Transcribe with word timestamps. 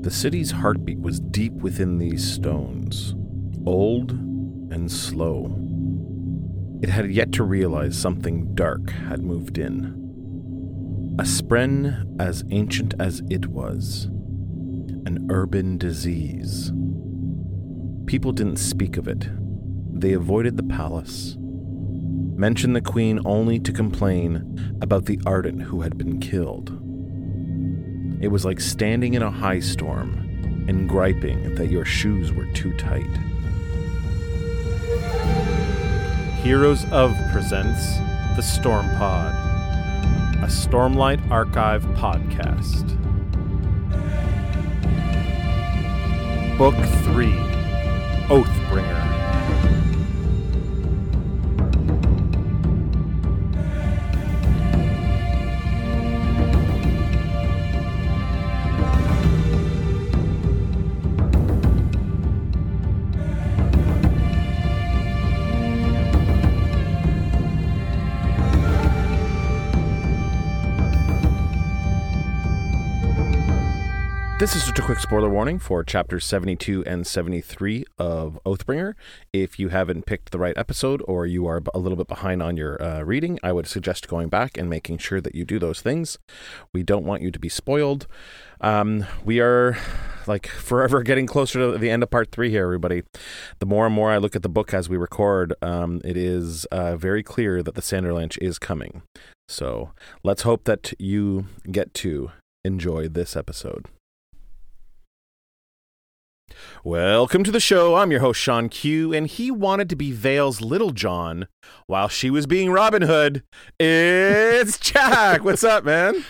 The 0.00 0.10
city's 0.10 0.50
heartbeat 0.50 0.98
was 0.98 1.20
deep 1.20 1.52
within 1.52 1.98
these 1.98 2.24
stones, 2.26 3.14
old 3.66 4.12
and 4.12 4.90
slow. 4.90 5.54
It 6.80 6.88
had 6.88 7.10
yet 7.10 7.32
to 7.32 7.44
realize 7.44 7.98
something 7.98 8.54
dark 8.54 8.88
had 8.88 9.20
moved 9.20 9.58
in. 9.58 11.16
A 11.18 11.24
spren 11.24 12.18
as 12.18 12.44
ancient 12.50 12.94
as 12.98 13.20
it 13.28 13.48
was. 13.48 14.06
An 15.04 15.26
urban 15.30 15.76
disease. 15.76 16.72
People 18.06 18.32
didn't 18.32 18.56
speak 18.56 18.96
of 18.96 19.06
it. 19.06 19.28
They 19.92 20.14
avoided 20.14 20.56
the 20.56 20.62
palace, 20.62 21.36
mentioned 21.38 22.74
the 22.74 22.80
queen 22.80 23.20
only 23.26 23.60
to 23.60 23.70
complain 23.70 24.78
about 24.80 25.04
the 25.04 25.20
ardent 25.26 25.60
who 25.64 25.82
had 25.82 25.98
been 25.98 26.20
killed. 26.20 26.79
It 28.20 28.28
was 28.28 28.44
like 28.44 28.60
standing 28.60 29.14
in 29.14 29.22
a 29.22 29.30
high 29.30 29.60
storm 29.60 30.66
and 30.68 30.86
griping 30.86 31.54
that 31.54 31.70
your 31.70 31.86
shoes 31.86 32.32
were 32.32 32.44
too 32.52 32.76
tight. 32.76 33.08
Heroes 36.42 36.84
of 36.90 37.16
presents 37.32 37.96
The 38.36 38.42
Storm 38.42 38.86
Pod, 38.96 39.34
a 40.42 40.48
Stormlight 40.48 41.30
Archive 41.30 41.82
podcast. 41.96 42.86
Book 46.58 46.74
3 46.74 47.26
Oathbringer. 48.28 49.09
This 74.50 74.62
is 74.62 74.68
just 74.70 74.80
a 74.80 74.82
quick 74.82 74.98
spoiler 74.98 75.30
warning 75.30 75.60
for 75.60 75.84
chapters 75.84 76.26
72 76.26 76.84
and 76.84 77.06
73 77.06 77.84
of 78.00 78.36
Oathbringer. 78.44 78.94
If 79.32 79.60
you 79.60 79.68
haven't 79.68 80.06
picked 80.06 80.32
the 80.32 80.40
right 80.40 80.58
episode 80.58 81.04
or 81.06 81.24
you 81.24 81.46
are 81.46 81.62
a 81.72 81.78
little 81.78 81.94
bit 81.94 82.08
behind 82.08 82.42
on 82.42 82.56
your 82.56 82.82
uh, 82.82 83.02
reading, 83.02 83.38
I 83.44 83.52
would 83.52 83.68
suggest 83.68 84.08
going 84.08 84.28
back 84.28 84.58
and 84.58 84.68
making 84.68 84.98
sure 84.98 85.20
that 85.20 85.36
you 85.36 85.44
do 85.44 85.60
those 85.60 85.80
things. 85.80 86.18
We 86.74 86.82
don't 86.82 87.04
want 87.04 87.22
you 87.22 87.30
to 87.30 87.38
be 87.38 87.48
spoiled. 87.48 88.08
Um, 88.60 89.06
we 89.24 89.38
are 89.38 89.78
like 90.26 90.48
forever 90.48 91.00
getting 91.04 91.28
closer 91.28 91.60
to 91.60 91.78
the 91.78 91.88
end 91.88 92.02
of 92.02 92.10
part 92.10 92.32
three 92.32 92.50
here, 92.50 92.64
everybody. 92.64 93.04
The 93.60 93.66
more 93.66 93.86
and 93.86 93.94
more 93.94 94.10
I 94.10 94.18
look 94.18 94.34
at 94.34 94.42
the 94.42 94.48
book 94.48 94.74
as 94.74 94.88
we 94.88 94.96
record, 94.96 95.54
um, 95.62 96.00
it 96.04 96.16
is 96.16 96.64
uh, 96.72 96.96
very 96.96 97.22
clear 97.22 97.62
that 97.62 97.76
the 97.76 97.82
Sanderlanche 97.82 98.38
is 98.38 98.58
coming. 98.58 99.02
So 99.48 99.92
let's 100.24 100.42
hope 100.42 100.64
that 100.64 100.92
you 100.98 101.46
get 101.70 101.94
to 101.94 102.32
enjoy 102.64 103.06
this 103.06 103.36
episode. 103.36 103.86
Welcome 106.84 107.44
to 107.44 107.50
the 107.50 107.60
show. 107.60 107.96
I'm 107.96 108.10
your 108.10 108.20
host, 108.20 108.40
Shawn 108.40 108.68
Q, 108.68 109.12
and 109.12 109.26
he 109.26 109.50
wanted 109.50 109.88
to 109.90 109.96
be 109.96 110.12
Veil's 110.12 110.60
Little 110.60 110.90
John 110.90 111.46
while 111.86 112.08
she 112.08 112.30
was 112.30 112.46
being 112.46 112.70
Robin 112.70 113.02
Hood. 113.02 113.42
It's 113.78 114.78
Jack. 114.80 115.44
What's 115.44 115.64
up, 115.64 115.84
man? 115.84 116.24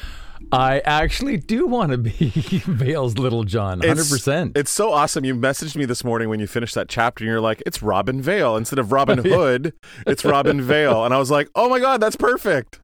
I 0.52 0.80
actually 0.80 1.36
do 1.36 1.66
want 1.66 1.92
to 1.92 1.98
be 1.98 2.10
Veil's 2.66 3.18
Little 3.18 3.44
John, 3.44 3.80
100%. 3.82 4.48
It's, 4.50 4.60
it's 4.60 4.70
so 4.70 4.90
awesome. 4.92 5.24
You 5.24 5.34
messaged 5.34 5.76
me 5.76 5.84
this 5.84 6.02
morning 6.02 6.28
when 6.28 6.40
you 6.40 6.46
finished 6.46 6.74
that 6.74 6.88
chapter, 6.88 7.22
and 7.24 7.30
you're 7.30 7.40
like, 7.40 7.62
it's 7.66 7.82
Robin 7.82 8.22
Veil. 8.22 8.56
Instead 8.56 8.78
of 8.78 8.90
Robin 8.90 9.18
Hood, 9.24 9.74
it's 10.06 10.24
Robin 10.24 10.62
Veil. 10.62 11.04
And 11.04 11.12
I 11.14 11.18
was 11.18 11.30
like, 11.30 11.48
oh 11.54 11.68
my 11.68 11.78
God, 11.78 12.00
that's 12.00 12.16
perfect. 12.16 12.80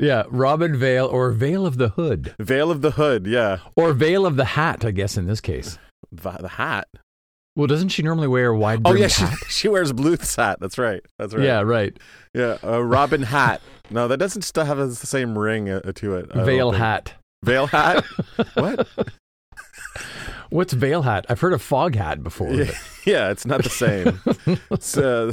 yeah, 0.00 0.24
Robin 0.28 0.76
Veil 0.76 1.06
or 1.06 1.30
Veil 1.30 1.64
of 1.64 1.78
the 1.78 1.90
Hood. 1.90 2.34
Veil 2.40 2.70
of 2.70 2.82
the 2.82 2.92
Hood, 2.92 3.26
yeah. 3.26 3.58
Or 3.76 3.92
Veil 3.92 4.26
of 4.26 4.36
the 4.36 4.44
Hat, 4.44 4.84
I 4.84 4.90
guess, 4.90 5.16
in 5.16 5.26
this 5.26 5.40
case. 5.40 5.78
The 6.12 6.48
hat. 6.48 6.88
Well, 7.56 7.66
doesn't 7.66 7.88
she 7.88 8.02
normally 8.02 8.28
wear 8.28 8.50
a 8.50 8.56
wide 8.56 8.82
Oh, 8.84 8.94
yeah, 8.94 9.08
she, 9.08 9.24
she 9.48 9.68
wears 9.68 9.92
Bluth's 9.92 10.36
hat. 10.36 10.58
That's 10.60 10.78
right. 10.78 11.04
That's 11.18 11.34
right. 11.34 11.44
Yeah, 11.44 11.60
right. 11.60 11.96
Yeah, 12.34 12.58
uh, 12.64 12.82
Robin 12.82 13.22
hat. 13.22 13.60
No, 13.90 14.06
that 14.08 14.18
doesn't 14.18 14.42
still 14.42 14.64
have 14.64 14.78
the 14.78 14.94
same 14.94 15.36
ring 15.36 15.68
uh, 15.68 15.80
to 15.96 16.16
it. 16.16 16.28
I 16.32 16.36
don't 16.36 16.46
Veil 16.46 16.70
think. 16.70 16.82
hat. 16.82 17.14
Veil 17.44 17.66
hat? 17.66 18.04
what? 18.54 18.88
What's 20.50 20.72
veil 20.72 21.02
hat? 21.02 21.26
I've 21.28 21.40
heard 21.40 21.52
of 21.52 21.62
fog 21.62 21.94
hat 21.94 22.22
before. 22.22 22.52
Yeah, 22.52 22.72
yeah, 23.06 23.30
it's 23.30 23.46
not 23.46 23.62
the 23.62 23.70
same. 23.70 24.20
it's 24.70 24.96
uh, 24.96 25.32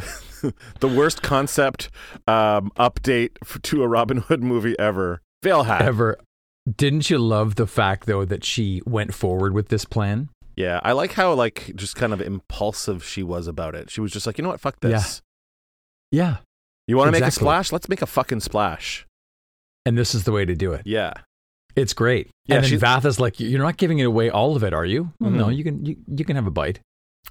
the 0.79 0.88
worst 0.88 1.22
concept 1.23 1.89
um, 2.27 2.72
update 2.77 3.31
f 3.44 3.59
to 3.63 3.83
a 3.83 3.88
Robin 3.88 4.17
Hood 4.17 4.44
movie 4.44 4.77
ever. 4.77 5.22
Veil 5.44 5.63
hat. 5.63 5.81
Ever. 5.81 6.17
Didn't 6.75 7.09
you 7.09 7.17
love 7.17 7.56
the 7.56 7.67
fact, 7.67 8.06
though, 8.06 8.25
that 8.25 8.44
she 8.44 8.81
went 8.85 9.13
forward 9.13 9.53
with 9.53 9.69
this 9.69 9.85
plan? 9.85 10.29
Yeah, 10.57 10.79
I 10.84 10.91
like 10.94 11.13
how 11.13 11.34
like 11.34 11.72
just 11.75 11.95
kind 11.95 12.12
of 12.12 12.19
impulsive 12.22 13.03
she 13.06 13.23
was 13.23 13.47
about 13.47 13.75
it. 13.75 13.90
She 13.91 14.01
was 14.01 14.12
just 14.12 14.25
like, 14.28 14.38
you 14.38 14.44
know 14.44 14.50
what? 14.50 14.59
Fuck 14.59 14.79
this. 14.81 15.22
Yeah. 16.12 16.38
You 16.88 16.97
want 16.97 17.07
to 17.09 17.12
make 17.12 17.22
a 17.28 17.31
splash? 17.31 17.72
Let's 17.72 17.88
make 17.88 18.01
a 18.01 18.06
fucking 18.07 18.40
splash. 18.40 19.06
And 19.85 19.97
this 19.97 20.16
is 20.16 20.23
the 20.23 20.31
way 20.31 20.45
to 20.45 20.56
do 20.56 20.73
it. 20.73 20.81
Yeah. 20.85 21.13
It's 21.75 21.94
great. 21.94 22.29
Yeah, 22.47 22.56
and 22.56 22.63
then 22.63 22.69
she's- 22.72 22.81
Vathah's 22.81 23.19
like, 23.19 23.40
"You're 23.40 23.62
not 23.62 23.78
giving 23.78 24.00
it 24.00 24.06
away 24.06 24.29
all 24.31 24.56
of 24.56 24.63
it, 24.63 24.73
are 24.73 24.84
you?" 24.85 25.12
Well, 25.19 25.29
no, 25.29 25.45
Mhm. 25.47 25.56
you 25.57 25.63
can. 25.63 25.85
You, 25.85 25.95
you 26.07 26.25
can 26.25 26.35
have 26.35 26.47
a 26.47 26.51
bite. 26.51 26.79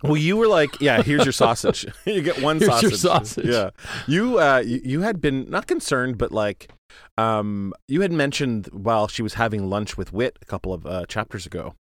Well, 0.02 0.16
you 0.16 0.36
were 0.36 0.46
like, 0.46 0.80
yeah, 0.80 1.02
here's 1.02 1.24
your 1.24 1.32
sausage. 1.32 1.86
you 2.06 2.22
get 2.22 2.40
one 2.42 2.58
Here's 2.58 2.70
sausage. 2.70 2.90
your 2.90 2.98
sausage. 2.98 3.46
Yeah. 3.46 3.70
You 4.06 4.38
uh 4.38 4.58
you, 4.64 4.80
you 4.84 5.00
had 5.02 5.20
been 5.20 5.48
not 5.50 5.66
concerned 5.66 6.18
but 6.18 6.32
like 6.32 6.70
um 7.18 7.72
you 7.88 8.02
had 8.02 8.12
mentioned 8.12 8.68
while 8.72 9.08
she 9.08 9.22
was 9.22 9.34
having 9.34 9.68
lunch 9.70 9.96
with 9.96 10.12
Wit 10.12 10.38
a 10.42 10.44
couple 10.44 10.72
of 10.72 10.86
uh, 10.86 11.06
chapters 11.06 11.46
ago 11.46 11.74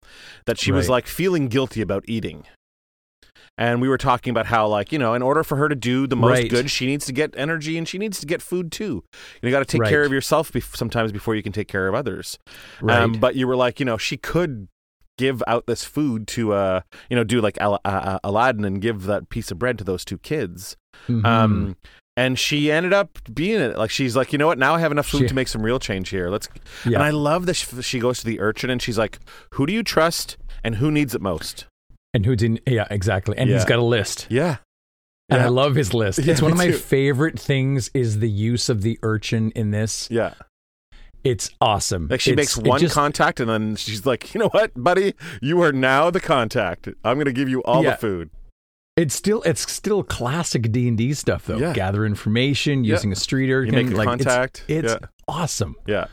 that 0.47 0.59
she 0.59 0.71
was 0.73 0.89
like 0.89 1.07
feeling 1.07 1.49
guilty 1.49 1.81
about 1.81 2.05
eating. 2.07 2.45
And 3.57 3.81
we 3.81 3.89
were 3.89 3.99
talking 3.99 4.33
about 4.33 4.47
how 4.47 4.67
like, 4.67 4.91
you 4.91 4.99
know, 4.99 5.15
in 5.15 5.23
order 5.23 5.45
for 5.45 5.57
her 5.57 5.69
to 5.69 5.77
do 5.77 6.07
the 6.09 6.17
most 6.17 6.31
Right. 6.41 6.51
good, 6.51 6.71
she 6.71 6.87
needs 6.87 7.07
to 7.07 7.13
get 7.13 7.35
energy 7.37 7.79
and 7.79 7.87
she 7.87 7.99
needs 7.99 8.19
to 8.21 8.27
get 8.27 8.43
food 8.43 8.73
too. 8.73 9.05
You 9.43 9.51
got 9.53 9.61
to 9.61 9.65
take 9.65 9.85
care 9.89 10.03
of 10.05 10.13
yourself 10.13 10.51
bef- 10.51 10.75
sometimes 10.77 11.13
before 11.13 11.37
you 11.37 11.43
can 11.43 11.53
take 11.53 11.69
care 11.69 11.87
of 11.87 11.95
others. 11.95 12.37
Right. 12.81 12.99
Um, 12.99 13.13
but 13.13 13.37
you 13.37 13.47
were 13.47 13.55
like, 13.57 13.79
you 13.79 13.87
know, 13.87 13.97
she 13.97 14.17
could 14.17 14.67
give 15.19 15.43
out 15.47 15.67
this 15.67 15.85
food 15.85 16.27
to, 16.29 16.53
uh, 16.53 16.81
you 17.09 17.17
know, 17.17 17.25
do 17.25 17.41
like 17.41 17.57
Al- 17.59 17.81
uh, 17.85 17.89
uh, 17.89 18.19
Aladdin 18.25 18.65
and 18.65 18.81
give 18.81 19.05
that 19.05 19.29
piece 19.29 19.51
of 19.51 19.59
bread 19.59 19.79
to 19.79 19.85
those 19.85 20.05
two 20.05 20.19
kids. 20.19 20.77
Mhm. 21.09 21.25
Um, 21.25 21.77
and 22.17 22.39
she 22.39 22.71
ended 22.71 22.93
up 22.93 23.19
being 23.33 23.61
it. 23.61 23.77
Like 23.77 23.91
she's 23.91 24.15
like, 24.17 24.33
you 24.33 24.39
know 24.39 24.47
what? 24.47 24.59
Now 24.59 24.75
I 24.75 24.81
have 24.81 24.93
enough 24.93 25.07
food 25.07 25.23
She- 25.23 25.29
to 25.29 25.35
make 25.35 25.49
some 25.49 25.63
real 25.63 25.79
change 25.79 26.09
here. 26.11 26.31
Let's. 26.31 26.49
yeah. 26.85 26.95
And 26.95 27.03
I 27.03 27.11
love 27.11 27.47
that 27.47 27.55
she, 27.55 27.99
goes 27.99 28.21
to 28.21 28.27
the 28.27 28.41
urchin 28.41 28.71
and 28.71 28.81
she's 28.81 28.99
like, 28.99 29.19
who 29.55 29.67
do 29.67 29.73
you 29.73 29.83
trust 29.83 30.37
and 30.63 30.77
who 30.77 30.91
needs 30.91 31.15
it 31.15 31.21
most? 31.21 31.67
and 32.13 32.25
who's 32.25 32.43
in? 32.45 32.61
Yeah, 32.67 32.87
exactly. 32.91 33.37
And 33.37 33.51
Yeah. 33.51 33.57
he's 33.57 33.65
got 33.65 33.81
a 33.81 33.83
list. 33.85 34.29
Yeah. 34.31 34.59
And 35.29 35.43
I 35.43 35.49
love 35.49 35.75
his 35.75 35.93
list. 35.95 36.19
It's 36.29 36.41
one 36.43 36.53
of 36.53 36.59
my 36.59 36.67
too. 36.69 36.73
favorite 36.75 37.41
things 37.41 37.91
is 37.95 38.21
the 38.21 38.31
use 38.31 38.69
of 38.69 38.83
the 38.83 38.99
urchin 39.03 39.51
in 39.57 39.73
this. 39.73 40.07
Yeah. 40.13 40.35
It's 41.25 41.51
awesome. 41.61 42.09
Like 42.09 42.21
she 42.21 42.33
It's- 42.33 42.57
makes 42.57 42.69
one 42.69 42.79
just- 42.81 42.95
contact 42.95 43.41
and 43.41 43.49
then 43.49 43.77
she's 43.77 44.05
like, 44.05 44.35
you 44.35 44.41
know 44.41 44.49
what, 44.49 44.73
buddy? 44.77 45.15
You 45.41 45.63
are 45.63 45.73
now 45.73 46.11
the 46.11 46.21
contact. 46.21 46.87
I'm 47.03 47.17
going 47.17 47.25
to 47.27 47.33
give 47.33 47.49
you 47.49 47.63
all 47.63 47.83
Yeah. 47.83 47.93
the 47.93 47.97
food. 47.97 48.31
It's 48.97 49.15
still 49.15 49.43
it's 49.43 49.69
still 49.73 50.05
classic 50.05 50.71
D 50.71 50.87
and 50.87 50.97
D 50.99 51.15
stuff 51.15 51.47
though. 51.47 51.57
Yeah. 51.57 51.73
Gather 51.73 52.05
information 52.07 52.85
Yeah. 52.85 52.93
using 52.95 53.11
a 53.11 53.17
street 53.17 53.51
urchin. 53.51 53.75
You 53.75 53.85
make 53.87 53.93
a 53.95 53.97
like, 53.97 54.07
contact. 54.07 54.65
It's, 54.69 54.93
yeah. 54.93 54.99
awesome. 55.27 55.75
Yeah. 55.87 56.07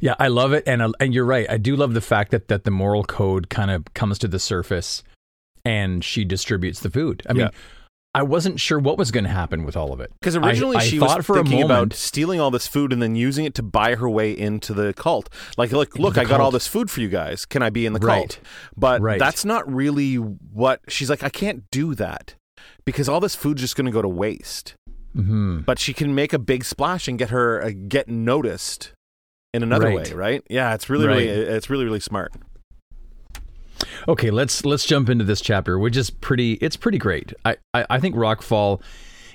Yeah, 0.00 0.14
I 0.18 0.28
love 0.28 0.52
it, 0.52 0.62
and 0.66 0.82
I- 0.82 0.90
and 1.00 1.14
you're 1.14 1.24
right. 1.24 1.46
I 1.48 1.56
do 1.56 1.74
love 1.74 1.94
the 1.94 2.02
fact 2.02 2.30
that 2.32 2.48
that 2.48 2.64
the 2.64 2.70
moral 2.70 3.02
code 3.04 3.48
kind 3.48 3.70
of 3.70 3.84
comes 3.94 4.18
to 4.18 4.28
the 4.28 4.38
surface, 4.38 5.02
and 5.64 6.04
she 6.04 6.22
distributes 6.24 6.80
the 6.80 6.90
food. 6.90 7.22
I 7.30 7.32
mean. 7.32 7.48
I 8.16 8.22
wasn't 8.22 8.58
sure 8.58 8.78
what 8.78 8.96
was 8.98 9.10
going 9.10 9.24
to 9.24 9.30
happen 9.30 9.64
with 9.64 9.76
all 9.76 9.92
of 9.92 10.00
it 10.00 10.10
Because 10.20 10.36
originally 10.36 10.76
I 10.78 10.80
she 10.80 10.98
thought 10.98 11.18
was 11.18 11.26
for 11.26 11.34
a 11.38 11.42
thinking 11.42 11.62
about 11.62 11.74
moment- 11.74 11.92
stealing 11.94 12.40
all 12.40 12.50
this 12.50 12.66
food 12.66 12.92
and 12.92 13.02
then 13.02 13.14
using 13.14 13.44
it 13.44 13.54
to 13.54 13.62
buy 13.62 13.94
her 13.96 14.08
way 14.08 14.32
into 14.32 14.72
the 14.74 14.92
cult. 14.94 15.28
Like, 15.56 15.70
look, 15.72 15.98
look, 15.98 16.16
I 16.18 16.24
got 16.24 16.40
all 16.40 16.50
this 16.50 16.66
food 16.66 16.90
for 16.90 17.00
you 17.00 17.08
guys. 17.08 17.44
Can 17.44 17.62
I 17.62 17.70
be 17.70 17.84
in 17.86 17.92
the 17.92 17.98
Right. 18.00 18.20
cult? 18.30 18.38
But 18.76 19.00
Right. 19.02 19.18
that's 19.18 19.44
not 19.44 19.70
really 19.72 20.14
what 20.16 20.80
she's 20.88 21.10
like. 21.10 21.22
I 21.22 21.28
can't 21.28 21.64
do 21.70 21.94
that 21.96 22.34
because 22.84 23.08
all 23.08 23.20
this 23.20 23.34
food's 23.34 23.60
just 23.60 23.76
going 23.76 23.86
to 23.86 23.92
go 23.92 24.02
to 24.02 24.08
waste. 24.08 24.74
hmm 25.14 25.60
But 25.60 25.78
she 25.78 25.92
can 25.94 26.14
make 26.14 26.32
a 26.32 26.38
big 26.38 26.64
splash 26.64 27.08
and 27.08 27.18
get 27.18 27.30
her 27.30 27.62
uh, 27.62 27.70
get 27.88 28.08
noticed 28.08 28.92
in 29.54 29.62
another 29.62 29.86
Right. 29.86 30.08
way, 30.08 30.12
right? 30.12 30.42
Yeah, 30.50 30.74
it's 30.74 30.90
really, 30.90 31.06
really, 31.06 31.28
it's 31.28 31.70
really, 31.70 31.84
really 31.84 32.00
smart. 32.00 32.32
Okay, 34.08 34.30
let's 34.30 34.64
let's 34.64 34.84
jump 34.86 35.08
into 35.08 35.24
this 35.24 35.40
chapter, 35.40 35.78
which 35.78 35.96
is 35.96 36.10
pretty. 36.10 36.54
It's 36.54 36.76
pretty 36.76 36.98
great. 36.98 37.32
I 37.44 37.56
I, 37.74 37.86
I 37.90 38.00
think 38.00 38.14
Rockfall, 38.16 38.80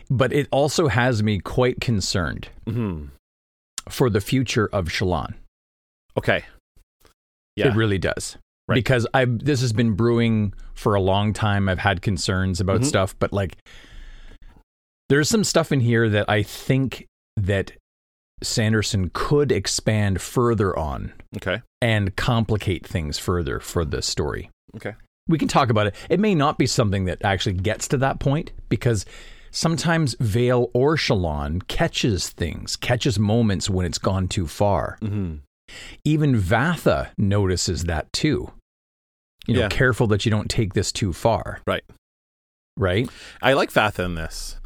but 0.10 0.32
it 0.34 0.48
also 0.52 0.88
has 0.88 1.22
me 1.24 1.40
quite 1.40 1.80
concerned 1.82 2.50
hmm 2.68 3.06
for 3.90 4.10
the 4.10 4.22
future 4.22 4.70
of 4.72 4.88
Shallan. 4.88 5.34
Okay. 6.18 6.44
Yeah. 7.56 7.70
It 7.70 7.76
really 7.76 7.98
does. 7.98 8.38
Right. 8.68 8.76
because 8.76 9.06
I 9.14 9.26
this 9.26 9.60
has 9.62 9.74
been 9.74 9.94
brewing 9.96 10.54
for 10.76 10.96
a 10.96 11.02
long 11.02 11.34
time. 11.34 11.68
I've 11.68 11.80
had 11.80 12.02
concerns 12.02 12.62
about 12.62 12.82
Mhm. 12.82 12.86
stuff, 12.86 13.16
but 13.20 13.34
like 13.34 13.58
there's 15.10 15.28
some 15.30 15.44
stuff 15.44 15.72
in 15.72 15.82
here 15.82 16.08
that 16.10 16.30
I 16.30 16.44
think 16.44 17.06
that 17.36 17.74
Sanderson 18.44 19.12
could 19.14 19.52
expand 19.52 20.22
further 20.22 20.78
on 20.78 21.14
Okay. 21.38 21.62
and 21.82 22.16
complicate 22.16 22.86
things 22.86 23.18
further 23.20 23.60
for 23.60 23.86
the 23.86 24.02
story. 24.02 24.50
Okay. 24.76 24.94
We 25.28 25.38
can 25.38 25.48
talk 25.48 25.70
about 25.70 25.88
it. 25.88 25.96
It 26.10 26.20
may 26.20 26.34
not 26.36 26.58
be 26.58 26.66
something 26.66 27.06
that 27.06 27.24
actually 27.24 27.54
gets 27.54 27.88
to 27.90 27.98
that 27.98 28.20
point 28.20 28.52
because 28.70 29.06
sometimes 29.52 30.16
Veil 30.20 30.70
or 30.74 30.96
Shallan 30.98 31.66
catches 31.68 32.30
things, 32.30 32.76
catches 32.76 33.20
moments 33.20 33.70
when 33.70 33.86
it's 33.86 33.98
gone 34.00 34.28
too 34.28 34.48
far. 34.48 34.98
Mm-hmm. 35.02 35.36
Even 36.04 36.36
Vathah 36.42 37.10
notices 37.18 37.84
that 37.86 38.12
too. 38.12 38.52
You 39.48 39.56
know, 39.56 39.60
Yeah. 39.62 39.70
careful 39.70 40.08
that 40.08 40.26
you 40.26 40.32
don't 40.32 40.50
take 40.50 40.74
this 40.74 40.92
too 40.92 41.14
far. 41.14 41.60
Right. 41.66 41.84
Right? 42.78 43.10
I 43.42 43.54
like 43.54 43.72
Vathah 43.72 44.06
in 44.06 44.16
this. 44.16 44.58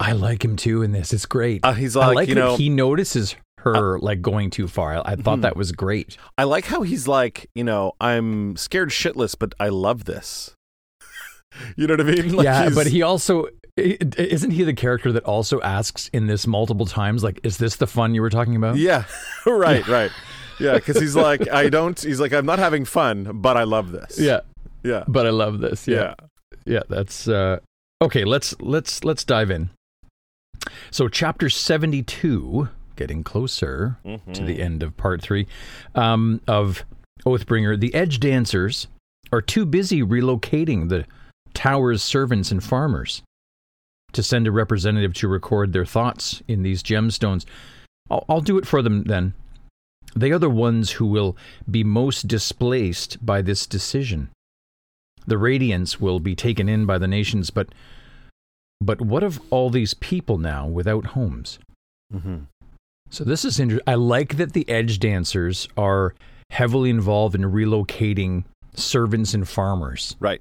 I 0.00 0.12
like 0.12 0.44
him 0.44 0.56
too 0.56 0.82
in 0.82 0.92
this. 0.92 1.12
It's 1.12 1.26
great. 1.26 1.60
Uh, 1.64 1.72
he's 1.72 1.96
I 1.96 2.06
like, 2.08 2.14
like 2.16 2.28
you 2.28 2.34
know, 2.34 2.56
he 2.56 2.68
notices 2.68 3.34
her 3.58 3.98
like 3.98 4.22
going 4.22 4.50
too 4.50 4.68
far. 4.68 4.94
I, 4.98 5.12
I 5.12 5.16
thought 5.16 5.38
Mhm. 5.38 5.42
that 5.42 5.56
was 5.56 5.72
great. 5.72 6.16
I 6.36 6.44
like 6.44 6.64
how 6.66 6.82
he's 6.82 7.08
like, 7.08 7.50
you 7.54 7.64
know, 7.64 7.92
I'm 8.00 8.56
scared 8.56 8.90
shitless, 8.90 9.34
but 9.38 9.54
I 9.58 9.68
love 9.70 10.04
this. 10.04 10.54
you 11.76 11.86
know 11.86 11.94
what 11.94 12.00
I 12.00 12.04
mean? 12.04 12.32
Like 12.36 12.44
yeah, 12.44 12.70
but 12.70 12.86
he 12.86 13.02
also 13.02 13.48
isn't 13.76 14.50
he 14.50 14.64
the 14.64 14.74
character 14.74 15.12
that 15.12 15.22
also 15.24 15.60
asks 15.60 16.08
in 16.12 16.26
this 16.26 16.46
multiple 16.48 16.86
times 16.86 17.22
like 17.22 17.38
is 17.44 17.58
this 17.58 17.76
the 17.76 17.86
fun 17.86 18.14
you 18.14 18.22
were 18.22 18.30
talking 18.30 18.56
about? 18.56 18.76
Yeah, 18.76 19.04
right, 19.46 19.86
right. 19.98 20.10
Yeah, 20.60 20.74
because 20.74 20.98
he's 20.98 21.14
like, 21.14 21.48
I 21.48 21.68
don't. 21.68 21.98
He's 22.00 22.18
like, 22.18 22.32
I'm 22.32 22.44
not 22.46 22.58
having 22.58 22.84
fun, 22.84 23.30
but 23.40 23.56
I 23.56 23.62
love 23.62 23.92
this. 23.92 24.18
Yeah, 24.18 24.40
yeah, 24.82 25.04
but 25.06 25.26
I 25.26 25.30
love 25.30 25.60
this. 25.60 25.86
yeah. 25.86 25.94
Yeah. 25.94 26.14
Yeah, 26.64 26.82
that's 26.88 27.28
uh 27.28 27.58
Okay, 28.02 28.24
let's 28.24 28.54
let's 28.60 29.02
let's 29.04 29.24
dive 29.24 29.50
in. 29.50 29.70
So 30.90 31.08
chapter 31.08 31.48
72, 31.48 32.68
getting 32.96 33.22
closer 33.24 33.96
Mm-hmm. 34.04 34.32
to 34.32 34.44
the 34.44 34.60
end 34.60 34.82
of 34.82 34.96
part 34.96 35.22
3 35.22 35.46
um 35.94 36.40
of 36.46 36.84
Oathbringer, 37.26 37.78
the 37.78 37.94
edge 37.94 38.20
dancers 38.20 38.86
are 39.32 39.42
too 39.42 39.66
busy 39.66 40.02
relocating 40.02 40.88
the 40.88 41.04
tower's 41.52 42.02
servants 42.02 42.50
and 42.50 42.62
farmers 42.62 43.22
to 44.12 44.22
send 44.22 44.46
a 44.46 44.52
representative 44.52 45.12
to 45.14 45.28
record 45.28 45.72
their 45.72 45.84
thoughts 45.84 46.42
in 46.48 46.62
these 46.62 46.82
gemstones. 46.82 47.44
I'll, 48.10 48.24
I'll 48.28 48.40
do 48.40 48.56
it 48.56 48.66
for 48.66 48.80
them 48.82 49.04
then. 49.04 49.34
They 50.16 50.30
are 50.30 50.38
the 50.38 50.48
ones 50.48 50.92
who 50.92 51.06
will 51.06 51.36
be 51.70 51.84
most 51.84 52.26
displaced 52.28 53.24
by 53.24 53.42
this 53.42 53.66
decision. 53.66 54.30
The 55.26 55.36
Radiants 55.36 56.00
will 56.00 56.20
be 56.20 56.34
taken 56.34 56.68
in 56.68 56.86
by 56.86 56.96
the 56.98 57.06
nations, 57.08 57.50
but 57.50 57.68
but 58.80 59.00
what 59.00 59.22
of 59.22 59.40
all 59.50 59.70
these 59.70 59.94
people 59.94 60.38
now 60.38 60.66
without 60.66 61.06
homes? 61.06 61.58
Mm-hmm. 62.14 62.38
So 63.10 63.24
this 63.24 63.44
is 63.44 63.58
interesting. 63.58 63.84
I 63.86 63.94
like 63.94 64.36
that 64.36 64.52
the 64.52 64.68
edge 64.68 64.98
dancers 64.98 65.68
are 65.76 66.14
heavily 66.50 66.90
involved 66.90 67.34
in 67.34 67.42
relocating 67.42 68.44
servants 68.74 69.34
and 69.34 69.48
farmers. 69.48 70.14
Right. 70.20 70.40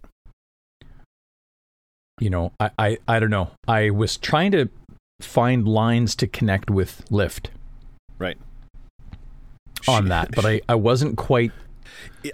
You 2.20 2.30
know, 2.30 2.52
I, 2.60 2.72
I, 2.80 2.98
I 3.08 3.20
don't 3.20 3.30
know. 3.30 3.52
I 3.68 3.90
was 3.92 4.18
trying 4.18 4.52
to 4.52 4.70
find 5.22 5.68
lines 5.68 6.16
to 6.16 6.28
connect 6.28 6.70
with 6.70 7.04
Lift 7.12 7.52
Right. 8.20 8.38
on 9.88 10.04
She- 10.04 10.10
that, 10.10 10.32
but 10.34 10.46
I, 10.46 10.62
I 10.68 10.76
wasn't 10.76 11.18
quite 11.18 11.52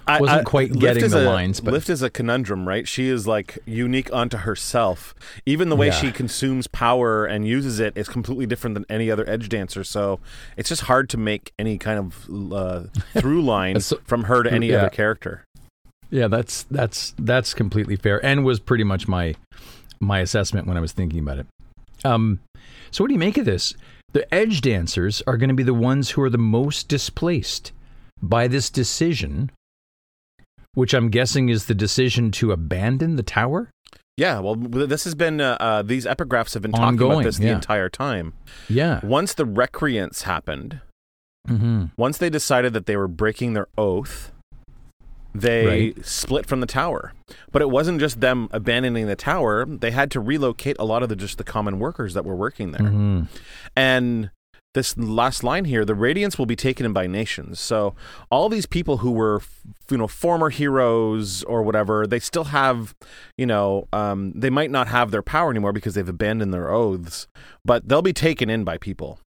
I, 0.07 0.19
wasn't 0.19 0.45
quite 0.45 0.71
Lift 0.71 0.81
getting 0.81 1.09
the 1.09 1.23
a- 1.23 1.29
lines, 1.29 1.59
but- 1.59 1.73
Lift 1.73 1.89
is 1.89 2.01
a 2.01 2.09
conundrum, 2.09 2.67
right? 2.67 2.87
She 2.87 3.07
is 3.09 3.27
like 3.27 3.59
unique 3.65 4.09
unto 4.13 4.37
herself. 4.37 5.13
Even 5.45 5.69
the 5.69 5.75
way 5.75 5.87
Yeah. 5.87 5.93
she 5.93 6.11
consumes 6.11 6.67
power 6.67 7.25
and 7.25 7.47
uses 7.47 7.79
it 7.79 7.97
is 7.97 8.07
completely 8.09 8.45
different 8.45 8.73
than 8.73 8.85
any 8.89 9.11
other 9.11 9.27
edge 9.29 9.49
dancer. 9.49 9.83
So 9.83 10.19
it's 10.57 10.69
just 10.69 10.83
hard 10.83 11.09
to 11.09 11.17
make 11.17 11.51
any 11.59 11.77
kind 11.77 11.99
of 11.99 12.53
uh, 12.53 12.83
through 13.19 13.41
line 13.43 13.79
So- 13.81 13.99
from 14.05 14.23
her 14.25 14.43
to 14.43 14.51
any 14.51 14.67
yeah. 14.69 14.77
other 14.77 14.89
character. 14.89 15.43
Yeah, 16.09 16.27
that's 16.27 16.63
that's 16.69 17.15
that's 17.17 17.53
completely 17.55 17.95
fair, 17.95 18.23
and 18.23 18.45
was 18.45 18.59
pretty 18.59 18.83
much 18.83 19.07
my 19.07 19.33
my 19.99 20.19
assessment 20.19 20.67
when 20.67 20.77
I 20.77 20.79
was 20.79 20.91
thinking 20.91 21.19
about 21.19 21.39
it. 21.39 21.47
Um, 22.05 22.39
so 22.91 23.03
what 23.03 23.07
do 23.07 23.13
you 23.13 23.19
make 23.19 23.37
of 23.37 23.45
this? 23.45 23.73
The 24.11 24.31
edge 24.31 24.61
dancers 24.61 25.23
are 25.25 25.37
going 25.37 25.47
to 25.49 25.55
be 25.55 25.63
the 25.63 25.73
ones 25.73 26.11
who 26.11 26.21
are 26.21 26.29
the 26.29 26.37
most 26.37 26.87
displaced 26.87 27.71
by 28.23 28.47
this 28.47 28.69
decision, 28.71 29.51
which 30.73 30.93
I'm 30.93 31.09
guessing 31.09 31.49
is 31.49 31.65
the 31.65 31.75
decision 31.75 32.31
to 32.31 32.51
abandon 32.51 33.15
the 33.17 33.23
tower. 33.23 33.69
Yeah, 34.17 34.39
well, 34.39 34.55
this 34.55 35.03
has 35.05 35.15
been 35.15 35.41
uh, 35.41 35.57
uh, 35.59 35.81
these 35.81 36.05
epigraphs 36.05 36.53
have 36.53 36.61
been 36.61 36.71
talking 36.71 36.85
Ongoing, 36.85 37.11
about 37.13 37.23
this 37.25 37.37
the 37.37 37.45
yeah. 37.47 37.55
entire 37.55 37.89
time. 37.89 38.33
Yeah. 38.69 38.99
Once 39.03 39.33
the 39.33 39.45
Recreance 39.45 40.23
happened, 40.23 40.81
Mm-hmm. 41.49 41.87
once 41.97 42.17
they 42.19 42.29
decided 42.29 42.71
that 42.71 42.85
they 42.85 42.95
were 42.95 43.09
breaking 43.09 43.51
their 43.51 43.67
oath, 43.77 44.31
they 45.35 45.65
Right. 45.91 46.05
split 46.05 46.45
from 46.45 46.61
the 46.61 46.65
tower. 46.65 47.11
But 47.51 47.61
it 47.61 47.69
wasn't 47.69 47.99
just 47.99 48.21
them 48.21 48.47
abandoning 48.51 49.07
the 49.07 49.17
tower; 49.17 49.65
they 49.65 49.91
had 49.91 50.09
to 50.11 50.21
relocate 50.21 50.77
a 50.79 50.85
lot 50.85 51.03
of 51.03 51.09
the 51.09 51.17
just 51.17 51.37
the 51.37 51.43
common 51.43 51.79
workers 51.79 52.13
that 52.13 52.23
were 52.23 52.35
working 52.35 52.71
there. 52.71 52.81
Mm-hmm. 52.87 53.23
And 53.75 54.29
this 54.73 54.97
last 54.97 55.43
line 55.43 55.65
here, 55.65 55.85
the 55.85 55.93
Radiants 55.93 56.37
will 56.37 56.45
be 56.47 56.55
taken 56.55 56.85
in 56.85 56.93
by 56.93 57.05
nations. 57.07 57.59
So 57.59 57.93
all 58.31 58.49
these 58.49 58.65
people 58.65 58.97
who 58.97 59.11
were, 59.11 59.37
f- 59.37 59.61
you 59.91 59.97
know, 59.97 60.07
former 60.07 60.49
heroes 60.49 61.43
or 61.43 61.61
whatever, 61.61 62.07
they 62.07 62.19
still 62.19 62.45
have, 62.45 62.95
you 63.37 63.45
know, 63.45 63.87
um, 63.93 64.31
they 64.33 64.49
might 64.49 64.71
not 64.71 64.87
have 64.87 65.11
their 65.11 65.21
power 65.21 65.51
anymore 65.51 65.73
because 65.73 65.93
they've 65.93 66.09
abandoned 66.09 66.53
their 66.53 66.71
oaths, 66.71 67.27
but 67.63 67.87
they'll 67.87 68.01
be 68.01 68.13
taken 68.13 68.49
in 68.49 68.63
by 68.63 68.77
people, 68.77 69.19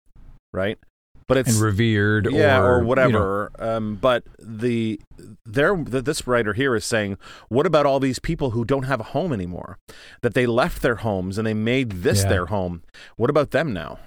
right? 0.53 0.79
But 1.27 1.39
it's 1.39 1.55
And 1.55 1.61
revered, 1.63 2.29
yeah, 2.31 2.59
or, 2.61 2.65
or, 2.65 2.75
you 2.77 2.81
know, 2.83 2.87
whatever. 2.87 3.51
um, 3.59 3.95
but 3.97 4.25
the 4.39 5.01
there, 5.47 5.75
the, 5.75 6.03
this 6.03 6.27
writer 6.27 6.53
here 6.53 6.75
is 6.75 6.85
saying, 6.85 7.17
what 7.49 7.65
about 7.65 7.87
all 7.87 7.99
these 7.99 8.19
people 8.19 8.51
who 8.51 8.63
don't 8.65 8.83
have 8.83 9.01
a 9.01 9.05
home 9.05 9.33
anymore? 9.33 9.79
That 10.23 10.35
they 10.35 10.45
left 10.47 10.83
their 10.83 10.97
homes 10.97 11.39
and 11.39 11.47
they 11.47 11.55
made 11.55 12.03
this 12.03 12.23
Yeah. 12.25 12.29
their 12.29 12.47
home. 12.47 12.83
What 13.17 13.31
about 13.31 13.53
them 13.53 13.73
now? 13.73 13.99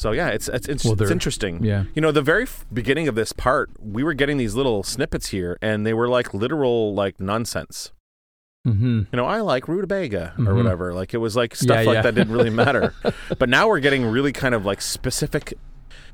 So 0.00 0.12
yeah, 0.12 0.28
it's 0.28 0.48
it's 0.48 0.66
it's, 0.66 0.82
Well, 0.86 0.94
it's 1.02 1.10
interesting. 1.10 1.62
yeah. 1.62 1.84
You 1.94 2.00
know, 2.00 2.10
the 2.10 2.22
very 2.22 2.44
f- 2.44 2.64
beginning 2.72 3.06
of 3.06 3.14
this 3.16 3.34
part, 3.34 3.68
we 3.78 4.02
were 4.02 4.14
getting 4.14 4.38
these 4.38 4.54
little 4.54 4.82
snippets 4.82 5.28
here, 5.28 5.58
and 5.60 5.84
they 5.84 5.92
were 5.92 6.08
like 6.08 6.32
literal 6.32 6.94
like 6.94 7.20
nonsense. 7.20 7.92
Mm-hmm. 8.66 9.00
You 9.12 9.16
know, 9.18 9.26
I 9.26 9.40
like 9.42 9.68
rutabaga 9.68 10.32
or 10.38 10.44
Mhm. 10.44 10.56
whatever. 10.56 10.94
Like 10.94 11.12
it 11.12 11.18
was 11.18 11.36
like 11.36 11.54
stuff 11.54 11.80
Yeah, 11.80 11.82
like 11.82 11.94
yeah. 11.96 12.02
that 12.02 12.14
didn't 12.14 12.32
really 12.32 12.48
matter. 12.48 12.94
but 13.38 13.50
now 13.50 13.68
we're 13.68 13.80
getting 13.80 14.06
really 14.06 14.32
kind 14.32 14.54
of 14.54 14.64
like 14.64 14.80
specific 14.80 15.52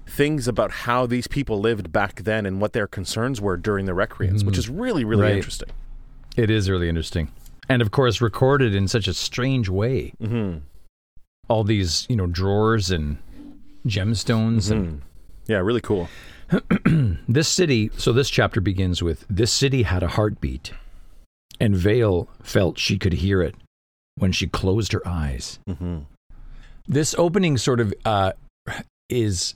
things 0.04 0.48
about 0.48 0.70
how 0.72 1.06
these 1.06 1.28
people 1.28 1.60
lived 1.60 1.92
back 1.92 2.22
then 2.24 2.44
and 2.44 2.60
what 2.60 2.72
their 2.72 2.88
concerns 2.88 3.40
were 3.40 3.56
during 3.56 3.86
the 3.86 3.92
Recreance, 3.92 4.44
which 4.44 4.56
Mhm. 4.56 4.58
is 4.58 4.68
really 4.68 5.04
really 5.04 5.22
Right. 5.22 5.36
interesting. 5.36 5.68
It 6.36 6.50
is 6.50 6.68
really 6.68 6.88
interesting, 6.88 7.30
and 7.68 7.80
of 7.82 7.92
course, 7.92 8.20
recorded 8.20 8.74
in 8.74 8.88
such 8.88 9.06
a 9.06 9.14
strange 9.14 9.68
way. 9.68 10.12
hmm 10.20 10.54
All 11.48 11.62
these, 11.62 12.06
you 12.08 12.16
know, 12.16 12.26
drawers 12.26 12.90
and 12.90 13.18
gemstones 13.86 14.70
and 14.70 14.86
hmm 14.88 14.96
Yeah, 15.46 15.58
really 15.58 15.80
cool. 15.80 16.08
This 17.28 17.48
city, 17.48 17.90
so 17.96 18.12
this 18.12 18.30
chapter 18.30 18.60
begins 18.60 19.02
with 19.02 19.24
this 19.28 19.52
city 19.52 19.82
had 19.82 20.02
a 20.02 20.08
heartbeat, 20.08 20.72
and 21.60 21.74
Veil 21.76 22.28
felt 22.42 22.78
she 22.78 22.98
could 22.98 23.14
hear 23.14 23.42
it 23.42 23.54
when 24.16 24.32
she 24.32 24.46
closed 24.46 24.92
her 24.92 25.02
eyes. 25.06 25.58
hmm 25.66 25.98
This 26.86 27.14
opening 27.18 27.58
sort 27.58 27.80
of 27.80 27.92
uh, 28.04 28.32
is, 29.08 29.54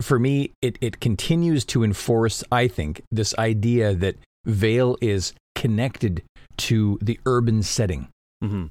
for 0.00 0.18
me, 0.18 0.52
it, 0.62 0.78
it 0.80 0.98
continues 1.00 1.64
to 1.66 1.84
enforce, 1.84 2.42
I 2.50 2.68
think, 2.68 3.02
this 3.10 3.34
idea 3.38 3.94
that 3.94 4.16
Veil 4.46 4.96
is 5.02 5.34
connected 5.54 6.22
to 6.68 6.98
the 7.02 7.20
urban 7.26 7.62
setting. 7.62 8.08
hmm 8.40 8.66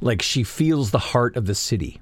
like 0.00 0.22
she 0.22 0.42
feels 0.42 0.90
the 0.90 0.98
heart 1.12 1.36
of 1.36 1.46
the 1.46 1.54
city. 1.54 2.00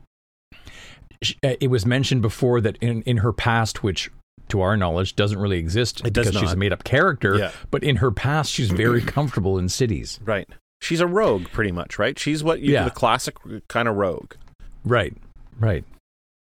Uh, 1.42 1.54
It 1.60 1.68
was 1.68 1.84
mentioned 1.86 2.22
before 2.22 2.60
that 2.60 2.76
in, 2.78 3.02
in 3.02 3.18
her 3.18 3.32
past, 3.32 3.82
which 3.82 4.10
to 4.48 4.60
our 4.60 4.76
knowledge 4.76 5.16
doesn't 5.16 5.38
really 5.38 5.58
exist 5.58 6.00
It 6.00 6.12
because 6.12 6.34
she's 6.34 6.52
a 6.52 6.56
made 6.56 6.72
up 6.72 6.84
character, 6.84 7.36
Yeah. 7.38 7.50
but 7.70 7.82
in 7.82 7.96
her 7.96 8.10
past, 8.10 8.52
she's 8.52 8.70
very 8.70 9.00
comfortable 9.16 9.58
in 9.58 9.68
cities. 9.68 10.20
Right. 10.24 10.48
She's 10.82 11.00
a 11.00 11.06
rogue, 11.06 11.46
pretty 11.52 11.72
much, 11.72 11.98
right? 11.98 12.18
She's 12.18 12.44
what 12.44 12.60
you 12.60 12.72
Yeah. 12.74 12.84
the 12.84 12.90
classic 12.90 13.36
kind 13.68 13.88
of 13.88 13.96
rogue. 13.96 14.34
Right, 14.84 15.16
right. 15.58 15.84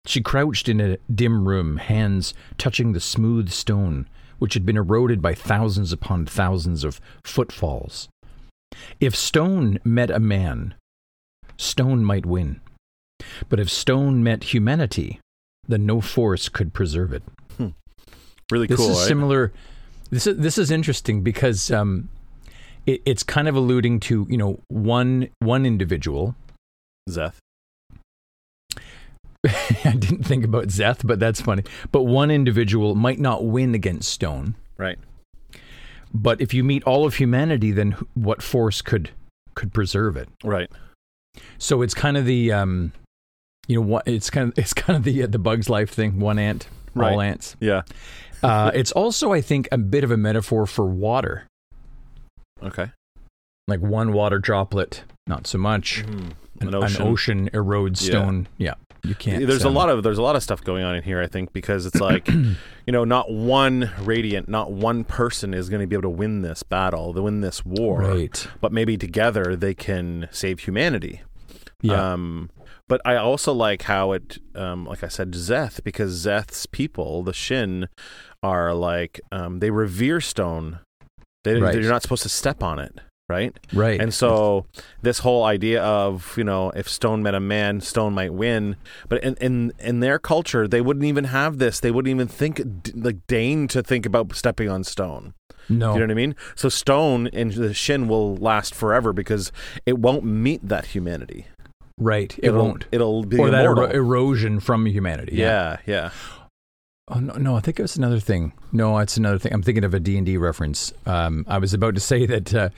She 0.05 0.21
crouched 0.21 0.69
in 0.69 0.79
a 0.79 0.97
dim 1.13 1.47
room, 1.47 1.77
hands 1.77 2.33
touching 2.59 2.93
the 2.93 2.99
smooth 2.99 3.49
stone, 3.49 4.07
which 4.37 4.53
had 4.53 4.65
been 4.65 4.77
eroded 4.77 5.21
by 5.21 5.33
thousands 5.33 5.91
upon 5.91 6.27
thousands 6.27 6.83
of 6.83 7.01
footfalls. 7.23 8.07
If 8.99 9.15
stone 9.15 9.79
met 9.83 10.11
a 10.11 10.19
man, 10.19 10.75
stone 11.57 12.03
might 12.03 12.25
win. 12.27 12.61
But 13.49 13.59
if 13.59 13.69
stone 13.69 14.23
met 14.23 14.45
humanity, 14.45 15.19
then 15.67 15.85
no 15.85 16.01
force 16.01 16.49
could 16.49 16.73
preserve 16.73 17.13
it. 17.13 17.23
Really 18.51 18.67
This 18.67 18.77
cool. 18.77 18.87
This 18.87 18.97
is 18.97 19.01
right? 19.03 19.07
similar. 19.07 19.53
This 20.09 20.27
is 20.27 20.37
this 20.37 20.57
is 20.57 20.71
interesting 20.71 21.21
because 21.21 21.69
um, 21.69 22.09
it, 22.85 23.01
it's 23.05 23.23
kind 23.23 23.47
of 23.47 23.55
alluding 23.55 23.99
to 24.01 24.25
you 24.29 24.37
know 24.37 24.59
one 24.69 25.29
one 25.39 25.65
individual. 25.65 26.35
Szeth. 27.09 27.35
I 29.45 29.91
didn't 29.91 30.23
think 30.23 30.45
about 30.45 30.67
Szeth, 30.67 31.05
but 31.05 31.19
that's 31.19 31.41
funny. 31.41 31.63
But 31.91 32.03
one 32.03 32.31
individual 32.31 32.95
might 32.95 33.19
not 33.19 33.45
win 33.45 33.75
against 33.75 34.09
Stone. 34.09 34.55
Right. 34.77 34.97
But 36.13 36.39
if 36.39 36.53
you 36.53 36.63
meet 36.63 36.83
all 36.83 37.05
of 37.05 37.15
humanity, 37.15 37.71
then 37.71 37.97
what 38.13 38.41
force 38.41 38.81
could 38.81 39.11
could 39.55 39.73
preserve 39.73 40.15
it? 40.15 40.29
Right. 40.43 40.71
So 41.57 41.81
it's 41.81 41.93
kind 41.93 42.15
of 42.15 42.25
the 42.25 42.53
um, 42.53 42.93
you 43.67 43.75
know 43.75 43.85
what? 43.85 44.07
It's 44.07 44.29
kind 44.29 44.51
of 44.51 44.57
it's 44.57 44.73
kind 44.73 44.97
of 44.97 45.03
the 45.03 45.23
uh, 45.23 45.27
the 45.27 45.39
Bugs 45.39 45.69
Life 45.69 45.91
thing. 45.91 46.19
One 46.19 46.39
ant, 46.39 46.67
all 46.95 47.21
ants. 47.21 47.55
Yeah. 47.59 47.83
Uh, 48.43 48.71
it's 48.73 48.91
also, 48.91 49.33
I 49.33 49.41
think, 49.41 49.67
a 49.71 49.77
bit 49.77 50.03
of 50.03 50.11
a 50.11 50.17
metaphor 50.17 50.67
for 50.67 50.85
water. 50.85 51.47
Okay. 52.61 52.91
Like 53.67 53.79
one 53.79 54.13
water 54.13 54.39
droplet, 54.39 55.03
not 55.25 55.47
so 55.47 55.57
much. 55.57 55.99
An, 55.99 56.35
An, 56.61 56.75
ocean. 56.75 57.01
an 57.01 57.07
ocean 57.07 57.49
erodes 57.53 57.97
stone. 57.97 58.47
Yeah, 58.57 58.75
you 59.03 59.13
can't. 59.13 59.45
There's 59.45 59.65
a 59.65 59.67
um, 59.67 59.73
lot 59.73 59.89
of 59.89 60.03
there's 60.03 60.17
a 60.17 60.21
lot 60.21 60.35
of 60.35 60.43
stuff 60.43 60.63
going 60.63 60.83
on 60.83 60.95
in 60.95 61.03
here. 61.03 61.21
I 61.21 61.27
think 61.27 61.51
because 61.51 61.85
it's 61.85 61.99
like, 61.99 62.27
you 62.29 62.55
know, 62.87 63.03
not 63.03 63.31
one 63.31 63.91
radiant, 64.01 64.47
not 64.47 64.71
one 64.71 65.03
person 65.03 65.53
is 65.53 65.69
going 65.69 65.81
to 65.81 65.87
be 65.87 65.95
able 65.95 66.03
to 66.03 66.09
win 66.09 66.41
this 66.41 66.63
battle, 66.63 67.13
to 67.13 67.23
win 67.23 67.41
this 67.41 67.65
war. 67.65 67.99
Right. 67.99 68.47
But 68.61 68.71
maybe 68.71 68.97
together 68.97 69.55
they 69.55 69.73
can 69.73 70.29
save 70.31 70.61
humanity. 70.61 71.21
Yeah. 71.81 72.13
Um, 72.13 72.49
but 72.87 73.01
I 73.05 73.15
also 73.15 73.53
like 73.53 73.83
how 73.83 74.13
it, 74.13 74.37
um, 74.55 74.85
like 74.85 75.03
I 75.03 75.09
said, 75.09 75.31
Szeth, 75.31 75.83
because 75.83 76.25
Szeth's 76.25 76.65
people, 76.65 77.23
the 77.23 77.33
Shin, 77.33 77.89
are 78.41 78.73
like 78.73 79.19
um, 79.31 79.59
they 79.59 79.71
revere 79.71 80.21
stone. 80.21 80.79
They, 81.43 81.55
Right. 81.59 81.73
They're 81.73 81.89
not 81.89 82.01
supposed 82.01 82.23
to 82.23 82.29
step 82.29 82.61
on 82.61 82.79
it, 82.79 82.99
right? 83.29 83.57
right. 83.73 84.01
And 84.01 84.13
so 84.13 84.65
this 85.01 85.19
whole 85.19 85.43
idea 85.43 85.81
of 85.81 86.33
you 86.37 86.43
know 86.43 86.71
if 86.71 86.89
Stone 86.89 87.23
met 87.23 87.35
a 87.35 87.39
man, 87.39 87.81
Stone 87.81 88.13
might 88.13 88.33
win. 88.33 88.75
But 89.07 89.23
in 89.23 89.35
in 89.35 89.73
in 89.79 89.99
their 89.99 90.19
culture, 90.19 90.67
they 90.67 90.81
wouldn't 90.81 91.05
even 91.05 91.25
have 91.25 91.57
this. 91.57 91.79
They 91.79 91.91
wouldn't 91.91 92.11
even 92.11 92.27
think 92.27 92.61
like 92.95 93.25
deign 93.27 93.67
to 93.69 93.83
think 93.83 94.05
about 94.05 94.35
stepping 94.35 94.69
on 94.69 94.83
Stone. 94.83 95.33
no. 95.69 95.93
You 95.93 95.99
know 95.99 96.05
what 96.05 96.11
I 96.11 96.15
mean? 96.15 96.35
So 96.55 96.69
Stone 96.69 97.27
and 97.27 97.53
the 97.53 97.73
Shin 97.73 98.07
will 98.07 98.35
last 98.37 98.73
forever 98.73 99.13
because 99.13 99.51
it 99.85 99.99
won't 99.99 100.23
meet 100.23 100.67
that 100.67 100.87
humanity. 100.87 101.47
Right. 101.97 102.33
It 102.37 102.45
It'll- 102.45 102.63
won't. 102.63 102.85
It'll 102.91 103.23
be 103.23 103.37
Or 103.37 103.49
that 103.49 103.63
ero- 103.65 103.89
erosion 103.89 104.59
from 104.59 104.85
humanity. 104.85 105.35
yeah, 105.35 105.77
yeah. 105.85 106.11
Oh 107.09 107.19
no, 107.21 107.33
no, 107.35 107.55
I 107.55 107.61
think 107.61 107.79
it 107.79 107.83
was 107.83 107.95
another 107.95 108.19
thing. 108.19 108.51
No, 108.73 108.97
it's 108.97 109.15
another 109.15 109.37
thing. 109.39 109.53
I'm 109.53 109.61
thinking 109.63 109.85
of 109.85 109.93
a 109.93 109.99
D&D 109.99 110.35
reference. 110.35 110.91
Um, 111.05 111.45
I 111.47 111.57
was 111.57 111.73
about 111.73 111.95
to 111.95 112.01
say 112.01 112.25
that 112.25 112.53
uh, 112.53 112.69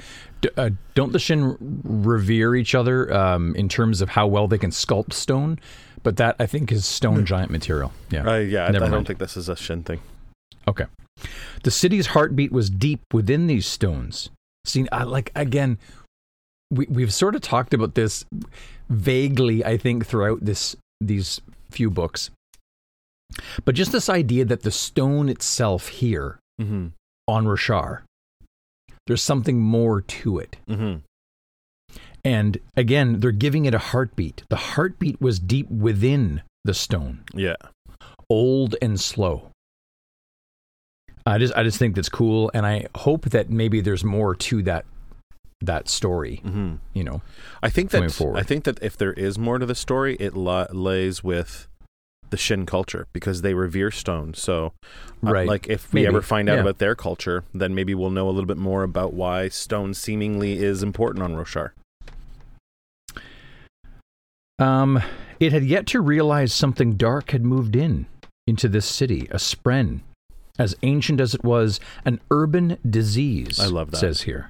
d- 0.41 0.49
uh, 0.55 0.69
don't 0.93 1.13
the 1.13 1.17
Shin 1.19 1.57
revere 1.83 2.55
each 2.55 2.75
other 2.75 3.11
um, 3.11 3.55
in 3.55 3.67
terms 3.67 4.01
of 4.01 4.09
how 4.09 4.27
well 4.27 4.47
they 4.47 4.59
can 4.59 4.69
sculpt 4.69 5.13
stone? 5.13 5.59
But 6.03 6.17
that 6.17 6.35
I 6.37 6.45
think 6.45 6.71
is 6.71 6.85
stone 6.85 7.25
giant 7.25 7.49
material. 7.49 7.91
Yeah. 8.11 8.29
Uh, 8.29 8.35
yeah, 8.37 8.65
I, 8.65 8.67
I 8.67 8.71
don't 8.71 9.03
think 9.05 9.17
this 9.17 9.35
is 9.35 9.49
a 9.49 9.55
Shin 9.55 9.81
thing. 9.83 9.99
Okay. 10.67 10.85
The 11.63 11.71
city's 11.71 12.05
heartbeat 12.07 12.51
was 12.51 12.69
deep 12.69 13.01
within 13.11 13.47
these 13.47 13.65
stones. 13.65 14.29
See, 14.63 14.85
I 14.91 15.03
like 15.03 15.31
again, 15.35 15.79
we 16.69 16.85
we've 16.87 17.11
sort 17.13 17.33
of 17.35 17.41
talked 17.41 17.73
about 17.73 17.95
this 17.95 18.23
vaguely, 18.89 19.63
I 19.63 19.77
think, 19.77 20.05
throughout 20.05 20.39
this 20.43 20.75
these 21.01 21.39
few 21.71 21.89
books. 21.89 22.29
But 23.63 23.75
just 23.75 23.91
this 23.91 24.09
idea 24.09 24.43
that 24.45 24.63
the 24.63 24.71
stone 24.71 25.29
itself 25.29 25.87
here 25.87 26.39
Mm-hmm. 26.61 26.87
on 27.27 27.45
Roshar, 27.45 28.01
there's 29.07 29.21
something 29.21 29.61
more 29.61 30.01
to 30.01 30.39
it. 30.39 30.57
Mm-hmm. 30.67 30.97
And 32.25 32.57
again, 32.75 33.21
they're 33.21 33.31
giving 33.31 33.63
it 33.65 33.73
a 33.73 33.77
heartbeat. 33.79 34.43
The 34.49 34.57
heartbeat 34.57 35.21
was 35.21 35.39
deep 35.39 35.69
within 35.69 36.41
the 36.65 36.73
stone, 36.73 37.23
Yeah. 37.33 37.55
old 38.29 38.75
and 38.81 38.99
slow. 38.99 39.51
I 41.25 41.37
just 41.37 41.53
I 41.55 41.63
just 41.63 41.77
think 41.79 41.95
that's 41.95 42.09
cool 42.09 42.51
and 42.53 42.65
I 42.65 42.87
hope 42.95 43.25
that 43.29 43.49
maybe 43.49 43.79
there's 43.81 44.03
more 44.03 44.35
to 44.35 44.63
that 44.63 44.85
that 45.61 45.89
story, 45.89 46.41
Mm-hmm. 46.45 46.75
you 46.93 47.03
know. 47.03 47.21
I 47.61 47.69
think 47.69 47.91
that 47.91 48.11
forward. 48.11 48.39
I 48.39 48.43
think 48.43 48.63
that 48.63 48.81
if 48.81 48.95
there 48.97 49.13
is 49.13 49.37
more 49.37 49.57
to 49.59 49.65
the 49.65 49.75
story, 49.75 50.15
it 50.19 50.35
la- 50.35 50.67
lays 50.71 51.23
with 51.23 51.67
the 52.29 52.37
Shin 52.37 52.65
culture 52.65 53.07
because 53.11 53.41
they 53.41 53.53
revere 53.53 53.91
stone. 53.91 54.33
So, 54.35 54.73
uh, 55.25 55.31
Right. 55.31 55.47
like 55.47 55.67
if 55.67 55.91
we 55.91 56.01
Maybe. 56.01 56.07
ever 56.07 56.21
find 56.21 56.47
out 56.47 56.55
Yeah. 56.55 56.61
about 56.61 56.77
their 56.77 56.95
culture, 56.95 57.43
then 57.53 57.73
maybe 57.75 57.93
we'll 57.95 58.11
know 58.11 58.29
a 58.29 58.31
little 58.31 58.45
bit 58.47 58.57
more 58.57 58.83
about 58.83 59.13
why 59.13 59.49
stone 59.49 59.93
seemingly 59.93 60.59
is 60.59 60.83
important 60.83 61.23
on 61.23 61.33
Roshar. 61.35 61.71
Um 64.59 65.01
it 65.39 65.53
had 65.53 65.63
yet 65.63 65.85
to 65.87 66.01
realize 66.01 66.53
something 66.53 66.95
dark 66.97 67.31
had 67.31 67.45
moved 67.45 67.75
in 67.75 68.05
into 68.45 68.67
this 68.67 68.85
city, 68.85 69.21
a 69.31 69.37
spren, 69.37 70.01
as 70.57 70.75
ancient 70.83 71.21
as 71.21 71.33
it 71.33 71.43
was, 71.43 71.79
an 72.03 72.19
urban 72.29 72.77
disease. 72.87 73.57
I 73.59 73.67
love 73.67 73.91
that. 73.91 73.97
Says 73.97 74.23
here. 74.23 74.49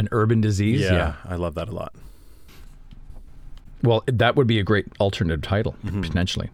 An 0.00 0.08
urban 0.12 0.40
disease? 0.40 0.80
yeah. 0.80 1.14
I 1.24 1.36
love 1.36 1.54
that 1.56 1.68
a 1.68 1.72
lot. 1.72 1.94
Well, 3.82 4.02
that 4.06 4.36
would 4.36 4.46
be 4.46 4.58
a 4.58 4.62
great 4.62 4.86
alternative 5.00 5.42
title 5.42 5.74
Mhm. 5.84 6.02
potentially. 6.02 6.50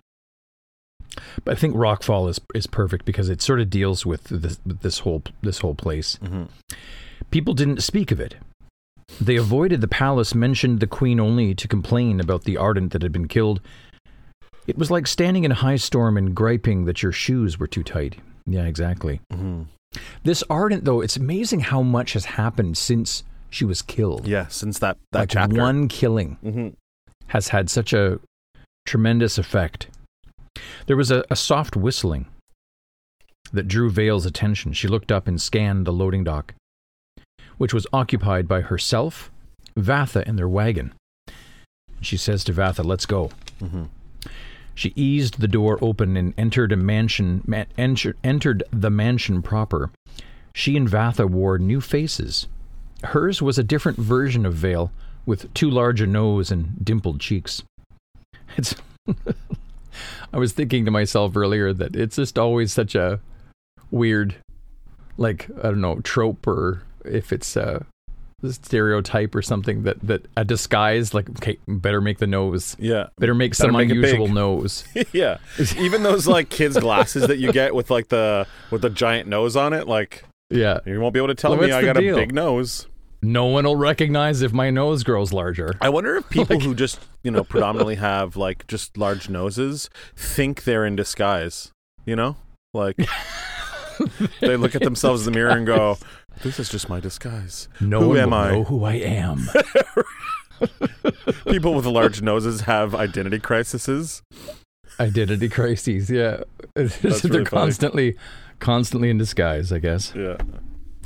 But 1.44 1.56
I 1.56 1.60
think 1.60 1.74
Rockfall 1.74 2.28
is 2.28 2.40
is 2.54 2.66
perfect 2.66 3.04
because 3.04 3.28
it 3.28 3.40
sort 3.42 3.60
of 3.60 3.70
deals 3.70 4.04
with 4.04 4.24
this, 4.24 4.58
this 4.64 4.98
whole 5.00 5.22
this 5.42 5.58
whole 5.60 5.74
place. 5.74 6.18
Mm-hmm. 6.22 6.44
People 7.30 7.54
didn't 7.54 7.82
speak 7.82 8.10
of 8.12 8.20
it. 8.20 8.36
They 9.20 9.36
avoided 9.36 9.80
the 9.80 9.88
palace, 9.88 10.34
mentioned 10.34 10.80
the 10.80 10.86
queen 10.86 11.18
only 11.20 11.54
to 11.54 11.68
complain 11.68 12.20
about 12.20 12.44
the 12.44 12.56
ardent 12.56 12.92
that 12.92 13.02
had 13.02 13.12
been 13.12 13.28
killed. 13.28 13.60
It 14.66 14.76
was 14.76 14.90
like 14.90 15.06
standing 15.06 15.44
in 15.44 15.52
a 15.52 15.56
high 15.56 15.76
storm 15.76 16.16
and 16.16 16.34
griping 16.34 16.84
that 16.86 17.02
your 17.02 17.12
shoes 17.12 17.58
were 17.58 17.68
too 17.68 17.82
tight. 17.84 18.16
Yeah, 18.46 18.64
exactly. 18.64 19.20
Mm-hmm. 19.32 19.62
This 20.24 20.42
ardent, 20.50 20.84
though, 20.84 21.00
it's 21.00 21.16
amazing 21.16 21.60
how 21.60 21.82
much 21.82 22.12
has 22.12 22.24
happened 22.26 22.76
since 22.76 23.22
she 23.56 23.64
was 23.64 23.80
killed. 23.80 24.28
Yeah, 24.28 24.46
since 24.48 24.78
that 24.80 24.98
that 25.12 25.18
like 25.20 25.30
chapter. 25.30 25.60
one 25.60 25.88
killing. 25.88 26.36
Mm-hmm. 26.44 26.68
has 27.28 27.48
had 27.48 27.70
such 27.70 27.92
a 27.92 28.20
tremendous 28.84 29.38
effect. 29.38 29.88
There 30.86 30.96
was 30.96 31.10
a, 31.10 31.24
a 31.30 31.36
soft 31.36 31.74
whistling 31.74 32.26
that 33.52 33.66
drew 33.66 33.90
Veil's 33.90 34.26
attention. 34.26 34.74
She 34.74 34.88
looked 34.88 35.10
up 35.10 35.26
and 35.26 35.40
scanned 35.40 35.86
the 35.86 35.92
loading 35.92 36.22
dock, 36.22 36.54
which 37.56 37.72
was 37.72 37.86
occupied 37.92 38.46
by 38.46 38.60
herself, 38.60 39.30
Vathah, 39.74 40.24
and 40.26 40.38
their 40.38 40.48
wagon. 40.48 40.92
She 42.02 42.18
says 42.18 42.44
to 42.44 42.52
Vathah, 42.52 42.84
Let's 42.84 43.06
go. 43.06 43.30
Mm-hmm. 43.60 43.84
She 44.74 44.92
eased 44.94 45.40
the 45.40 45.48
door 45.48 45.78
open 45.80 46.18
and 46.18 46.34
entered 46.36 46.72
a 46.72 46.76
mansion. 46.76 47.42
Ma- 47.46 47.64
enter, 47.78 48.14
entered 48.22 48.62
the 48.70 48.90
mansion 48.90 49.40
proper. 49.40 49.90
She 50.54 50.76
and 50.76 50.86
Vathah 50.88 51.30
wore 51.30 51.58
new 51.58 51.80
faces. 51.80 52.46
Hers 53.06 53.40
was 53.42 53.58
a 53.58 53.62
different 53.64 53.98
version 53.98 54.44
of 54.46 54.54
Veil, 54.54 54.90
with 55.24 55.52
too 55.54 55.70
large 55.70 56.00
a 56.00 56.06
nose 56.06 56.50
and 56.50 56.84
dimpled 56.84 57.20
cheeks. 57.20 57.62
It's. 58.56 58.74
I 60.32 60.38
was 60.38 60.52
thinking 60.52 60.84
to 60.84 60.90
myself 60.90 61.36
earlier 61.36 61.72
that 61.72 61.96
it's 61.96 62.16
just 62.16 62.38
always 62.38 62.72
such 62.72 62.94
a 62.94 63.20
weird, 63.90 64.34
like 65.16 65.48
I 65.58 65.62
don't 65.68 65.80
know, 65.80 66.00
trope 66.00 66.46
or 66.46 66.82
if 67.04 67.32
it's 67.32 67.56
a 67.56 67.86
stereotype 68.50 69.34
or 69.34 69.40
something 69.42 69.84
that 69.84 69.98
that 70.02 70.26
a 70.36 70.44
disguise 70.44 71.14
like 71.14 71.28
okay, 71.30 71.56
better 71.66 72.00
make 72.00 72.18
the 72.18 72.26
nose, 72.26 72.76
Yeah. 72.78 73.06
better 73.18 73.34
make 73.34 73.54
some 73.54 73.72
make 73.72 73.88
unusual 73.90 74.28
nose. 74.28 74.84
yeah. 75.12 75.38
Even 75.78 76.02
those 76.02 76.26
like 76.28 76.50
kids 76.50 76.76
glasses 76.80 77.26
that 77.28 77.38
you 77.38 77.52
get 77.52 77.74
with 77.74 77.90
like 77.90 78.08
the 78.08 78.46
with 78.70 78.82
the 78.82 78.90
giant 78.90 79.28
nose 79.28 79.56
on 79.56 79.72
it, 79.72 79.88
like 79.88 80.24
Yeah, 80.50 80.80
you 80.84 81.00
won't 81.00 81.14
be 81.14 81.20
able 81.20 81.28
to 81.28 81.34
tell 81.34 81.56
Well, 81.56 81.66
me 81.66 81.72
I 81.72 81.82
got 81.82 81.96
deal? 81.96 82.16
a 82.16 82.20
big 82.20 82.34
nose. 82.34 82.86
No 83.22 83.46
one 83.46 83.64
will 83.64 83.76
recognize 83.76 84.42
if 84.42 84.52
my 84.52 84.70
nose 84.70 85.02
grows 85.02 85.32
larger. 85.32 85.74
I 85.80 85.88
wonder 85.88 86.16
if 86.16 86.28
people 86.30 86.60
who 86.60 86.74
just, 86.74 87.00
you 87.22 87.30
know, 87.30 87.44
predominantly 87.48 87.96
have 87.96 88.36
like 88.36 88.66
just 88.66 88.96
large 88.96 89.28
noses 89.28 89.88
think 90.14 90.64
they're 90.64 90.84
in 90.86 90.96
disguise. 90.96 91.72
You 92.04 92.14
know? 92.16 92.36
Like 92.74 92.96
they 94.40 94.56
look 94.56 94.74
at 94.74 94.82
themselves 94.82 95.26
in 95.26 95.32
the 95.32 95.38
mirror 95.38 95.50
and 95.56 95.66
go, 95.66 95.98
This 96.42 96.60
is 96.60 96.68
just 96.68 96.88
my 96.88 97.00
disguise. 97.00 97.68
No 97.80 98.00
Who 98.00 98.08
one 98.10 98.18
am 98.18 98.30
will 98.30 98.36
I? 98.36 98.50
know 98.52 98.64
who 98.64 98.84
I 98.84 98.92
am. 98.94 99.48
People 101.48 101.74
with 101.74 101.86
large 101.86 102.22
noses 102.22 102.62
have 102.62 102.94
identity 102.94 103.38
crises. 103.38 104.22
Identity 104.98 105.48
crises. 105.48 106.10
Yeah, 106.10 106.42
really 106.74 106.88
they're 106.98 107.18
funny. 107.20 107.44
constantly, 107.44 108.16
constantly 108.58 109.10
in 109.10 109.18
disguise. 109.18 109.72
I 109.72 109.78
guess. 109.78 110.12
Yeah. 110.16 110.36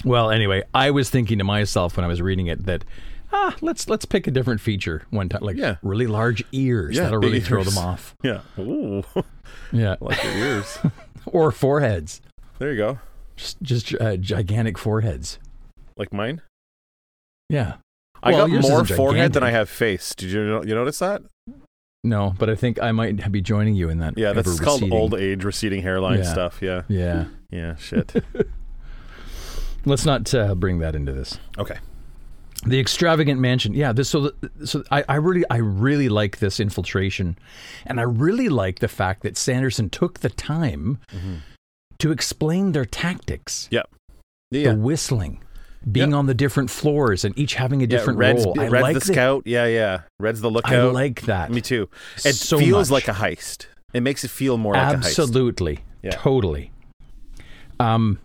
Well, 0.04 0.30
anyway, 0.30 0.62
I 0.74 0.90
was 0.90 1.10
thinking 1.10 1.38
to 1.38 1.44
myself 1.44 1.96
when 1.96 2.04
I 2.04 2.08
was 2.08 2.22
reading 2.22 2.46
it 2.46 2.64
that 2.66 2.84
ah, 3.32 3.54
let's 3.60 3.88
let's 3.88 4.04
pick 4.04 4.26
a 4.26 4.30
different 4.30 4.60
feature 4.60 5.02
one 5.10 5.28
time, 5.28 5.42
like 5.42 5.56
Yeah. 5.56 5.76
really 5.82 6.06
large 6.06 6.42
ears. 6.52 6.96
Yeah, 6.96 7.04
That'll 7.04 7.20
really 7.20 7.38
big 7.40 7.44
throw 7.48 7.62
them 7.64 7.78
off. 7.78 8.14
Yeah. 8.22 8.40
Ooh. 8.58 9.04
Yeah, 9.72 9.96
like 10.00 10.22
your 10.24 10.32
ears. 10.32 10.78
or 11.26 11.52
foreheads. 11.52 12.20
There 12.58 12.70
you 12.70 12.76
go. 12.76 12.98
Just, 13.36 13.62
just 13.62 13.94
uh, 14.00 14.16
gigantic 14.16 14.76
foreheads. 14.78 15.38
Like 15.96 16.12
mine? 16.12 16.40
Yeah. 17.48 17.74
I 18.22 18.32
Well, 18.32 18.48
got 18.48 18.62
more 18.62 18.84
forehead 18.84 19.32
than 19.32 19.42
I 19.42 19.50
have 19.50 19.68
face. 19.70 20.14
Did 20.14 20.30
you 20.30 20.62
you 20.64 20.74
notice 20.74 20.98
that? 20.98 21.22
No, 22.04 22.34
but 22.38 22.48
I 22.48 22.54
think 22.54 22.80
I 22.82 22.92
might 22.92 23.30
be 23.30 23.40
joining 23.42 23.74
you 23.74 23.90
in 23.90 23.98
that. 23.98 24.16
Yeah, 24.16 24.32
that's 24.32 24.58
called 24.60 24.82
old 24.90 25.14
age 25.14 25.44
receding 25.44 25.82
hairline 25.82 26.18
Yeah. 26.18 26.32
stuff. 26.32 26.62
Yeah. 26.62 26.82
Yeah. 26.88 27.26
Yeah, 27.50 27.76
shit. 27.76 28.14
Let's 29.84 30.04
not 30.04 30.32
uh, 30.34 30.54
bring 30.54 30.78
that 30.80 30.94
into 30.94 31.12
this. 31.12 31.38
okay. 31.58 31.78
The 32.66 32.78
extravagant 32.78 33.40
mansion. 33.40 33.72
Yeah, 33.72 33.92
this 33.94 34.10
so 34.10 34.32
so 34.66 34.84
I, 34.90 35.02
I 35.08 35.14
really 35.14 35.44
I 35.48 35.56
really 35.56 36.10
like 36.10 36.40
this 36.40 36.60
infiltration, 36.60 37.38
and 37.86 37.98
I 37.98 38.02
really 38.02 38.50
like 38.50 38.80
the 38.80 38.88
fact 38.88 39.22
that 39.22 39.38
Sanderson 39.38 39.88
took 39.88 40.20
the 40.20 40.28
time 40.28 40.98
to 41.98 42.12
explain 42.12 42.72
their 42.72 42.84
tactics. 42.84 43.66
Yeah. 43.70 43.84
Yeah. 44.50 44.72
The 44.72 44.78
whistling, 44.78 45.42
being 45.90 46.12
on 46.12 46.26
the 46.26 46.34
different 46.34 46.68
floors, 46.68 47.24
and 47.24 47.38
each 47.38 47.54
having 47.54 47.82
a 47.82 47.86
different 47.86 48.18
Red's, 48.18 48.44
role. 48.44 48.60
I 48.60 48.68
Red's 48.68 48.82
like 48.82 48.94
the 48.94 49.00
that- 49.00 49.06
scout. 49.06 49.42
Yeah, 49.46 49.64
yeah. 49.64 50.00
Red's 50.18 50.42
the 50.42 50.50
lookout. 50.50 50.74
I 50.74 50.82
like 50.82 51.22
that. 51.22 51.50
Me 51.50 51.62
too. 51.62 51.88
It 52.26 52.34
So 52.34 52.58
feels 52.58 52.90
much. 52.90 53.06
like 53.08 53.16
a 53.16 53.18
heist. 53.18 53.68
It 53.94 54.02
makes 54.02 54.22
it 54.22 54.28
feel 54.28 54.58
more 54.58 54.74
like 54.74 54.96
a 54.96 54.98
heist. 54.98 55.06
Absolutely. 55.18 55.78
Yeah. 56.02 56.10
Totally. 56.10 56.72
Um, 57.78 58.18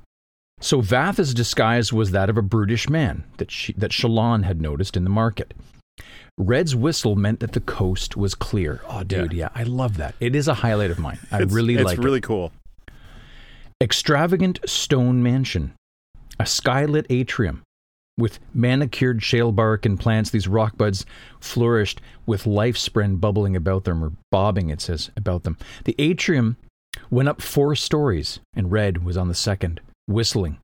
so 0.65 0.81
Vath's 0.81 1.33
disguise 1.35 1.93
was 1.93 2.09
that 2.09 2.27
of 2.27 2.37
a 2.37 2.41
brutish 2.41 2.89
man 2.89 3.23
that 3.37 3.51
she, 3.51 3.71
that 3.73 3.91
Shallan 3.91 4.43
had 4.45 4.59
noticed 4.59 4.97
in 4.97 5.03
the 5.03 5.11
market. 5.11 5.53
Red's 6.39 6.75
whistle 6.75 7.15
meant 7.15 7.39
that 7.41 7.51
the 7.51 7.59
coast 7.59 8.17
was 8.17 8.33
clear. 8.33 8.81
Oh, 8.89 9.03
dude, 9.03 9.31
yeah, 9.31 9.49
I 9.53 9.61
love 9.61 9.97
that. 9.97 10.15
It 10.19 10.35
is 10.35 10.47
a 10.47 10.55
highlight 10.55 10.89
of 10.89 10.97
mine. 10.97 11.19
I 11.31 11.43
It's, 11.43 11.53
really 11.53 11.77
like 11.77 11.93
it. 11.93 11.99
it's 11.99 12.03
really 12.03 12.19
cool. 12.19 12.51
Extravagant 13.79 14.59
stone 14.65 15.21
mansion, 15.21 15.73
a 16.39 16.43
skylit 16.45 17.05
atrium 17.11 17.61
with 18.17 18.39
manicured 18.51 19.21
shale 19.21 19.51
bark 19.51 19.85
and 19.85 19.99
plants. 19.99 20.31
These 20.31 20.47
rock 20.47 20.77
buds 20.77 21.05
flourished 21.39 22.01
with 22.25 22.47
life 22.47 22.75
spren 22.75 23.19
bubbling 23.19 23.55
about 23.55 23.83
them, 23.83 24.03
or 24.03 24.13
bobbing, 24.31 24.71
it 24.71 24.81
says, 24.81 25.11
about 25.15 25.43
them. 25.43 25.57
The 25.83 25.95
atrium 25.99 26.57
went 27.11 27.29
up 27.29 27.39
four 27.39 27.75
stories, 27.75 28.39
and 28.55 28.71
Red 28.71 29.03
was 29.05 29.15
on 29.15 29.27
the 29.27 29.35
second, 29.35 29.79
whistling 30.07 30.57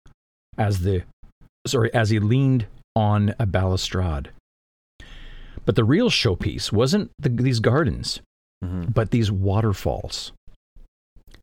as 0.57 0.79
the 0.79 1.03
sorry 1.67 1.93
as 1.93 2.09
he 2.09 2.19
leaned 2.19 2.65
on 2.95 3.33
a 3.39 3.45
balustrade. 3.45 4.29
But 5.65 5.75
the 5.75 5.83
real 5.83 6.09
showpiece 6.09 6.71
wasn't 6.71 7.11
the, 7.19 7.29
these 7.29 7.59
gardens, 7.59 8.21
Mhm. 8.63 8.93
but 8.93 9.11
these 9.11 9.31
waterfalls. 9.31 10.31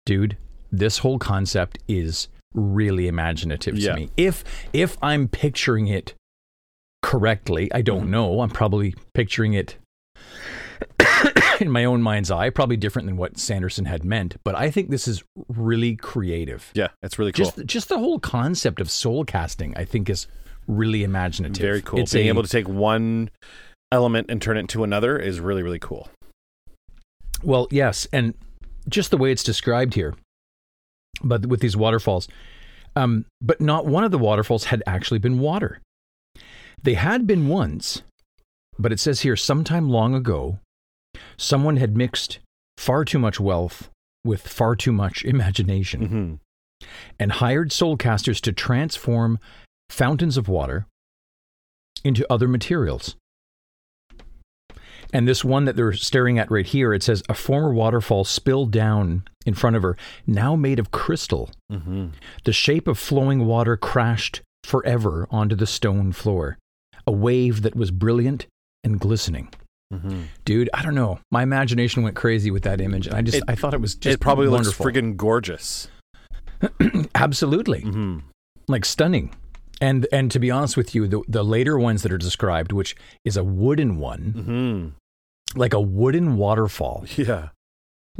Dude, 0.04 0.36
this 0.72 0.98
whole 0.98 1.18
concept 1.18 1.78
is 1.88 2.28
really 2.54 3.06
imaginative 3.08 3.76
Yeah. 3.78 3.92
to 3.92 3.96
me. 4.00 4.10
If 4.16 4.44
if 4.72 4.96
I'm 5.02 5.28
picturing 5.28 5.86
it 5.86 6.14
correctly, 7.02 7.72
I 7.72 7.82
don't 7.82 8.06
Mhm. 8.06 8.10
know. 8.10 8.40
I'm 8.40 8.50
probably 8.50 8.94
picturing 9.14 9.52
it 9.54 9.76
in 11.62 11.70
my 11.70 11.84
own 11.84 12.02
mind's 12.02 12.30
eye, 12.30 12.50
probably 12.50 12.76
different 12.76 13.06
than 13.06 13.16
what 13.16 13.38
Sanderson 13.38 13.84
had 13.86 14.04
meant, 14.04 14.36
but 14.44 14.54
I 14.54 14.70
think 14.70 14.90
this 14.90 15.08
is 15.08 15.22
really 15.48 15.96
creative. 15.96 16.70
Yeah, 16.74 16.88
it's 17.02 17.18
really 17.18 17.32
cool. 17.32 17.46
Just 17.46 17.66
just 17.66 17.88
the 17.88 17.98
whole 17.98 18.18
concept 18.18 18.80
of 18.80 18.90
soul 18.90 19.24
casting, 19.24 19.76
I 19.76 19.84
think 19.84 20.08
is 20.08 20.26
really 20.66 21.02
imaginative. 21.02 21.60
Very 21.60 21.82
cool. 21.82 22.00
It's 22.00 22.12
Being 22.12 22.26
a- 22.26 22.30
able 22.30 22.42
to 22.42 22.48
take 22.48 22.68
one 22.68 23.30
element 23.90 24.30
and 24.30 24.40
turn 24.40 24.56
it 24.56 24.60
into 24.60 24.84
another 24.84 25.18
is 25.18 25.40
really, 25.40 25.62
really 25.62 25.78
cool. 25.78 26.08
Well, 27.42 27.68
yes, 27.70 28.06
and 28.12 28.34
just 28.88 29.10
the 29.10 29.16
way 29.16 29.32
it's 29.32 29.42
described 29.42 29.94
here, 29.94 30.14
but 31.22 31.46
with 31.46 31.60
these 31.60 31.76
waterfalls, 31.76 32.28
um, 32.96 33.24
but 33.40 33.60
not 33.60 33.86
one 33.86 34.04
of 34.04 34.10
the 34.10 34.18
waterfalls 34.18 34.64
had 34.64 34.82
actually 34.86 35.18
been 35.18 35.38
water. 35.38 35.80
They 36.82 36.94
had 36.94 37.26
been 37.26 37.48
once, 37.48 38.02
but 38.78 38.92
it 38.92 39.00
says 39.00 39.20
here 39.20 39.36
sometime 39.36 39.88
long 39.88 40.14
ago, 40.14 40.58
someone 41.36 41.76
had 41.76 41.96
mixed 41.96 42.38
far 42.76 43.04
too 43.04 43.18
much 43.18 43.40
wealth 43.40 43.90
with 44.24 44.46
far 44.46 44.76
too 44.76 44.92
much 44.92 45.24
imagination 45.24 46.06
hmm 46.06 46.34
and 47.18 47.32
hired 47.32 47.70
soulcasters 47.70 48.40
to 48.40 48.52
transform 48.52 49.38
fountains 49.90 50.36
of 50.36 50.46
water 50.48 50.86
into 52.04 52.24
other 52.32 52.46
materials. 52.46 53.16
And 55.12 55.26
this 55.26 55.44
one 55.44 55.64
that 55.64 55.74
they're 55.74 55.92
staring 55.94 56.38
at 56.38 56.50
right 56.50 56.66
here, 56.66 56.92
it 56.92 57.02
says 57.02 57.22
a 57.28 57.34
former 57.34 57.72
waterfall 57.72 58.24
spilled 58.24 58.70
down 58.70 59.24
in 59.46 59.54
front 59.54 59.74
of 59.74 59.82
her, 59.82 59.96
now 60.26 60.54
made 60.54 60.78
of 60.78 60.90
crystal. 60.90 61.50
hmm 61.70 62.08
The 62.44 62.52
shape 62.52 62.86
of 62.86 62.98
flowing 62.98 63.46
water 63.46 63.76
crashed 63.76 64.42
forever 64.64 65.26
onto 65.30 65.56
the 65.56 65.66
stone 65.66 66.12
floor, 66.12 66.58
a 67.06 67.12
wave 67.12 67.62
that 67.62 67.74
was 67.74 67.90
brilliant 67.90 68.46
and 68.84 69.00
glistening. 69.00 69.48
Hmm 69.92 70.22
Dude, 70.44 70.68
I 70.74 70.82
don't 70.82 70.94
know. 70.94 71.18
My 71.30 71.42
imagination 71.42 72.02
went 72.02 72.14
crazy 72.16 72.50
with 72.50 72.62
that 72.64 72.80
image, 72.80 73.06
and 73.06 73.16
I 73.16 73.22
just 73.22 73.38
It- 73.38 73.44
I 73.48 73.54
thought 73.54 73.74
it 73.74 73.80
was 73.80 73.94
just 73.94 74.14
It 74.16 74.20
probably 74.20 74.48
wonderful. 74.48 74.84
looks 74.84 74.96
friggin' 74.98 75.16
gorgeous. 75.16 75.88
Absolutely. 77.14 77.80
hmm 77.82 78.18
like 78.70 78.84
stunning. 78.84 79.34
And 79.80 80.06
and 80.12 80.30
to 80.32 80.38
be 80.38 80.50
honest 80.50 80.76
with 80.76 80.94
you, 80.94 81.06
the 81.08 81.22
the 81.28 81.42
later 81.44 81.78
ones 81.78 82.02
that 82.02 82.12
are 82.12 82.18
described, 82.18 82.72
which 82.72 82.94
is 83.24 83.36
a 83.36 83.44
wooden 83.44 83.98
one, 83.98 84.92
hmm 85.54 85.58
like 85.58 85.72
a 85.72 85.80
wooden 85.80 86.36
waterfall. 86.36 87.04
Yeah. 87.16 87.48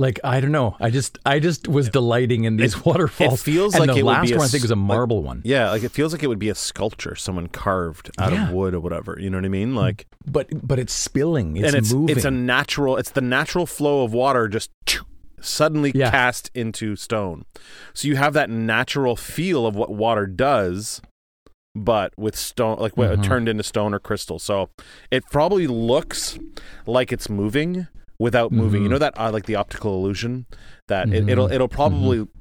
Like 0.00 0.20
I 0.22 0.40
don't 0.40 0.52
know, 0.52 0.76
I 0.78 0.90
just 0.90 1.18
I 1.26 1.40
just 1.40 1.66
was 1.66 1.88
delighting 1.90 2.44
in 2.44 2.56
these 2.56 2.84
waterfalls. 2.84 3.34
it 3.40 3.42
feels 3.42 3.74
and 3.74 3.80
like 3.88 3.94
the 3.94 3.98
it 3.98 4.02
would 4.04 4.10
last 4.12 4.30
a 4.30 4.36
one 4.36 4.44
I 4.44 4.48
think 4.48 4.62
was 4.62 4.70
a 4.70 4.76
like- 4.76 4.84
marble 4.86 5.22
one, 5.24 5.42
Yeah, 5.44 5.70
like 5.70 5.82
it 5.82 5.90
feels 5.90 6.12
like 6.12 6.22
it 6.22 6.28
would 6.28 6.38
be 6.38 6.48
a 6.50 6.54
sculpture 6.54 7.16
someone 7.16 7.48
carved 7.48 8.08
out 8.16 8.32
Yeah. 8.32 8.46
of 8.46 8.54
wood 8.54 8.74
or 8.74 8.80
whatever. 8.80 9.18
You 9.20 9.28
know 9.28 9.38
what 9.38 9.44
I 9.44 9.48
mean? 9.48 9.74
Like, 9.74 10.06
but 10.24 10.48
but 10.66 10.78
it's 10.78 10.92
spilling, 10.92 11.56
it's 11.56 11.66
and 11.66 11.76
it's 11.76 11.92
moving. 11.92 12.16
it's 12.16 12.24
a 12.24 12.30
natural. 12.30 12.96
It's 12.96 13.10
the 13.10 13.20
natural 13.20 13.66
flow 13.66 14.04
of 14.04 14.12
water 14.12 14.46
just 14.46 14.70
suddenly 15.40 15.90
Yeah. 15.94 16.10
cast 16.12 16.50
into 16.54 16.94
stone. 16.94 17.44
So 17.92 18.06
you 18.06 18.14
have 18.16 18.34
that 18.34 18.50
natural 18.50 19.16
feel 19.16 19.66
of 19.66 19.74
what 19.74 19.90
water 19.90 20.26
does, 20.26 21.00
but 21.74 22.12
with 22.16 22.36
stone, 22.36 22.78
like 22.78 22.94
Mhm. 22.94 23.22
turned 23.24 23.48
into 23.48 23.62
stone 23.64 23.94
or 23.94 23.98
crystal. 23.98 24.38
So 24.38 24.70
it 25.10 25.24
probably 25.30 25.66
looks 25.66 26.38
like 26.86 27.12
it's 27.12 27.28
moving 27.28 27.88
without 28.18 28.52
moving. 28.52 28.82
You 28.82 28.88
Mhm. 28.88 28.92
know 28.92 28.98
that 28.98 29.18
uh, 29.18 29.30
like 29.32 29.46
the 29.46 29.54
optical 29.56 29.94
illusion 29.94 30.46
that 30.88 31.08
Mhm. 31.08 31.14
it, 31.14 31.28
it'll 31.30 31.50
it'll 31.50 31.68
probably. 31.68 32.18
Mm-hmm. 32.18 32.32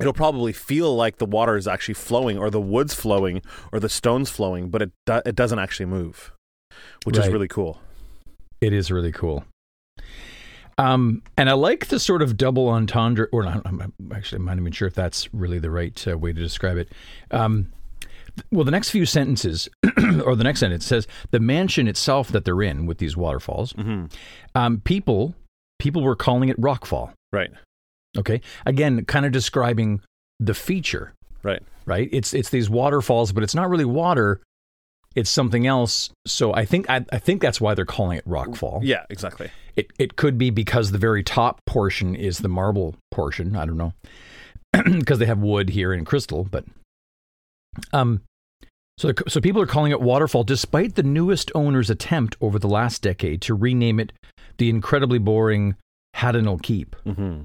It'll 0.00 0.12
probably 0.12 0.52
feel 0.52 0.94
like 0.94 1.16
the 1.16 1.24
water 1.26 1.56
is 1.56 1.66
actually 1.66 1.94
flowing, 1.94 2.36
or 2.38 2.50
the 2.50 2.60
wood's 2.60 2.92
flowing, 2.94 3.40
or 3.72 3.80
the 3.80 3.88
stone's 3.88 4.28
flowing, 4.30 4.68
but 4.68 4.82
it 4.82 4.92
do- 5.06 5.22
it 5.24 5.34
doesn't 5.34 5.58
actually 5.58 5.86
move, 5.86 6.30
which 7.04 7.16
is 7.16 7.26
really 7.28 7.48
cool. 7.48 7.80
It 8.60 8.72
is 8.74 8.92
really 8.92 9.10
cool. 9.12 9.44
Um, 10.76 11.22
and 11.36 11.48
I 11.50 11.54
like 11.54 11.86
the 11.88 11.98
sort 11.98 12.22
of 12.22 12.36
double 12.36 12.68
entendre, 12.68 13.26
or 13.32 13.42
not, 13.44 13.62
I'm 13.64 13.92
actually 14.14 14.36
I'm 14.36 14.44
not 14.44 14.58
even 14.58 14.70
sure 14.72 14.86
if 14.86 14.94
that's 14.94 15.32
really 15.34 15.58
the 15.58 15.70
right 15.70 16.06
uh, 16.06 16.16
way 16.16 16.32
to 16.32 16.40
describe 16.40 16.76
it. 16.76 16.92
Um, 17.32 17.72
well, 18.50 18.64
the 18.64 18.70
next 18.70 18.90
few 18.90 19.04
sentences, 19.06 19.68
or 20.24 20.34
the 20.36 20.44
next 20.44 20.60
sentence 20.60 20.84
says 20.86 21.06
the 21.30 21.40
mansion 21.40 21.88
itself 21.88 22.28
that 22.28 22.44
they're 22.44 22.62
in 22.62 22.86
with 22.86 22.98
these 22.98 23.16
waterfalls. 23.16 23.72
hmm 23.72 24.06
Um, 24.54 24.80
people, 24.80 25.34
people 25.78 26.02
were 26.02 26.16
calling 26.16 26.48
it 26.48 26.60
Rockfall. 26.60 27.12
Right, 27.32 27.50
Okay, 28.16 28.40
again, 28.66 29.04
kind 29.04 29.26
of 29.26 29.32
describing 29.32 30.00
the 30.40 30.54
feature. 30.54 31.12
right. 31.42 31.62
Right? 31.86 32.08
It's 32.12 32.34
it's 32.34 32.50
these 32.50 32.68
waterfalls, 32.68 33.32
but 33.32 33.42
it's 33.42 33.54
not 33.54 33.70
really 33.70 33.84
water. 33.86 34.40
It's 35.14 35.30
something 35.30 35.66
else. 35.66 36.10
So 36.26 36.52
I 36.54 36.64
think 36.66 36.88
I, 36.90 37.04
I 37.10 37.18
think 37.18 37.40
that's 37.40 37.60
why 37.62 37.74
they're 37.74 37.86
calling 37.86 38.18
it 38.18 38.28
Rockfall. 38.28 38.80
Yeah, 38.82 39.04
exactly. 39.08 39.50
It 39.74 39.90
it 39.98 40.16
could 40.16 40.36
be 40.36 40.50
because 40.50 40.90
the 40.90 40.98
very 40.98 41.22
top 41.22 41.60
portion 41.66 42.14
is 42.14 42.38
the 42.38 42.48
marble 42.48 42.94
portion. 43.10 43.56
I 43.56 43.64
don't 43.64 43.78
know 43.78 43.94
because 44.84 45.18
they 45.18 45.24
have 45.26 45.38
wood 45.38 45.70
here 45.70 45.92
and 45.94 46.04
crystal, 46.06 46.44
but 46.44 46.64
um, 47.92 48.22
so 48.98 49.12
the, 49.12 49.22
so 49.28 49.40
people 49.40 49.62
are 49.62 49.66
calling 49.66 49.92
it 49.92 50.00
waterfall, 50.00 50.44
despite 50.44 50.94
the 50.96 51.02
newest 51.02 51.50
owner's 51.54 51.90
attempt 51.90 52.36
over 52.40 52.58
the 52.58 52.68
last 52.68 53.02
decade 53.02 53.40
to 53.42 53.54
rename 53.54 54.00
it 54.00 54.12
the 54.58 54.68
incredibly 54.68 55.18
boring 55.18 55.76
Haddonell 56.14 56.58
Keep. 56.62 56.96
hmm 57.04 57.42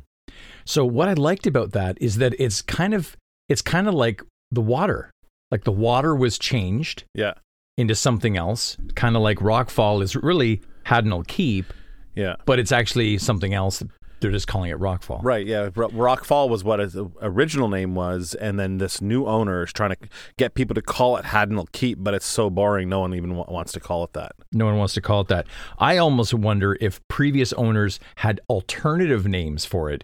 So 0.65 0.83
what 0.85 1.07
I 1.09 1.13
liked 1.13 1.45
about 1.45 1.71
that 1.73 1.97
is 2.01 2.17
that 2.17 2.33
it's 2.39 2.61
kind 2.61 2.93
of 2.93 3.15
it's 3.49 3.61
kind 3.61 3.87
of 3.87 3.93
like 3.93 4.23
the 4.51 4.61
water, 4.61 5.11
like 5.51 5.63
the 5.63 5.71
water 5.71 6.15
was 6.15 6.39
changed 6.39 7.03
Yeah, 7.13 7.33
into 7.77 7.93
something 7.93 8.35
else, 8.37 8.77
kind 8.95 9.15
of 9.15 9.21
like 9.21 9.37
Rockfall 9.39 10.01
is 10.01 10.15
really 10.15 10.61
Haddonell 10.85 11.27
Keep 11.27 11.71
yeah. 12.15 12.35
but 12.45 12.59
it's 12.59 12.71
actually 12.71 13.17
something 13.17 13.53
else. 13.53 13.83
They're 14.23 14.31
just 14.31 14.47
calling 14.47 14.71
it 14.71 14.79
Rockfall. 14.79 15.19
Right, 15.21 15.45
yeah. 15.45 15.69
Ro- 15.75 15.89
Rockfall 15.89 16.49
was 16.49 16.63
what 16.63 16.79
its 16.79 16.95
original 17.21 17.67
name 17.67 17.93
was, 17.93 18.33
and 18.33 18.59
then 18.59 18.79
this 18.79 19.01
new 19.01 19.27
owner 19.27 19.63
is 19.65 19.71
trying 19.71 19.91
to 19.91 19.97
get 20.37 20.55
people 20.55 20.73
to 20.73 20.81
call 20.81 21.17
it 21.17 21.25
Haddonell 21.25 21.67
Keep, 21.73 21.99
but 22.03 22.13
it's 22.15 22.25
so 22.25 22.49
boring, 22.49 22.89
no 22.89 23.01
one 23.01 23.13
even 23.13 23.35
wa- 23.35 23.45
wants 23.47 23.71
to 23.73 23.79
call 23.79 24.03
it 24.03 24.13
that. 24.13 24.31
No 24.51 24.65
one 24.65 24.77
wants 24.77 24.95
to 24.95 25.01
call 25.01 25.21
it 25.21 25.27
that. 25.27 25.45
I 25.77 25.97
almost 25.97 26.33
wonder 26.33 26.75
if 26.81 26.99
previous 27.07 27.53
owners 27.53 27.99
had 28.15 28.39
alternative 28.49 29.27
names 29.27 29.65
for 29.65 29.91
it 29.91 30.03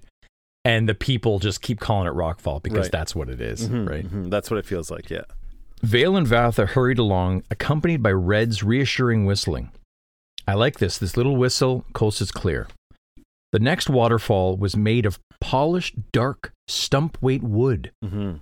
and 0.65 0.87
the 0.89 0.93
people 0.93 1.39
just 1.39 1.61
keep 1.61 1.79
calling 1.79 2.05
it 2.07 2.13
rockfall 2.13 2.61
because 2.61 2.85
Right. 2.87 2.91
that's 2.91 3.15
what 3.15 3.29
it 3.29 3.39
is, 3.41 3.67
Mhm, 3.69 3.89
right? 3.89 4.05
mhm. 4.05 4.29
That's 4.29 4.51
what 4.51 4.57
it 4.57 4.65
feels 4.65 4.91
like. 4.91 5.09
Yeah. 5.09 5.23
Veil 5.81 6.17
and 6.17 6.27
Vathah 6.27 6.67
hurried 6.67 6.99
along, 6.99 7.43
accompanied 7.49 8.03
by 8.03 8.11
Red's 8.11 8.61
reassuring 8.61 9.25
whistling. 9.25 9.71
I 10.45 10.55
like 10.55 10.79
this. 10.79 10.97
This 10.97 11.15
little 11.15 11.37
whistle, 11.37 11.85
coast 11.93 12.19
is 12.19 12.31
clear. 12.31 12.67
The 13.51 13.59
next 13.59 13.89
waterfall 13.89 14.57
was 14.57 14.77
made 14.77 15.05
of 15.05 15.19
polished, 15.41 15.95
dark, 16.11 16.51
stumpweight 16.69 17.41
wood, 17.41 17.91
Mm-hmm. 18.03 18.37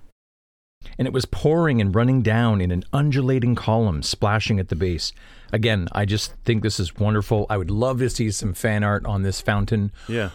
and 0.98 1.06
it 1.08 1.12
was 1.12 1.24
pouring 1.24 1.80
and 1.80 1.94
running 1.94 2.22
down 2.22 2.60
in 2.60 2.70
an 2.70 2.84
undulating 2.92 3.54
column, 3.54 4.02
splashing 4.02 4.60
at 4.60 4.68
the 4.68 4.76
base. 4.76 5.12
Again, 5.52 5.88
I 5.92 6.04
just 6.04 6.34
think 6.44 6.62
this 6.62 6.78
is 6.78 6.96
wonderful. 6.96 7.46
I 7.48 7.56
would 7.56 7.70
love 7.70 7.98
to 8.00 8.10
see 8.10 8.30
some 8.30 8.52
fan 8.52 8.84
art 8.84 9.06
on 9.06 9.22
this 9.22 9.40
fountain. 9.40 9.92
Yeah. 10.08 10.30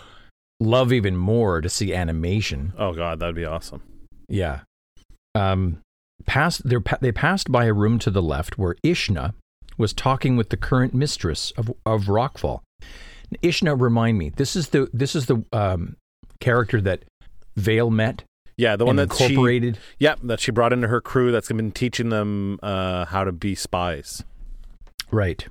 Love 0.60 0.92
even 0.92 1.16
more 1.18 1.62
to 1.62 1.70
see 1.70 1.94
animation. 1.94 2.74
Oh 2.78 2.94
God, 2.94 3.20
that'd 3.20 3.36
be 3.36 3.46
awesome. 3.46 3.84
Yeah. 4.28 4.62
Um, 5.36 5.80
past 6.26 6.68
they 6.68 6.78
they 7.02 7.12
passed 7.12 7.52
by 7.52 7.66
a 7.66 7.74
room 7.74 8.00
to 8.00 8.10
the 8.12 8.22
left 8.22 8.58
where 8.58 8.76
Ishna 8.84 9.34
was 9.78 9.94
talking 9.94 10.36
with 10.38 10.50
the 10.50 10.58
current 10.58 10.94
mistress 10.94 11.52
of 11.58 11.72
of 11.86 12.04
Rockfall. 12.06 12.62
Ishna, 13.42 13.80
remind 13.80 14.18
me, 14.18 14.30
this 14.30 14.56
is 14.56 14.70
the 14.70 14.90
this 14.94 15.16
is 15.16 15.26
the 15.28 15.44
um, 15.52 15.96
character 16.40 16.82
that 16.82 17.04
Veil 17.56 17.90
met 17.90 18.24
Yeah, 18.58 18.76
the 18.76 18.86
one 18.86 18.96
that 18.98 19.14
she, 19.14 19.26
incorporated. 19.26 19.78
yeah, 20.00 20.16
that 20.24 20.40
she 20.40 20.52
brought 20.52 20.74
into 20.74 20.88
her 20.88 21.02
crew. 21.02 21.32
That's 21.32 21.48
been 21.52 21.72
teaching 21.72 22.10
them 22.10 22.60
uh, 22.64 23.06
how 23.06 23.24
to 23.24 23.32
be 23.32 23.56
spies. 23.56 24.24
Right. 25.12 25.48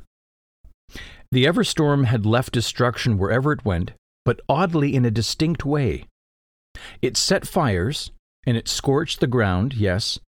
The 1.30 1.44
Everstorm 1.46 2.04
had 2.06 2.26
left 2.26 2.52
destruction 2.52 3.16
wherever 3.16 3.52
it 3.52 3.64
went, 3.64 3.92
but 4.24 4.40
oddly 4.48 4.94
in 4.94 5.04
a 5.04 5.10
distinct 5.10 5.64
way. 5.64 6.04
It 7.00 7.16
set 7.16 7.46
fires 7.46 8.10
and 8.46 8.56
it 8.56 8.68
scorched 8.68 9.20
the 9.20 9.26
ground, 9.26 9.72
yes, 9.74 10.18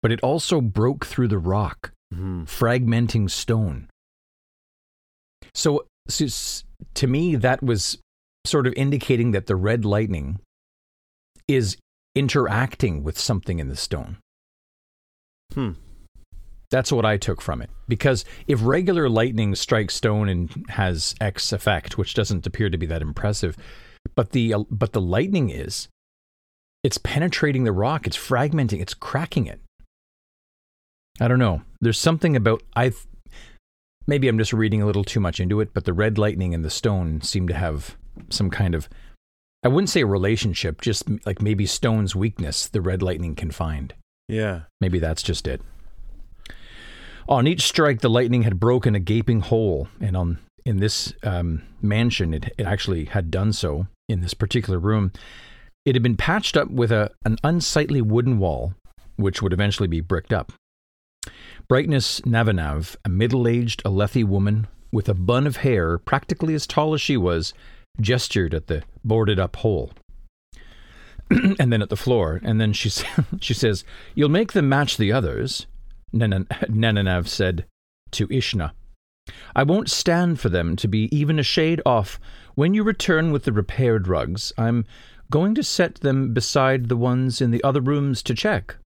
but 0.00 0.12
it 0.12 0.20
also 0.22 0.60
broke 0.60 1.04
through 1.04 1.28
the 1.28 1.38
rock. 1.38 1.90
hmm 2.12 2.44
fragmenting 2.44 3.28
stone. 3.30 3.88
So, 5.54 5.86
so 6.08 6.26
to 6.94 7.06
me, 7.06 7.36
that 7.36 7.62
was 7.62 7.98
sort 8.46 8.66
of 8.66 8.74
indicating 8.76 9.32
that 9.32 9.46
the 9.46 9.56
red 9.56 9.84
lightning 9.84 10.40
is 11.48 11.76
interacting 12.14 13.02
with 13.02 13.18
something 13.18 13.58
in 13.58 13.68
the 13.68 13.76
stone. 13.76 14.18
Hmm. 15.52 15.72
That's 16.70 16.90
what 16.90 17.04
I 17.04 17.16
took 17.16 17.40
from 17.40 17.62
it. 17.62 17.70
Because 17.86 18.24
if 18.46 18.60
regular 18.62 19.08
lightning 19.08 19.54
strikes 19.54 19.94
stone 19.94 20.28
and 20.28 20.64
has 20.70 21.14
X 21.20 21.52
effect, 21.52 21.98
which 21.98 22.14
doesn't 22.14 22.46
appear 22.46 22.70
to 22.70 22.78
be 22.78 22.86
that 22.86 23.02
impressive, 23.02 23.56
but 24.14 24.30
the 24.30 24.54
uh, 24.54 24.64
but 24.70 24.92
the 24.92 25.00
lightning 25.00 25.50
is, 25.50 25.88
it's 26.82 26.98
penetrating 26.98 27.64
the 27.64 27.72
rock, 27.72 28.06
it's 28.06 28.16
fragmenting, 28.16 28.80
it's 28.80 28.94
cracking 28.94 29.46
it. 29.46 29.60
I 31.20 31.28
don't 31.28 31.38
know. 31.38 31.62
There's 31.80 31.98
something 31.98 32.34
about 32.34 32.62
I. 32.74 32.92
Maybe 34.06 34.28
I'm 34.28 34.38
just 34.38 34.52
reading 34.52 34.82
a 34.82 34.86
little 34.86 35.04
too 35.04 35.20
much 35.20 35.40
into 35.40 35.60
it, 35.60 35.72
but 35.72 35.84
the 35.84 35.92
red 35.92 36.18
lightning 36.18 36.54
and 36.54 36.64
the 36.64 36.70
stone 36.70 37.20
seem 37.22 37.48
to 37.48 37.54
have 37.54 37.96
some 38.30 38.50
kind 38.50 38.74
of. 38.74 38.88
I 39.62 39.68
wouldn't 39.68 39.88
say 39.88 40.02
a 40.02 40.06
relationship, 40.06 40.82
just 40.82 41.04
like 41.24 41.40
maybe 41.40 41.64
stone's 41.64 42.14
weakness 42.14 42.66
the 42.66 42.82
red 42.82 43.02
lightning 43.02 43.34
can 43.34 43.50
find. 43.50 43.94
Yeah. 44.28 44.62
Maybe 44.80 44.98
that's 44.98 45.22
just 45.22 45.46
it. 45.46 45.62
On 47.28 47.46
each 47.46 47.62
strike, 47.62 48.00
the 48.00 48.10
lightning 48.10 48.42
had 48.42 48.60
broken 48.60 48.94
a 48.94 49.00
gaping 49.00 49.40
hole, 49.40 49.88
and 50.00 50.16
on 50.16 50.38
in 50.66 50.78
this 50.78 51.12
um, 51.22 51.62
mansion, 51.80 52.34
it, 52.34 52.52
it 52.58 52.66
actually 52.66 53.06
had 53.06 53.30
done 53.30 53.52
so 53.52 53.86
in 54.08 54.20
this 54.20 54.34
particular 54.34 54.78
room. 54.78 55.12
It 55.84 55.94
had 55.94 56.02
been 56.02 56.16
patched 56.16 56.56
up 56.56 56.70
with 56.70 56.92
a 56.92 57.10
an 57.24 57.36
unsightly 57.42 58.02
wooden 58.02 58.38
wall, 58.38 58.74
which 59.16 59.40
would 59.40 59.52
eventually 59.52 59.88
be 59.88 60.00
bricked 60.00 60.32
up. 60.32 60.52
Brightness 61.68 62.20
Navanav, 62.22 62.96
a 63.04 63.08
middle-aged 63.08 63.82
Alethi 63.84 64.24
woman 64.24 64.66
with 64.92 65.08
a 65.08 65.14
bun 65.14 65.46
of 65.46 65.56
hair 65.58 65.98
practically 65.98 66.54
as 66.54 66.66
tall 66.66 66.94
as 66.94 67.00
she 67.00 67.16
was, 67.16 67.54
gestured 68.00 68.54
at 68.54 68.66
the 68.66 68.82
boarded-up 69.04 69.56
hole. 69.56 69.92
and 71.58 71.72
then 71.72 71.82
at 71.82 71.88
the 71.88 71.96
floor, 71.96 72.40
and 72.42 72.60
then 72.60 72.72
she 72.72 72.90
she 73.40 73.54
says, 73.54 73.84
"You'll 74.14 74.28
make 74.28 74.52
them 74.52 74.68
match 74.68 74.96
the 74.96 75.12
others." 75.12 75.66
Nananav 76.12 77.26
said 77.28 77.64
to 78.12 78.28
Ishna, 78.28 78.72
"I 79.56 79.62
won't 79.62 79.90
stand 79.90 80.38
for 80.38 80.48
them 80.48 80.76
to 80.76 80.88
be 80.88 81.08
even 81.16 81.38
a 81.38 81.42
shade 81.42 81.80
off. 81.86 82.20
When 82.54 82.74
you 82.74 82.82
return 82.84 83.32
with 83.32 83.44
the 83.44 83.52
repaired 83.52 84.06
rugs, 84.06 84.52
I'm 84.58 84.84
going 85.30 85.54
to 85.54 85.62
set 85.62 85.96
them 85.96 86.34
beside 86.34 86.88
the 86.88 86.96
ones 86.96 87.40
in 87.40 87.50
the 87.50 87.64
other 87.64 87.80
rooms 87.80 88.22
to 88.24 88.34
check." 88.34 88.76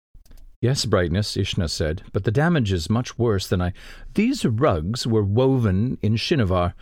Yes, 0.61 0.83
Brightness, 0.85 1.37
Ishna 1.37 1.69
said, 1.69 2.03
but 2.11 2.25
the 2.25 2.31
damage 2.31 2.73
is 2.73 2.89
much 2.89 3.17
worse 3.17 3.47
than 3.47 3.61
I. 3.61 3.71
These 4.13 4.43
rugs 4.45 5.07
were 5.07 5.23
woven 5.23 5.97
in 6.01 6.15
Shinovar. 6.15 6.73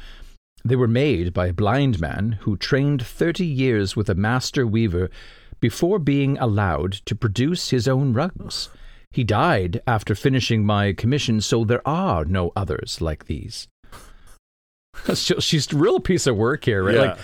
They 0.65 0.75
were 0.75 0.87
made 0.87 1.31
by 1.33 1.47
a 1.47 1.53
blind 1.53 1.99
man 1.99 2.39
who 2.41 2.57
trained 2.57 3.05
thirty 3.05 3.45
years 3.45 3.95
with 3.95 4.09
a 4.09 4.15
master 4.15 4.65
weaver 4.65 5.11
before 5.59 5.99
being 5.99 6.37
allowed 6.39 6.93
to 7.05 7.15
produce 7.15 7.69
his 7.69 7.87
own 7.87 8.13
rugs. 8.13 8.69
He 9.11 9.23
died 9.23 9.81
after 9.85 10.15
finishing 10.15 10.65
my 10.65 10.93
commission, 10.93 11.39
so 11.41 11.63
there 11.63 11.87
are 11.87 12.25
no 12.25 12.51
others 12.55 12.99
like 12.99 13.25
these. 13.25 13.67
She's 15.13 15.71
a 15.71 15.77
real 15.77 15.99
piece 15.99 16.25
of 16.25 16.35
work 16.35 16.65
here, 16.65 16.83
right? 16.83 16.95
Yeah. 16.95 17.01
Like 17.01 17.17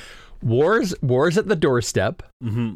wars, 0.43 0.93
wars 1.01 1.37
at 1.37 1.47
the 1.47 1.55
doorstep. 1.55 2.21
hmm 2.41 2.75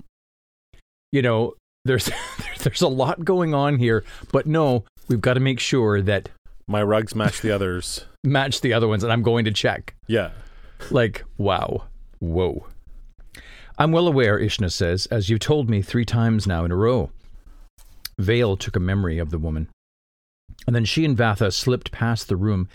You 1.11 1.21
know, 1.21 1.53
there's 1.87 2.09
there's 2.59 2.81
a 2.81 2.87
lot 2.87 3.23
going 3.25 3.53
on 3.53 3.79
here, 3.79 4.03
but 4.31 4.45
no, 4.45 4.83
we've 5.07 5.21
got 5.21 5.33
to 5.35 5.39
make 5.39 5.59
sure 5.59 6.01
that 6.01 6.29
My 6.67 6.83
rugs 6.83 7.15
match 7.15 7.41
the 7.41 7.51
others. 7.51 8.05
match 8.23 8.61
the 8.61 8.73
other 8.73 8.87
ones, 8.87 9.03
and 9.03 9.11
I'm 9.11 9.23
going 9.23 9.45
to 9.45 9.51
check. 9.51 9.95
Yeah. 10.07 10.31
Like, 10.91 11.23
wow. 11.37 11.83
Whoa. 12.19 12.67
I'm 13.79 13.91
well 13.91 14.07
aware, 14.07 14.39
Ishna 14.39 14.71
says, 14.71 15.05
as 15.07 15.29
you've 15.29 15.39
told 15.39 15.69
me 15.69 15.81
three 15.81 16.05
times 16.05 16.45
now 16.47 16.65
in 16.65 16.71
a 16.71 16.75
row. 16.75 17.11
Veil 18.19 18.57
took 18.57 18.75
a 18.75 18.79
memory 18.79 19.19
of 19.19 19.29
the 19.29 19.37
woman. 19.37 19.69
And 20.65 20.75
then 20.75 20.85
she 20.85 21.05
and 21.05 21.15
Vathah 21.17 21.53
slipped 21.53 21.91
past 21.91 22.27
the 22.27 22.35
room, 22.35 22.67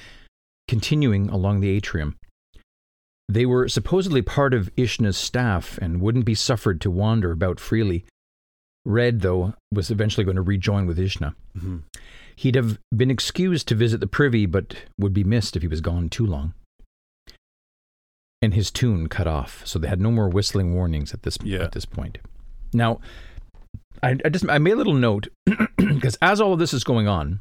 continuing 0.68 1.28
along 1.28 1.60
the 1.60 1.70
atrium. 1.70 2.16
They 3.28 3.46
were 3.46 3.68
supposedly 3.68 4.22
part 4.22 4.54
of 4.54 4.70
Ishna's 4.76 5.16
staff 5.16 5.78
and 5.82 6.00
wouldn't 6.00 6.24
be 6.24 6.34
suffered 6.34 6.80
to 6.82 6.90
wander 6.90 7.32
about 7.32 7.58
freely. 7.58 8.04
Red, 8.84 9.20
though, 9.20 9.54
was 9.72 9.90
eventually 9.90 10.24
going 10.24 10.36
to 10.36 10.42
rejoin 10.42 10.86
with 10.86 10.98
Ishna. 10.98 11.34
hmm 11.58 11.78
He'd 12.34 12.54
have 12.54 12.78
been 12.96 13.10
excused 13.10 13.68
to 13.68 13.74
visit 13.74 14.00
the 14.00 14.06
privy, 14.06 14.46
but 14.46 14.74
would 14.98 15.12
be 15.12 15.22
missed 15.22 15.54
if 15.54 15.62
he 15.62 15.68
was 15.68 15.80
gone 15.82 16.08
too 16.08 16.26
long. 16.26 16.54
And 18.40 18.54
his 18.54 18.70
tune 18.70 19.08
cut 19.08 19.26
off, 19.28 19.64
so 19.66 19.78
they 19.78 19.86
had 19.86 20.00
no 20.00 20.10
more 20.10 20.28
whistling 20.28 20.74
warnings 20.74 21.12
at 21.14 21.22
this 21.22 21.38
Yeah. 21.44 21.62
at 21.62 21.72
this 21.72 21.84
point. 21.84 22.18
Now, 22.72 23.00
I, 24.02 24.16
I 24.24 24.28
just 24.30 24.48
I 24.48 24.58
made 24.58 24.72
a 24.72 24.76
little 24.76 24.94
note 24.94 25.28
because 25.76 26.16
as 26.22 26.40
all 26.40 26.52
of 26.54 26.58
this 26.58 26.72
is 26.74 26.82
going 26.82 27.06
on, 27.06 27.40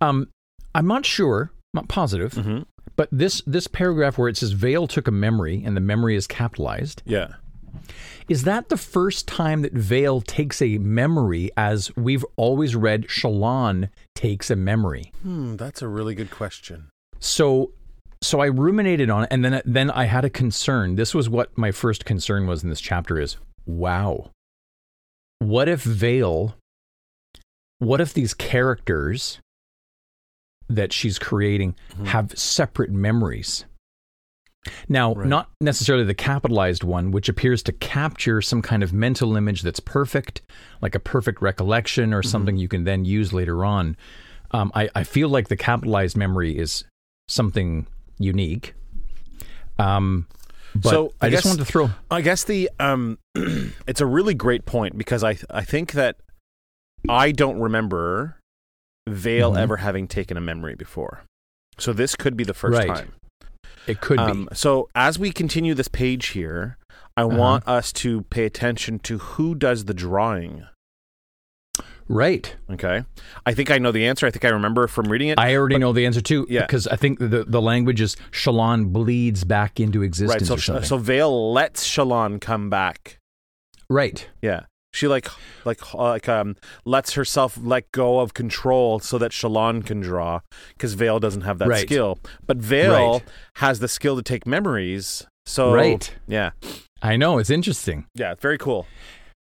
um, 0.00 0.28
I'm 0.74 0.86
not 0.88 1.06
sure, 1.06 1.52
not 1.74 1.88
positive, 1.88 2.32
hmm 2.34 2.60
but 2.96 3.10
this 3.12 3.42
this 3.46 3.66
paragraph 3.66 4.16
where 4.16 4.28
it 4.28 4.38
says 4.38 4.52
Veil 4.52 4.86
took 4.86 5.06
a 5.06 5.10
memory 5.10 5.62
and 5.64 5.76
the 5.76 5.80
memory 5.82 6.16
is 6.16 6.26
capitalized, 6.26 7.02
Yeah. 7.04 7.34
Is 8.28 8.42
that 8.44 8.68
the 8.68 8.76
first 8.76 9.28
time 9.28 9.62
that 9.62 9.72
Veil 9.72 10.20
takes 10.20 10.60
a 10.60 10.78
memory 10.78 11.50
as 11.56 11.94
we've 11.96 12.24
always 12.36 12.74
read 12.74 13.06
Shallan 13.08 13.90
takes 14.14 14.50
a 14.50 14.56
memory? 14.56 15.12
Hmm. 15.22 15.56
That's 15.56 15.80
a 15.82 15.88
really 15.88 16.14
good 16.14 16.30
question. 16.30 16.88
So 17.20 17.72
so 18.22 18.40
I 18.40 18.46
ruminated 18.46 19.10
on 19.10 19.24
it 19.24 19.28
and 19.30 19.44
then 19.44 19.60
then 19.64 19.90
I 19.90 20.04
had 20.06 20.24
a 20.24 20.30
concern. 20.30 20.96
This 20.96 21.14
was 21.14 21.28
what 21.28 21.56
my 21.56 21.70
first 21.70 22.04
concern 22.04 22.46
was 22.46 22.62
in 22.64 22.70
this 22.70 22.80
chapter 22.80 23.20
is 23.20 23.36
wow. 23.66 24.30
What 25.38 25.68
if 25.68 25.82
Veil 25.82 26.56
what 27.78 28.00
if 28.00 28.14
these 28.14 28.32
characters 28.34 29.38
that 30.68 30.92
she's 30.92 31.18
creating 31.18 31.76
Mhm. 31.94 32.06
have 32.06 32.36
separate 32.38 32.90
memories? 32.90 33.66
Now, 34.88 35.14
Right. 35.14 35.26
not 35.28 35.50
necessarily 35.60 36.04
the 36.04 36.14
capitalized 36.14 36.82
one, 36.84 37.10
which 37.10 37.28
appears 37.28 37.62
to 37.64 37.72
capture 37.72 38.40
some 38.42 38.62
kind 38.62 38.82
of 38.82 38.92
mental 38.92 39.36
image 39.36 39.62
that's 39.62 39.80
perfect, 39.80 40.42
like 40.82 40.94
a 40.94 41.00
perfect 41.00 41.40
recollection 41.42 42.12
or 42.14 42.22
something 42.22 42.56
you 42.56 42.68
can 42.68 42.84
then 42.84 43.04
use 43.04 43.32
later 43.32 43.64
on. 43.64 43.96
Um, 44.52 44.70
I, 44.74 44.88
I 44.94 45.04
feel 45.04 45.28
like 45.28 45.48
the 45.48 45.56
capitalized 45.56 46.16
memory 46.16 46.56
is 46.56 46.84
something 47.28 47.86
unique. 48.18 48.74
Um, 49.78 50.26
So, 50.82 51.12
I, 51.20 51.26
I 51.26 51.30
just 51.30 51.42
guess- 51.44 51.50
wanted 51.52 51.64
to 51.66 51.72
throw. 51.72 51.90
I 52.10 52.20
guess 52.20 52.44
the 52.44 52.70
um, 52.78 53.18
it's 53.86 54.00
a 54.00 54.06
really 54.06 54.34
great 54.34 54.66
point 54.66 54.96
because 54.98 55.24
I 55.24 55.38
I 55.50 55.64
think 55.64 55.92
that 55.92 56.16
I 57.08 57.32
don't 57.32 57.58
remember 57.58 58.38
Veil 59.08 59.52
Mhm. 59.52 59.58
ever 59.58 59.76
having 59.78 60.06
taken 60.08 60.36
a 60.36 60.40
memory 60.40 60.74
before, 60.74 61.22
so 61.78 61.92
this 61.92 62.14
could 62.16 62.36
be 62.36 62.44
the 62.44 62.54
first 62.54 62.78
Right. 62.78 62.88
time. 62.88 63.12
It 63.86 64.00
could 64.00 64.18
Um, 64.18 64.48
so 64.52 64.88
as 64.94 65.18
we 65.18 65.30
continue 65.32 65.74
this 65.74 65.88
page 65.88 66.28
here, 66.28 66.76
I 67.16 67.22
Uh-huh. 67.22 67.36
want 67.36 67.68
us 67.68 67.92
to 67.94 68.22
pay 68.22 68.44
attention 68.44 68.98
to 69.00 69.18
who 69.18 69.54
does 69.54 69.84
the 69.86 69.94
drawing. 69.94 70.64
Right. 72.08 72.54
Okay. 72.70 73.02
I 73.44 73.52
think 73.54 73.70
I 73.70 73.78
know 73.78 73.90
the 73.90 74.06
answer. 74.06 74.26
I 74.26 74.30
think 74.30 74.44
I 74.44 74.48
remember 74.50 74.86
from 74.86 75.06
reading 75.06 75.28
it. 75.28 75.38
I 75.40 75.56
already 75.56 75.78
know 75.78 75.92
the 75.92 76.06
answer 76.06 76.20
too. 76.20 76.46
Yeah. 76.48 76.60
Because 76.62 76.86
I 76.86 76.94
think 76.96 77.18
the 77.18 77.44
the 77.46 77.60
language 77.60 78.00
is 78.00 78.16
Shallan 78.30 78.92
bleeds 78.92 79.42
back 79.44 79.80
into 79.80 80.02
existence. 80.02 80.48
right. 80.50 80.60
So, 80.60 80.80
so 80.82 80.98
Veil 80.98 81.52
lets 81.52 81.84
Shallan 81.88 82.40
come 82.40 82.70
back. 82.70 83.18
right. 83.90 84.28
Yeah. 84.40 84.66
She 84.96 85.06
like 85.08 85.28
like 85.66 85.92
like 85.92 86.26
um 86.26 86.56
lets 86.86 87.12
herself 87.12 87.58
let 87.62 87.92
go 87.92 88.20
of 88.20 88.32
control 88.32 88.98
so 88.98 89.18
that 89.18 89.30
Shallan 89.30 89.84
can 89.84 90.00
draw 90.00 90.40
because 90.72 90.94
Veil 90.94 91.20
doesn't 91.20 91.42
have 91.42 91.58
that 91.58 91.68
Right. 91.68 91.86
skill. 91.86 92.18
But 92.46 92.56
Veil 92.56 93.12
Right. 93.12 93.22
has 93.56 93.80
the 93.80 93.88
skill 93.88 94.16
to 94.16 94.22
take 94.22 94.46
memories. 94.46 95.26
So 95.44 95.74
Right. 95.74 96.12
Yeah. 96.26 96.50
I 97.02 97.16
know 97.16 97.38
it's 97.38 97.50
interesting. 97.50 98.06
Yeah. 98.14 98.34
Very 98.40 98.56
cool. 98.58 98.86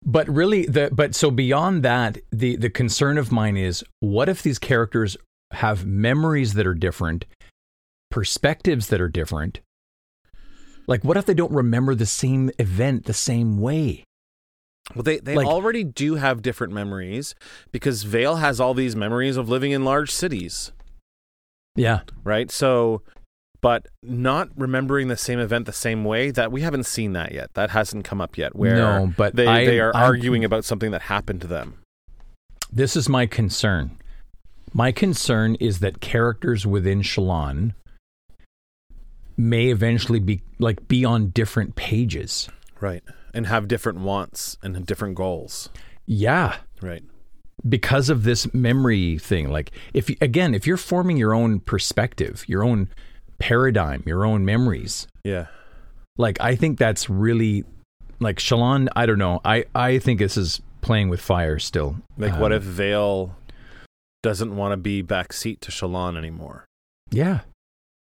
But 0.05 0.27
really 0.27 0.65
the 0.65 0.89
but 0.91 1.15
so 1.15 1.31
beyond 1.31 1.81
that, 1.83 2.17
the 2.31 2.57
the 2.57 2.69
concern 2.69 3.17
of 3.17 3.31
mine 3.31 3.55
is 3.57 3.83
what 4.01 4.27
if 4.29 4.43
these 4.43 4.59
characters 4.59 5.15
have 5.51 5.85
memories 5.85 6.53
that 6.55 6.67
are 6.67 6.75
different, 6.75 7.25
perspectives 8.11 8.87
that 8.87 8.99
are 8.99 9.07
different? 9.09 9.61
Like 10.85 11.03
what 11.03 11.17
if 11.17 11.25
they 11.25 11.33
don't 11.33 11.51
remember 11.51 11.95
the 11.95 12.05
same 12.05 12.51
event 12.59 13.05
the 13.05 13.13
same 13.13 13.57
way? 13.59 14.03
Well, 14.93 15.03
they 15.03 15.17
they 15.19 15.35
Like- 15.35 15.47
already 15.47 15.83
do 15.83 16.15
have 16.15 16.41
different 16.41 16.71
memories 16.73 17.33
because 17.71 18.03
Veil 18.03 18.35
has 18.37 18.59
all 18.59 18.73
these 18.73 18.95
memories 18.95 19.35
of 19.37 19.49
living 19.49 19.71
in 19.71 19.83
large 19.83 20.11
cities, 20.11 20.71
Yeah. 21.75 22.01
right? 22.23 22.51
So, 22.51 23.01
but 23.61 23.87
not 24.03 24.49
remembering 24.55 25.07
the 25.07 25.17
same 25.17 25.39
event 25.39 25.65
the 25.65 25.73
same 25.73 26.03
way 26.03 26.29
that 26.29 26.51
we 26.51 26.61
haven't 26.61 26.85
seen 26.85 27.13
that 27.13 27.31
yet. 27.31 27.49
That 27.55 27.71
hasn't 27.71 28.05
come 28.05 28.21
up 28.21 28.37
yet. 28.37 28.55
Where 28.55 28.75
No, 28.75 29.13
but 29.17 29.35
they 29.35 29.47
I- 29.47 29.65
they 29.65 29.79
are 29.79 29.95
I'm- 29.95 30.03
arguing 30.05 30.45
about 30.45 30.65
something 30.65 30.91
that 30.91 31.03
happened 31.03 31.41
to 31.41 31.47
them. 31.47 31.79
This 32.71 32.95
is 32.95 33.09
my 33.09 33.25
concern. 33.25 33.97
My 34.71 34.91
concern 34.91 35.55
is 35.55 35.79
that 35.79 35.99
characters 36.01 36.67
within 36.67 37.01
Shallan 37.01 37.73
may 39.37 39.67
eventually 39.69 40.19
be 40.19 40.41
like 40.59 40.87
be 40.87 41.03
on 41.03 41.29
different 41.29 41.75
pages. 41.75 42.49
Right. 42.79 43.03
And 43.35 43.45
have 43.47 43.67
different 43.67 43.99
wants 43.99 44.57
and 44.63 44.85
different 44.85 45.13
goals. 45.15 45.69
Yeah, 46.07 46.57
Right. 46.81 47.03
because 47.67 48.09
of 48.09 48.23
this 48.23 48.51
memory 48.53 49.17
thing. 49.19 49.49
Like 49.51 49.71
if 49.93 50.09
again, 50.21 50.55
if 50.55 50.65
you're 50.65 50.77
forming 50.77 51.17
your 51.17 51.33
own 51.33 51.59
perspective, 51.59 52.43
your 52.47 52.63
own 52.63 52.89
paradigm, 53.39 54.01
your 54.05 54.25
own 54.25 54.45
memories, 54.45 55.07
Yeah. 55.23 55.47
like 56.17 56.39
I 56.39 56.55
think 56.55 56.79
that's 56.79 57.09
really 57.09 57.65
like 58.19 58.37
Shallan, 58.37 58.87
I 58.95 59.05
don't 59.05 59.19
know. 59.19 59.41
I 59.43 59.65
I 59.75 59.99
think 59.99 60.19
this 60.19 60.37
is 60.37 60.61
playing 60.81 61.09
with 61.09 61.19
fire 61.19 61.59
still. 61.59 61.97
Like, 62.17 62.39
what 62.39 62.51
Um, 62.53 62.57
if 62.57 62.63
Veil 62.63 63.35
doesn't 64.23 64.55
want 64.55 64.71
to 64.71 64.77
be 64.77 65.03
backseat 65.03 65.59
to 65.61 65.71
Shallan 65.71 66.17
anymore? 66.17 66.65
Yeah. 67.11 67.41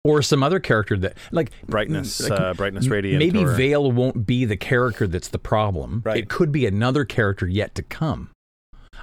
Or 0.06 0.22
some 0.22 0.44
other 0.44 0.60
character 0.60 0.98
that 0.98 1.18
like 1.32 1.52
Brightness, 1.66 2.20
like, 2.30 2.38
uh, 2.38 2.54
brightness 2.54 2.88
radiant. 2.88 3.20
Maybe 3.20 3.46
or, 3.46 3.54
Veil 3.56 3.90
won't 3.90 4.26
be 4.28 4.44
the 4.44 4.58
character 4.58 5.08
that's 5.08 5.30
the 5.30 5.40
problem. 5.40 6.02
Right. 6.04 6.18
It 6.18 6.28
could 6.30 6.52
be 6.52 6.66
another 6.66 7.06
character 7.06 7.48
yet 7.48 7.74
to 7.76 7.84
come. 7.84 8.30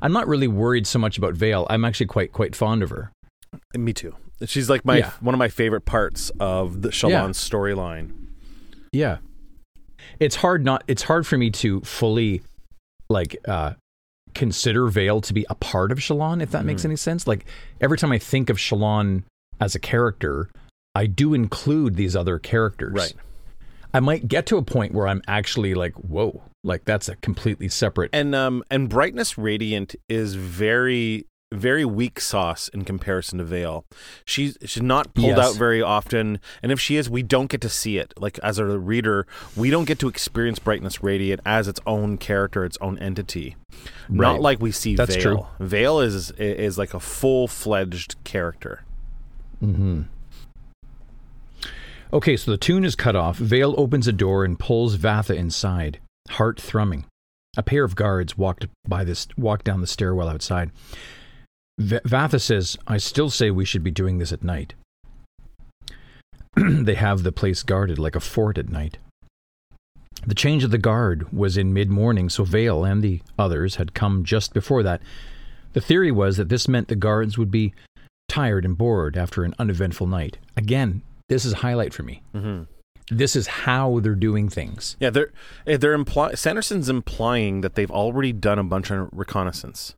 I'm 0.02 0.12
not 0.12 0.28
really 0.28 0.48
worried 0.48 0.86
so 0.86 0.98
much 0.98 1.16
about 1.16 1.32
Veil. 1.34 1.66
I'm 1.70 1.86
actually 1.86 2.06
quite 2.06 2.32
quite 2.32 2.54
fond 2.54 2.82
of 2.82 2.90
her. 2.90 3.12
Me 3.74 3.94
too. 3.94 4.14
She's 4.44 4.68
like 4.68 4.84
my 4.84 4.98
Yeah. 4.98 5.10
one 5.20 5.34
of 5.34 5.38
my 5.38 5.48
favorite 5.48 5.86
parts 5.86 6.30
of 6.38 6.82
the 6.82 6.90
Shallan 6.90 7.10
Yeah. 7.10 7.28
storyline. 7.30 8.12
Yeah. 8.92 9.18
It's 10.18 10.36
hard 10.36 10.64
not 10.64 10.84
it's 10.86 11.04
hard 11.04 11.26
for 11.26 11.38
me 11.38 11.50
to 11.52 11.80
fully 11.80 12.42
like 13.08 13.36
uh 13.48 13.72
consider 14.34 14.86
Veil 14.88 15.20
to 15.22 15.32
be 15.32 15.46
a 15.48 15.54
part 15.54 15.92
of 15.92 15.98
Shallan, 15.98 16.42
if 16.42 16.50
that 16.50 16.64
makes 16.66 16.82
Mhm. 16.82 16.86
any 16.86 16.96
sense. 16.96 17.26
Like 17.26 17.46
every 17.80 17.96
time 17.96 18.12
I 18.12 18.18
think 18.18 18.50
of 18.50 18.58
Shallan 18.58 19.22
as 19.60 19.74
a 19.74 19.78
character, 19.78 20.48
I 20.94 21.06
do 21.06 21.34
include 21.34 21.94
these 21.96 22.16
other 22.16 22.38
characters. 22.38 22.92
Right. 22.92 23.14
I 23.92 24.00
might 24.00 24.28
get 24.28 24.46
to 24.46 24.56
a 24.56 24.62
point 24.62 24.94
where 24.94 25.08
I'm 25.08 25.22
actually 25.26 25.74
like, 25.74 25.94
whoa, 25.94 26.42
like 26.62 26.84
that's 26.84 27.08
a 27.08 27.16
completely 27.16 27.68
separate 27.68 28.10
And 28.12 28.34
um 28.34 28.62
and 28.70 28.88
brightness 28.88 29.36
radiant 29.38 29.94
is 30.08 30.34
very 30.34 31.26
very 31.52 31.84
weak 31.84 32.20
sauce 32.20 32.68
in 32.68 32.84
comparison 32.84 33.38
to 33.38 33.44
Veil. 33.44 33.84
She's 34.24 34.56
she's 34.64 34.82
not 34.82 35.14
pulled 35.14 35.36
Yes. 35.36 35.38
out 35.38 35.56
very 35.56 35.82
often, 35.82 36.38
and 36.62 36.70
if 36.70 36.78
she 36.80 36.94
is, 36.96 37.10
we 37.10 37.24
don't 37.24 37.50
get 37.50 37.60
to 37.62 37.68
see 37.68 37.98
it. 37.98 38.14
Like 38.16 38.38
as 38.40 38.58
a 38.60 38.64
reader, 38.78 39.26
we 39.56 39.68
don't 39.70 39.86
get 39.86 39.98
to 40.00 40.08
experience 40.08 40.60
brightness 40.60 41.02
radiant 41.02 41.40
as 41.44 41.66
its 41.66 41.80
own 41.86 42.18
character, 42.18 42.64
its 42.64 42.78
own 42.80 42.98
entity. 42.98 43.56
Right. 44.08 44.18
Not 44.34 44.40
like 44.40 44.60
we 44.60 44.70
see 44.70 44.94
That's 44.94 45.16
Veil. 45.16 45.22
true. 45.58 45.66
Veil 45.66 45.98
is 45.98 46.30
is 46.32 46.78
like 46.78 46.94
a 46.94 47.00
full 47.00 47.48
fledged 47.48 48.14
character. 48.22 48.84
Mm-hmm. 49.60 50.02
Okay, 52.12 52.36
so 52.36 52.50
the 52.50 52.56
tune 52.56 52.84
is 52.84 52.96
cut 52.96 53.14
off. 53.14 53.36
Veil 53.36 53.74
opens 53.78 54.08
a 54.08 54.12
door 54.12 54.44
and 54.44 54.58
pulls 54.58 54.96
Vathah 54.96 55.36
inside, 55.36 56.00
heart 56.30 56.60
thrumming. 56.60 57.04
A 57.56 57.62
pair 57.62 57.84
of 57.84 57.94
guards 57.94 58.36
walked 58.36 58.66
by 58.86 59.04
this 59.04 59.28
walked 59.36 59.64
down 59.64 59.80
the 59.80 59.86
stairwell 59.86 60.28
outside. 60.28 60.70
V- 61.78 62.00
Vathah 62.04 62.40
says, 62.40 62.76
"I 62.86 62.96
still 62.96 63.30
say 63.30 63.50
we 63.50 63.64
should 63.64 63.84
be 63.84 63.92
doing 63.92 64.18
this 64.18 64.32
at 64.32 64.42
night." 64.42 64.74
they 66.56 66.94
have 66.94 67.22
the 67.22 67.32
place 67.32 67.62
guarded 67.62 67.98
like 67.98 68.16
a 68.16 68.20
fort 68.20 68.58
at 68.58 68.68
night. 68.68 68.98
The 70.26 70.34
change 70.34 70.64
of 70.64 70.72
the 70.72 70.78
guard 70.78 71.32
was 71.32 71.56
in 71.56 71.72
mid-morning, 71.72 72.28
so 72.28 72.44
Veil 72.44 72.84
and 72.84 73.02
the 73.02 73.22
others 73.38 73.76
had 73.76 73.94
come 73.94 74.24
just 74.24 74.52
before 74.52 74.82
that. 74.82 75.00
The 75.72 75.80
theory 75.80 76.10
was 76.10 76.36
that 76.36 76.48
this 76.48 76.68
meant 76.68 76.88
the 76.88 76.96
guards 76.96 77.38
would 77.38 77.52
be 77.52 77.72
tired 78.28 78.64
and 78.64 78.76
bored 78.76 79.16
after 79.16 79.44
an 79.44 79.54
uneventful 79.58 80.08
night. 80.08 80.38
Again, 80.56 81.02
this 81.30 81.44
is 81.44 81.52
a 81.52 81.56
highlight 81.56 81.94
for 81.94 82.02
me. 82.02 82.22
Mm-hmm. 82.34 82.64
This 83.16 83.34
is 83.34 83.46
how 83.46 84.00
they're 84.00 84.14
doing 84.14 84.48
things. 84.48 84.96
Yeah, 85.00 85.10
they're 85.10 85.32
eh, 85.66 85.76
they're 85.76 85.94
imply 85.94 86.34
Sanderson's 86.34 86.88
implying 86.88 87.62
that 87.62 87.74
they've 87.74 87.90
already 87.90 88.32
done 88.32 88.58
a 88.58 88.64
bunch 88.64 88.90
of 88.90 89.08
reconnaissance. 89.12 89.94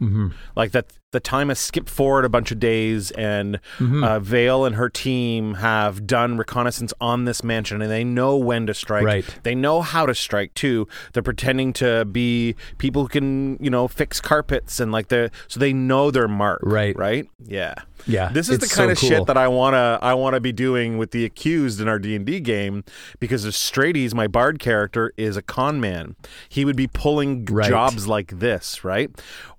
Mm-hmm. 0.00 0.28
Like 0.56 0.72
that 0.72 0.92
the 1.14 1.20
time 1.20 1.48
has 1.48 1.58
skipped 1.58 1.88
forward 1.88 2.26
a 2.26 2.28
bunch 2.28 2.52
of 2.52 2.60
days 2.60 3.10
and 3.12 3.58
Mm-hmm. 3.78 4.04
uh, 4.04 4.18
Veil 4.20 4.64
and 4.66 4.76
her 4.76 4.90
team 4.90 5.54
have 5.54 6.06
done 6.06 6.36
reconnaissance 6.36 6.92
on 7.00 7.24
this 7.24 7.42
mansion 7.42 7.80
and 7.80 7.90
they 7.90 8.04
know 8.04 8.36
when 8.36 8.66
to 8.66 8.74
strike. 8.74 9.04
Right. 9.04 9.24
They 9.42 9.54
know 9.54 9.80
how 9.80 10.04
to 10.06 10.14
strike 10.14 10.52
too. 10.54 10.86
They're 11.12 11.22
pretending 11.22 11.72
to 11.74 12.04
be 12.04 12.54
people 12.78 13.02
who 13.02 13.08
can, 13.08 13.56
you 13.62 13.70
know, 13.70 13.88
fix 13.88 14.20
carpets 14.20 14.80
and 14.80 14.92
like 14.92 15.08
they're 15.08 15.30
so 15.48 15.58
they 15.60 15.72
know 15.72 16.10
their 16.10 16.28
mark. 16.28 16.60
Right. 16.62 16.96
Right? 16.96 17.26
Yeah. 17.44 17.74
Yeah, 18.06 18.28
This 18.30 18.50
is 18.50 18.58
the 18.58 18.66
kind 18.66 18.88
so 18.88 18.90
of 18.90 18.98
cool. 18.98 19.08
shit 19.08 19.26
that 19.28 19.38
I 19.38 19.48
wanna 19.48 19.98
I 20.02 20.12
wanna 20.12 20.38
be 20.38 20.52
doing 20.52 20.98
with 20.98 21.12
the 21.12 21.24
accused 21.24 21.80
in 21.80 21.88
our 21.88 21.98
D 21.98 22.14
and 22.14 22.26
D 22.26 22.38
game 22.38 22.84
because 23.18 23.46
Strades, 23.46 24.12
my 24.12 24.26
bard 24.26 24.58
character, 24.58 25.12
is 25.16 25.38
a 25.38 25.42
con 25.42 25.80
man. 25.80 26.14
He 26.50 26.66
would 26.66 26.76
be 26.76 26.86
pulling 26.86 27.46
Right. 27.46 27.66
jobs 27.66 28.06
like 28.06 28.40
this, 28.40 28.84
right? 28.84 29.10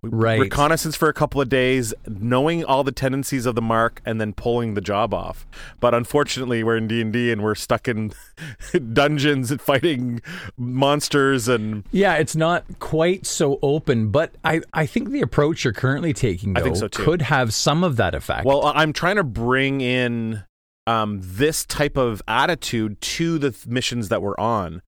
Right. 0.03 0.39
Reconnaissance 0.39 0.95
for 0.95 1.09
a 1.09 1.13
couple 1.13 1.41
of 1.41 1.44
days, 1.45 1.93
knowing 2.07 2.63
all 2.63 2.83
the 2.83 2.91
tendencies 2.91 3.45
of 3.45 3.55
the 3.55 3.61
mark, 3.61 4.01
and 4.05 4.19
then 4.19 4.33
pulling 4.33 4.73
the 4.73 4.81
job 4.81 5.13
off. 5.13 5.45
But 5.79 5.93
unfortunately, 5.93 6.63
we're 6.63 6.77
in 6.77 6.87
D 6.87 7.01
and 7.01 7.13
D 7.13 7.31
and 7.31 7.43
we're 7.43 7.55
stuck 7.55 7.87
in 7.87 8.13
dungeons 8.93 9.51
and 9.51 9.61
fighting 9.61 10.21
monsters 10.57 11.47
and 11.47 11.83
Yeah, 11.91 12.15
it's 12.15 12.35
not 12.35 12.63
quite 12.79 13.25
so 13.25 13.59
open, 13.61 14.09
but 14.09 14.35
I, 14.43 14.61
I 14.73 14.85
think 14.85 15.09
the 15.09 15.21
approach 15.21 15.63
you're 15.63 15.73
currently 15.73 16.13
taking 16.13 16.53
though, 16.53 16.61
I 16.61 16.63
think 16.63 16.75
so, 16.75 16.87
too. 16.87 17.03
could 17.03 17.21
have 17.23 17.53
some 17.53 17.83
of 17.83 17.97
that 17.97 18.15
effect. 18.15 18.45
Well, 18.45 18.71
I'm 18.75 18.93
trying 18.93 19.15
to 19.17 19.23
bring 19.23 19.81
in 19.81 20.43
um, 20.87 21.19
this 21.23 21.65
type 21.65 21.97
of 21.97 22.21
attitude 22.27 23.01
to 23.01 23.37
the 23.39 23.51
th- 23.51 23.67
missions 23.67 24.09
that 24.09 24.21
we're 24.21 24.37
on. 24.37 24.81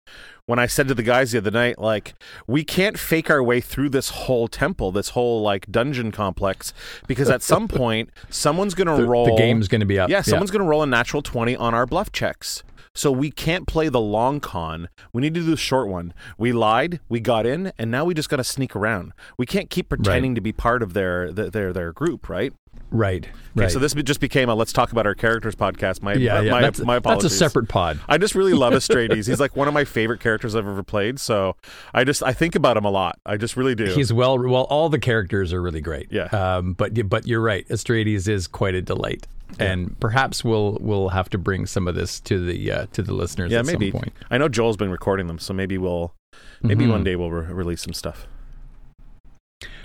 When 0.47 0.59
I 0.59 0.65
said 0.65 0.87
to 0.87 0.93
the 0.93 1.03
guys 1.03 1.33
the 1.33 1.39
other 1.39 1.51
night, 1.51 1.77
like, 1.77 2.13
we 2.47 2.63
can't 2.63 2.97
fake 2.97 3.29
our 3.29 3.43
way 3.43 3.59
through 3.59 3.89
this 3.89 4.07
whole 4.11 4.47
temple, 4.47 4.93
this 4.93 5.09
whole 5.09 5.41
like 5.41 5.69
dungeon 5.69 6.09
complex, 6.09 6.73
because 7.05 7.29
at 7.29 7.41
some 7.43 7.67
point, 7.67 8.11
someone's 8.29 8.73
going 8.73 8.87
to 8.87 9.05
roll. 9.05 9.25
the 9.25 9.35
game's 9.35 9.67
going 9.67 9.81
to 9.81 9.85
be 9.85 9.99
up. 9.99 10.09
Yeah, 10.09 10.21
someone's 10.21 10.49
going 10.49 10.61
to 10.63 10.67
roll 10.67 10.81
a 10.81 10.87
natural 10.87 11.21
20 11.21 11.57
on 11.57 11.73
our 11.73 11.85
bluff 11.85 12.13
checks. 12.13 12.63
So 12.93 13.11
we 13.11 13.29
can't 13.29 13.67
play 13.67 13.89
the 13.89 13.99
long 13.99 14.39
con. 14.39 14.87
We 15.11 15.21
need 15.21 15.33
to 15.33 15.41
do 15.41 15.51
the 15.51 15.57
short 15.57 15.89
one. 15.89 16.13
We 16.37 16.53
lied, 16.53 17.01
we 17.09 17.19
got 17.19 17.45
in, 17.45 17.73
and 17.77 17.91
now 17.91 18.05
we 18.05 18.13
just 18.13 18.29
got 18.29 18.37
to 18.37 18.43
sneak 18.45 18.73
around. 18.73 19.11
We 19.37 19.45
can't 19.45 19.69
keep 19.69 19.89
pretending 19.89 20.33
to 20.35 20.41
be 20.41 20.53
part 20.53 20.81
of 20.81 20.93
their 20.93 21.29
their 21.29 21.49
their, 21.49 21.73
their 21.73 21.91
group, 21.91 22.29
right? 22.29 22.53
Right. 22.89 23.25
Okay, 23.25 23.31
right. 23.65 23.71
so 23.71 23.79
this 23.79 23.93
just 23.93 24.19
became 24.19 24.49
a 24.49 24.55
let's 24.55 24.71
talk 24.71 24.91
about 24.91 25.05
our 25.05 25.15
characters 25.15 25.55
podcast. 25.55 26.01
My 26.01 26.13
yeah, 26.13 26.35
my, 26.35 26.41
yeah. 26.41 26.51
my, 26.51 26.61
that's, 26.61 26.79
my 26.79 26.95
apologies. 26.97 27.23
that's 27.23 27.33
a 27.33 27.37
separate 27.37 27.67
pod. 27.67 27.99
I 28.07 28.17
just 28.17 28.35
really 28.35 28.53
love 28.53 28.73
Estrades. 28.79 29.27
He's 29.27 29.39
like 29.39 29.55
one 29.55 29.67
of 29.67 29.73
my 29.73 29.83
favorite 29.83 30.19
characters 30.19 30.55
I've 30.55 30.67
ever 30.67 30.83
played. 30.83 31.19
So 31.19 31.55
I 31.93 32.03
just 32.03 32.23
I 32.23 32.33
think 32.33 32.55
about 32.55 32.77
him 32.77 32.85
a 32.85 32.91
lot. 32.91 33.19
I 33.25 33.35
just 33.37 33.57
really 33.57 33.75
do. 33.75 33.85
He's 33.85 34.13
well. 34.13 34.37
Well, 34.37 34.63
all 34.65 34.89
the 34.89 34.99
characters 34.99 35.51
are 35.53 35.61
really 35.61 35.81
great. 35.81 36.07
Yeah. 36.11 36.25
Um. 36.25 36.73
But 36.73 37.09
but 37.09 37.27
you're 37.27 37.41
right. 37.41 37.65
Estrades 37.69 38.27
is 38.27 38.47
quite 38.47 38.75
a 38.75 38.81
delight, 38.81 39.27
and 39.59 39.99
perhaps 39.99 40.43
we'll 40.43 40.77
we'll 40.79 41.09
have 41.09 41.29
to 41.31 41.37
bring 41.37 41.65
some 41.65 41.87
of 41.87 41.95
this 41.95 42.19
to 42.21 42.45
the 42.45 42.71
uh, 42.71 42.85
to 42.93 43.01
the 43.01 43.13
listeners 43.13 43.51
yeah, 43.51 43.59
at 43.59 43.65
maybe. 43.65 43.91
some 43.91 44.01
point. 44.01 44.13
I 44.29 44.37
know 44.37 44.47
Joel's 44.47 44.77
been 44.77 44.91
recording 44.91 45.27
them, 45.27 45.39
so 45.39 45.53
maybe 45.53 45.77
we'll 45.77 46.13
maybe 46.61 46.85
Mhm. 46.85 46.91
one 46.91 47.03
day 47.03 47.15
we'll 47.15 47.31
re- 47.31 47.51
release 47.51 47.81
some 47.81 47.93
stuff. 47.93 48.27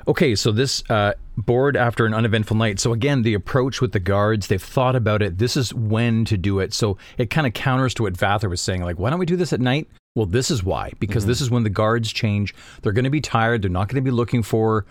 Okay, 0.06 0.34
so 0.34 0.50
this 0.52 0.82
uh, 0.90 1.12
bored 1.36 1.76
after 1.76 2.04
an 2.04 2.12
uneventful 2.12 2.56
night. 2.56 2.80
So 2.80 2.92
again, 2.92 3.22
the 3.22 3.34
approach 3.34 3.80
with 3.80 3.92
the 3.92 4.00
guards, 4.00 4.48
they've 4.48 4.62
thought 4.62 4.96
about 4.96 5.22
it. 5.22 5.38
This 5.38 5.56
is 5.56 5.72
when 5.72 6.24
to 6.26 6.36
do 6.36 6.58
it. 6.58 6.74
So 6.74 6.98
it 7.18 7.30
kind 7.30 7.46
of 7.46 7.54
counters 7.54 7.94
to 7.94 8.02
what 8.02 8.14
Vathah 8.14 8.50
was 8.50 8.60
saying. 8.60 8.82
Like, 8.82 8.98
why 8.98 9.10
don't 9.10 9.18
we 9.20 9.26
do 9.26 9.36
this 9.36 9.52
at 9.52 9.60
night? 9.60 9.88
Well, 10.14 10.26
this 10.26 10.50
is 10.50 10.62
why. 10.62 10.92
Because 10.98 11.24
this 11.24 11.40
is 11.40 11.50
when 11.50 11.62
the 11.62 11.70
guards 11.70 12.12
change. 12.12 12.54
They're 12.82 12.92
going 12.92 13.04
to 13.04 13.10
be 13.10 13.20
tired. 13.20 13.62
They're 13.62 13.70
not 13.70 13.88
going 13.88 14.02
to 14.04 14.08
be 14.08 14.10
looking 14.14 14.42
for 14.42 14.84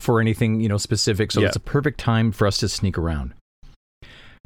for 0.00 0.20
anything 0.20 0.60
you 0.60 0.68
know 0.68 0.76
specific. 0.76 1.32
So 1.32 1.40
Yeah. 1.40 1.46
it's 1.48 1.56
a 1.56 1.60
perfect 1.60 1.98
time 1.98 2.30
for 2.32 2.46
us 2.46 2.58
to 2.58 2.68
sneak 2.68 2.98
around. 2.98 3.32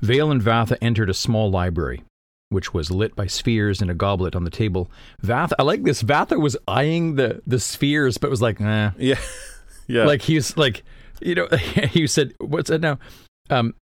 Veil 0.01 0.31
and 0.31 0.41
Vathah 0.43 0.79
entered 0.81 1.11
a 1.11 1.15
small 1.15 1.51
library. 1.51 2.05
Which 2.51 2.75
was 2.75 2.91
lit 2.91 3.17
by 3.17 3.29
spheres 3.29 3.81
in 3.81 3.89
a 3.89 3.95
goblet 3.95 4.37
on 4.37 4.45
the 4.45 4.51
table. 4.51 4.91
Vathah, 5.25 5.53
I 5.59 5.63
like 5.63 5.85
this. 5.85 6.03
Vathah 6.03 6.39
was 6.39 6.55
eyeing 6.69 7.15
the 7.15 7.41
the 7.47 7.59
spheres, 7.59 8.19
but 8.19 8.29
was 8.29 8.43
like, 8.43 8.61
nah, 8.61 8.91
Yeah, 8.99 9.19
yeah. 9.87 10.05
like 10.05 10.23
he's 10.23 10.57
like 10.57 10.83
you 11.21 11.35
know 11.35 11.47
he 11.91 12.07
said 12.07 12.33
what's 12.39 12.69
that 12.71 12.81
now 12.81 12.99
um 13.51 13.75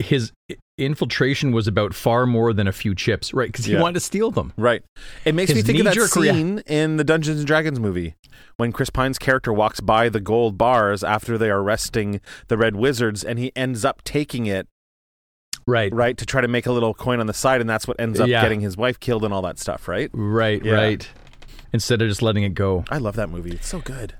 his 0.00 0.32
infiltration 0.76 1.52
was 1.52 1.68
about 1.68 1.94
far 1.94 2.26
more 2.26 2.52
than 2.52 2.66
a 2.66 2.72
few 2.72 2.94
chips 2.96 3.32
right 3.32 3.46
because 3.50 3.64
he 3.64 3.74
Yeah. 3.74 3.80
wanted 3.80 3.94
to 3.94 4.00
steal 4.00 4.30
them 4.32 4.52
Right. 4.56 4.82
It 5.24 5.34
makes 5.36 5.54
me 5.54 5.62
think 5.62 5.78
of 5.78 5.84
that 5.84 5.94
knee-jerk 5.96 6.16
rea- 6.16 6.32
scene 6.32 6.58
in 6.66 6.96
the 6.96 7.04
Dungeons 7.04 7.38
and 7.38 7.46
Dragons 7.46 7.78
movie 7.78 8.16
when 8.56 8.72
Chris 8.72 8.90
Pine's 8.90 9.18
character 9.18 9.52
walks 9.52 9.78
by 9.80 10.08
the 10.08 10.18
gold 10.20 10.58
bars 10.58 11.04
after 11.04 11.38
they 11.38 11.48
are 11.48 11.60
arresting 11.62 12.20
the 12.48 12.58
Red 12.58 12.74
Wizards 12.74 13.22
and 13.22 13.38
he 13.38 13.52
ends 13.54 13.84
up 13.84 14.02
taking 14.02 14.46
it, 14.46 14.66
right 15.66 15.92
right, 15.94 16.16
to 16.18 16.26
try 16.26 16.40
to 16.40 16.48
make 16.48 16.66
a 16.66 16.72
little 16.72 16.92
coin 16.92 17.20
on 17.20 17.26
the 17.26 17.32
side 17.34 17.60
and 17.60 17.70
that's 17.70 17.86
what 17.86 17.98
ends 18.00 18.18
up 18.18 18.26
Yeah. 18.28 18.42
getting 18.42 18.60
his 18.60 18.76
wife 18.76 18.98
killed 18.98 19.24
and 19.24 19.32
all 19.32 19.42
that 19.42 19.60
stuff, 19.60 19.86
right? 19.86 20.10
right 20.12 20.62
Yeah. 20.64 20.72
right 20.72 21.08
instead 21.72 22.02
of 22.02 22.08
just 22.08 22.20
letting 22.20 22.42
it 22.42 22.54
go 22.54 22.84
I 22.90 22.98
love 22.98 23.14
that 23.16 23.30
movie. 23.30 23.52
It's 23.52 23.68
so 23.68 23.78
good. 23.78 24.14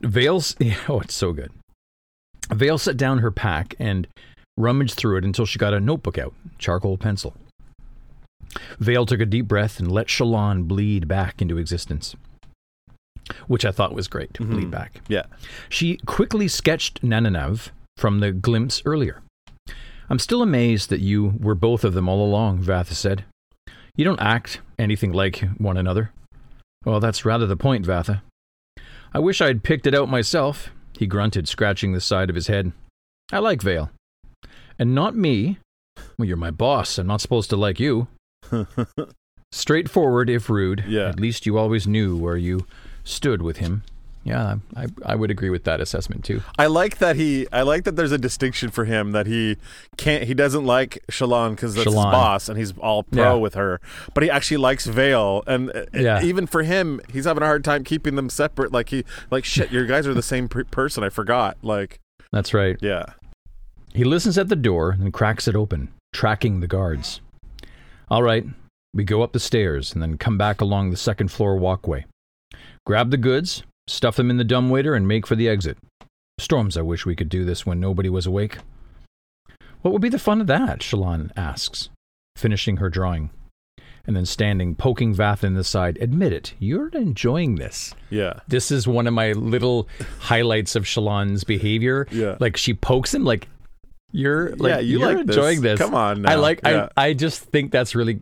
Veil's 0.00 0.56
oh 0.88 1.00
it's 1.00 1.14
so 1.14 1.32
good 1.32 1.50
Veil 2.50 2.78
set 2.78 2.96
down 2.96 3.18
her 3.18 3.30
pack 3.30 3.74
and 3.78 4.06
rummaged 4.56 4.94
through 4.94 5.18
it 5.18 5.24
until 5.24 5.46
she 5.46 5.58
got 5.58 5.74
a 5.74 5.80
notebook 5.80 6.18
out 6.18 6.34
charcoal 6.58 6.96
pencil 6.98 7.34
Veil 8.78 9.04
took 9.06 9.20
a 9.20 9.26
deep 9.26 9.46
breath 9.46 9.78
and 9.78 9.90
let 9.92 10.06
Shallan 10.06 10.64
bleed 10.66 11.06
back 11.08 11.40
into 11.42 11.58
existence 11.58 12.16
which 13.46 13.64
I 13.64 13.70
thought 13.72 13.94
was 13.94 14.08
great 14.08 14.32
Mhm. 14.34 14.50
bleed 14.50 14.70
back 14.70 15.00
Yeah. 15.08 15.24
She 15.68 15.98
quickly 16.06 16.48
sketched 16.48 17.02
Nananav 17.02 17.68
from 17.98 18.20
the 18.20 18.32
glimpse 18.32 18.80
earlier. 18.86 19.20
I'm 20.08 20.18
still 20.18 20.40
amazed 20.40 20.88
that 20.88 21.00
you 21.00 21.34
were 21.38 21.54
both 21.54 21.84
of 21.84 21.92
them 21.92 22.08
all 22.08 22.24
along, 22.24 22.62
Vathah 22.62 22.94
said. 22.94 23.24
You 23.96 24.04
don't 24.04 24.20
act 24.22 24.60
anything 24.78 25.12
like 25.12 25.40
one 25.58 25.76
another. 25.76 26.12
Well, 26.86 27.00
that's 27.00 27.26
rather 27.26 27.46
the 27.46 27.56
point, 27.56 27.84
Vathah. 27.84 28.22
I 29.14 29.18
wish 29.18 29.40
I'd 29.40 29.62
picked 29.62 29.86
it 29.86 29.94
out 29.94 30.08
myself, 30.08 30.70
he 30.98 31.06
grunted, 31.06 31.48
scratching 31.48 31.92
the 31.92 32.00
side 32.00 32.28
of 32.28 32.36
his 32.36 32.48
head. 32.48 32.72
I 33.32 33.38
like 33.38 33.62
Veil. 33.62 33.90
And 34.78 34.94
not 34.94 35.16
me. 35.16 35.58
Well, 36.18 36.28
you're 36.28 36.36
my 36.36 36.50
boss. 36.50 36.98
I'm 36.98 37.06
not 37.06 37.20
supposed 37.20 37.50
to 37.50 37.56
like 37.56 37.80
you. 37.80 38.08
Straightforward, 39.52 40.28
if 40.30 40.50
rude. 40.50 40.84
Yeah. 40.86 41.08
At 41.08 41.20
least 41.20 41.46
you 41.46 41.58
always 41.58 41.86
knew 41.86 42.16
where 42.16 42.36
you 42.36 42.66
stood 43.04 43.42
with 43.42 43.58
him. 43.58 43.82
Yeah, 44.24 44.56
I, 44.76 44.86
I 45.06 45.14
would 45.14 45.30
agree 45.30 45.48
with 45.48 45.64
that 45.64 45.80
assessment 45.80 46.22
too. 46.24 46.42
I 46.58 46.66
like 46.66 46.98
that 46.98 47.16
he. 47.16 47.46
I 47.50 47.62
like 47.62 47.84
that 47.84 47.96
there's 47.96 48.12
a 48.12 48.18
distinction 48.18 48.68
for 48.70 48.84
him 48.84 49.12
that 49.12 49.26
he 49.26 49.56
can't. 49.96 50.24
He 50.24 50.34
doesn't 50.34 50.64
like 50.66 50.98
Shallan 51.10 51.50
because 51.52 51.74
that's 51.74 51.86
his 51.86 51.94
boss 51.94 52.48
and 52.50 52.58
he's 52.58 52.76
all 52.78 53.04
pro 53.04 53.22
Yeah. 53.22 53.32
with 53.34 53.54
her. 53.54 53.80
But 54.12 54.24
he 54.24 54.30
actually 54.30 54.58
likes 54.58 54.84
Veil, 54.86 55.42
and 55.46 55.70
uh, 55.74 55.86
Yeah. 55.94 56.22
even 56.22 56.46
for 56.46 56.62
him, 56.62 57.00
he's 57.10 57.24
having 57.24 57.42
a 57.42 57.46
hard 57.46 57.64
time 57.64 57.84
keeping 57.84 58.16
them 58.16 58.28
separate. 58.28 58.70
Like 58.70 58.90
he, 58.90 59.04
like 59.30 59.44
shit. 59.46 59.72
your 59.72 59.86
guys 59.86 60.06
are 60.06 60.14
the 60.14 60.22
same 60.22 60.46
per- 60.48 60.64
person. 60.64 61.02
I 61.04 61.08
forgot. 61.08 61.56
Like 61.62 61.98
That's 62.30 62.52
right. 62.52 62.76
yeah, 62.82 63.04
He 63.94 64.04
listens 64.04 64.36
at 64.36 64.48
the 64.48 64.56
door 64.56 64.90
and 64.90 65.10
cracks 65.12 65.48
it 65.48 65.56
open, 65.56 65.88
tracking 66.12 66.60
the 66.60 66.66
guards. 66.66 67.20
All 68.10 68.22
right, 68.22 68.44
we 68.92 69.04
go 69.04 69.22
up 69.22 69.32
the 69.32 69.40
stairs 69.40 69.92
and 69.94 70.02
then 70.02 70.18
come 70.18 70.36
back 70.36 70.60
along 70.60 70.90
the 70.90 70.96
second 70.98 71.30
floor 71.30 71.56
walkway. 71.56 72.04
Grab 72.86 73.10
the 73.10 73.16
goods, 73.16 73.62
stuff 73.88 74.16
them 74.16 74.30
in 74.30 74.36
the 74.36 74.44
dumbwaiter, 74.44 74.94
and 74.94 75.06
make 75.08 75.26
for 75.26 75.36
the 75.36 75.48
exit. 75.48 75.78
Storms, 76.38 76.76
I 76.76 76.82
wish 76.82 77.04
we 77.04 77.16
could 77.16 77.28
do 77.28 77.44
this 77.44 77.66
when 77.66 77.80
nobody 77.80 78.08
was 78.08 78.26
awake. 78.26 78.58
What 79.82 79.92
would 79.92 80.02
be 80.02 80.08
the 80.08 80.18
fun 80.18 80.40
of 80.40 80.46
that? 80.48 80.80
Shallan 80.80 81.30
asks, 81.36 81.88
finishing 82.36 82.76
her 82.78 82.88
drawing. 82.90 83.30
And 84.06 84.16
then 84.16 84.24
standing, 84.24 84.74
poking 84.74 85.14
Vath 85.14 85.44
in 85.44 85.52
the 85.52 85.62
side. 85.62 85.98
Admit 86.00 86.32
it, 86.32 86.54
you're 86.58 86.88
enjoying 86.88 87.56
this. 87.56 87.94
yeah, 88.08 88.40
This 88.48 88.70
is 88.70 88.88
one 88.88 89.06
of 89.06 89.12
my 89.12 89.32
little 89.32 89.86
highlights 90.18 90.74
of 90.76 90.84
Shallan's 90.84 91.44
behavior. 91.44 92.06
Yeah. 92.10 92.36
Like 92.40 92.56
she 92.56 92.72
pokes 92.72 93.12
him 93.12 93.24
like 93.24 93.48
you're 94.10 94.56
like 94.56 94.70
Yeah, 94.70 94.78
you 94.78 94.98
you're 95.00 95.12
like 95.14 95.28
enjoying 95.28 95.60
this. 95.60 95.78
Come 95.78 95.94
on 95.94 96.22
now. 96.22 96.32
I 96.32 96.34
like 96.36 96.60
Yeah. 96.64 96.88
I 96.96 97.08
I 97.08 97.12
just 97.12 97.42
think 97.42 97.70
that's 97.70 97.94
really 97.94 98.20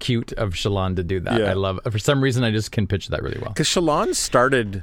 cute 0.00 0.32
of 0.32 0.54
Shallan 0.54 0.96
to 0.96 1.04
do 1.04 1.20
that. 1.20 1.38
Yeah. 1.38 1.50
I 1.50 1.52
love 1.52 1.78
for 1.88 1.98
some 2.00 2.20
reason 2.20 2.42
I 2.42 2.50
just 2.50 2.72
can 2.72 2.88
picture 2.88 3.10
that 3.12 3.22
really 3.22 3.38
well. 3.38 3.50
because 3.50 3.68
Shallan 3.68 4.16
started 4.16 4.82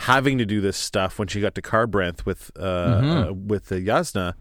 having 0.00 0.38
to 0.38 0.44
do 0.46 0.60
this 0.60 0.76
stuff 0.76 1.18
when 1.18 1.28
she 1.28 1.40
got 1.40 1.54
to 1.54 1.62
Kharbranth 1.62 2.24
with 2.26 2.50
uh, 2.58 2.62
uh 2.62 3.32
with 3.32 3.66
the 3.66 3.76
Jasnah, 3.84 4.34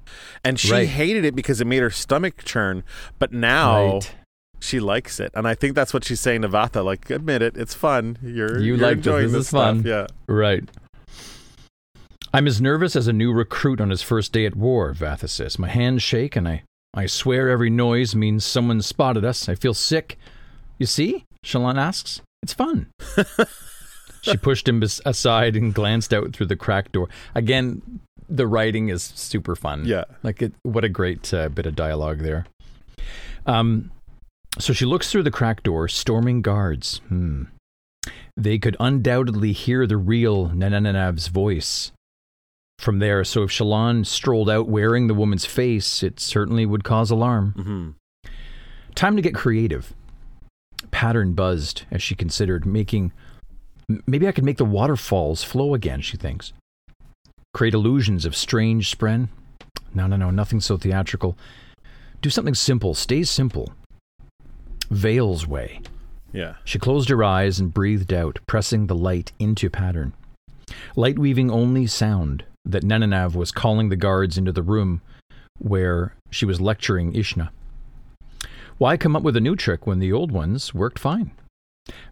and 0.44 0.60
she 0.60 0.68
Mm-hmm. 0.70 0.76
Right. 0.78 0.88
hated 0.88 1.26
it 1.26 1.36
because 1.36 1.60
it 1.62 1.66
made 1.68 1.82
her 1.82 1.90
stomach 1.90 2.44
churn. 2.44 2.84
But 3.20 3.32
now. 3.34 3.94
Right. 3.96 4.16
She 4.62 4.82
likes 4.82 5.22
it, 5.22 5.32
and 5.36 5.48
I 5.48 5.56
think 5.56 5.74
that's 5.74 5.94
what 5.94 6.04
she's 6.04 6.20
saying 6.20 6.42
to 6.42 6.50
Vathah. 6.50 6.84
Like, 6.84 7.10
admit 7.10 7.42
it, 7.42 7.56
it's 7.56 7.74
fun. 7.74 8.18
You're 8.22 8.58
You 8.60 8.76
you're 8.76 8.78
like 8.78 8.98
this. 8.98 9.08
enjoying 9.08 9.28
This 9.32 9.42
is 9.44 9.48
stuff. 9.48 9.76
fun. 9.78 9.84
Yeah, 9.86 10.08
Right. 10.28 10.66
I'm 12.34 12.46
as 12.46 12.60
nervous 12.60 12.96
as 12.98 13.08
a 13.08 13.14
new 13.14 13.32
recruit 13.32 13.80
on 13.80 13.90
his 13.90 14.02
first 14.02 14.34
day 14.34 14.46
at 14.46 14.58
war, 14.58 14.94
Vathah 14.94 15.30
says. 15.30 15.58
My 15.58 15.70
hands 15.70 16.04
shake 16.04 16.36
and 16.36 16.46
I, 16.46 16.64
I 16.94 17.06
swear 17.06 17.48
every 17.50 17.70
noise 17.70 18.16
means 18.16 18.44
someone 18.44 18.82
spotted 18.82 19.24
us. 19.24 19.48
I 19.48 19.56
feel 19.56 19.74
sick. 19.74 20.18
You 20.78 20.86
see? 20.86 21.24
Shallan 21.46 21.78
asks. 21.80 22.22
It's 22.44 22.52
fun. 22.54 22.88
she 24.22 24.38
pushed 24.38 24.68
him 24.68 24.82
aside 25.06 25.56
and 25.56 25.74
glanced 25.74 26.14
out 26.14 26.34
through 26.34 26.48
the 26.48 26.56
crack 26.56 26.92
door. 26.92 27.08
Again, 27.36 27.82
the 28.28 28.48
writing 28.48 28.90
is 28.90 29.02
super 29.16 29.56
fun. 29.56 29.86
yeah. 29.86 30.04
Like, 30.24 30.42
it, 30.42 30.54
what 30.64 30.84
a 30.84 30.90
great 30.90 31.34
uh, 31.34 31.50
bit 31.50 31.66
of 31.66 31.76
dialogue 31.76 32.20
there. 32.20 32.46
Um, 33.46 33.92
so 34.60 34.74
she 34.74 34.86
looks 34.86 35.12
through 35.12 35.24
the 35.24 35.32
crack 35.32 35.64
door, 35.64 35.88
storming 35.88 36.42
guards. 36.42 37.00
Hmm. 37.08 37.44
They 38.38 38.58
could 38.58 38.78
undoubtedly 38.80 39.52
hear 39.52 39.86
the 39.88 39.98
real 39.98 40.50
Nananav's 40.50 41.28
voice 41.28 41.92
from 42.80 43.00
there. 43.00 43.24
So 43.24 43.44
if 43.44 43.50
Shallan 43.52 44.06
strolled 44.06 44.50
out 44.50 44.70
wearing 44.70 45.08
the 45.08 45.14
woman's 45.14 45.46
face, 45.46 46.02
it 46.04 46.20
certainly 46.20 46.66
would 46.66 46.84
cause 46.84 47.10
alarm. 47.12 47.54
hmm 47.58 48.30
Time 48.96 49.16
to 49.16 49.22
get 49.22 49.36
creative. 49.36 49.94
Pattern 50.92 51.34
buzzed 51.34 51.84
as 51.92 52.02
she 52.02 52.16
considered 52.16 52.66
making. 52.66 53.12
Maybe 54.06 54.28
I 54.28 54.32
could 54.32 54.44
make 54.44 54.58
the 54.58 54.66
waterfalls 54.66 55.44
flow 55.44 55.74
again, 55.74 56.02
she 56.02 56.16
thinks. 56.16 56.54
Create 57.54 57.74
illusions 57.74 58.26
of 58.26 58.36
strange 58.36 58.96
spren. 58.96 59.30
No, 59.94 60.06
no, 60.06 60.16
no, 60.16 60.30
nothing 60.30 60.60
so 60.60 60.78
theatrical. 60.78 61.36
Do 62.22 62.30
something 62.30 62.54
simple. 62.54 62.94
Stay 62.94 63.24
simple. 63.24 63.74
Veil's 64.92 65.48
way. 65.48 65.82
Yeah. 66.32 66.56
She 66.64 66.78
closed 66.78 67.10
her 67.10 67.24
eyes 67.24 67.60
and 67.60 67.74
breathed 67.74 68.14
out, 68.14 68.40
pressing 68.46 68.86
the 68.88 68.96
light 68.96 69.32
into 69.40 69.70
pattern. 69.70 70.14
Light 70.96 71.18
weaving 71.18 71.50
only 71.50 71.88
sound 71.88 72.44
that 72.66 72.84
Nenanav 72.84 73.34
was 73.34 73.52
calling 73.52 73.90
the 73.90 73.96
guards 73.96 74.38
into 74.38 74.52
the 74.52 74.62
room 74.62 75.02
where 75.58 76.14
she 76.30 76.46
was 76.46 76.62
lecturing 76.62 77.16
Ishnah. 77.16 77.52
Why 78.78 78.96
come 78.96 79.16
up 79.16 79.24
with 79.24 79.36
a 79.36 79.42
new 79.42 79.56
trick 79.56 79.88
when 79.88 80.00
the 80.00 80.14
old 80.14 80.32
ones 80.32 80.74
worked 80.74 81.00
fine? 81.00 81.32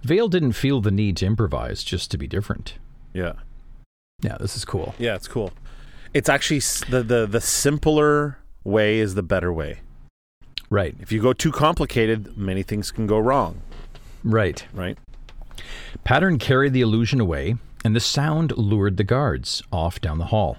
Veil 0.03 0.28
didn't 0.28 0.53
feel 0.53 0.82
the 0.82 0.91
need 0.91 1.18
to 1.18 1.26
improvise 1.26 1.84
just 1.84 2.09
to 2.11 2.18
be 2.18 2.28
different. 2.28 2.76
Yeah. 3.13 3.34
Yeah, 4.22 4.38
this 4.39 4.55
is 4.55 4.65
cool. 4.65 4.95
Yeah, 4.97 5.15
it's 5.15 5.28
cool. 5.28 5.51
It's 6.13 6.30
actually 6.30 6.57
s- 6.57 6.84
the 6.89 7.03
the 7.03 7.26
the 7.28 7.41
simpler 7.41 8.38
way 8.63 8.99
is 8.99 9.15
the 9.15 9.24
better 9.24 9.51
way. 9.53 9.82
Right, 10.70 10.95
If 10.99 11.11
you 11.13 11.22
go 11.22 11.32
too 11.32 11.51
complicated, 11.53 12.36
many 12.38 12.61
things 12.61 12.91
can 12.91 13.07
go 13.07 13.18
wrong, 13.20 13.61
right. 14.22 14.65
right? 14.74 14.97
Pattern 16.03 16.38
carried 16.39 16.74
the 16.74 16.82
illusion 16.82 17.22
away, 17.22 17.55
and 17.86 17.95
the 17.95 18.01
sound 18.01 18.51
lured 18.57 18.97
the 18.97 19.05
guards 19.05 19.63
off 19.72 20.01
down 20.01 20.18
the 20.18 20.26
hall. 20.26 20.57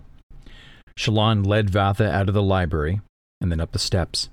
Shallan 0.98 1.44
led 1.46 1.70
Vathah 1.70 2.10
out 2.10 2.28
of 2.28 2.34
the 2.34 2.42
library 2.42 3.02
and 3.40 3.52
then 3.52 3.60
up 3.60 3.72
the 3.72 3.78
steps. 3.78 4.30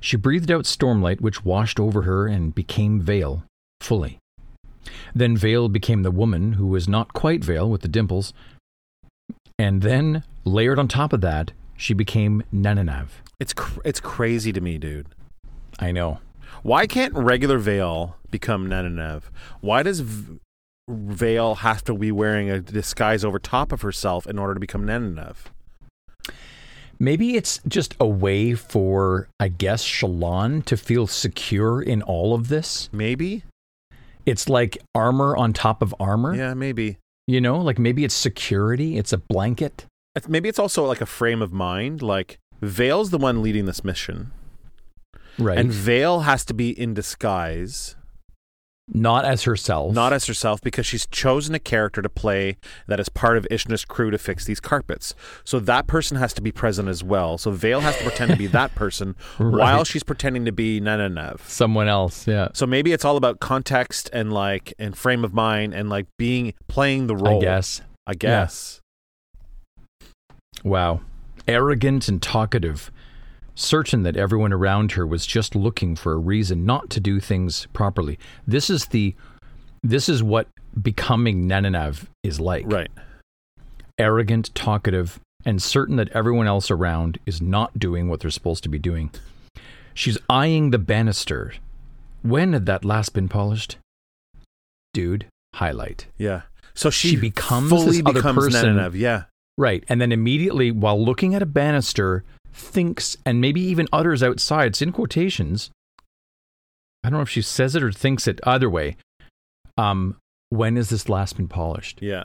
She 0.00 0.16
breathed 0.16 0.50
out 0.50 0.64
stormlight, 0.64 1.20
which 1.20 1.44
washed 1.44 1.78
over 1.78 2.02
her 2.02 2.26
and 2.26 2.52
became 2.54 3.00
Vale 3.00 3.44
fully. 3.80 4.18
Then 5.14 5.36
Veil 5.36 5.68
became 5.68 6.02
the 6.02 6.10
woman 6.10 6.54
who 6.54 6.66
was 6.66 6.88
not 6.88 7.12
quite 7.12 7.44
Veil 7.44 7.68
with 7.68 7.82
the 7.82 7.88
dimples. 7.88 8.32
And 9.58 9.82
then, 9.82 10.22
layered 10.44 10.78
on 10.78 10.88
top 10.88 11.12
of 11.12 11.22
that, 11.22 11.52
she 11.76 11.94
became 11.94 12.42
Nananav. 12.52 13.08
It's 13.40 13.52
cr- 13.52 13.80
it's 13.84 14.00
crazy 14.00 14.52
to 14.52 14.60
me, 14.60 14.78
dude. 14.78 15.08
I 15.78 15.92
know. 15.92 16.20
Why 16.62 16.86
can't 16.86 17.14
regular 17.14 17.58
Veil 17.58 18.16
become 18.30 18.68
Nananev? 18.68 19.24
Why 19.60 19.82
does 19.82 20.00
v- 20.00 20.38
Veil 20.88 21.56
have 21.56 21.84
to 21.84 21.94
be 21.94 22.12
wearing 22.12 22.50
a 22.50 22.60
disguise 22.60 23.24
over 23.24 23.38
top 23.38 23.72
of 23.72 23.82
herself 23.82 24.26
in 24.26 24.38
order 24.38 24.54
to 24.54 24.60
become 24.60 24.86
Nananev? 24.86 25.36
Maybe 26.98 27.36
it's 27.36 27.60
just 27.68 27.94
a 28.00 28.06
way 28.06 28.54
for, 28.54 29.28
I 29.38 29.48
guess, 29.48 29.84
Shallan 29.84 30.64
to 30.64 30.76
feel 30.78 31.06
secure 31.06 31.82
in 31.82 32.00
all 32.02 32.32
of 32.34 32.48
this. 32.48 32.88
Maybe. 32.90 33.42
It's 34.26 34.48
like 34.48 34.76
armor 34.94 35.36
on 35.36 35.52
top 35.52 35.80
of 35.82 35.94
armor. 36.00 36.34
Yeah, 36.34 36.52
maybe. 36.54 36.98
You 37.28 37.40
know, 37.40 37.58
like 37.58 37.78
maybe 37.78 38.04
it's 38.04 38.14
security, 38.14 38.98
it's 38.98 39.12
a 39.12 39.18
blanket. 39.18 39.86
It's- 40.14 40.28
Maybe 40.28 40.48
it's 40.48 40.58
also 40.58 40.84
like 40.84 41.00
a 41.00 41.06
frame 41.06 41.42
of 41.42 41.52
mind. 41.52 42.02
Like 42.02 42.38
Veil's 42.60 43.10
the 43.10 43.18
one 43.18 43.42
leading 43.42 43.66
this 43.66 43.84
mission, 43.84 44.32
Right. 45.38 45.58
and 45.58 45.70
Veil 45.70 46.20
has 46.20 46.44
to 46.46 46.54
be 46.54 46.70
in 46.70 46.94
disguise, 46.94 47.96
not 48.88 49.24
as 49.24 49.42
herself. 49.44 49.92
not 49.94 50.12
as 50.12 50.26
herself, 50.26 50.60
because 50.60 50.86
she's 50.86 51.06
chosen 51.06 51.54
a 51.54 51.58
character 51.58 52.00
to 52.02 52.08
play 52.08 52.56
that 52.86 53.00
is 53.00 53.08
part 53.08 53.36
of 53.36 53.46
Ishnah's 53.50 53.84
crew 53.84 54.10
to 54.10 54.18
fix 54.18 54.44
these 54.44 54.60
carpets. 54.60 55.14
So 55.44 55.58
that 55.60 55.86
person 55.86 56.16
has 56.18 56.32
to 56.34 56.40
be 56.40 56.52
present 56.52 56.88
as 56.88 57.02
well. 57.02 57.36
So 57.38 57.50
Veil 57.50 57.80
has 57.80 57.96
to 57.98 58.04
pretend 58.04 58.30
to 58.30 58.36
be 58.36 58.46
that 58.48 58.74
person 58.74 59.16
while 59.38 59.84
she's 59.84 60.02
pretending 60.04 60.44
to 60.44 60.52
be 60.52 60.80
Nananev. 60.80 61.40
someone 61.40 61.88
else. 61.88 62.26
Yeah. 62.26 62.48
So 62.54 62.66
maybe 62.66 62.92
it's 62.92 63.04
all 63.04 63.16
about 63.16 63.40
context 63.40 64.08
and 64.12 64.32
like 64.32 64.72
and 64.78 64.96
frame 64.96 65.24
of 65.24 65.34
mind 65.34 65.74
and 65.74 65.88
like 65.88 66.06
being 66.16 66.54
playing 66.68 67.06
the 67.08 67.16
role. 67.16 67.38
I 67.38 67.40
guess. 67.40 67.80
I 68.06 68.14
guess. 68.14 68.80
Wow. 70.64 71.00
Arrogant 71.48 72.08
and 72.08 72.20
talkative, 72.20 72.90
certain 73.56 74.04
that 74.04 74.16
everyone 74.16 74.52
around 74.52 74.92
her 74.92 75.04
was 75.04 75.26
just 75.26 75.56
looking 75.56 75.96
for 75.96 76.12
a 76.12 76.18
reason 76.18 76.64
not 76.64 76.90
to 76.90 77.00
do 77.00 77.18
things 77.18 77.66
properly. 77.72 78.18
This 78.46 78.70
is 78.70 78.86
the 78.86 79.16
this 79.82 80.08
is 80.08 80.22
what 80.22 80.46
becoming 80.80 81.48
Nananav 81.48 82.06
is 82.22 82.38
like. 82.38 82.66
Right. 82.66 82.90
Arrogant, 83.98 84.54
talkative, 84.54 85.18
and 85.44 85.62
certain 85.62 85.96
that 85.96 86.10
everyone 86.10 86.46
else 86.46 86.70
around 86.70 87.18
is 87.24 87.40
not 87.40 87.78
doing 87.78 88.08
what 88.08 88.20
they're 88.20 88.30
supposed 88.30 88.62
to 88.64 88.68
be 88.68 88.78
doing. 88.78 89.10
She's 89.94 90.18
eyeing 90.28 90.70
the 90.70 90.78
banister. 90.78 91.54
When 92.22 92.52
had 92.52 92.66
that 92.66 92.84
last 92.84 93.14
been 93.14 93.28
polished? 93.28 93.78
Dude, 94.92 95.26
highlight. 95.54 96.06
Yeah. 96.18 96.42
So 96.74 96.90
she, 96.90 97.10
She 97.10 97.16
becomes 97.16 97.70
fully 97.70 97.86
this 97.86 98.02
other 98.04 98.20
becomes 98.20 98.36
person. 98.36 98.76
Nananev. 98.76 98.94
Yeah. 98.94 99.24
Right. 99.56 99.84
And 99.88 100.00
then 100.00 100.12
immediately, 100.12 100.70
while 100.70 101.02
looking 101.02 101.34
at 101.34 101.40
a 101.40 101.46
banister, 101.46 102.24
thinks 102.56 103.16
and 103.26 103.40
maybe 103.40 103.60
even 103.60 103.86
utters 103.92 104.22
outside, 104.22 104.68
it's 104.68 104.82
in 104.82 104.92
quotations. 104.92 105.70
I 107.04 107.10
don't 107.10 107.18
know 107.18 107.22
if 107.22 107.28
she 107.28 107.42
says 107.42 107.76
it 107.76 107.82
or 107.82 107.92
thinks 107.92 108.26
it. 108.26 108.40
Either 108.44 108.68
way, 108.68 108.96
um, 109.76 110.16
when 110.48 110.76
has 110.76 110.88
this 110.90 111.08
last 111.08 111.36
been 111.36 111.48
polished? 111.48 112.00
Yeah. 112.02 112.24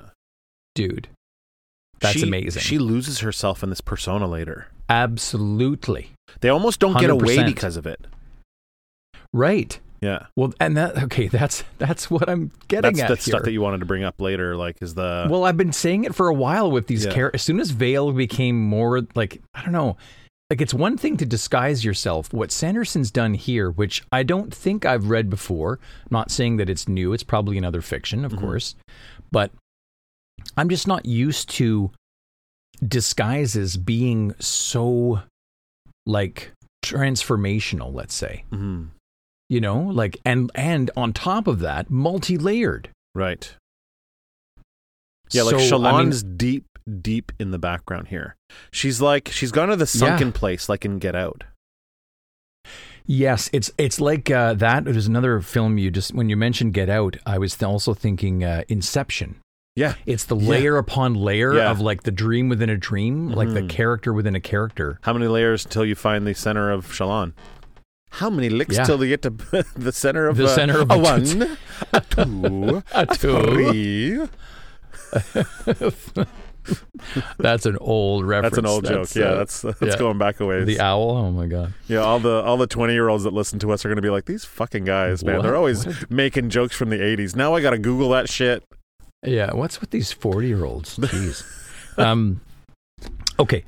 Dude, 0.73 1.09
that's 1.99 2.17
She- 2.19 2.23
amazing. 2.27 2.61
She 2.61 2.79
loses 2.79 3.19
herself 3.19 3.61
in 3.61 3.69
this 3.69 3.82
persona 3.82 4.25
later. 4.27 4.67
Absolutely. 4.89 6.11
They 6.39 6.49
almost 6.49 6.79
don't 6.79 6.99
get 6.99 7.09
away 7.09 7.43
because 7.43 7.77
of 7.77 7.86
it. 7.86 8.07
Right. 9.34 9.79
Yeah. 10.01 10.25
Well, 10.36 10.53
and 10.59 10.75
that, 10.77 10.97
okay, 11.03 11.27
that's, 11.27 11.63
that's 11.77 12.09
what 12.09 12.27
I'm 12.27 12.51
getting 12.67 12.93
That's 12.95 13.01
at 13.01 13.07
the 13.09 13.17
stuff 13.21 13.43
that 13.43 13.51
you 13.51 13.61
wanted 13.61 13.82
to 13.82 13.86
bring 13.86 14.03
up 14.03 14.19
later, 14.19 14.55
like 14.57 14.82
is 14.82 14.95
the 14.95 15.27
well, 15.29 15.43
I've 15.43 15.57
been 15.57 15.73
saying 15.73 16.05
it 16.05 16.15
for 16.15 16.27
a 16.27 16.34
while 16.34 16.71
with 16.71 16.88
these 16.88 17.05
Yeah. 17.05 17.13
characters. 17.13 17.39
As 17.41 17.43
soon 17.43 17.59
as 17.59 17.69
Veil 17.71 18.11
became 18.11 18.59
more 18.59 19.01
like, 19.13 19.41
I 19.53 19.61
don't 19.61 19.73
know, 19.73 19.97
like 20.52 20.60
it's 20.62 20.74
one 20.74 20.97
thing 20.97 21.16
to 21.16 21.26
disguise 21.26 21.86
yourself. 21.86 22.32
What 22.34 22.52
Sanderson's 22.52 23.10
done 23.10 23.34
here, 23.36 23.72
which 23.72 24.04
I 24.12 24.22
don't 24.24 24.54
think 24.54 24.86
I've 24.86 25.10
read 25.10 25.30
before, 25.30 25.80
I'm 26.04 26.08
not 26.12 26.30
saying 26.30 26.58
that 26.58 26.70
it's 26.70 26.89
new, 26.89 27.14
it's 27.14 27.24
probably 27.24 27.58
another 27.58 27.82
fiction, 27.82 28.26
of 28.26 28.34
Mhm. 28.34 28.39
course, 28.41 28.76
but 29.32 29.52
I'm 30.58 30.68
just 30.68 30.88
not 30.88 31.06
used 31.06 31.49
to 31.52 31.91
disguises 32.86 33.78
being 33.78 34.34
so 34.39 35.22
like 36.06 36.52
transformational, 36.84 37.93
let's 37.93 38.14
say. 38.14 38.43
Mhm. 38.52 38.89
You 39.49 39.62
know, 39.62 39.80
like 39.84 40.18
and 40.26 40.52
and 40.54 40.91
on 40.97 41.14
top 41.14 41.47
of 41.47 41.60
that, 41.60 41.89
multi-layered. 41.89 42.89
right. 43.16 43.56
Yeah, 45.34 45.43
like 45.43 45.59
So, 45.61 45.84
I 45.84 46.03
mean- 46.03 46.38
deep, 46.38 46.65
deep 47.01 47.32
in 47.39 47.51
the 47.51 47.59
background 47.59 48.07
here. 48.09 48.36
She's 48.71 48.99
like 49.01 49.29
she's 49.29 49.51
gone 49.51 49.69
to 49.69 49.75
the 49.75 49.86
sunken 49.88 50.32
place, 50.32 50.67
like 50.69 50.84
in 50.86 50.99
Get 50.99 51.15
Out. 51.15 51.43
Yes, 53.05 53.49
it's 53.51 53.71
it's 53.77 53.99
like 53.99 54.29
uh, 54.29 54.53
that. 54.55 54.86
There's 54.86 55.07
another 55.07 55.41
film 55.41 55.77
you 55.77 55.89
just 55.91 56.13
when 56.13 56.29
you 56.29 56.38
mentioned 56.38 56.73
Get 56.73 56.89
Out, 56.89 57.17
I 57.25 57.38
was 57.38 57.55
th- 57.55 57.67
also 57.67 57.93
thinking 57.93 58.43
uh, 58.43 58.63
Inception. 58.67 59.38
Yeah. 59.75 59.95
It's 60.05 60.25
the 60.25 60.36
Yeah. 60.36 60.49
layer 60.49 60.77
upon 60.77 61.15
layer 61.15 61.55
Yeah. 61.55 61.71
of 61.71 61.79
like 61.79 62.03
the 62.03 62.11
dream 62.11 62.49
within 62.49 62.69
a 62.69 62.77
dream, 62.77 63.29
like 63.29 63.49
the 63.53 63.61
Mhm. 63.61 63.69
character 63.69 64.13
within 64.13 64.36
a 64.36 64.39
character. 64.41 64.99
How 65.01 65.13
many 65.13 65.27
layers 65.27 65.65
until 65.65 65.86
you 65.86 65.95
find 65.95 66.27
the 66.27 66.34
center 66.34 66.69
of 66.71 66.88
Shallan? 66.88 67.34
How 68.15 68.29
many 68.29 68.49
licks 68.49 68.75
Yeah. 68.75 68.84
till 68.84 69.01
you 69.03 69.09
get 69.09 69.21
to 69.23 69.29
the 69.75 69.91
center 69.93 70.27
of 70.27 70.36
The 70.38 70.45
uh, 70.45 70.47
center 70.55 70.79
of 70.82 70.91
a 70.91 70.95
a 70.95 70.97
one, 70.99 71.57
a 71.93 72.01
two, 72.01 72.84
A 72.93 73.05
two. 73.05 73.15
three. 73.15 74.27
That's 77.39 77.66
an 77.66 77.78
old 77.82 78.26
reference. 78.26 78.55
That's 78.55 78.59
an 78.59 78.66
old 78.66 78.86
joke. 78.86 79.14
Yeah, 79.16 79.26
uh, 79.26 79.36
that's 79.38 79.62
that's 79.62 79.82
yeah. 79.82 79.97
going 79.97 80.20
back 80.20 80.39
a 80.39 80.45
ways. 80.45 80.68
the 80.68 80.80
owl. 80.80 81.18
Oh 81.18 81.32
my 81.32 81.47
god. 81.47 81.74
yeah, 81.88 81.99
all 81.99 82.20
the 82.20 82.41
all 82.43 82.57
the 82.57 82.68
twenty 82.68 82.93
year 82.93 83.09
olds 83.09 83.24
that 83.24 83.34
listen 83.34 83.57
to 83.59 83.72
us 83.72 83.84
are 83.84 83.89
going 83.89 83.95
to 83.95 84.01
be 84.01 84.12
like 84.12 84.26
these 84.26 84.45
fucking 84.45 84.86
guys, 84.86 85.24
man. 85.24 85.38
What? 85.38 85.43
They're 85.43 85.55
always 85.55 85.88
What 85.88 86.12
making 86.12 86.51
jokes 86.51 86.76
from 86.76 86.89
the 86.89 87.03
eighties. 87.03 87.36
Now 87.36 87.55
I 87.55 87.62
got 87.62 87.72
to 87.72 87.80
Google 87.80 88.09
that 88.09 88.30
shit. 88.30 88.64
Yeah, 89.26 89.53
what's 89.53 89.80
with 89.80 89.91
these 89.91 90.12
40 90.12 90.47
year 90.47 90.66
olds? 90.66 90.97
Jeez. 90.97 91.43
um, 91.99 92.41
okay. 93.39 93.64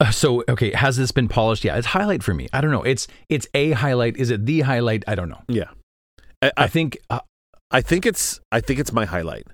Uh, 0.00 0.10
So, 0.10 0.44
okay, 0.48 0.72
has 0.72 0.96
this 0.96 1.12
been 1.12 1.28
polished? 1.28 1.64
Yeah, 1.64 1.76
it's 1.76 1.88
highlight 1.88 2.22
for 2.22 2.34
me. 2.34 2.48
I 2.52 2.60
don't 2.60 2.70
know. 2.70 2.82
It's 2.82 3.06
it's 3.28 3.46
a 3.54 3.72
highlight. 3.72 4.16
Is 4.16 4.30
it 4.30 4.46
the 4.46 4.62
highlight? 4.62 5.04
I 5.06 5.14
don't 5.14 5.28
know. 5.28 5.42
Yeah, 5.48 5.70
I, 6.42 6.48
I 6.48 6.52
I, 6.64 6.66
think 6.66 6.98
uh, 7.08 7.20
I 7.70 7.80
think 7.80 8.04
it's 8.04 8.40
I 8.50 8.60
think 8.60 8.80
it's 8.80 8.92
my 8.92 9.04
highlight. 9.04 9.46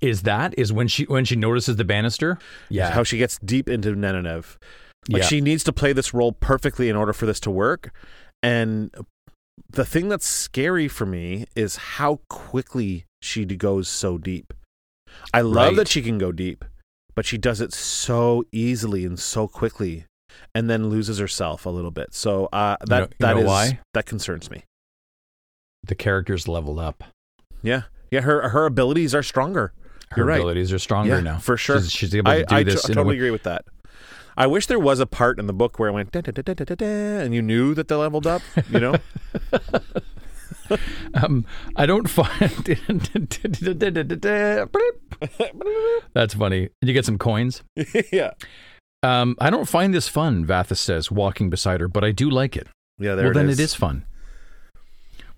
Is 0.00 0.22
that 0.22 0.54
is 0.58 0.72
when 0.72 0.88
she 0.88 1.04
when 1.04 1.24
she 1.24 1.36
notices 1.36 1.76
the 1.76 1.84
banister. 1.84 2.38
Yeah, 2.68 2.90
how 2.90 3.04
she 3.04 3.18
gets 3.18 3.38
deep 3.38 3.68
into 3.68 3.90
Nenenev. 3.94 4.56
Like 5.08 5.22
yeah. 5.22 5.28
she 5.28 5.40
needs 5.40 5.62
to 5.64 5.72
play 5.72 5.92
this 5.92 6.14
role 6.14 6.32
perfectly 6.32 6.88
in 6.88 6.96
order 6.96 7.12
for 7.12 7.26
this 7.26 7.38
to 7.40 7.50
work. 7.50 7.90
And 8.42 8.94
the 9.70 9.84
thing 9.84 10.08
that's 10.08 10.26
scary 10.26 10.88
for 10.88 11.04
me 11.06 11.44
is 11.54 11.76
how 11.76 12.20
quickly 12.30 13.04
she 13.22 13.44
goes 13.44 13.88
so 13.88 14.18
deep. 14.18 14.52
I 15.32 15.42
love 15.42 15.68
Right. 15.68 15.76
that 15.76 15.88
she 15.88 16.02
can 16.02 16.18
go 16.18 16.32
deep, 16.32 16.64
but 17.14 17.24
she 17.26 17.38
does 17.38 17.60
it 17.60 17.72
so 17.72 18.44
easily 18.50 19.04
and 19.04 19.18
so 19.18 19.46
quickly, 19.46 20.06
and 20.54 20.68
then 20.68 20.88
loses 20.88 21.18
herself 21.18 21.66
a 21.66 21.70
little 21.70 21.90
bit. 21.92 22.14
So 22.14 22.46
uh, 22.52 22.76
You 22.80 22.86
that 22.86 22.98
know- 22.98 23.04
you 23.06 23.14
that 23.20 23.36
is- 23.38 23.44
why? 23.46 23.80
that 23.92 24.06
concerns 24.06 24.50
me. 24.50 24.64
the 25.86 25.94
character's 25.94 26.48
leveled 26.48 26.78
up. 26.78 27.04
Yeah, 27.62 27.82
yeah. 28.10 28.22
Her 28.22 28.48
her 28.48 28.64
abilities 28.64 29.14
are 29.14 29.22
stronger. 29.22 29.72
Her 30.16 30.24
right. 30.24 30.36
abilities 30.38 30.72
are 30.72 30.78
stronger 30.78 31.16
yeah, 31.16 31.20
now. 31.20 31.38
for 31.38 31.56
sure. 31.56 31.80
She's, 31.80 31.92
she's 31.92 32.14
able 32.14 32.30
I, 32.30 32.38
to 32.40 32.44
do 32.46 32.54
I 32.54 32.62
this 32.64 32.84
a 32.88 32.94
totally 32.94 33.16
agree 33.16 33.30
with 33.30 33.42
that. 33.44 33.64
I 34.36 34.46
wish 34.48 34.66
there 34.66 34.80
was 34.80 34.98
a 35.00 35.06
part 35.06 35.38
in 35.38 35.46
the 35.46 35.52
book 35.52 35.78
where 35.78 35.88
it 35.88 35.92
went 35.92 36.10
da, 36.10 36.20
da, 36.20 36.32
da, 36.32 36.42
da, 36.42 36.54
da, 36.54 36.64
da, 36.64 36.74
da, 36.74 36.86
and 37.20 37.32
you 37.34 37.40
knew 37.42 37.72
that 37.74 37.86
they 37.88 37.94
leveled 37.94 38.26
up. 38.26 38.42
You 38.70 38.80
know, 38.80 38.94
Um, 41.14 41.44
I 41.76 41.84
don't 41.86 42.08
find. 42.08 42.64
That's 46.14 46.34
funny. 46.34 46.60
Did 46.80 46.88
you 46.88 46.92
get 46.94 47.04
some 47.04 47.18
coins? 47.18 47.62
yeah, 48.12 48.30
Um, 49.02 49.36
I 49.40 49.50
don't 49.50 49.68
find 49.68 49.92
this 49.92 50.08
fun, 50.08 50.46
Vathah 50.46 50.76
says, 50.76 51.10
walking 51.10 51.50
beside 51.50 51.80
her, 51.80 51.88
but 51.88 52.02
I 52.04 52.10
do 52.12 52.30
like 52.30 52.56
it. 52.56 52.66
yeah. 52.98 53.14
There 53.14 53.24
well, 53.26 53.30
it 53.32 53.34
then 53.34 53.48
is. 53.50 53.58
it 53.60 53.62
is 53.62 53.74
fun. 53.74 54.04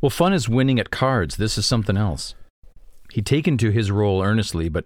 Well, 0.01 0.11
fun 0.11 0.33
is 0.33 0.49
winning 0.49 0.79
at 0.79 0.91
cards. 0.91 1.37
This 1.37 1.59
is 1.59 1.67
something 1.67 1.97
else. 1.97 2.35
He'd 3.17 3.25
taken 3.25 3.57
to 3.59 3.71
his 3.71 3.91
role 3.91 4.23
earnestly, 4.23 4.69
but 4.69 4.85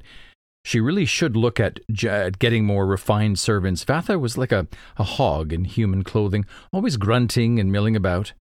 she 0.64 0.78
really 0.78 1.04
should 1.04 1.36
look 1.36 1.58
at, 1.58 1.80
j- 1.90 2.08
at 2.08 2.38
getting 2.38 2.64
more 2.64 2.86
refined 2.86 3.40
servants. 3.40 3.84
Vathah 3.84 4.20
was 4.20 4.38
like 4.38 4.52
a, 4.52 4.68
a 4.98 5.02
hog 5.02 5.52
in 5.52 5.64
human 5.64 6.04
clothing, 6.04 6.44
always 6.72 6.96
grunting 6.96 7.58
and 7.58 7.72
milling 7.72 7.96
about. 7.96 8.32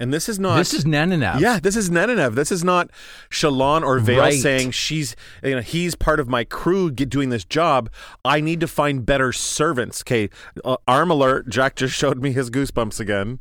And 0.00 0.12
this 0.12 0.28
is 0.28 0.40
not. 0.40 0.56
this 0.56 0.74
is 0.74 0.84
Nananev. 0.84 1.38
Yeah, 1.38 1.60
this 1.60 1.76
is 1.76 1.88
Nenenev. 1.88 2.34
This 2.34 2.50
is 2.50 2.64
not 2.64 2.90
Shallan 3.30 3.84
or 3.84 4.00
Veil 4.00 4.18
Right. 4.18 4.34
saying 4.40 4.72
she's 4.72 5.14
you 5.44 5.54
know 5.54 5.60
he's 5.62 5.94
part 5.94 6.18
of 6.18 6.28
my 6.28 6.42
crew 6.42 6.90
get, 6.90 7.08
doing 7.08 7.28
this 7.28 7.44
job. 7.44 7.88
I 8.24 8.40
need 8.40 8.58
to 8.58 8.66
find 8.66 9.06
better 9.06 9.30
servants. 9.32 10.02
Okay, 10.02 10.30
uh, 10.64 10.78
arm 10.88 11.12
alert. 11.12 11.48
Jack 11.48 11.76
just 11.76 11.94
showed 11.94 12.20
me 12.20 12.32
his 12.32 12.50
goosebumps 12.50 12.98
again. 12.98 13.38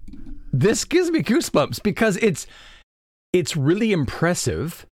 This 0.53 0.85
gives 0.85 1.09
me 1.09 1.23
goosebumps 1.23 1.81
because 1.81 2.17
it's 2.17 2.45
it's 3.33 3.57
really 3.57 3.91
impressive, 3.91 4.85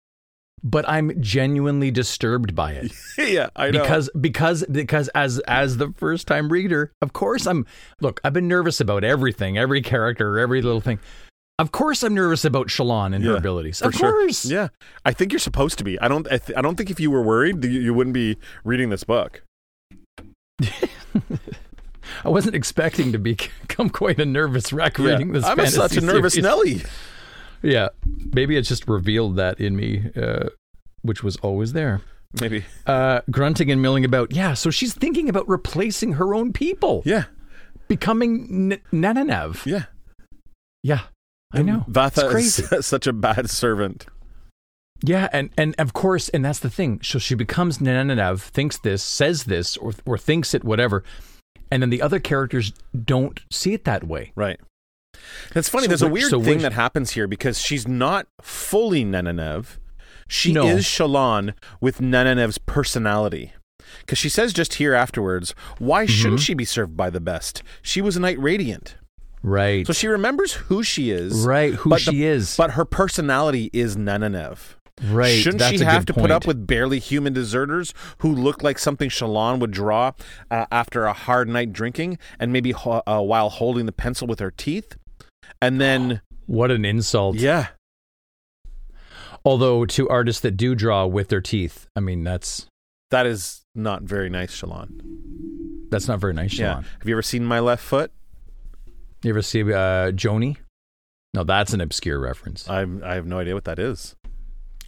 but 0.62 0.88
I'm 0.88 1.20
genuinely 1.20 1.90
disturbed 1.90 2.54
by 2.54 2.72
it. 2.72 2.92
yeah, 3.18 3.50
I 3.56 3.70
know. 3.70 3.80
because 3.82 4.11
because 4.20 4.64
because 4.70 5.09
as 5.09 5.38
as 5.40 5.76
the 5.76 5.92
first 5.96 6.26
time 6.26 6.50
reader, 6.50 6.92
of 7.02 7.12
course 7.12 7.46
I'm 7.46 7.66
look, 8.00 8.20
I've 8.24 8.32
been 8.32 8.48
nervous 8.48 8.80
about 8.80 9.04
everything, 9.04 9.59
every 9.59 9.82
character, 9.82 10.38
every 10.38 10.62
little 10.62 10.80
thing. 10.80 10.98
Of 11.59 11.72
course 11.72 12.04
I'm 12.04 12.14
nervous 12.14 12.44
about 12.44 12.68
Shallan 12.68 13.14
and 13.14 13.24
her 13.24 13.36
abilities. 13.36 13.82
Of 13.82 13.92
sure. 13.92 14.12
course. 14.12 14.44
Yeah, 14.44 14.68
I 15.04 15.12
think 15.12 15.32
you're 15.32 15.40
supposed 15.40 15.76
to 15.78 15.84
be. 15.84 15.98
I 16.00 16.06
don't. 16.06 16.26
I, 16.30 16.38
th- 16.38 16.56
I 16.56 16.62
don't 16.62 16.76
think 16.76 16.88
if 16.88 17.00
you 17.00 17.11
were 17.11 17.22
worried, 17.22 17.64
you, 17.64 17.80
you 17.80 17.94
wouldn't 17.94 18.14
be 18.14 18.36
reading 18.62 18.90
this 18.90 19.02
book. 19.02 19.42
I 22.24 22.28
wasn't 22.28 22.54
expecting 22.54 23.12
to 23.12 23.18
become 23.18 23.90
quite 23.90 24.20
a 24.20 24.24
nervous 24.24 24.72
wreck 24.72 24.98
reading 24.98 25.32
this. 25.32 25.44
I'm 25.44 25.66
such 25.66 25.96
a 25.96 26.00
nervous 26.00 26.34
series. 26.34 26.44
Nelly. 26.44 26.82
Yeah, 27.62 27.88
maybe 28.32 28.56
it 28.56 28.62
just 28.62 28.86
revealed 28.88 29.36
that 29.36 29.61
in 29.61 29.74
me, 29.76 30.11
uh, 30.16 30.48
which 31.02 31.22
was 31.22 31.36
always 31.36 31.72
there. 31.72 32.00
Maybe. 32.40 32.64
Uh, 32.86 33.22
grunting 33.30 33.70
and 33.70 33.80
milling 33.80 34.04
about. 34.04 34.32
Yeah, 34.32 34.54
so 34.54 34.70
she's 34.70 34.94
thinking 34.94 35.28
about 35.28 35.48
replacing 35.48 36.14
her 36.14 36.34
own 36.34 36.52
people, 36.52 37.02
Yeah. 37.06 37.24
becoming 37.88 38.72
N- 38.72 38.80
Nananev. 38.92 39.64
Yeah. 39.66 39.84
Yeah, 40.82 41.00
I 41.52 41.62
know. 41.62 41.84
Vathah 41.88 42.34
is 42.36 42.86
such 42.86 43.06
a 43.06 43.12
bad 43.12 43.50
servant. 43.50 44.06
Yeah, 45.02 45.28
and 45.32 45.50
and 45.56 45.74
of 45.78 45.92
course, 45.92 46.28
and 46.28 46.44
that's 46.44 46.59
the 46.61 46.70
thing. 46.70 47.00
So 47.02 47.18
she 47.18 47.34
becomes 47.34 47.78
Nananev, 47.78 48.40
thinks 48.40 48.78
this, 48.78 49.02
says 49.02 49.44
this, 49.44 49.76
or 49.76 49.92
or 50.06 50.18
thinks 50.18 50.54
it, 50.54 50.62
whatever, 50.64 51.02
and 51.70 51.82
then 51.82 51.90
the 51.90 52.02
other 52.02 52.20
characters 52.20 52.72
don't 53.04 53.40
see 53.50 53.72
it 53.74 53.84
that 53.84 54.04
way. 54.04 54.32
Right. 54.36 54.61
That's 55.54 55.68
funny. 55.68 55.84
So 55.84 55.88
There's 55.88 56.02
a 56.02 56.08
weird 56.08 56.30
so 56.30 56.42
thing 56.42 56.58
that 56.58 56.72
happens 56.72 57.12
here 57.12 57.26
because 57.26 57.60
she's 57.60 57.86
not 57.88 58.26
fully 58.40 59.04
Nenenev. 59.04 59.78
She 60.28 60.52
No. 60.52 60.66
is 60.66 60.84
Shallan 60.84 61.54
with 61.80 61.98
Nenenev's 62.00 62.58
personality. 62.58 63.52
Because 64.00 64.18
she 64.18 64.28
says 64.28 64.52
just 64.52 64.74
here 64.74 64.92
afterwards, 64.94 65.54
why 65.78 66.04
Mm-hmm. 66.04 66.12
shouldn't 66.12 66.40
she 66.40 66.54
be 66.54 66.64
served 66.66 66.96
by 66.96 67.08
the 67.10 67.20
best? 67.20 67.62
She 67.82 68.02
was 68.02 68.16
a 68.16 68.20
knight 68.20 68.38
radiant. 68.38 68.96
Right. 69.42 69.86
So 69.86 69.92
she 69.92 70.08
remembers 70.08 70.52
who 70.54 70.82
she 70.82 71.10
is. 71.10 71.46
right. 71.46 71.72
Who 71.74 71.96
she 71.98 72.10
the- 72.10 72.24
is. 72.24 72.56
But 72.56 72.72
her 72.72 72.84
personality 72.84 73.70
is 73.72 73.96
Nenenev. 73.96 74.74
right. 75.04 75.38
Shouldn't 75.40 75.62
she 75.62 75.78
have 75.84 76.04
to 76.06 76.12
good 76.12 76.20
put 76.20 76.30
up 76.30 76.44
with 76.46 76.66
barely 76.66 76.98
human 76.98 77.32
deserters 77.32 77.94
who 78.18 78.34
look 78.34 78.62
like 78.64 78.78
something 78.78 79.08
Shallan 79.08 79.60
would 79.60 79.70
draw 79.70 80.12
uh, 80.50 80.66
after 80.72 81.04
a 81.04 81.12
hard 81.12 81.48
night 81.48 81.72
drinking 81.72 82.18
and 82.38 82.52
maybe 82.52 82.72
ho- 82.72 83.02
uh, 83.06 83.20
while 83.22 83.48
holding 83.48 83.86
the 83.86 83.92
pencil 83.92 84.26
with 84.26 84.40
her 84.40 84.50
teeth? 84.50 84.96
And 85.62 85.80
then, 85.80 86.20
What 86.46 86.70
an 86.70 86.84
insult. 86.84 87.36
yeah, 87.36 87.68
Although 89.44 89.84
to 89.86 90.09
artists 90.09 90.40
that 90.42 90.53
do 90.53 90.74
draw 90.74 91.07
with 91.07 91.28
their 91.28 91.40
teeth, 91.40 91.86
I 91.96 92.01
mean 92.01 92.24
that's 92.24 92.66
that 93.11 93.24
is 93.26 93.62
not 93.74 94.03
very 94.03 94.28
nice, 94.28 94.55
Shallan. 94.61 95.01
that's 95.90 96.09
not 96.09 96.20
very 96.20 96.34
nice, 96.34 96.59
Yeah. 96.59 96.74
Shallan. 96.74 96.84
Have 97.01 97.09
you 97.09 97.14
ever 97.14 97.22
seen 97.22 97.44
my 97.44 97.61
left 97.61 97.82
foot? 97.82 98.11
You 99.22 99.30
ever 99.30 99.42
see 99.42 99.62
uh, 99.62 100.11
Joni? 100.12 100.57
No, 101.34 101.44
that's 101.44 101.72
an 101.72 101.80
obscure 101.80 102.18
reference. 102.18 102.68
I 102.68 102.82
I 103.05 103.14
have 103.14 103.26
no 103.26 103.38
idea 103.38 103.55
what 103.55 103.64
that 103.64 103.78
is. 103.78 104.16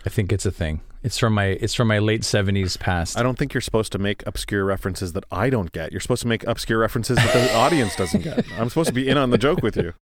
I 0.05 0.09
think 0.09 0.33
it's 0.33 0.47
a 0.47 0.51
thing. 0.51 0.81
It's 1.03 1.17
from 1.19 1.33
my 1.35 1.47
it's 1.47 1.75
from 1.75 1.89
my 1.89 1.99
late 1.99 2.25
seventies 2.25 2.77
past. 2.77 3.17
I 3.19 3.23
don't 3.23 3.39
think 3.39 3.55
you're 3.55 3.61
supposed 3.61 3.93
to 3.93 3.99
make 3.99 4.27
obscure 4.27 4.65
references 4.65 5.13
that 5.15 5.25
I 5.31 5.49
don't 5.49 5.73
get. 5.73 5.93
You're 5.93 6.01
supposed 6.01 6.23
to 6.23 6.29
make 6.29 6.45
obscure 6.47 6.79
references 6.79 7.17
that 7.17 7.33
the 7.33 7.55
audience 7.65 7.97
doesn't 7.97 8.23
get. 8.23 8.45
I'm 8.59 8.69
supposed 8.69 8.89
to 8.89 8.95
be 8.95 9.09
in 9.09 9.17
on 9.17 9.31
the 9.31 9.39
joke 9.39 9.63
with 9.63 9.77
you. 9.77 9.95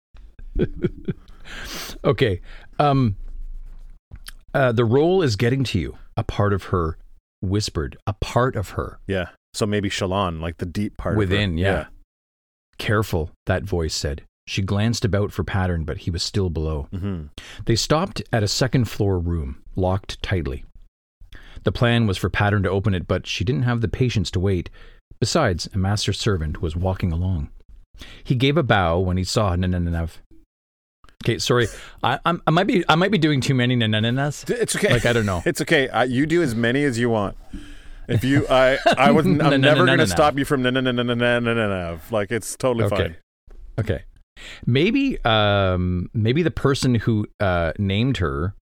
Okay. 2.05 2.41
Um 2.79 3.17
uh, 4.55 4.73
the 4.73 4.85
role 4.85 5.23
is 5.23 5.37
getting 5.37 5.65
to 5.65 5.79
you. 5.79 5.99
A 6.17 6.25
part 6.25 6.53
of 6.55 6.65
her 6.65 6.97
whispered. 7.43 7.97
A 8.07 8.15
part 8.15 8.57
of 8.57 8.71
her. 8.71 8.99
Yeah. 9.07 9.29
So 9.53 9.67
maybe 9.67 9.91
Shallan, 9.91 10.41
like 10.41 10.57
the 10.59 10.67
deep 10.67 10.97
part 10.97 11.13
of 11.13 11.17
her. 11.17 11.19
Within, 11.19 11.59
yeah. 11.59 11.87
Careful, 12.79 13.31
that 13.47 13.65
voice 13.65 13.95
said. 13.95 14.23
She 14.47 14.63
glanced 14.63 15.05
about 15.05 15.31
for 15.33 15.45
pattern, 15.45 15.85
but 15.85 15.99
he 15.99 16.11
was 16.11 16.23
still 16.23 16.49
below. 16.51 16.89
Yeah. 16.91 16.99
hmm 17.01 17.23
They 17.67 17.77
stopped 17.77 18.23
at 18.33 18.43
a 18.43 18.49
second 18.49 18.87
floor 18.87 19.19
room, 19.19 19.63
locked 19.75 20.23
tightly. 20.23 20.65
The 21.65 21.73
plan 21.73 22.07
was 22.07 22.17
for 22.17 22.31
Pattern 22.31 22.63
to 22.63 22.71
open 22.71 22.95
it, 22.95 23.09
but 23.09 23.27
she 23.27 23.43
didn't 23.45 23.63
have 23.63 23.81
the 23.81 23.89
patience 23.89 24.31
to 24.33 24.41
wait. 24.41 24.71
Besides, 25.21 25.69
a 25.75 25.79
master 25.79 26.13
servant 26.13 26.63
was 26.63 26.77
walking 26.77 27.13
along. 27.13 27.51
He 28.23 28.35
gave 28.37 28.57
a 28.57 28.63
bow 28.63 29.01
when 29.01 29.17
he 29.17 29.25
saw 29.25 29.57
Nananav. 29.57 30.19
Okay, 31.27 31.41
sorry, 31.41 31.67
I, 32.05 32.21
I'm, 32.25 32.41
I 32.47 32.53
might 32.53 32.69
be 32.69 32.85
I 32.89 32.95
might 32.95 33.11
be 33.11 33.19
doing 33.19 33.41
too 33.41 33.53
many 33.55 33.75
Nanananas. 33.75 34.49
It's 34.49 34.77
okay. 34.77 34.93
Like 34.93 35.07
I 35.07 35.13
don't 35.13 35.27
know. 35.27 35.43
It's 35.47 35.61
okay. 35.61 35.89
Uh, 35.89 36.05
you 36.05 36.25
do 36.25 36.41
as 36.41 36.55
many 36.55 36.85
as 36.85 37.01
you 37.01 37.11
want. 37.11 37.37
If 38.07 38.23
you, 38.23 38.47
I, 38.49 38.79
I 38.97 39.11
would. 39.11 39.27
I'm 39.27 39.37
no, 39.37 39.57
never 39.57 39.81
no, 39.81 39.87
going 39.87 39.99
to 39.99 40.07
stop 40.07 40.39
you 40.39 40.45
from 40.45 40.63
na 40.63 40.71
na 40.71 40.81
na 40.81 40.93
na 40.93 41.03
na 41.03 41.15
na 41.15 41.41
na 41.41 41.53
na 41.55 41.67
na. 41.67 41.99
Like 42.13 42.31
it's 42.31 42.55
totally 42.57 42.85
Okay. 42.85 42.97
fine. 42.97 43.17
Okay, 43.81 44.05
maybe 44.67 45.19
um 45.25 46.09
maybe 46.15 46.45
the 46.45 46.53
person 46.53 46.95
who 46.95 47.27
uh 47.41 47.73
named 47.77 48.19
her 48.19 48.55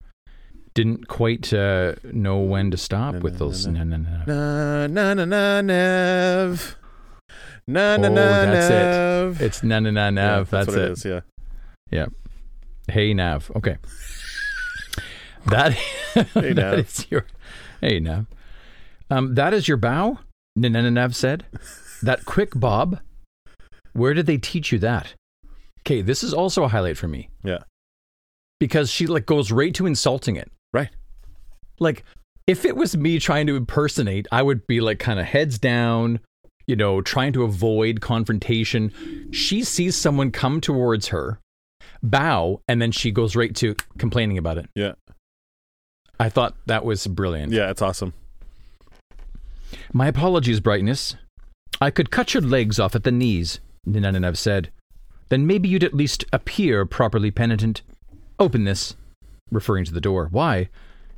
didn't 0.72 1.06
quite 1.06 1.52
uh, 1.52 1.96
know 2.12 2.38
when 2.38 2.70
to 2.70 2.78
stop 2.78 3.16
with 3.16 3.38
those. 3.38 3.66
Nananav. 3.66 4.26
Na 4.26 4.86
na 4.86 5.12
na 5.12 5.24
na 5.26 5.60
nev. 5.60 6.76
Na 7.66 7.98
na 7.98 8.08
Oh, 8.08 8.14
na 8.14 8.44
that's 8.46 9.40
it. 9.40 9.44
It's 9.44 9.60
Nananav. 9.60 10.16
Yeah, 10.16 10.44
that's, 10.44 10.68
it. 10.72 10.78
it 10.78 10.90
is. 10.92 11.04
Yeah. 11.04 11.20
Yeah. 11.90 12.06
Hey 12.88 13.14
Nav. 13.14 13.50
Okay. 13.56 13.76
That, 15.46 15.76
that 16.14 16.54
Nav. 16.56 16.78
is 16.78 17.06
your 17.10 17.26
Hey 17.80 18.00
Nav. 18.00 18.26
Um, 19.10 19.34
that 19.34 19.52
is 19.54 19.68
your 19.68 19.76
bow? 19.76 20.18
Nav 20.56 21.14
said. 21.14 21.44
That 22.02 22.24
quick 22.24 22.52
bob? 22.54 23.00
Where 23.92 24.14
did 24.14 24.26
they 24.26 24.38
teach 24.38 24.72
you 24.72 24.78
that? 24.80 25.14
Okay, 25.86 26.00
this 26.00 26.24
is 26.24 26.32
also 26.32 26.64
a 26.64 26.68
highlight 26.68 26.96
for 26.96 27.08
me. 27.08 27.28
Yeah. 27.42 27.58
Because 28.58 28.90
she 28.90 29.06
like 29.06 29.26
goes 29.26 29.52
right 29.52 29.74
to 29.74 29.86
insulting 29.86 30.36
it. 30.36 30.50
Right. 30.72 30.90
Like 31.78 32.04
if 32.46 32.64
it 32.64 32.76
was 32.76 32.96
me 32.96 33.18
trying 33.18 33.46
to 33.46 33.56
impersonate, 33.56 34.26
I 34.32 34.42
would 34.42 34.66
be 34.66 34.80
like 34.80 34.98
kind 34.98 35.18
of 35.18 35.26
heads 35.26 35.58
down, 35.58 36.20
you 36.66 36.76
know, 36.76 37.00
trying 37.00 37.32
to 37.34 37.44
avoid 37.44 38.00
confrontation. 38.00 38.92
She 39.32 39.62
sees 39.64 39.96
someone 39.96 40.30
come 40.30 40.60
towards 40.60 41.08
her, 41.08 41.38
bow, 42.04 42.60
and 42.68 42.80
then 42.80 42.92
she 42.92 43.10
goes 43.10 43.34
right 43.34 43.54
to 43.56 43.74
complaining 43.98 44.38
about 44.38 44.58
it. 44.58 44.68
Yeah. 44.74 44.92
I 46.20 46.28
thought 46.28 46.54
that 46.66 46.84
was 46.84 47.06
brilliant. 47.06 47.52
Yeah. 47.52 47.70
It's 47.70 47.82
awesome. 47.82 48.12
My 49.92 50.06
apologies, 50.06 50.60
Brightness. 50.60 51.16
I 51.80 51.90
could 51.90 52.10
cut 52.10 52.34
your 52.34 52.42
legs 52.42 52.78
off 52.78 52.94
at 52.94 53.02
the 53.02 53.10
knees, 53.10 53.58
Ninananev 53.86 54.36
said. 54.36 54.70
Then 55.28 55.46
maybe 55.46 55.68
you'd 55.68 55.82
at 55.82 55.94
least 55.94 56.24
appear 56.32 56.86
properly 56.86 57.30
penitent. 57.30 57.82
Open 58.38 58.64
this, 58.64 58.94
referring 59.50 59.84
to 59.86 59.92
the 59.92 60.00
door. 60.00 60.28
Why? 60.30 60.68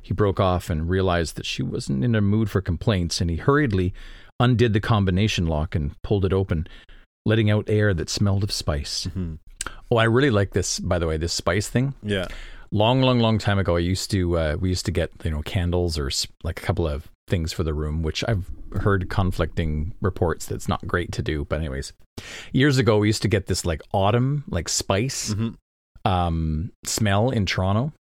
He 0.01 0.13
broke 0.13 0.39
off 0.39 0.69
and 0.69 0.89
realized 0.89 1.35
that 1.35 1.45
she 1.45 1.61
wasn't 1.61 2.03
in 2.03 2.15
a 2.15 2.21
mood 2.21 2.49
for 2.49 2.61
complaints, 2.61 3.21
and 3.21 3.29
he 3.29 3.35
hurriedly 3.35 3.93
undid 4.39 4.73
the 4.73 4.79
combination 4.79 5.45
lock 5.45 5.75
and 5.75 5.91
pulled 6.01 6.25
it 6.25 6.33
open, 6.33 6.67
letting 7.25 7.51
out 7.51 7.69
air 7.69 7.93
that 7.93 8.09
smelled 8.09 8.43
of 8.43 8.51
spice. 8.51 9.07
Mhm. 9.07 9.39
Oh, 9.91 9.97
I 9.97 10.03
really 10.05 10.29
like 10.31 10.51
this, 10.51 10.79
by 10.79 10.99
the 10.99 11.07
way, 11.07 11.17
this 11.17 11.33
spice 11.33 11.67
thing 11.69 11.93
Yeah. 12.03 12.27
long 12.71 13.01
long 13.01 13.19
long 13.19 13.37
time 13.37 13.57
ago 13.59 13.77
i 13.77 13.79
used 13.79 14.11
to 14.11 14.37
uh, 14.37 14.57
we 14.59 14.67
used 14.67 14.85
to 14.85 14.91
get 14.91 15.09
you 15.23 15.31
know 15.31 15.41
candles 15.43 15.97
or 15.97 16.11
like 16.43 16.61
a 16.61 16.65
couple 16.65 16.85
of 16.85 17.07
things 17.29 17.53
for 17.53 17.63
the 17.63 17.73
room 17.73 18.03
which 18.03 18.23
i've 18.27 18.49
heard 18.81 19.09
conflicting 19.09 19.93
reports 20.01 20.45
that's 20.45 20.67
not 20.67 20.85
great 20.85 21.11
to 21.13 21.21
do 21.21 21.45
but 21.45 21.59
anyways 21.59 21.93
years 22.51 22.77
ago 22.77 22.97
we 22.97 23.07
used 23.07 23.21
to 23.21 23.29
get 23.29 23.47
this 23.47 23.63
like 23.65 23.81
autumn 23.93 24.43
like 24.49 24.67
spice 24.67 25.33
Mhm. 25.33 25.55
um 26.03 26.71
smell 26.85 27.29
in 27.29 27.45
toronto 27.45 27.93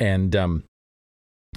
and 0.00 0.34
um 0.34 0.64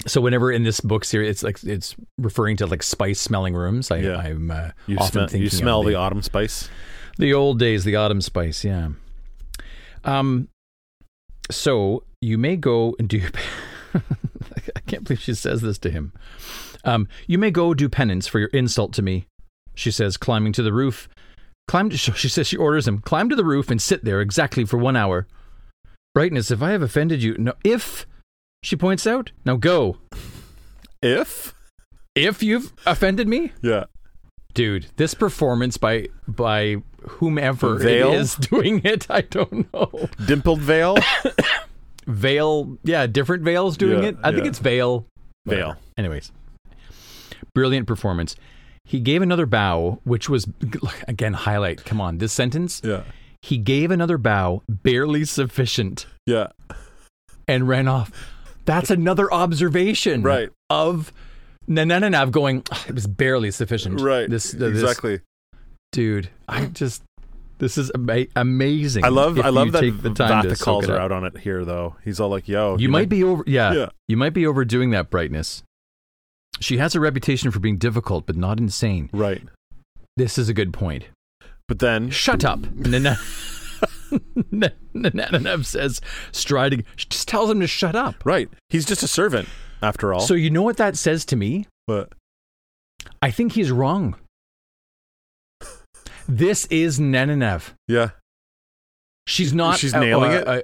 so 0.08 0.20
whenever 0.20 0.52
in 0.52 0.64
this 0.64 0.80
book 0.82 1.06
series 1.06 1.30
it's 1.30 1.44
like 1.44 1.64
it's 1.64 1.96
referring 2.18 2.58
to 2.58 2.66
like 2.66 2.84
spice 2.84 3.20
smelling 3.22 3.54
rooms 3.54 3.92
I, 3.92 3.98
Yeah. 3.98 4.18
i'm 4.18 4.52
uh, 4.52 4.72
You 4.88 4.98
often 4.98 5.12
smell. 5.12 5.28
thinking 5.28 5.42
You 5.44 5.50
smell 5.50 5.84
the 5.84 5.96
autumn 5.96 6.22
spice. 6.22 6.70
the 7.18 7.34
old 7.34 7.60
days, 7.60 7.84
the 7.84 7.96
autumn 7.98 8.22
spice, 8.22 8.64
yeah. 8.66 8.90
Um, 10.04 10.48
so 11.50 12.04
you 12.22 12.38
may 12.38 12.56
go 12.56 12.96
and 13.00 13.08
do. 13.08 13.28
I 13.96 14.80
can't 14.88 15.04
believe 15.04 15.22
she 15.22 15.34
says 15.34 15.62
this 15.62 15.78
to 15.80 15.90
him. 15.90 16.14
Um, 16.84 17.08
you 17.28 17.38
may 17.38 17.52
go 17.52 17.74
do 17.74 17.90
penance 17.90 18.28
for 18.28 18.40
your 18.40 18.50
insult 18.50 18.94
to 18.94 19.02
me, 19.02 19.28
she 19.76 19.92
says, 19.92 20.18
climbing 20.18 20.54
to 20.54 20.64
the 20.64 20.74
roof. 20.74 21.10
Climb. 21.68 21.90
To, 21.90 21.98
she 21.98 22.30
says 22.30 22.48
she 22.48 22.58
orders 22.58 22.88
him 22.88 23.00
climb 23.00 23.30
to 23.30 23.36
the 23.36 23.46
roof 23.46 23.70
and 23.70 23.82
sit 23.82 24.04
there 24.04 24.22
exactly 24.22 24.66
for 24.66 24.78
one 24.78 24.96
hour. 24.96 25.28
Brightness, 26.14 26.52
if 26.52 26.62
I 26.62 26.72
have 26.72 26.82
offended 26.82 27.24
you, 27.24 27.36
no, 27.38 27.54
if 27.64 28.06
she 28.64 28.76
points 28.76 29.08
out, 29.08 29.32
now 29.46 29.56
go. 29.56 29.98
If? 31.02 31.54
If 32.16 32.44
you've 32.44 32.74
offended 32.86 33.28
me, 33.28 33.54
Yeah. 33.62 33.86
Dude, 34.54 34.88
this 34.98 35.14
performance 35.14 35.78
by 35.78 36.08
by 36.28 36.78
whomever 37.08 37.86
is 37.86 38.36
doing 38.52 38.82
it, 38.84 39.08
I 39.10 39.22
don't 39.22 39.72
know. 39.74 40.10
Dimpled 40.26 40.62
veil? 40.62 40.98
veil 42.08 42.78
yeah, 42.84 43.08
different 43.08 43.44
veils 43.44 43.78
doing 43.78 44.04
Yeah, 44.04 44.10
it. 44.10 44.18
I 44.24 44.32
think 44.32 44.46
it's 44.46 44.60
veil 44.60 45.06
veil 45.46 45.76
Anyways, 45.98 46.32
brilliant 47.54 47.88
performance. 47.88 48.36
He 48.86 49.00
gave 49.00 49.22
another 49.22 49.46
bow, 49.46 50.00
which 50.04 50.28
was 50.30 50.48
again 51.08 51.34
highlight. 51.34 51.86
Come 51.86 52.02
on, 52.02 52.18
this 52.18 52.34
sentence. 52.34 52.82
Yeah. 52.84 53.04
He 53.44 53.58
gave 53.58 53.90
another 53.92 54.18
bow, 54.20 54.62
barely 54.70 55.26
sufficient, 55.26 56.06
Yeah. 56.28 56.48
and 57.48 57.68
ran 57.68 57.88
off. 57.88 58.12
That's 58.66 58.92
another 58.92 59.32
observation, 59.34 60.22
Right. 60.22 60.50
Of 60.70 61.12
Nananav 61.70 62.32
going. 62.32 62.64
"Ugh, 62.72 62.78
It 62.90 62.96
was 62.96 63.08
barely 63.08 63.52
sufficient, 63.52 64.02
Right. 64.02 64.30
This, 64.30 64.54
uh, 64.54 64.58
this- 64.58 64.82
exactly. 64.82 65.22
dude. 65.92 66.30
I 66.48 66.66
just. 66.66 67.04
This 67.60 67.78
is 67.78 67.92
ama- 67.94 68.26
amazing. 68.36 69.06
I 69.06 69.10
love 69.10 69.40
I 69.40 69.50
love 69.50 69.72
that 69.74 69.82
the 70.02 70.10
time 70.16 70.50
to 70.50 70.56
calls 70.56 70.88
her 70.88 70.98
out 71.00 71.12
on 71.12 71.24
it 71.26 71.38
here 71.38 71.64
though. 71.64 71.96
He's 72.04 72.20
all 72.20 72.30
like, 72.30 72.48
"Yo, 72.48 72.76
You 72.80 72.90
might 72.90 73.08
be 73.08 73.24
over, 73.24 73.44
yeah, 73.46 73.72
Yeah. 73.74 73.90
You 74.08 74.18
might 74.18 74.34
be 74.34 74.48
overdoing 74.48 74.90
that 74.92 75.12
brightness. 75.12 75.62
She 76.60 76.78
has 76.78 76.96
a 76.96 77.00
reputation 77.00 77.52
for 77.52 77.60
being 77.60 77.78
difficult, 77.78 78.26
but 78.26 78.36
not 78.36 78.60
insane. 78.60 79.10
right." 79.14 79.44
This 80.18 80.38
is 80.40 80.50
a 80.50 80.54
good 80.56 80.74
point. 80.74 81.06
But 81.68 81.78
then 81.80 82.10
Shut 82.10 82.44
up. 82.44 82.60
Nana- 82.76 83.18
Nananev 84.52 85.66
says, 85.66 86.02
striding, 86.32 86.84
she 86.96 87.08
just 87.10 87.28
tells 87.28 87.50
him 87.50 87.60
to 87.62 87.68
shut 87.68 87.96
up. 87.96 88.26
right, 88.26 88.50
he's 88.70 88.86
just 88.86 89.04
a 89.04 89.08
servant 89.08 89.48
after 89.82 90.14
all. 90.14 90.20
So, 90.22 90.34
you 90.34 90.50
know 90.50 90.62
what 90.62 90.78
that 90.78 90.98
says 90.98 91.26
to 91.26 91.36
me? 91.36 91.68
but 91.88 92.14
I 93.22 93.32
think 93.32 93.54
he's 93.54 93.72
wrong. 93.72 94.16
This 96.28 96.66
is 96.68 97.00
Nenenev. 97.00 97.72
yeah. 97.88 98.12
She's 99.28 99.54
not. 99.54 99.78
She's 99.78 99.94
uh, 99.94 100.00
nailing 100.00 100.32
uh, 100.32 100.36
it? 100.36 100.48
uh, 100.48 100.62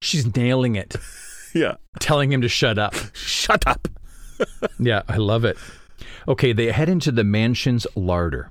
she's 0.00 0.34
nailing 0.36 0.74
it, 0.76 0.96
Yeah. 1.54 1.76
telling 2.00 2.32
him 2.32 2.40
to 2.42 2.48
shut 2.48 2.78
up. 2.78 2.94
Shut 3.14 3.66
up. 3.66 3.88
Yeah, 4.80 5.02
I 5.08 5.18
love 5.18 5.44
it. 5.44 5.56
Okay, 6.26 6.52
they 6.52 6.72
head 6.72 6.88
into 6.88 7.12
the 7.12 7.22
mansion's 7.22 7.86
larder. 7.94 8.50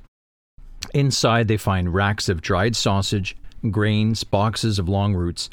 Inside, 0.94 1.50
they 1.50 1.58
find 1.58 1.94
racks 1.94 2.30
of 2.30 2.42
dried 2.42 2.78
sausage, 2.78 3.36
grains, 3.70 4.24
boxes 4.24 4.80
of 4.80 4.88
long 4.88 5.14
roots, 5.16 5.50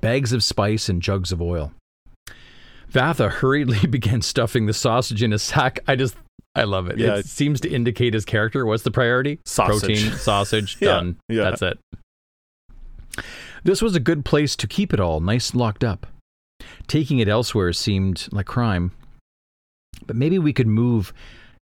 bags 0.00 0.32
of 0.32 0.44
spice, 0.44 0.88
and 0.88 1.02
jugs 1.02 1.32
of 1.32 1.42
oil. 1.42 1.72
Vathah 2.92 3.30
hurriedly 3.30 3.86
began 3.90 4.22
stuffing 4.22 4.66
the 4.66 4.72
sausage 4.72 5.22
in 5.22 5.32
a 5.32 5.38
sack. 5.38 5.80
I 5.86 5.96
just, 5.96 6.16
I 6.54 6.64
love 6.64 6.88
it. 6.88 6.98
Yeah. 6.98 7.16
It 7.16 7.26
seems 7.26 7.60
to 7.60 7.68
indicate 7.70 8.14
his 8.14 8.24
character. 8.24 8.66
What's 8.66 8.82
the 8.82 8.90
priority? 8.90 9.38
Sausage. 9.44 9.80
Protein, 10.02 10.12
sausage, 10.18 10.76
Yeah, 10.80 10.88
done. 10.88 11.16
yeah. 11.28 11.44
That's 11.44 11.62
it. 11.62 11.78
This 13.62 13.82
was 13.82 13.94
a 13.94 14.00
good 14.00 14.24
place 14.24 14.56
to 14.56 14.66
keep 14.66 14.92
it 14.94 15.00
all 15.00 15.20
nice 15.20 15.50
and 15.50 15.60
locked 15.60 15.84
up. 15.84 16.06
Taking 16.86 17.18
it 17.18 17.28
elsewhere 17.28 17.72
seemed 17.72 18.26
like 18.32 18.46
crime. 18.46 18.92
But 20.06 20.16
maybe 20.16 20.38
we 20.38 20.52
could 20.52 20.66
move 20.66 21.12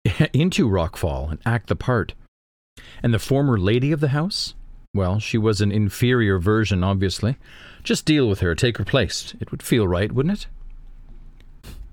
into 0.32 0.68
Rockfall 0.68 1.30
and 1.30 1.38
act 1.44 1.68
the 1.68 1.76
part. 1.76 2.14
And 3.02 3.12
the 3.12 3.18
former 3.18 3.58
lady 3.58 3.92
of 3.92 4.00
the 4.00 4.08
house? 4.08 4.54
Well, 4.94 5.18
she 5.20 5.38
was 5.38 5.60
an 5.60 5.70
inferior 5.72 6.38
version, 6.38 6.82
obviously. 6.82 7.36
Just 7.82 8.04
deal 8.06 8.28
with 8.28 8.40
her, 8.40 8.54
take 8.54 8.78
her 8.78 8.84
place. 8.84 9.34
It 9.40 9.50
would 9.50 9.62
feel 9.62 9.86
right, 9.86 10.10
wouldn't 10.12 10.38
it? 10.40 10.46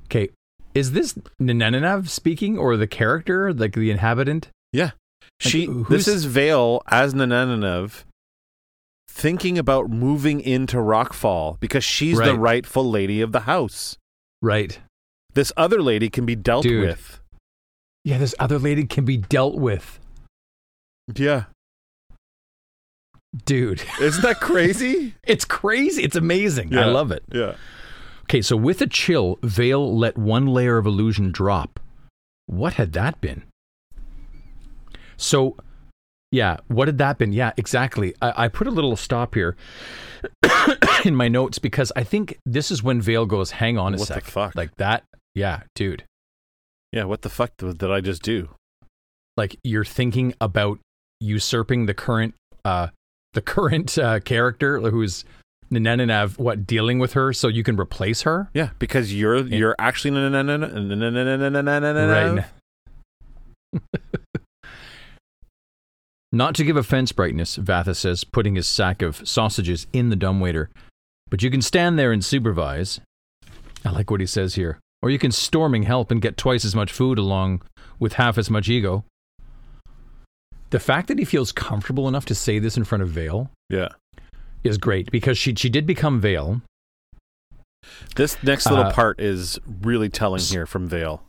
Okay, 0.09 0.29
is 0.73 0.91
this 0.93 1.13
Nananav 1.39 2.09
speaking 2.09 2.57
or 2.57 2.75
the 2.77 2.87
character, 2.87 3.53
like 3.53 3.73
the 3.73 3.91
inhabitant? 3.91 4.49
Yeah. 4.73 4.91
She 5.39 5.67
this 5.67 6.07
is 6.07 6.25
Veil 6.25 6.81
as 6.87 7.13
Nanananev 7.13 8.03
thinking 9.07 9.57
about 9.57 9.89
moving 9.89 10.41
into 10.41 10.77
Rockfall 10.77 11.59
because 11.59 11.83
she's 11.83 12.17
the 12.17 12.37
rightful 12.37 12.89
lady 12.89 13.21
of 13.21 13.31
the 13.31 13.41
house. 13.41 13.97
Right. 14.41 14.79
This 15.33 15.51
other 15.55 15.81
lady 15.81 16.09
can 16.09 16.25
be 16.25 16.35
dealt 16.35 16.63
Dude. 16.63 16.87
with. 16.87 17.19
Yeah, 18.03 18.17
this 18.17 18.33
other 18.39 18.57
lady 18.57 18.85
can 18.85 19.05
be 19.05 19.17
dealt 19.17 19.55
with. 19.55 19.99
Yeah. 21.13 21.45
Dude, 23.45 23.83
Isn't 24.01 24.23
that 24.23 24.39
crazy? 24.39 25.13
it's 25.23 25.45
crazy. 25.45 26.03
It's 26.03 26.15
amazing. 26.15 26.75
I 26.75 26.85
love 26.85 27.11
it. 27.11 27.23
yeah. 27.31 27.55
Okay, 28.29 28.43
so 28.43 28.55
with 28.55 28.79
a 28.79 28.85
chill, 28.85 29.39
Veil 29.41 29.97
let 29.97 30.15
one 30.15 30.45
layer 30.45 30.77
of 30.77 30.85
illusion 30.85 31.31
drop. 31.31 31.79
What 32.45 32.75
had 32.75 32.93
that 32.93 33.19
been? 33.19 33.41
So, 35.17 35.57
yeah, 36.31 36.57
what 36.67 36.87
had 36.87 36.99
that 36.99 37.17
been? 37.17 37.33
Yeah, 37.33 37.53
exactly. 37.57 38.13
I, 38.21 38.45
I 38.45 38.47
put 38.47 38.67
a 38.67 38.71
little 38.71 38.95
stop 38.95 39.33
here 39.33 39.57
in 41.05 41.15
my 41.15 41.27
notes 41.27 41.57
because 41.57 41.91
I 41.95 42.03
think 42.03 42.37
this 42.45 42.69
is 42.69 42.83
when 42.83 43.01
Veil 43.01 43.25
goes, 43.25 43.49
hang 43.49 43.79
on 43.79 43.95
a 43.95 43.97
What 43.97 44.09
the 44.09 44.13
sec. 44.13 44.23
fuck? 44.25 44.55
Like 44.55 44.75
that? 44.75 45.05
Yeah, 45.33 45.63
dude. 45.73 46.03
Yeah, 46.91 47.05
what 47.05 47.23
the 47.23 47.29
fuck 47.29 47.53
did 47.57 47.83
I 47.83 47.99
just 47.99 48.21
do? 48.21 48.49
Like 49.37 49.55
you're 49.63 49.83
thinking 49.83 50.35
about 50.39 50.77
usurping 51.19 51.87
the 51.87 51.95
current, 51.95 52.35
uh, 52.63 52.89
the 53.33 53.41
current 53.41 53.97
uh, 53.97 54.19
character 54.19 54.79
who's 54.91 55.25
Nananav, 55.71 56.37
what, 56.37 56.65
dealing 56.65 56.99
with 56.99 57.13
her 57.13 57.31
so 57.33 57.47
you 57.47 57.63
can 57.63 57.79
replace 57.79 58.23
her? 58.23 58.49
Yeah, 58.53 58.69
because 58.79 59.13
you're 59.13 59.45
you're 59.47 59.75
actually 59.79 60.11
Right. 62.09 62.45
Not 66.31 66.53
to 66.55 66.63
give 66.63 66.77
offense, 66.77 67.11
brightness, 67.11 67.57
Vathah 67.57 67.95
says, 67.95 68.23
putting 68.23 68.55
his 68.55 68.67
sack 68.67 69.01
of 69.01 69.27
sausages 69.27 69.87
in 69.93 70.09
the 70.09 70.15
dumbwaiter. 70.15 70.69
But 71.29 71.41
you 71.41 71.49
can 71.49 71.61
stand 71.61 71.97
there 71.97 72.11
and 72.11 72.23
supervise. 72.23 72.99
I 73.83 73.89
like 73.89 74.11
what 74.11 74.19
he 74.19 74.27
says 74.27 74.55
here. 74.55 74.79
Or 75.01 75.09
you 75.09 75.17
can 75.17 75.31
storming 75.31 75.83
help 75.83 76.11
and 76.11 76.21
get 76.21 76.37
twice 76.37 76.65
as 76.65 76.75
much 76.75 76.91
food 76.91 77.17
along 77.17 77.61
with 77.99 78.13
half 78.13 78.37
as 78.37 78.49
much 78.49 78.69
ego. 78.69 79.05
The 80.69 80.79
fact 80.79 81.07
that 81.07 81.17
he 81.17 81.25
feels 81.25 81.51
comfortable 81.51 82.07
enough 82.07 82.25
to 82.25 82.35
say 82.35 82.59
this 82.59 82.77
in 82.77 82.83
front 82.83 83.01
of 83.01 83.09
Veil 83.09 83.49
Yeah. 83.69 83.89
Is 84.63 84.77
great 84.77 85.09
because 85.11 85.37
she 85.37 85.55
she 85.55 85.69
did 85.69 85.85
become 85.85 86.19
Veil. 86.19 86.61
This 88.15 88.41
next 88.43 88.69
little 88.69 88.85
Uh, 88.85 88.93
part 88.93 89.19
is 89.19 89.57
really 89.81 90.09
telling 90.09 90.41
here 90.41 90.65
from 90.65 90.87
Veil. 90.87 91.23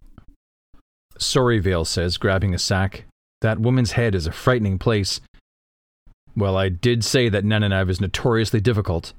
Sorry, 1.19 1.59
Veil 1.61 1.85
says, 1.85 2.17
grabbing 2.17 2.55
a 2.55 2.59
sack. 2.59 3.05
That 3.41 3.61
woman's 3.61 3.93
head 3.93 4.15
is 4.15 4.27
a 4.27 4.33
frightening 4.33 4.79
place. 4.79 5.21
Well, 6.37 6.57
I 6.57 6.69
did 6.69 7.05
say 7.05 7.29
that 7.29 7.45
Nananav 7.45 7.89
is 7.89 8.01
notoriously 8.01 8.61
difficult. 8.61 9.13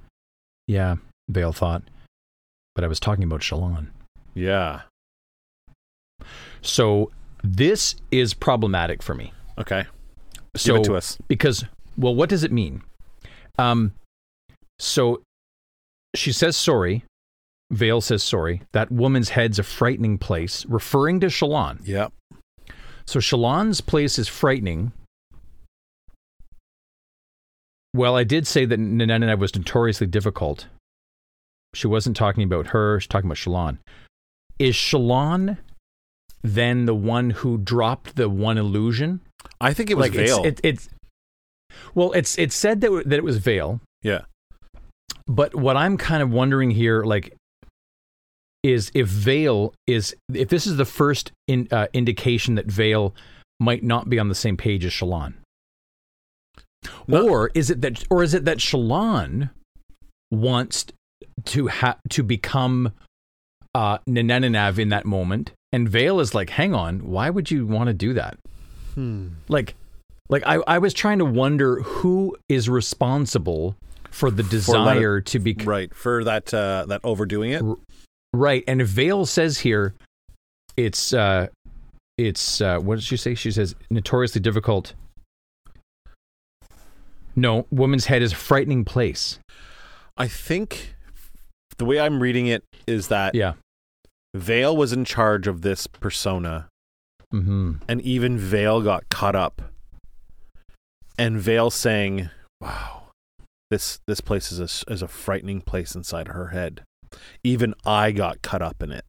Yeah, 0.67 0.95
Veil 1.29 1.53
thought. 1.53 1.83
But 2.75 2.83
I 2.83 2.87
was 2.87 2.99
talking 2.99 3.23
about 3.23 3.41
Shallan. 3.41 3.87
Yeah. 4.33 4.81
So 6.61 7.11
this 7.43 7.95
is 8.11 8.33
problematic 8.33 9.01
for 9.01 9.15
me. 9.15 9.33
Okay. 9.57 9.85
So, 10.55 10.73
Give 10.73 10.81
it 10.81 10.85
to 10.85 10.95
us. 10.95 11.17
Because, 11.27 11.65
well, 11.97 12.13
what 12.13 12.29
does 12.29 12.43
it 12.43 12.51
mean? 12.51 12.83
Um, 13.57 13.93
so 14.81 15.21
she 16.15 16.31
says 16.31 16.57
sorry. 16.57 17.03
Veil 17.71 18.01
says 18.01 18.23
sorry. 18.23 18.63
That 18.73 18.91
woman's 18.91 19.29
head's 19.29 19.59
a 19.59 19.63
frightening 19.63 20.17
place, 20.17 20.65
referring 20.67 21.19
to 21.21 21.27
Shallan. 21.27 21.79
Yeah. 21.85 22.07
So 23.05 23.19
Shallan's 23.19 23.79
place 23.79 24.19
is 24.19 24.27
frightening. 24.27 24.91
Well, 27.93 28.15
I 28.15 28.23
did 28.23 28.47
say 28.47 28.65
that 28.65 28.79
Nananav 28.79 29.39
was 29.39 29.55
notoriously 29.55 30.07
difficult. 30.07 30.67
She 31.73 31.87
wasn't 31.87 32.17
talking 32.17 32.43
about 32.43 32.67
her, 32.67 32.99
she's 32.99 33.07
talking 33.07 33.27
about 33.27 33.37
Shallan. 33.37 33.77
Is 34.59 34.75
Shallan 34.75 35.57
then 36.41 36.85
the 36.85 36.95
one 36.95 37.29
who 37.29 37.57
dropped 37.57 38.15
the 38.15 38.29
one 38.29 38.57
illusion? 38.57 39.21
I 39.59 39.73
think 39.73 39.89
it 39.89 39.95
was 39.95 40.09
like 40.09 40.13
it's- 40.15 40.35
Veil. 40.35 40.45
It, 40.45 40.59
it's 40.63 40.89
well, 41.95 42.11
it's 42.11 42.37
it's 42.37 42.55
said 42.55 42.81
that 42.81 43.03
that 43.05 43.17
it 43.17 43.23
was 43.23 43.37
Veil, 43.37 43.79
yeah. 44.01 44.21
But 45.27 45.55
what 45.55 45.77
I'm 45.77 45.97
kind 45.97 46.21
of 46.21 46.31
wondering 46.31 46.71
here, 46.71 47.03
like, 47.03 47.35
is 48.63 48.91
if 48.93 49.07
Veil 49.07 49.73
is 49.87 50.15
if 50.33 50.49
this 50.49 50.67
is 50.67 50.77
the 50.77 50.85
first 50.85 51.31
in, 51.47 51.67
uh, 51.71 51.87
indication 51.93 52.55
that 52.55 52.67
Veil 52.67 53.15
might 53.59 53.83
not 53.83 54.09
be 54.09 54.19
on 54.19 54.29
the 54.29 54.35
same 54.35 54.57
page 54.57 54.85
as 54.85 54.91
Shallan, 54.91 55.33
or 57.09 57.51
is 57.53 57.69
it 57.69 57.81
that 57.81 58.03
or 58.09 58.23
is 58.23 58.33
it 58.33 58.45
that 58.45 58.57
Shallan 58.57 59.49
wants 60.31 60.85
to 61.45 61.67
ha- 61.67 61.97
to 62.09 62.23
become 62.23 62.91
uh, 63.73 63.97
Nananav 64.07 64.77
in 64.77 64.89
that 64.89 65.05
moment, 65.05 65.51
and 65.71 65.89
Veil 65.89 66.19
is 66.19 66.35
like, 66.35 66.51
hang 66.51 66.73
on, 66.73 66.99
why 66.99 67.29
would 67.29 67.49
you 67.49 67.65
want 67.65 67.87
to 67.87 67.93
do 67.93 68.13
that? 68.13 68.37
Hmm. 68.95 69.29
Like, 69.47 69.75
like 70.29 70.43
I, 70.45 70.55
I 70.67 70.77
was 70.77 70.93
trying 70.93 71.19
to 71.19 71.25
wonder 71.25 71.81
who 71.81 72.37
is 72.47 72.69
responsible 72.69 73.75
for 74.11 74.29
the 74.29 74.43
desire 74.43 75.21
to 75.21 75.39
be 75.39 75.55
right 75.63 75.93
for 75.95 76.23
that 76.23 76.53
uh, 76.53 76.85
that 76.87 77.01
overdoing 77.03 77.51
it. 77.51 77.63
right. 78.33 78.63
And 78.67 78.83
Veil 78.83 79.25
says 79.25 79.59
here, 79.59 79.95
it's 80.77 81.13
uh, 81.13 81.47
it's 82.17 82.61
uh, 82.61 82.77
what 82.79 82.95
did 82.95 83.03
she 83.03 83.17
say? 83.17 83.33
She 83.33 83.51
says 83.51 83.73
notoriously 83.89 84.41
difficult. 84.41 84.93
No, 87.35 87.65
woman's 87.71 88.05
head 88.05 88.21
is 88.21 88.33
a 88.33 88.35
frightening 88.35 88.83
place. 88.83 89.39
I 90.17 90.27
think 90.27 90.95
the 91.77 91.85
way 91.85 91.99
I'm 91.99 92.21
reading 92.21 92.47
it 92.47 92.63
is 92.85 93.07
that 93.07 93.33
Yeah. 93.33 93.53
Veil 94.35 94.75
was 94.75 94.93
in 94.93 95.03
charge 95.05 95.47
of 95.47 95.61
this 95.61 95.87
persona, 95.87 96.67
mm-hmm. 97.33 97.73
and 97.87 98.01
even 98.01 98.37
Veil 98.37 98.81
got 98.81 99.09
caught 99.09 99.35
up. 99.35 99.61
And 101.17 101.39
Veil 101.39 101.69
saying, 101.69 102.29
"Wow, 102.59 103.00
this 103.71 103.99
this 104.05 104.21
place 104.21 104.51
is 104.51 104.59
a 104.59 104.91
is 104.93 105.01
a 105.01 105.07
frightening 105.07 105.61
place 105.61 105.95
inside 105.95 106.27
her 106.27 106.49
head. 106.49 106.83
Even 107.43 107.73
I 107.83 108.11
got 108.11 108.43
caught 108.43 108.61
up 108.61 108.83
in 108.83 108.91
it." 108.91 109.05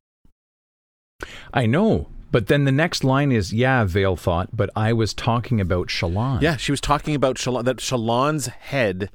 I 1.53 1.67
know. 1.67 2.09
But 2.31 2.47
then 2.47 2.65
the 2.65 2.73
next 2.73 3.05
line 3.05 3.31
is, 3.31 3.53
yeah, 3.53 3.85
Veil 3.85 4.17
thought, 4.17 4.57
but 4.57 4.71
I 4.75 4.95
was 4.95 5.13
talking 5.13 5.61
about 5.61 5.89
Shallan. 5.89 6.41
Yeah, 6.41 6.57
she 6.57 6.73
was 6.73 6.81
talking 6.81 7.15
about 7.15 7.37
Shallan, 7.37 7.65
that 7.65 7.77
Shallan's 7.77 8.47
head, 8.47 9.11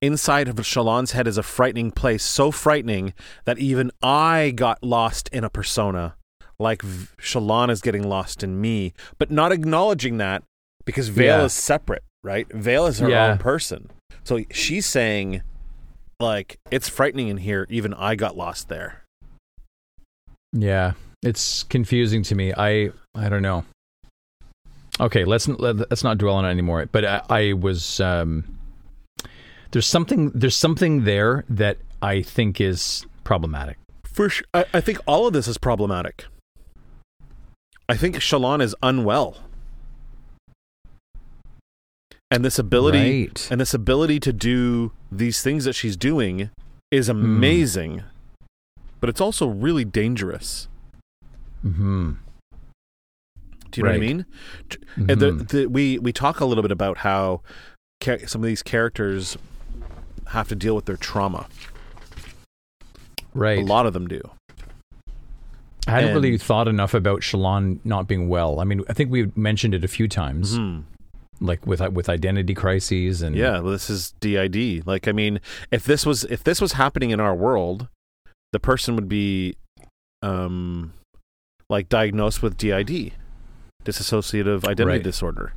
inside 0.00 0.46
of 0.46 0.54
Shallan's 0.56 1.10
head 1.10 1.26
is 1.26 1.36
a 1.36 1.42
frightening 1.42 1.90
place, 1.90 2.22
so 2.22 2.52
frightening 2.52 3.12
that 3.44 3.58
even 3.58 3.90
I 4.02 4.52
got 4.54 4.84
lost 4.84 5.28
in 5.32 5.42
a 5.42 5.50
persona, 5.50 6.14
like 6.60 6.82
v- 6.82 7.08
Shallan 7.20 7.70
is 7.70 7.80
getting 7.80 8.08
lost 8.08 8.44
in 8.44 8.60
me, 8.60 8.94
but 9.18 9.32
not 9.32 9.50
acknowledging 9.50 10.18
that 10.18 10.44
because 10.84 11.08
Veil 11.08 11.38
Yeah. 11.40 11.44
is 11.46 11.52
separate, 11.52 12.04
right? 12.22 12.46
Veil 12.52 12.86
is 12.86 13.00
her 13.00 13.10
Yeah. 13.10 13.32
own 13.32 13.38
person. 13.38 13.90
So 14.24 14.40
she's 14.50 14.86
saying, 14.86 15.42
like, 16.18 16.58
it's 16.70 16.88
frightening 16.88 17.28
in 17.28 17.36
here, 17.36 17.66
even 17.68 17.92
I 17.94 18.14
got 18.14 18.36
lost 18.36 18.68
there. 18.68 19.02
Yeah, 20.52 20.92
it's 21.22 21.62
confusing 21.64 22.22
to 22.24 22.34
me. 22.34 22.52
I 22.56 22.90
I 23.14 23.28
don't 23.28 23.42
know. 23.42 23.64
Okay, 25.00 25.24
let's 25.24 25.48
let, 25.48 25.76
let's 25.90 26.04
not 26.04 26.18
dwell 26.18 26.36
on 26.36 26.44
it 26.44 26.50
anymore. 26.50 26.86
But 26.90 27.04
I, 27.04 27.22
I 27.28 27.52
was 27.52 28.00
um, 28.00 28.58
there's 29.72 29.86
something 29.86 30.30
there's 30.30 30.56
something 30.56 31.04
there 31.04 31.44
that 31.48 31.78
I 32.00 32.22
think 32.22 32.60
is 32.60 33.04
problematic. 33.24 33.76
For 34.04 34.28
sure. 34.28 34.46
I, 34.54 34.64
I 34.72 34.80
think 34.80 35.00
all 35.06 35.26
of 35.26 35.32
this 35.32 35.48
is 35.48 35.58
problematic. 35.58 36.26
I 37.88 37.96
think 37.96 38.16
Shallan 38.16 38.62
is 38.62 38.74
unwell. 38.82 39.38
And 42.30 42.44
this 42.44 42.58
ability 42.58 43.26
Right. 43.26 43.48
and 43.50 43.60
this 43.60 43.74
ability 43.74 44.18
to 44.20 44.32
do 44.32 44.92
these 45.12 45.42
things 45.42 45.64
that 45.64 45.74
she's 45.74 45.96
doing 45.96 46.50
is 46.90 47.08
amazing. 47.08 48.02
But 49.00 49.10
it's 49.10 49.20
also 49.20 49.46
really 49.48 49.84
dangerous. 49.84 50.68
hmm 51.62 52.12
Do 53.70 53.80
you 53.80 53.82
know 53.84 53.88
what 53.90 53.94
I 53.96 53.98
Right. 53.98 54.00
mean? 54.00 54.26
T- 54.68 54.78
and 54.96 55.20
the, 55.20 55.30
Mhm. 55.32 55.48
the, 55.48 55.66
we 55.66 55.98
we 55.98 56.12
talk 56.12 56.38
a 56.40 56.44
little 56.44 56.62
bit 56.62 56.70
about 56.70 56.98
how 56.98 57.40
ca- 58.00 58.24
some 58.26 58.40
of 58.42 58.46
these 58.46 58.62
characters 58.62 59.36
have 60.28 60.46
to 60.48 60.54
deal 60.54 60.74
with 60.76 60.84
their 60.84 60.96
trauma. 60.96 61.46
Right. 63.34 63.58
A 63.58 63.62
lot 63.64 63.86
of 63.86 63.92
them 63.92 64.06
do. 64.06 64.20
I 65.86 65.90
hadn't 65.90 66.10
and- 66.10 66.14
really 66.22 66.38
thought 66.38 66.68
enough 66.68 66.94
about 66.94 67.20
Shallan 67.22 67.80
not 67.84 68.06
being 68.06 68.28
well. 68.28 68.60
I 68.60 68.64
mean, 68.64 68.82
I 68.88 68.92
think 68.92 69.10
we 69.10 69.30
mentioned 69.34 69.74
it 69.74 69.82
a 69.84 69.88
few 69.88 70.06
times, 70.08 70.56
Mhm. 70.58 70.84
Like 71.40 71.66
with 71.66 71.80
with 71.92 72.08
identity 72.08 72.54
crises 72.54 73.22
and 73.22 73.34
Yeah, 73.36 73.60
well, 73.60 73.72
this 73.72 73.90
is 73.90 74.14
DID. 74.20 74.86
Like, 74.86 75.08
I 75.08 75.12
mean, 75.12 75.40
if 75.70 75.84
this 75.84 76.06
was 76.06 76.24
if 76.24 76.44
this 76.44 76.60
was 76.60 76.72
happening 76.72 77.10
in 77.10 77.20
our 77.20 77.34
world, 77.34 77.88
the 78.52 78.60
person 78.60 78.94
would 78.96 79.08
be, 79.08 79.56
um, 80.22 80.92
like 81.68 81.88
diagnosed 81.88 82.42
with 82.42 82.56
DID, 82.56 83.12
dissociative 83.84 84.64
identity 84.64 84.84
Right. 84.98 85.02
disorder, 85.02 85.52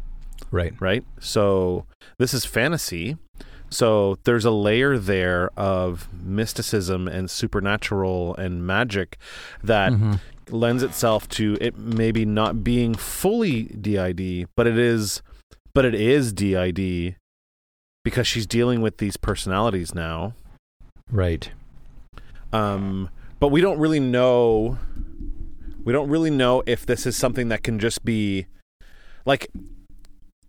right. 0.51 0.73
right? 0.79 1.03
So 1.19 1.85
this 2.19 2.33
is 2.33 2.45
fantasy. 2.45 3.17
So 3.69 4.17
there's 4.23 4.45
a 4.45 4.51
layer 4.51 4.97
there 4.97 5.49
of 5.57 6.07
mysticism 6.13 7.07
and 7.07 7.29
supernatural 7.29 8.35
and 8.37 8.65
magic 8.65 9.17
that 9.63 9.91
Mhm. 9.91 10.19
lends 10.49 10.81
itself 10.83 11.27
to 11.29 11.57
it 11.59 11.77
maybe 11.77 12.25
not 12.25 12.63
being 12.63 12.95
fully 12.95 13.63
DID, 13.63 14.47
but 14.55 14.65
it 14.67 14.77
is 14.77 15.21
but 15.77 15.85
it 15.85 15.93
is 15.93 16.33
DID 16.33 17.17
because 18.03 18.25
she's 18.25 18.47
dealing 18.47 18.81
with 18.81 18.97
these 18.97 19.15
personalities 19.15 19.93
now. 19.93 20.33
Right. 21.11 21.51
Um 22.51 23.11
but 23.39 23.49
we 23.49 23.61
don't 23.61 23.77
really 23.77 23.99
know 23.99 24.79
we 25.83 25.93
don't 25.93 26.09
really 26.09 26.31
know 26.31 26.63
if 26.65 26.83
this 26.83 27.05
is 27.05 27.15
something 27.15 27.49
that 27.49 27.61
can 27.61 27.77
just 27.77 28.03
be 28.03 28.47
like 29.23 29.51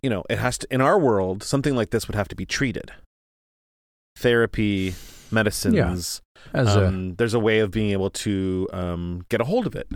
you 0.01 0.09
know, 0.09 0.23
it 0.31 0.39
has 0.39 0.57
to 0.57 0.67
in 0.73 0.81
our 0.81 0.97
world 0.97 1.43
something 1.43 1.75
like 1.75 1.91
this 1.91 2.07
would 2.07 2.15
have 2.15 2.29
to 2.29 2.35
be 2.35 2.47
treated. 2.47 2.91
Therapy, 4.17 4.95
medicines, 5.29 5.75
Yeah. 5.75 6.59
As 6.59 6.75
a 6.75 6.87
um, 6.87 7.13
there's 7.17 7.35
a 7.35 7.39
way 7.39 7.59
of 7.59 7.69
being 7.69 7.91
able 7.91 8.09
to 8.25 8.67
um, 8.73 9.25
get 9.29 9.41
a 9.41 9.43
hold 9.43 9.67
of 9.67 9.75
it. 9.75 9.89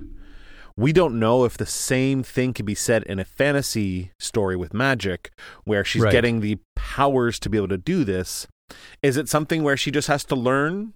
We 0.76 0.92
don't 0.94 1.20
know 1.20 1.46
if 1.46 1.58
the 1.58 1.66
same 1.66 2.24
thing 2.24 2.54
can 2.54 2.66
be 2.66 2.76
said 2.76 3.04
in 3.04 3.20
a 3.20 3.26
fantasy 3.26 4.12
story 4.20 4.56
with 4.56 4.74
magic, 4.74 5.32
where 5.66 5.84
she's 5.86 6.02
Right. 6.04 6.12
getting 6.12 6.40
the 6.40 6.58
powers 6.76 7.40
to 7.40 7.50
be 7.50 7.58
able 7.58 7.68
to 7.70 7.78
do 7.78 8.04
this. 8.04 8.48
Is 9.04 9.18
it 9.18 9.30
something 9.30 9.62
where 9.64 9.78
she 9.78 9.92
just 9.92 10.08
has 10.08 10.24
to 10.26 10.36
learn 10.36 10.94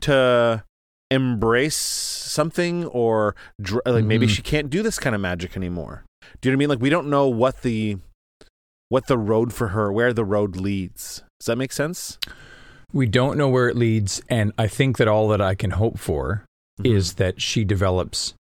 to 0.00 0.62
embrace 1.10 1.76
something, 1.76 2.84
or 2.86 3.34
dr- 3.60 3.80
like 3.86 4.04
maybe 4.04 4.26
Mhm. 4.26 4.30
she 4.30 4.42
can't 4.42 4.68
do 4.68 4.82
this 4.82 4.98
kind 4.98 5.14
of 5.14 5.20
magic 5.22 5.56
anymore? 5.56 6.04
Do 6.40 6.48
you 6.48 6.52
know 6.52 6.56
what 6.56 6.58
I 6.58 6.60
mean? 6.60 6.68
Like 6.68 6.80
we 6.82 6.90
don't 6.90 7.08
know 7.08 7.28
what 7.28 7.62
the 7.62 7.98
what 8.90 9.06
the 9.06 9.18
road 9.18 9.52
for 9.52 9.68
her, 9.68 9.92
where 9.92 10.12
the 10.14 10.24
road 10.24 10.56
leads. 10.56 11.22
Does 11.40 11.46
that 11.46 11.56
make 11.58 11.72
sense? 11.72 12.18
We 12.90 13.06
don't 13.06 13.36
know 13.36 13.48
where 13.48 13.68
it 13.68 13.76
leads, 13.76 14.22
and 14.30 14.52
I 14.56 14.66
think 14.66 14.96
that 14.96 15.06
all 15.08 15.28
that 15.28 15.42
I 15.42 15.54
can 15.54 15.72
hope 15.72 15.98
for 15.98 16.44
Mm-hmm. 16.80 16.96
is 16.96 17.14
that 17.14 17.42
she 17.42 17.64
develops 17.64 18.32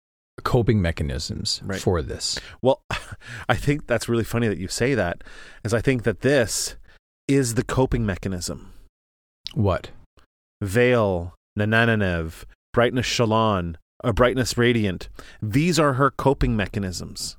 coping 0.44 0.80
mechanisms 0.82 1.60
Right. 1.64 1.80
for 1.80 2.02
this. 2.02 2.38
Well, 2.62 2.82
I 3.48 3.54
think 3.56 3.86
that's 3.86 4.08
really 4.08 4.24
funny 4.24 4.48
that 4.48 4.58
you 4.58 4.68
say 4.68 4.94
that, 4.94 5.22
as 5.64 5.72
I 5.74 5.80
think 5.80 6.02
that 6.04 6.20
this 6.20 6.76
is 7.28 7.54
the 7.54 7.64
coping 7.64 8.04
mechanism. 8.06 8.72
What? 9.54 9.90
Veil, 10.62 11.34
Nanananev, 11.58 12.44
Brightness 12.72 13.06
Shallan, 13.06 13.76
or 14.04 14.12
Brightness 14.12 14.56
Radiant. 14.58 15.08
These 15.42 15.78
are 15.78 15.94
her 15.94 16.10
coping 16.10 16.56
mechanisms. 16.56 17.36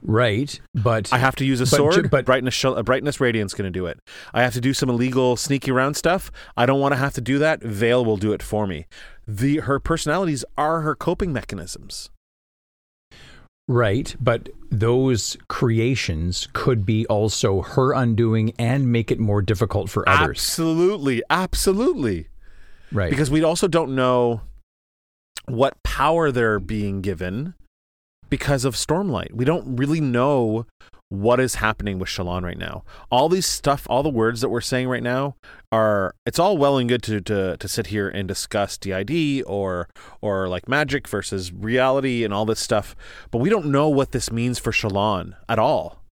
Right, 0.00 0.60
but 0.74 1.12
I 1.12 1.18
have 1.18 1.34
to 1.36 1.44
use 1.44 1.60
a 1.60 1.64
But 1.64 1.68
sword. 1.76 2.10
but- 2.10 2.24
brightness, 2.24 2.64
uh, 2.64 2.82
brightness 2.84 3.20
radiance 3.20 3.52
going 3.54 3.70
to 3.70 3.76
do 3.78 3.86
it. 3.86 3.98
I 4.32 4.42
have 4.42 4.52
to 4.54 4.60
do 4.60 4.72
some 4.72 4.88
illegal, 4.88 5.36
sneaky 5.36 5.70
around 5.72 5.94
stuff. 5.94 6.30
I 6.56 6.66
don't 6.66 6.78
want 6.80 6.92
to 6.92 6.96
have 6.98 7.14
to 7.14 7.20
do 7.20 7.38
that. 7.40 7.62
Veil 7.62 8.04
will 8.04 8.16
do 8.16 8.32
it 8.32 8.42
for 8.42 8.66
me. 8.66 8.86
The 9.26 9.56
her 9.58 9.80
personalities 9.80 10.44
are 10.56 10.82
her 10.82 10.94
coping 10.94 11.32
mechanisms. 11.32 12.10
right, 13.70 14.16
but 14.20 14.48
those 14.70 15.36
creations 15.48 16.48
could 16.54 16.86
be 16.86 17.04
also 17.06 17.60
her 17.62 17.92
undoing 17.92 18.52
and 18.58 18.90
make 18.90 19.10
it 19.10 19.18
more 19.18 19.42
difficult 19.42 19.90
for 19.90 20.08
others. 20.08 20.30
Absolutely, 20.38 21.22
absolutely. 21.28 22.28
Right. 22.90 23.10
because 23.10 23.30
we 23.30 23.42
also 23.42 23.68
don't 23.68 23.94
know 23.94 24.40
what 25.44 25.82
power 25.82 26.30
they're 26.32 26.58
being 26.58 27.02
given 27.02 27.52
because 28.30 28.64
of 28.64 28.74
Stormlight. 28.74 29.32
We 29.32 29.44
don't 29.44 29.76
really 29.76 30.00
know 30.00 30.66
what 31.10 31.40
is 31.40 31.56
happening 31.56 31.98
with 31.98 32.08
Shallan 32.08 32.42
right 32.42 32.58
now. 32.58 32.84
All 33.10 33.28
these 33.28 33.46
stuff, 33.46 33.86
all 33.88 34.02
the 34.02 34.10
words 34.10 34.40
that 34.42 34.50
we're 34.50 34.60
saying 34.60 34.88
right 34.88 35.02
now 35.02 35.36
are 35.72 36.14
it's 36.26 36.38
all 36.38 36.58
well 36.58 36.76
and 36.76 36.88
good 36.88 37.02
to 37.04 37.20
to, 37.22 37.56
to 37.56 37.68
sit 37.68 37.86
here 37.88 38.08
and 38.08 38.28
discuss 38.28 38.76
DID 38.76 39.42
or 39.46 39.88
or 40.20 40.48
like 40.48 40.68
magic 40.68 41.08
versus 41.08 41.52
reality 41.52 42.24
and 42.24 42.34
all 42.34 42.44
this 42.44 42.60
stuff, 42.60 42.94
but 43.30 43.38
we 43.38 43.48
don't 43.48 43.66
know 43.66 43.88
what 43.88 44.12
this 44.12 44.30
means 44.30 44.58
for 44.58 44.70
Shallan 44.70 45.34
at 45.48 45.58
all. 45.58 46.04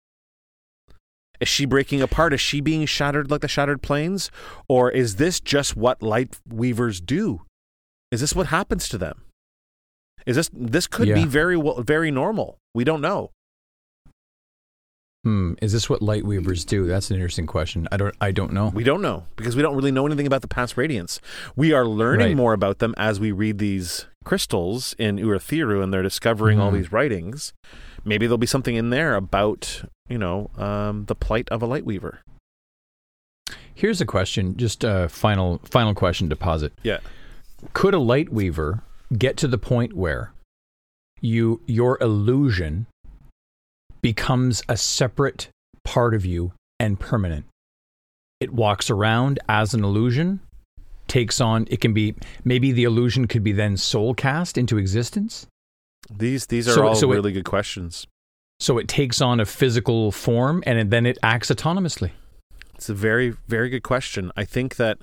Is 1.42 1.50
she 1.50 1.66
breaking 1.66 2.02
apart? 2.02 2.34
Is 2.34 2.40
she 2.40 2.62
being 2.62 2.86
shattered 2.86 3.30
like 3.30 3.42
the 3.42 3.50
Shattered 3.50 3.82
Plains? 3.82 4.32
Or 4.70 4.90
is 4.90 5.18
this 5.18 5.42
just 5.42 5.76
what 5.76 6.02
light 6.02 6.40
weavers 6.48 7.02
do? 7.02 7.42
Is 8.10 8.22
this 8.22 8.34
what 8.34 8.48
happens 8.48 8.88
to 8.90 8.98
them? 8.98 9.25
Is 10.26 10.36
this 10.36 10.50
this 10.54 10.88
could 10.88 11.14
be 11.14 11.26
very 11.26 11.56
well, 11.58 11.82
very 11.82 12.12
normal. 12.12 12.58
We 12.74 12.84
don't 12.84 13.02
know. 13.02 13.32
Hmm. 15.24 15.54
Is 15.60 15.74
this 15.74 15.90
what 15.90 16.04
light 16.04 16.24
weavers 16.24 16.66
do? 16.66 16.86
That's 16.86 17.10
an 17.10 17.16
interesting 17.16 17.48
question. 17.48 17.88
I 17.92 17.98
don't. 17.98 18.16
I 18.22 18.32
don't 18.32 18.54
know. 18.54 18.68
We 18.74 18.84
don't 18.84 19.02
know 19.02 19.24
because 19.36 19.56
we 19.56 19.64
don't 19.64 19.76
really 19.76 19.92
know 19.92 20.06
anything 20.06 20.28
about 20.28 20.42
the 20.44 20.48
past 20.48 20.76
Radiants. 20.76 21.20
We 21.56 21.74
are 21.74 21.86
learning 21.86 22.28
Right. 22.28 22.36
more 22.38 22.54
about 22.54 22.78
them 22.78 22.94
as 22.98 23.20
we 23.20 23.32
read 23.32 23.58
these 23.58 24.06
crystals 24.24 24.94
in 25.00 25.18
Urithiru 25.18 25.84
and 25.84 25.92
they're 25.92 26.04
discovering 26.04 26.60
all 26.60 26.70
Mhm. 26.72 26.76
these 26.76 26.92
writings. 26.92 27.54
Maybe 28.04 28.28
there'll 28.28 28.38
be 28.38 28.46
something 28.46 28.76
in 28.76 28.92
there 28.92 29.16
about, 29.16 29.84
you 30.08 30.20
know, 30.20 30.52
um, 30.58 31.06
the 31.06 31.16
plight 31.16 31.50
of 31.50 31.64
a 31.64 31.66
light 31.66 31.86
weaver. 31.86 32.20
Here's 33.74 34.00
a 34.02 34.06
question, 34.06 34.56
just 34.58 34.84
a 34.84 35.10
final 35.10 35.60
final 35.64 35.96
question 35.96 36.30
Deposit. 36.30 36.72
Yeah. 36.84 37.00
Could 37.74 37.96
a 37.96 38.00
light 38.00 38.32
weaver 38.32 38.84
get 39.18 39.38
to 39.38 39.48
the 39.48 39.58
point 39.58 39.94
where 39.94 40.32
you 41.22 41.62
your 41.66 41.98
illusion 42.02 42.88
becomes 44.02 44.62
a 44.70 44.78
separate 44.78 45.50
part 45.84 46.14
of 46.14 46.26
you 46.26 46.54
and 46.80 47.00
permanent? 47.00 47.46
It 48.40 48.54
walks 48.54 48.90
around 48.90 49.40
as 49.48 49.74
an 49.74 49.84
illusion, 49.84 50.42
takes 51.08 51.40
on 51.40 51.68
it 51.70 51.80
can 51.82 51.94
be 51.94 52.16
maybe 52.44 52.72
the 52.72 52.84
illusion 52.84 53.28
could 53.28 53.44
be 53.44 53.52
then 53.54 53.78
soul 53.78 54.14
cast 54.14 54.58
into 54.58 54.78
existence. 54.78 55.48
These 56.12 56.48
these 56.48 56.68
are 56.68 56.74
So- 56.74 56.88
all 56.88 56.96
so 56.96 57.12
it- 57.12 57.16
really 57.16 57.32
good 57.32 57.46
questions. 57.46 58.06
So 58.60 58.78
it 58.78 58.88
takes 58.88 59.20
on 59.22 59.40
a 59.42 59.46
physical 59.46 60.12
form 60.14 60.64
and 60.66 60.90
then 60.90 61.06
it 61.06 61.18
acts 61.22 61.50
autonomously. 61.52 62.12
It's 62.76 62.90
a 62.90 62.94
very 62.94 63.36
very 63.48 63.70
good 63.70 63.84
question. 63.84 64.32
I 64.36 64.46
think 64.46 64.76
that 64.78 64.98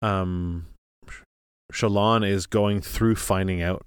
um 0.00 0.66
Shallan 1.72 2.26
is 2.28 2.46
going 2.46 2.80
through 2.80 3.16
finding 3.16 3.62
out. 3.62 3.82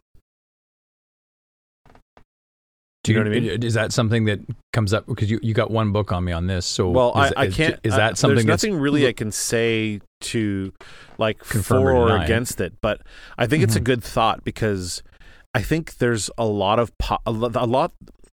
Do 3.03 3.11
You 3.11 3.19
know 3.23 3.29
what 3.29 3.37
I 3.37 3.39
mean? 3.39 3.63
Is 3.63 3.75
that 3.75 3.91
something 3.93 4.25
that 4.25 4.39
comes 4.73 4.91
up 4.91 5.05
because 5.05 5.29
you, 5.29 5.39
you 5.43 5.53
got 5.53 5.69
one 5.69 5.91
book 5.91 6.11
on 6.11 6.23
me 6.23 6.31
on 6.31 6.47
this? 6.47 6.65
So 6.65 6.89
Well, 6.89 7.09
is, 7.11 7.33
I, 7.37 7.41
I 7.43 7.45
is- 7.45 7.55
can't. 7.55 7.79
Is 7.83 7.95
that 7.95 8.17
something 8.17 8.35
There's 8.35 8.45
nothing 8.47 8.79
really 8.79 9.07
I 9.07 9.13
can 9.13 9.31
say 9.31 10.01
to 10.21 10.73
like 11.19 11.43
for 11.43 11.91
or 11.93 12.07
deny 12.07 12.23
against 12.25 12.59
it, 12.59 12.73
but 12.81 13.01
I 13.37 13.45
think 13.45 13.63
it's 13.63 13.75
a 13.75 13.79
Mhm. 13.79 13.83
good 13.83 14.03
thought 14.03 14.43
because 14.43 15.03
I 15.53 15.61
think 15.61 15.97
there's 15.97 16.31
a 16.37 16.45
lot 16.45 16.79
of 16.79 16.97
po- 16.97 17.19
a 17.27 17.29
a 17.29 17.67
lot. 17.67 17.91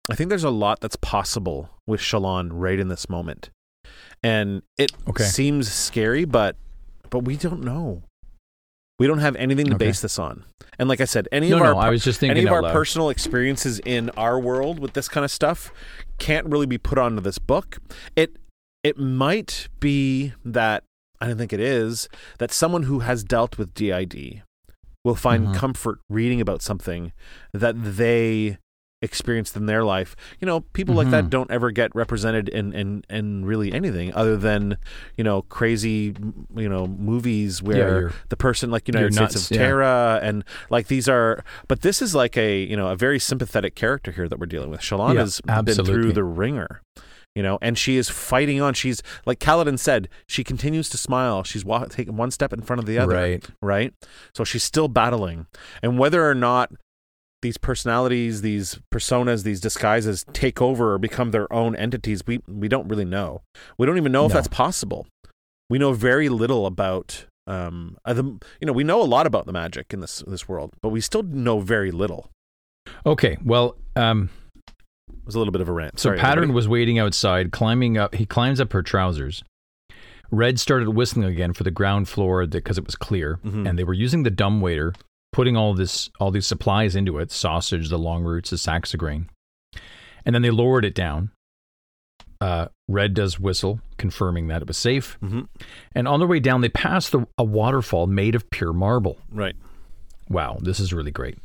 I 0.09 0.15
think 0.15 0.29
there's 0.29 0.45
a 0.45 0.49
lot 0.49 0.79
that's 0.79 0.95
possible 0.95 1.69
with 1.85 1.99
Shallan 1.99 2.49
right 2.53 2.79
in 2.79 2.87
this 2.87 3.09
moment, 3.09 3.49
and 4.23 4.61
it 4.77 4.93
Okay. 5.09 5.25
seems 5.25 5.69
scary, 5.69 6.23
but 6.23 6.55
but 7.09 7.25
we 7.25 7.35
don't 7.35 7.61
know. 7.61 8.03
We 9.01 9.07
don't 9.07 9.17
have 9.19 9.35
anything 9.35 9.65
to 9.65 9.75
Okay. 9.75 9.85
base 9.87 9.99
this 10.01 10.19
on. 10.19 10.43
And 10.77 10.87
like 10.87 11.01
I 11.01 11.05
said, 11.05 11.27
any 11.31 11.49
no, 11.49 11.55
of 11.57 11.61
our 11.63 11.73
no. 11.73 11.79
I 11.79 11.89
was 11.89 12.03
just 12.03 12.19
thinking 12.19 12.37
any 12.37 12.45
of 12.45 12.53
our 12.53 12.61
loud. 12.61 12.71
personal 12.71 13.09
experiences 13.09 13.79
in 13.83 14.09
our 14.11 14.39
world 14.39 14.79
with 14.79 14.93
this 14.93 15.07
kind 15.09 15.25
of 15.25 15.31
stuff 15.31 15.71
can't 16.19 16.45
really 16.45 16.67
be 16.67 16.77
put 16.77 16.97
onto 16.99 17.19
this 17.21 17.39
book. 17.39 17.79
It 18.15 18.37
it 18.83 18.97
might 18.99 19.67
be 19.79 20.33
that 20.45 20.83
I 21.19 21.27
don't 21.27 21.37
think 21.37 21.51
it 21.53 21.59
is 21.59 22.07
that 22.39 22.51
someone 22.51 22.83
who 22.83 22.99
has 22.99 23.23
dealt 23.23 23.57
with 23.57 23.73
DID 23.73 24.43
will 25.03 25.15
find 25.15 25.47
Mhm. 25.47 25.55
comfort 25.55 25.99
reading 26.09 26.39
about 26.39 26.61
something 26.61 27.11
that 27.53 27.75
they 27.77 28.57
experienced 29.01 29.55
in 29.55 29.65
their 29.65 29.83
life. 29.83 30.15
You 30.39 30.45
know, 30.45 30.61
people 30.73 30.93
like 30.95 31.09
that 31.09 31.25
Mhm. 31.25 31.29
don't 31.31 31.51
ever 31.51 31.71
get 31.71 31.93
represented 31.95 32.47
in, 32.49 32.73
in 32.73 33.03
in 33.09 33.45
really 33.45 33.71
anything 33.73 34.13
other 34.13 34.37
than, 34.37 34.77
you 35.17 35.23
know, 35.23 35.41
crazy 35.43 36.13
you 36.55 36.69
know, 36.69 36.85
movies 36.87 37.61
where 37.63 38.01
you're- 38.01 38.11
the 38.29 38.37
person 38.37 38.69
like 38.71 38.87
United 38.87 39.13
States 39.13 39.33
nuts, 39.35 39.51
of 39.51 39.57
yeah. 39.57 39.63
Tara 39.63 40.19
and 40.21 40.43
like 40.69 40.87
these 40.87 41.09
are 41.09 41.43
but 41.67 41.81
this 41.81 42.01
is 42.01 42.13
like 42.13 42.37
a 42.37 42.61
you 42.63 42.77
know 42.77 42.89
a 42.89 42.95
very 42.95 43.19
sympathetic 43.19 43.73
character 43.75 44.11
here 44.11 44.27
that 44.29 44.39
we're 44.39 44.45
dealing 44.45 44.69
with. 44.69 44.81
Shallan 44.81 45.15
Yeah, 45.15 45.21
has 45.21 45.41
been 45.41 45.85
through 45.85 46.13
the 46.13 46.23
ringer. 46.23 46.81
You 47.33 47.41
know, 47.43 47.57
and 47.61 47.77
she 47.77 47.95
is 47.95 48.09
fighting 48.09 48.59
on. 48.61 48.73
She's 48.73 49.01
like 49.25 49.39
Kaladin 49.39 49.79
said. 49.79 50.09
She 50.27 50.43
continues 50.43 50.89
to 50.89 50.97
smile. 50.97 51.43
She's 51.43 51.63
wa- 51.63 51.85
taking 51.85 52.17
one 52.17 52.29
step 52.29 52.51
in 52.51 52.61
front 52.61 52.81
of 52.81 52.85
the 52.85 52.97
other. 52.99 53.13
Right. 53.15 53.47
Right. 53.61 53.93
So 54.35 54.43
she's 54.43 54.63
still 54.63 54.89
battling, 54.89 55.45
and 55.81 55.97
whether 55.97 56.29
or 56.29 56.35
not 56.35 56.71
these 57.41 57.57
personalities, 57.57 58.41
these 58.41 58.79
personas, 58.93 59.43
these 59.43 59.59
disguises 59.59 60.25
take 60.33 60.61
over 60.61 60.93
or 60.93 60.97
become 60.97 61.31
their 61.31 61.51
own 61.51 61.75
entities, 61.75 62.25
we 62.27 62.41
we 62.47 62.67
don't 62.67 62.87
really 62.87 63.05
know. 63.05 63.41
We 63.77 63.85
don't 63.87 63.97
even 63.97 64.11
know 64.11 64.25
if 64.25 64.33
that's 64.33 64.47
possible. 64.47 65.07
We 65.69 65.79
know 65.79 65.93
very 65.93 66.29
little 66.29 66.65
about 66.65 67.25
um 67.47 67.97
uh, 68.05 68.13
the 68.13 68.23
you 68.23 68.65
know 68.67 68.73
we 68.73 68.83
know 68.83 69.01
a 69.01 69.05
lot 69.05 69.25
about 69.25 69.45
the 69.47 69.53
magic 69.53 69.87
in 69.93 69.99
this 69.99 70.23
this 70.27 70.47
world, 70.47 70.71
but 70.81 70.89
we 70.89 71.01
still 71.01 71.23
know 71.23 71.59
very 71.59 71.91
little. 71.91 72.29
Okay. 73.05 73.37
Well, 73.43 73.75
um, 73.95 74.29
It 74.67 75.25
was 75.25 75.35
a 75.35 75.37
little 75.39 75.51
bit 75.51 75.61
of 75.61 75.69
a 75.69 75.71
rant. 75.71 75.99
so 75.99 76.09
Sorry, 76.09 76.17
Pattern 76.19 76.43
everybody. 76.43 76.55
was 76.55 76.67
waiting 76.67 76.99
outside, 76.99 77.51
climbing 77.51 77.97
up. 77.97 78.15
He 78.15 78.25
climbs 78.25 78.59
up 78.61 78.73
her 78.73 78.81
trousers. 78.83 79.43
Red 80.31 80.59
started 80.59 80.89
whistling 80.89 81.25
again 81.25 81.53
for 81.53 81.63
the 81.63 81.71
ground 81.71 82.07
floor 82.07 82.45
because 82.47 82.77
it 82.77 82.85
was 82.85 82.95
clear, 82.95 83.39
Mhm. 83.45 83.67
and 83.67 83.77
they 83.77 83.83
were 83.83 83.93
using 83.93 84.23
the 84.23 84.29
dumbwaiter, 84.31 84.93
putting 85.31 85.55
all 85.57 85.73
this 85.73 86.09
all 86.19 86.31
these 86.31 86.47
supplies 86.47 86.95
into 86.95 87.17
it: 87.19 87.31
sausage, 87.31 87.89
the 87.89 87.97
long 87.99 88.23
roots, 88.23 88.49
the 88.49 88.57
sacks 88.57 88.93
of 88.93 88.99
grain, 88.99 89.29
and 90.25 90.33
then 90.35 90.41
they 90.41 90.49
lowered 90.51 90.85
it 90.85 90.95
down. 90.95 91.31
Uh, 92.39 92.67
Red 92.87 93.13
does 93.13 93.39
whistle, 93.39 93.79
confirming 93.97 94.47
that 94.47 94.63
it 94.63 94.67
was 94.67 94.77
safe. 94.77 95.17
Mhm. 95.21 95.47
And 95.93 96.07
on 96.07 96.19
their 96.19 96.27
way 96.27 96.39
down, 96.39 96.61
they 96.61 96.69
passed 96.69 97.11
the, 97.11 97.27
a 97.37 97.43
waterfall 97.43 98.07
made 98.07 98.33
of 98.35 98.49
pure 98.49 98.73
marble. 98.73 99.19
right. 99.31 99.55
Wow, 100.27 100.57
this 100.61 100.79
is 100.79 100.91
really 100.93 101.11
great. 101.11 101.37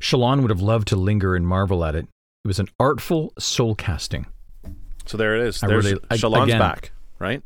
Shallan 0.00 0.42
would 0.42 0.50
have 0.50 0.60
loved 0.60 0.88
to 0.88 0.96
linger 0.96 1.34
and 1.34 1.46
marvel 1.46 1.84
at 1.84 1.94
it. 1.94 2.06
It 2.44 2.48
was 2.48 2.58
an 2.58 2.68
artful 2.78 3.32
soul 3.38 3.74
casting. 3.74 4.26
So 5.06 5.16
there 5.16 5.34
it 5.36 5.46
is. 5.48 5.62
I 5.62 5.66
There's 5.68 5.86
really- 5.86 6.00
Shallan's 6.12 6.44
again- 6.44 6.58
back, 6.58 6.92
right? 7.18 7.42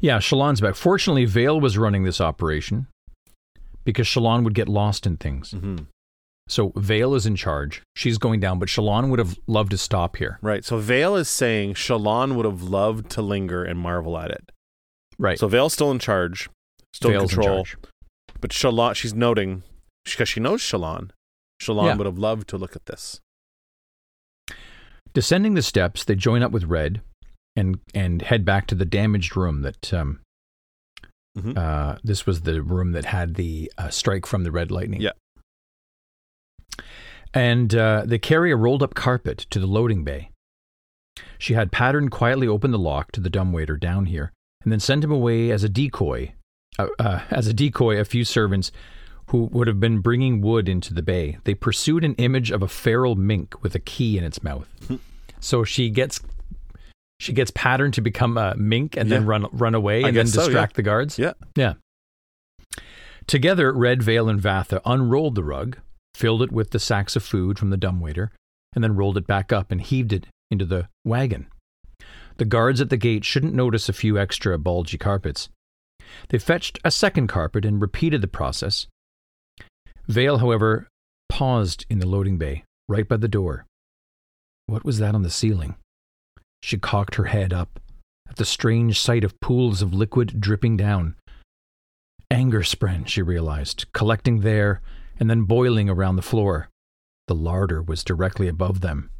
Yeah, 0.00 0.18
Shallan's 0.18 0.60
back. 0.60 0.74
Fortunately, 0.74 1.24
Veil 1.24 1.58
was 1.60 1.76
running 1.78 2.04
this 2.04 2.20
operation 2.20 2.86
because 3.84 4.06
Shallan 4.06 4.44
would 4.44 4.54
get 4.54 4.68
lost 4.68 5.06
in 5.06 5.16
things. 5.16 5.52
hmm 5.52 5.76
So 6.48 6.72
Veil 6.76 7.14
is 7.14 7.24
in 7.26 7.36
charge. 7.36 7.82
She's 7.96 8.18
going 8.18 8.40
down, 8.40 8.58
but 8.58 8.68
Shallan 8.68 9.08
would 9.10 9.18
have 9.18 9.38
loved 9.46 9.70
to 9.70 9.78
stop 9.78 10.16
here. 10.16 10.38
Right. 10.42 10.64
So 10.64 10.78
Veil 10.78 11.16
is 11.16 11.28
saying 11.28 11.74
Shallan 11.74 12.34
would 12.34 12.44
have 12.44 12.62
loved 12.62 13.10
to 13.12 13.22
linger 13.22 13.64
and 13.64 13.78
marvel 13.78 14.18
at 14.18 14.30
it. 14.30 14.50
Right. 15.18 15.38
So 15.38 15.48
Veil's 15.48 15.72
still 15.72 15.90
in 15.90 15.98
charge, 15.98 16.48
still 16.92 17.10
in 17.12 17.18
Veil's 17.18 17.32
in 17.32 17.36
control. 17.38 17.64
charge. 17.64 17.76
but 18.40 18.50
Shallan, 18.50 18.94
she's 18.94 19.14
noting 19.14 19.62
because 20.04 20.28
she 20.28 20.40
knows 20.40 20.60
Shallan. 20.60 21.10
Shallan 21.62 21.84
Yeah. 21.86 21.96
would 21.96 22.06
have 22.06 22.18
loved 22.18 22.48
to 22.48 22.58
look 22.58 22.76
at 22.76 22.86
this. 22.86 23.20
Descending 25.12 25.54
the 25.54 25.62
steps, 25.62 26.04
they 26.04 26.14
join 26.16 26.42
up 26.42 26.50
with 26.52 26.64
Red 26.64 27.00
and 27.56 27.78
and 27.94 28.20
head 28.22 28.44
back 28.44 28.66
to 28.66 28.74
the 28.74 28.84
damaged 28.84 29.36
room 29.36 29.62
that 29.62 29.94
um, 29.94 30.20
Mhm. 31.36 31.56
uh, 31.58 31.98
this 32.04 32.26
was 32.26 32.42
the 32.42 32.62
room 32.62 32.92
that 32.92 33.06
had 33.06 33.34
the 33.34 33.70
uh, 33.76 33.88
strike 33.88 34.24
from 34.26 34.44
the 34.44 34.52
red 34.52 34.70
lightning. 34.70 35.00
Yeah. 35.00 35.10
And 37.32 37.74
uh, 37.74 38.04
they 38.06 38.18
carry 38.18 38.52
a 38.52 38.56
rolled 38.56 38.82
up 38.82 38.94
carpet 38.94 39.38
to 39.50 39.58
the 39.58 39.66
loading 39.66 40.04
bay. 40.04 40.30
She 41.38 41.54
had 41.54 41.72
Pattern 41.72 42.08
quietly 42.08 42.46
open 42.46 42.70
the 42.70 42.78
lock 42.78 43.10
to 43.12 43.20
the 43.20 43.30
dumbwaiter 43.30 43.76
down 43.76 44.06
here 44.06 44.32
and 44.62 44.72
then 44.72 44.80
send 44.80 45.02
him 45.04 45.10
away 45.10 45.50
as 45.50 45.64
a 45.64 45.68
decoy. 45.68 46.32
Uh, 46.78 46.88
uh, 46.98 47.20
as 47.30 47.46
a 47.46 47.52
decoy, 47.54 47.98
a 47.98 48.04
few 48.04 48.24
servants 48.24 48.70
who 49.28 49.44
would 49.52 49.66
have 49.66 49.80
been 49.80 49.98
bringing 50.00 50.40
wood 50.40 50.68
into 50.68 50.92
the 50.94 51.02
bay. 51.02 51.38
They 51.44 51.54
pursued 51.54 52.04
an 52.04 52.14
image 52.14 52.50
of 52.50 52.62
a 52.62 52.68
feral 52.68 53.14
mink 53.16 53.62
with 53.62 53.74
a 53.74 53.78
key 53.80 54.16
in 54.18 54.24
its 54.24 54.42
mouth. 54.42 54.68
so 55.40 55.64
she 55.64 55.90
gets 55.90 56.20
she 57.20 57.32
gets 57.32 57.50
patterned 57.52 57.94
to 57.94 58.00
become 58.00 58.36
a 58.36 58.54
mink 58.56 58.96
and 58.96 59.10
then 59.10 59.26
run 59.26 59.46
run 59.52 59.74
away 59.74 60.02
and 60.02 60.16
then 60.16 60.24
guess 60.24 60.32
so, 60.32 60.42
yeah. 60.42 60.46
distract 60.46 60.76
the 60.76 60.82
guards. 60.82 61.18
Yeah. 61.18 61.32
Yeah. 61.56 61.74
Together, 63.26 63.72
Red, 63.72 64.02
Veil, 64.02 64.28
and 64.28 64.40
Vathah 64.40 64.82
unrolled 64.84 65.34
the 65.34 65.44
rug, 65.44 65.78
filled 66.14 66.42
it 66.42 66.52
with 66.52 66.70
the 66.70 66.78
sacks 66.78 67.16
of 67.16 67.22
food 67.22 67.58
from 67.58 67.70
the 67.70 67.76
dumbwaiter, 67.76 68.30
and 68.74 68.84
then 68.84 68.96
rolled 68.96 69.16
it 69.16 69.26
back 69.26 69.52
up 69.52 69.70
and 69.70 69.80
heaved 69.80 70.12
it 70.12 70.26
into 70.50 70.66
the 70.66 70.88
wagon. 71.04 71.46
The 72.36 72.44
guards 72.44 72.80
at 72.80 72.90
the 72.90 72.96
gate 72.96 73.24
shouldn't 73.24 73.54
notice 73.54 73.88
a 73.88 73.94
few 73.94 74.18
extra 74.18 74.58
bulgy 74.58 74.98
carpets. 74.98 75.48
They 76.28 76.38
fetched 76.38 76.78
a 76.84 76.90
second 76.90 77.28
carpet 77.28 77.64
and 77.64 77.80
repeated 77.80 78.20
the 78.20 78.28
process. 78.28 78.86
Veil, 80.06 80.38
however, 80.38 80.88
paused 81.28 81.86
in 81.88 82.00
the 82.00 82.06
loading 82.06 82.36
bay, 82.36 82.64
right 82.88 83.08
by 83.08 83.16
the 83.16 83.28
door. 83.28 83.64
What 84.66 84.84
was 84.84 84.98
that 84.98 85.14
on 85.14 85.22
the 85.22 85.30
ceiling? 85.30 85.76
She 86.64 86.78
cocked 86.78 87.16
her 87.16 87.24
head 87.24 87.52
up 87.52 87.78
at 88.26 88.36
the 88.36 88.44
strange 88.46 88.98
sight 88.98 89.22
of 89.22 89.38
pools 89.38 89.82
of 89.82 89.92
liquid 89.92 90.40
dripping 90.40 90.78
down. 90.78 91.14
Anger 92.30 92.60
spren, 92.62 93.06
she 93.06 93.20
realized, 93.20 93.84
collecting 93.92 94.40
there 94.40 94.80
and 95.20 95.28
then 95.28 95.42
boiling 95.42 95.90
around 95.90 96.16
the 96.16 96.22
floor. 96.22 96.70
The 97.28 97.34
larder 97.34 97.82
was 97.82 98.02
directly 98.02 98.48
above 98.48 98.80
them. 98.80 99.10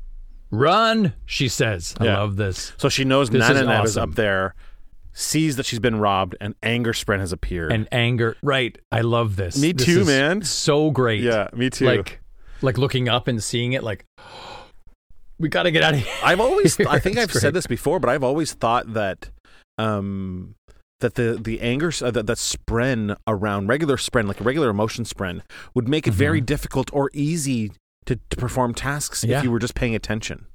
Run, 0.50 1.12
she 1.26 1.48
says. 1.48 1.94
I 2.00 2.06
Yeah. 2.06 2.18
love 2.20 2.36
this. 2.36 2.72
So 2.78 2.88
she 2.88 3.04
knows 3.04 3.28
This 3.28 3.46
is 3.46 3.50
Nananev 3.58 3.84
is 3.84 3.98
up 3.98 4.14
there, 4.14 4.54
sees 5.12 5.56
that 5.56 5.66
she's 5.66 5.80
been 5.80 5.96
robbed, 5.96 6.36
and 6.40 6.54
anger 6.62 6.94
spren 6.94 7.18
has 7.18 7.30
appeared. 7.30 7.72
And 7.72 7.86
anger. 7.92 8.38
Right. 8.42 8.78
I 8.90 9.02
love 9.02 9.36
this. 9.36 9.60
Me 9.60 9.72
This 9.72 9.84
too, 9.84 10.04
man. 10.06 10.40
So 10.44 10.90
great. 10.90 11.22
yeah, 11.22 11.48
me 11.52 11.68
too. 11.68 11.84
Like, 11.84 12.22
like 12.62 12.78
looking 12.78 13.06
up 13.06 13.28
and 13.28 13.42
seeing 13.44 13.74
it, 13.74 13.84
like, 13.84 14.06
we 15.38 15.48
got 15.48 15.64
to 15.64 15.70
get 15.70 15.82
out 15.82 15.94
of 15.94 16.00
here. 16.00 16.12
I've 16.22 16.40
always, 16.40 16.78
I 16.86 16.98
think 16.98 17.18
I've 17.18 17.30
great. 17.30 17.40
said 17.40 17.54
this 17.54 17.66
before, 17.66 17.98
but 18.00 18.08
I've 18.10 18.22
always 18.24 18.52
thought 18.52 18.92
that, 18.94 19.30
um, 19.78 20.54
that 21.00 21.14
the 21.16 21.38
the 21.42 21.60
anger 21.60 21.92
uh, 22.02 22.10
that, 22.12 22.26
that 22.26 22.36
spren 22.38 23.16
around 23.26 23.66
regular 23.66 23.96
spren, 23.96 24.26
like 24.26 24.40
a 24.40 24.44
regular 24.44 24.70
emotion 24.70 25.04
spren, 25.04 25.42
would 25.74 25.88
make 25.88 26.06
it 26.06 26.14
very 26.14 26.40
Mhm. 26.40 26.46
difficult 26.46 26.90
or 26.94 27.10
easy 27.12 27.72
to, 28.06 28.16
to 28.30 28.36
perform 28.36 28.74
tasks 28.74 29.24
Yeah. 29.24 29.38
if 29.38 29.44
you 29.44 29.50
were 29.50 29.58
just 29.58 29.74
paying 29.74 29.94
attention. 29.94 30.46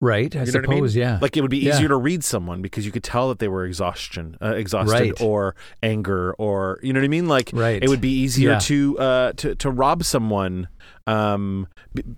Right. 0.00 0.34
I 0.34 0.40
You 0.44 0.52
know 0.52 0.58
what 0.60 0.68
I 0.70 0.74
suppose. 0.74 0.94
mean? 0.96 1.02
Yeah. 1.02 1.18
Like 1.20 1.36
it 1.36 1.40
would 1.42 1.50
be 1.50 1.58
Yeah. 1.58 1.74
easier 1.74 1.88
to 1.88 1.96
read 1.96 2.22
someone 2.22 2.62
because 2.62 2.86
you 2.86 2.92
could 2.92 3.02
tell 3.02 3.28
that 3.28 3.40
they 3.40 3.48
were 3.48 3.64
exhaustion, 3.64 4.36
uh, 4.40 4.54
exhausted, 4.54 4.92
Right. 4.92 5.20
or 5.20 5.56
anger, 5.82 6.34
or 6.34 6.78
you 6.82 6.92
know 6.92 7.00
what 7.00 7.04
I 7.04 7.08
mean. 7.08 7.26
Like 7.26 7.50
Right. 7.52 7.82
it 7.82 7.88
would 7.88 8.00
be 8.00 8.10
easier 8.12 8.52
Yeah. 8.52 8.58
to 8.60 8.98
uh, 8.98 9.32
to 9.34 9.54
to 9.56 9.70
rob 9.70 10.04
someone, 10.04 10.68
um, 11.08 11.66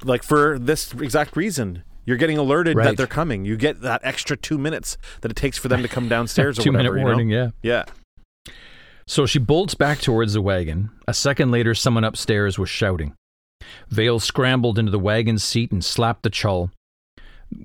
like 0.05 0.23
for 0.23 0.59
this 0.59 0.93
exact 0.93 1.37
reason. 1.37 1.85
You're 2.07 2.17
getting 2.17 2.39
alerted 2.39 2.77
that 2.77 2.97
they're 2.97 3.07
coming. 3.07 3.45
You 3.45 3.57
get 3.57 3.83
that 3.83 4.01
extra 4.03 4.37
two 4.37 4.59
minutes 4.59 4.97
that 5.21 5.31
it 5.31 5.37
takes 5.37 5.59
for 5.59 5.69
them 5.69 5.83
to 5.83 5.89
come 5.89 6.09
downstairs 6.17 6.59
or 6.59 6.63
Two 6.63 6.73
whatever. 6.73 6.95
minute 6.97 6.99
you 6.99 7.05
know? 7.05 7.11
warning. 7.11 7.31
Yeah. 7.31 7.51
Yeah. 7.63 7.85
So 9.07 9.27
she 9.27 9.39
bolts 9.39 9.75
back 9.75 10.01
towards 10.01 10.33
the 10.33 10.41
wagon. 10.41 10.91
A 11.07 11.15
second 11.15 11.51
later, 11.51 11.75
someone 11.75 12.03
upstairs 12.03 12.59
was 12.59 12.69
shouting. 12.69 13.15
Veil 13.89 14.19
scrambled 14.19 14.79
into 14.79 14.91
the 14.91 14.99
wagon 14.99 15.39
seat 15.39 15.71
and 15.71 15.85
slapped 15.85 16.23
the 16.23 16.31
chull 16.31 16.71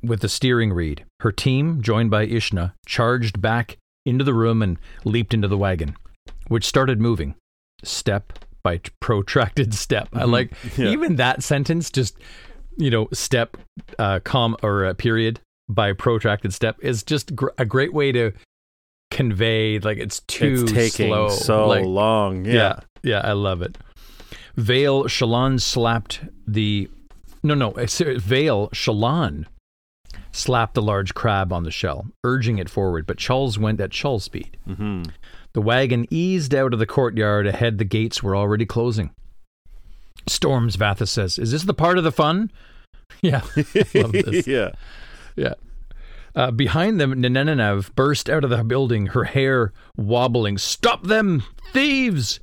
with 0.04 0.22
the 0.22 0.30
steering 0.30 0.74
reed. 0.74 1.06
Her 1.22 1.32
team, 1.32 1.82
joined 1.82 2.12
by 2.12 2.26
Ishnah, 2.26 2.76
charged 2.86 3.42
back 3.42 3.78
into 4.06 4.24
the 4.24 4.34
room 4.34 4.62
and 4.62 4.78
leaped 5.06 5.34
into 5.34 5.48
the 5.48 5.58
wagon, 5.58 5.96
which 6.50 6.66
started 6.66 7.00
moving, 7.00 7.36
step 7.84 8.45
by 8.66 8.82
protracted 9.00 9.74
step. 9.86 10.10
I 10.14 10.24
like 10.26 10.52
Yeah. 10.76 10.90
even 10.90 11.16
that 11.18 11.44
sentence, 11.44 11.90
just 11.92 12.18
you 12.78 12.90
know, 12.90 13.08
step, 13.14 13.56
uh, 14.00 14.20
com 14.26 14.58
or 14.62 14.84
uh, 14.86 14.94
period 14.96 15.40
by 15.70 15.94
protracted 15.94 16.54
step 16.54 16.76
is 16.82 17.04
just 17.04 17.34
gr- 17.36 17.56
a 17.58 17.64
great 17.66 17.94
way 17.94 18.12
to 18.12 18.34
convey 19.12 19.80
like 19.80 19.98
it's 19.98 20.20
too 20.22 20.64
it's 20.64 20.72
taking 20.72 21.10
slow. 21.10 21.30
so 21.30 21.68
like, 21.68 21.86
long. 21.86 22.44
Yeah. 22.46 22.54
yeah, 22.54 22.80
yeah, 23.04 23.22
I 23.24 23.32
love 23.34 23.62
it. 23.62 23.78
Veil 24.58 25.04
Shallan 25.06 25.62
slapped 25.62 26.22
the 26.48 26.90
no 27.44 27.54
no 27.54 27.72
uh, 27.72 27.86
Veil 28.18 28.70
Shallan 28.70 29.46
slapped 30.32 30.74
the 30.74 30.82
large 30.82 31.14
crab 31.14 31.54
on 31.54 31.64
the 31.64 31.72
shell, 31.72 32.08
urging 32.24 32.58
it 32.58 32.70
forward, 32.70 33.06
but 33.06 33.18
chulls 33.18 33.58
went 33.58 33.80
at 33.80 33.92
Chull 33.92 34.20
speed. 34.20 34.58
hmm 34.66 35.04
The 35.56 35.62
wagon 35.62 36.06
eased 36.10 36.54
out 36.54 36.74
of 36.74 36.80
the 36.80 36.86
courtyard 36.86 37.48
ahead. 37.48 37.78
The 37.78 37.86
gates 37.86 38.22
were 38.22 38.36
already 38.36 38.66
closing. 38.66 39.12
Storms, 40.28 40.76
Vathah 40.76 41.08
says, 41.08 41.40
"Is 41.40 41.54
this 41.54 41.64
the 41.64 41.74
part 41.74 41.98
of 41.98 42.04
the 42.04 42.12
fun?" 42.12 42.52
Yeah, 43.22 43.40
love 43.94 44.12
this. 44.12 44.46
yeah. 44.48 44.72
Yeah. 45.38 45.54
Uh, 46.36 46.52
behind 46.52 47.00
them, 47.00 47.14
Nenenev 47.16 47.96
burst 47.96 48.30
out 48.30 48.44
of 48.44 48.50
the 48.50 48.66
building, 48.66 49.08
her 49.08 49.24
hair 49.24 49.72
wobbling. 49.96 50.58
Stop 50.58 51.04
them, 51.04 51.44
thieves! 51.72 52.42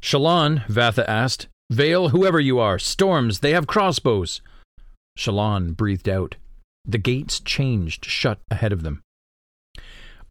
Shallan, 0.00 0.64
Vathah 0.66 1.08
asked. 1.08 1.48
Veil, 1.72 2.10
whoever 2.10 2.38
you 2.38 2.60
are, 2.60 2.78
storms, 2.78 3.40
they 3.40 3.50
have 3.50 3.66
crossbows. 3.66 4.40
Shallan 5.18 5.76
breathed 5.76 6.08
out. 6.08 6.36
The 6.84 6.98
gates 6.98 7.40
changed 7.40 8.04
shut 8.04 8.38
ahead 8.48 8.72
of 8.72 8.84
them. 8.84 9.02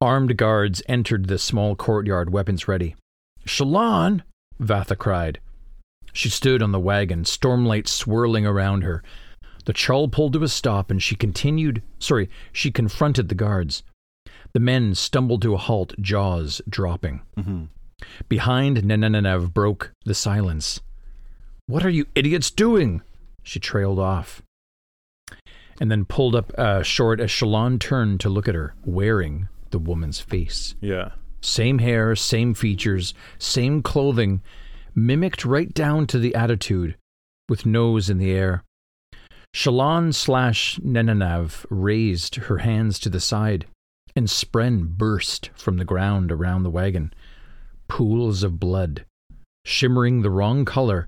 Armed 0.02 0.38
guards 0.38 0.82
entered 0.88 1.28
the 1.28 1.38
small 1.38 1.76
courtyard, 1.76 2.32
weapons 2.32 2.70
ready. 2.70 2.96
Shallan, 3.46 4.22
Vathah 4.62 4.98
cried. 4.98 5.40
She 6.14 6.30
stood 6.30 6.64
on 6.64 6.72
the 6.72 6.80
wagon, 6.80 7.24
stormlight 7.24 7.88
swirling 7.88 8.46
around 8.46 8.84
her. 8.84 9.04
The 9.66 9.74
chull 9.74 10.08
pulled 10.08 10.34
to 10.34 10.44
a 10.44 10.48
stop 10.48 10.90
and 10.90 11.04
she 11.04 11.16
continued, 11.16 11.84
sorry, 12.00 12.30
she 12.54 12.72
confronted 12.72 13.28
the 13.28 13.36
guards. 13.36 13.84
The 14.54 14.62
men 14.62 14.96
stumbled 14.96 15.42
to 15.42 15.54
a 15.54 15.58
halt, 15.58 15.94
jaws 16.00 16.62
dropping. 16.68 17.22
hmm 17.38 17.66
Behind, 18.30 18.78
Nenenev 18.78 19.54
broke 19.54 19.92
the 20.06 20.14
silence. 20.14 20.80
What 21.68 21.86
are 21.86 21.90
you 21.90 22.06
idiots 22.16 22.50
doing? 22.50 23.02
She 23.44 23.60
trailed 23.60 24.00
off. 24.00 24.42
And 25.82 25.92
then 25.92 26.06
pulled 26.06 26.36
up 26.36 26.58
uh, 26.58 26.84
short 26.84 27.20
as 27.20 27.30
Shallan 27.30 27.80
turned 27.80 28.22
to 28.22 28.30
look 28.30 28.48
at 28.48 28.56
her, 28.56 28.74
wearing 28.86 29.50
the 29.72 29.80
woman's 29.80 30.20
face. 30.20 30.76
Yeah. 30.82 31.12
Same 31.42 31.80
hair, 31.80 32.16
same 32.16 32.54
features, 32.54 33.14
same 33.38 33.82
clothing, 33.82 34.42
mimicked 34.94 35.46
right 35.46 35.74
down 35.74 36.08
to 36.08 36.20
the 36.20 36.36
attitude, 36.36 36.96
with 37.48 37.66
nose 37.66 38.10
in 38.10 38.18
the 38.18 38.32
air. 38.32 38.64
Shallan 39.56 40.14
slash 40.14 40.80
Nenenav 40.84 41.66
raised 41.70 42.36
her 42.36 42.60
hands 42.60 43.00
to 43.00 43.10
the 43.10 43.20
side, 43.20 43.66
and 44.16 44.28
Spren 44.28 44.88
burst 44.88 45.50
from 45.56 45.78
the 45.78 45.86
ground 45.86 46.32
around 46.32 46.64
the 46.64 46.70
wagon. 46.70 47.14
Pools 47.88 48.44
of 48.44 48.60
blood, 48.60 49.06
shimmering 49.66 50.22
the 50.22 50.30
wrong 50.30 50.66
color 50.66 51.08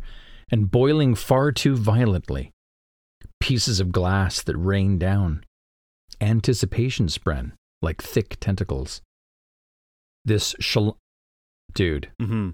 and 0.51 0.71
boiling 0.71 1.15
far 1.15 1.51
too 1.51 1.75
violently. 1.75 2.51
Pieces 3.39 3.79
of 3.79 3.91
glass 3.91 4.41
that 4.41 4.57
rained 4.57 4.99
down. 4.99 5.43
Anticipation 6.19 7.07
Spren, 7.07 7.53
like 7.81 8.01
thick 8.01 8.37
tentacles. 8.39 9.01
This 10.25 10.55
shal. 10.59 10.97
Dude, 11.73 12.09
hmm 12.19 12.49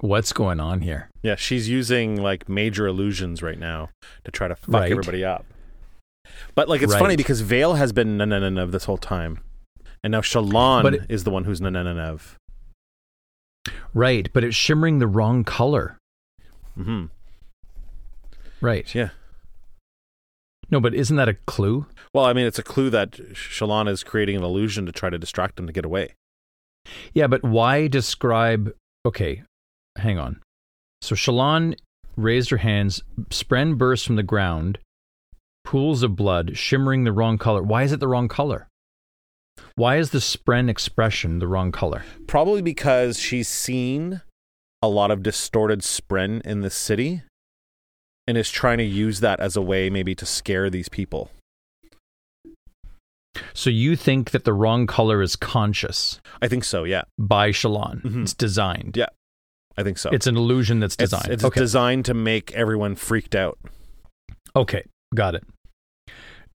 what's 0.00 0.32
going 0.32 0.58
on 0.60 0.80
here? 0.80 1.08
Yeah. 1.22 1.36
She's 1.36 1.68
using 1.68 2.20
like 2.20 2.48
major 2.48 2.86
illusions 2.86 3.42
right 3.42 3.58
now 3.58 3.90
to 4.24 4.30
try 4.32 4.48
to 4.48 4.56
fuck 4.56 4.74
Right. 4.74 4.90
everybody 4.90 5.24
up. 5.24 5.46
But 6.54 6.68
like 6.68 6.82
it's 6.82 6.94
funny 6.96 7.16
because 7.16 7.40
Veil 7.42 7.74
has 7.74 7.92
been 7.92 8.18
Nenenev 8.18 8.72
this 8.72 8.84
whole 8.84 8.98
time. 8.98 9.38
And 10.02 10.10
now 10.10 10.20
Shallan 10.20 10.92
it- 10.94 11.06
is 11.08 11.24
the 11.24 11.30
one 11.30 11.44
who's 11.44 11.60
Nenenev. 11.60 12.34
Right, 13.94 14.28
but 14.32 14.42
it's 14.44 14.56
shimmering 14.56 14.98
the 14.98 15.06
wrong 15.06 15.44
color. 15.44 15.96
hmm 16.74 17.06
Right. 18.60 18.92
Yeah. 18.94 19.10
No, 20.74 20.80
but 20.80 20.92
isn't 20.92 21.14
that 21.14 21.28
a 21.28 21.34
clue? 21.34 21.86
Well, 22.12 22.24
I 22.24 22.32
mean, 22.32 22.46
it's 22.46 22.58
a 22.58 22.64
clue 22.64 22.90
that 22.90 23.12
Shallan 23.12 23.88
is 23.88 24.02
creating 24.02 24.34
an 24.34 24.42
illusion 24.42 24.86
to 24.86 24.90
try 24.90 25.08
to 25.08 25.16
distract 25.16 25.56
him 25.56 25.68
to 25.68 25.72
get 25.72 25.84
away. 25.84 26.14
Yeah, 27.12 27.28
but 27.28 27.44
why 27.44 27.86
describe. 27.86 28.74
Okay, 29.06 29.44
hang 29.96 30.18
on. 30.18 30.40
So 31.00 31.14
Shallan 31.14 31.76
raised 32.16 32.50
her 32.50 32.56
hands. 32.56 33.04
Spren 33.30 33.78
burst 33.78 34.04
from 34.04 34.16
the 34.16 34.24
ground. 34.24 34.80
Pools 35.64 36.02
of 36.02 36.16
blood, 36.16 36.58
shimmering 36.58 37.04
the 37.04 37.12
wrong 37.12 37.38
color. 37.38 37.62
Why 37.62 37.84
is 37.84 37.92
it 37.92 38.00
the 38.00 38.08
wrong 38.08 38.26
color? 38.26 38.66
Why 39.76 39.98
is 39.98 40.10
the 40.10 40.18
Spren 40.18 40.68
expression 40.68 41.38
the 41.38 41.46
wrong 41.46 41.70
color? 41.70 42.02
Probably 42.26 42.62
because 42.62 43.20
she's 43.20 43.46
seen 43.46 44.22
a 44.82 44.88
lot 44.88 45.12
of 45.12 45.22
distorted 45.22 45.82
Spren 45.82 46.44
in 46.44 46.62
the 46.62 46.70
city 46.70 47.22
and 48.26 48.36
is 48.38 48.50
trying 48.50 48.78
to 48.78 48.84
use 48.84 49.20
that 49.20 49.40
as 49.40 49.56
a 49.56 49.62
way 49.62 49.90
maybe 49.90 50.14
to 50.14 50.26
scare 50.26 50.70
these 50.70 50.88
people. 50.88 51.30
So 53.52 53.68
you 53.68 53.96
think 53.96 54.30
that 54.30 54.44
the 54.44 54.52
wrong 54.52 54.86
color 54.86 55.20
is 55.20 55.34
conscious 55.36 56.20
I 56.40 56.46
think 56.48 56.64
so, 56.64 56.84
yeah. 56.84 57.02
by 57.18 57.50
Shallan? 57.50 58.00
Mhm. 58.02 58.22
It's 58.22 58.34
designed. 58.34 58.96
Yeah, 58.96 59.08
I 59.76 59.82
think 59.82 59.98
so. 59.98 60.10
It's 60.10 60.26
an 60.28 60.36
illusion 60.36 60.78
that's 60.80 60.94
It's- 60.94 61.10
designed. 61.10 61.32
It's, 61.32 61.44
okay. 61.44 61.60
designed 61.60 62.04
to 62.06 62.14
make 62.14 62.52
everyone 62.52 62.94
freaked 62.94 63.34
out. 63.34 63.58
Okay, 64.54 64.84
got 65.14 65.34
it. 65.34 65.44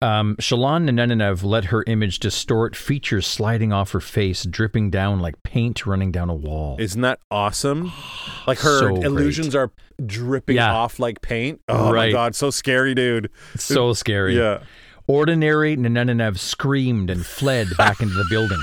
Um, 0.03 0.37
Shallan 0.37 0.89
Nenenev 0.91 1.43
let 1.45 1.67
her 1.67 1.83
image 1.87 2.19
distort, 2.19 2.77
features 2.77 3.27
sliding 3.27 3.73
off 3.73 3.93
her 3.93 4.01
face, 4.01 4.45
dripping 4.45 4.91
down 4.91 5.21
like 5.21 5.43
paint 5.45 5.87
running 5.87 6.13
down 6.13 6.29
a 6.29 6.35
wall. 6.35 6.77
Isn't 6.79 7.01
that 7.03 7.21
awesome? 7.31 7.93
Like 8.47 8.59
her 8.59 8.79
So 8.81 8.89
great. 8.97 9.05
illusions 9.05 9.55
are 9.55 9.71
dripping 10.05 10.57
Yeah. 10.57 10.75
off 10.75 10.99
like 10.99 11.23
paint. 11.23 11.63
Oh 11.67 11.95
my 11.95 12.11
god, 12.13 12.35
so 12.35 12.51
scary, 12.51 12.95
dude. 12.95 13.31
It's 13.55 13.65
so 13.65 13.95
scary. 13.95 14.37
Yeah. 14.37 14.65
Ordinary 15.07 15.77
Nenenev 15.79 16.39
screamed 16.39 17.09
and 17.09 17.25
fled 17.25 17.69
back 17.79 18.01
into 18.03 18.13
the 18.15 18.27
building. 18.29 18.61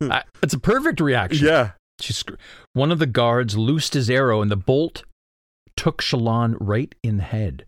I- 0.12 0.22
it's 0.44 0.54
a 0.54 0.60
perfect 0.60 1.00
reaction. 1.00 1.44
Yeah. 1.48 1.72
She 2.00 2.12
sc- 2.12 2.30
one 2.72 2.92
of 2.92 3.00
the 3.00 3.06
guards 3.06 3.56
loosed 3.56 3.94
his 3.94 4.08
arrow, 4.08 4.40
and 4.42 4.50
the 4.50 4.56
bolt 4.56 5.02
took 5.76 6.00
Shallan 6.02 6.56
right 6.60 6.94
in 7.02 7.16
the 7.16 7.22
head. 7.24 7.64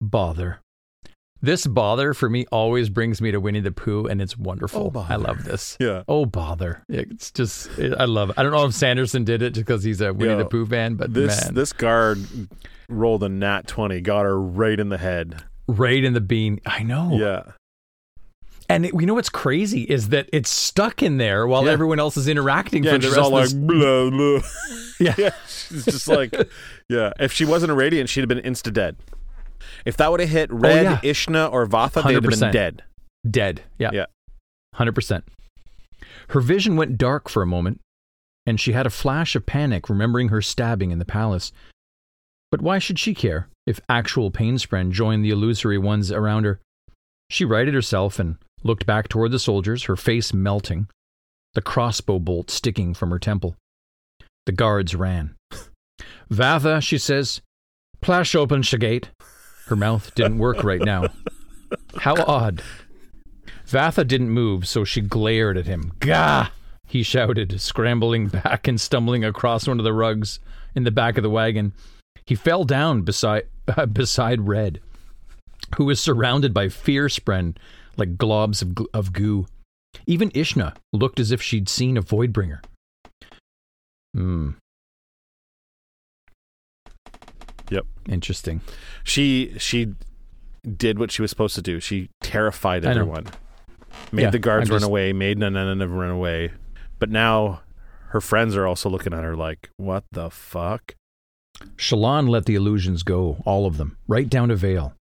Bother. 0.00 0.58
This 1.40 1.66
bother 1.66 2.14
for 2.14 2.28
me 2.28 2.46
always 2.50 2.88
brings 2.88 3.20
me 3.20 3.30
to 3.30 3.38
Winnie 3.38 3.60
the 3.60 3.70
Pooh, 3.70 4.06
and 4.06 4.20
it's 4.20 4.36
wonderful. 4.36 4.90
Oh. 4.94 5.06
I 5.08 5.14
love 5.16 5.44
this. 5.44 5.76
Yeah. 5.78 6.02
Oh 6.08 6.26
bother! 6.26 6.82
It's 6.88 7.30
just 7.30 7.68
it, 7.78 7.94
I 7.96 8.06
love. 8.06 8.30
It. 8.30 8.34
I 8.38 8.42
don't 8.42 8.50
know 8.52 8.66
if 8.66 8.74
Sanderson 8.74 9.22
did 9.24 9.42
it 9.42 9.54
because 9.54 9.84
he's 9.84 10.00
a 10.00 10.12
Winnie 10.12 10.32
Yo, 10.32 10.38
the 10.38 10.44
Pooh 10.46 10.66
fan, 10.66 10.94
but 10.96 11.14
This 11.14 11.44
man, 11.44 11.54
this 11.54 11.72
guard 11.72 12.18
rolled 12.88 13.22
a 13.22 13.28
nat 13.28 13.68
20, 13.68 14.00
got 14.00 14.24
her 14.24 14.40
right 14.40 14.78
in 14.80 14.88
the 14.88 14.98
head. 14.98 15.44
right 15.68 16.02
in 16.02 16.12
the 16.12 16.20
bean. 16.20 16.60
I 16.66 16.82
know. 16.82 17.10
Yeah. 17.12 17.52
And 18.70 18.84
it, 18.84 18.92
you 18.98 19.06
know 19.06 19.14
what's 19.14 19.30
crazy 19.30 19.82
is 19.84 20.08
that 20.10 20.28
it's 20.32 20.50
stuck 20.50 21.02
in 21.02 21.16
there 21.18 21.46
while 21.46 21.64
Yeah. 21.64 21.70
everyone 21.72 21.98
else 22.00 22.16
is 22.18 22.28
interacting 22.28 22.82
Yeah, 22.84 22.92
for 22.92 22.98
the 22.98 23.06
rest 23.08 23.18
all 23.18 23.26
of 23.28 23.32
like 23.32 23.44
this. 23.44 23.54
blah 23.54 24.10
blah. 24.10 24.40
Yeah. 25.00 25.14
yeah, 25.18 25.30
she's 25.46 25.84
just 25.84 26.08
like, 26.08 26.34
yeah. 26.88 27.12
If 27.20 27.32
she 27.32 27.44
wasn't 27.44 27.70
a 27.70 27.74
radiant, 27.74 28.08
she'd 28.10 28.20
have 28.22 28.28
been 28.28 28.40
insta 28.40 28.72
dead. 28.72 28.96
If 29.84 29.96
that 29.96 30.10
would 30.10 30.20
have 30.20 30.28
hit 30.28 30.50
oh, 30.52 30.56
Red, 30.56 30.86
Oh, 30.86 30.90
yeah. 30.90 31.00
Ishnah, 31.02 31.46
or 31.46 31.66
Vathah, 31.66 32.04
they'd 32.04 32.14
have 32.14 32.22
been 32.22 32.52
dead. 32.52 32.82
Dead. 33.28 33.62
Yeah. 33.78 33.90
Yeah. 33.92 34.06
100%. 34.76 35.22
Her 36.30 36.40
vision 36.40 36.76
went 36.76 36.98
dark 36.98 37.28
for 37.28 37.42
a 37.42 37.46
moment, 37.46 37.80
and 38.46 38.60
she 38.60 38.72
had 38.72 38.86
a 38.86 38.90
flash 38.90 39.34
of 39.34 39.46
panic, 39.46 39.88
remembering 39.88 40.28
her 40.28 40.42
stabbing 40.42 40.90
in 40.90 40.98
the 40.98 41.04
palace. 41.04 41.52
But 42.50 42.62
why 42.62 42.78
should 42.78 42.98
she 42.98 43.14
care 43.14 43.48
if 43.66 43.80
actual 43.88 44.30
painspren 44.30 44.90
joined 44.90 45.24
the 45.24 45.30
illusory 45.30 45.78
ones 45.78 46.10
around 46.10 46.44
her? 46.44 46.60
She 47.30 47.44
righted 47.44 47.74
herself 47.74 48.18
and 48.18 48.36
looked 48.62 48.86
back 48.86 49.08
toward 49.08 49.32
the 49.32 49.38
soldiers, 49.38 49.84
her 49.84 49.96
face 49.96 50.32
melting, 50.32 50.88
the 51.54 51.62
crossbow 51.62 52.18
bolt 52.18 52.50
sticking 52.50 52.94
from 52.94 53.10
her 53.10 53.18
temple. 53.18 53.56
The 54.46 54.52
guards 54.52 54.94
ran. 54.94 55.34
Vathah, 56.32 56.82
she 56.82 56.98
says, 56.98 57.42
plash 58.00 58.34
open 58.34 58.62
Shagate. 58.62 59.06
Her 59.68 59.76
mouth 59.76 60.14
didn't 60.14 60.38
work 60.38 60.64
right 60.64 60.80
now. 60.80 61.08
How 61.98 62.14
odd. 62.24 62.62
Vathah 63.66 64.06
didn't 64.06 64.30
move, 64.30 64.66
so 64.66 64.82
she 64.82 65.02
glared 65.02 65.58
at 65.58 65.66
him. 65.66 65.92
Gah! 66.00 66.50
He 66.86 67.02
shouted, 67.02 67.60
scrambling 67.60 68.28
back 68.28 68.66
and 68.66 68.80
stumbling 68.80 69.24
across 69.24 69.68
one 69.68 69.78
of 69.78 69.84
the 69.84 69.92
rugs 69.92 70.40
in 70.74 70.84
the 70.84 70.90
back 70.90 71.18
of 71.18 71.22
the 71.22 71.28
wagon. 71.28 71.74
He 72.24 72.34
fell 72.34 72.64
down 72.64 73.02
beside 73.02 73.44
uh, 73.76 73.84
beside 73.84 74.48
Red, 74.48 74.80
who 75.76 75.84
was 75.84 76.00
surrounded 76.00 76.54
by 76.54 76.70
fear 76.70 77.08
fierspren 77.08 77.56
like 77.98 78.16
globs 78.16 78.62
of, 78.62 78.86
of 78.94 79.12
goo. 79.12 79.46
Even 80.06 80.30
Ishnah 80.34 80.74
looked 80.94 81.20
as 81.20 81.30
if 81.30 81.42
she'd 81.42 81.68
seen 81.68 81.98
a 81.98 82.02
Voidbringer. 82.02 82.60
Hmm. 84.14 84.52
Yep. 87.70 87.86
Interesting. 88.08 88.60
She 89.04 89.54
she 89.58 89.94
did 90.76 90.98
what 90.98 91.10
she 91.10 91.22
was 91.22 91.30
supposed 91.30 91.54
to 91.54 91.62
do. 91.62 91.80
She 91.80 92.10
terrified 92.20 92.84
everyone. 92.84 93.26
Made 94.12 94.22
Yeah, 94.22 94.30
the 94.30 94.38
guards 94.38 94.68
I'm 94.68 94.74
run 94.74 94.80
just- 94.80 94.88
away, 94.88 95.12
made 95.12 95.38
none 95.38 95.56
of 95.56 95.78
them 95.78 95.92
run 95.94 96.10
away. 96.10 96.52
But 96.98 97.10
now 97.10 97.60
her 98.08 98.20
friends 98.20 98.56
are 98.56 98.66
also 98.66 98.88
looking 98.88 99.12
at 99.12 99.22
her 99.22 99.36
like, 99.36 99.70
what 99.76 100.04
the 100.12 100.30
fuck? 100.30 100.94
Shallan 101.76 102.28
let 102.28 102.46
the 102.46 102.54
illusions 102.54 103.02
go, 103.02 103.42
all 103.44 103.66
of 103.66 103.76
them, 103.78 103.96
right 104.06 104.28
down 104.28 104.48
to 104.48 104.56
Veil. 104.56 104.94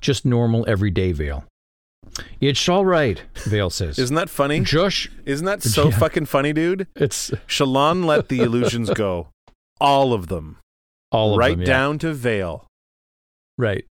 Just 0.00 0.24
normal, 0.24 0.64
everyday 0.68 1.12
Veil. 1.12 1.44
It's 2.40 2.68
all 2.68 2.84
right, 2.86 3.22
Veil 3.44 3.68
says. 3.70 3.98
Isn't 4.04 4.16
that 4.16 4.30
funny? 4.30 4.60
Josh, 4.60 5.10
Isn't 5.24 5.46
that 5.46 5.62
so 5.74 5.90
Yeah. 5.90 5.98
fucking 5.98 6.26
funny, 6.26 6.52
dude? 6.52 6.86
it's 6.96 7.30
Shallan 7.46 8.04
let 8.04 8.28
the 8.28 8.40
illusions 8.40 8.90
go. 8.90 9.28
All 9.80 10.12
of 10.12 10.28
them. 10.28 10.56
All 11.10 11.32
of 11.32 11.38
right 11.38 11.52
them, 11.52 11.60
yeah. 11.60 11.66
down 11.66 11.98
to 12.00 12.12
Veil. 12.12 12.66
Right. 13.56 13.84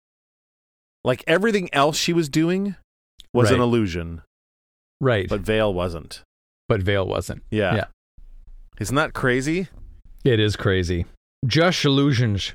Like 1.03 1.24
everything 1.28 1.70
else 1.74 1.97
she 1.97 2.13
was 2.13 2.30
doing 2.30 2.76
was 3.34 3.51
an 3.51 3.59
illusion, 3.59 4.22
Right. 5.01 5.28
but 5.30 5.41
Veil 5.41 5.74
wasn't. 5.74 6.22
but 6.68 6.82
Veil 6.82 7.05
wasn't. 7.07 7.43
Yeah. 7.51 7.76
Yeah. 7.76 7.86
Isn't 8.80 8.95
that 8.95 9.13
crazy? 9.13 9.68
It 10.24 10.39
is 10.39 10.55
crazy. 10.55 11.05
Just 11.45 11.86
illusions. 11.86 12.53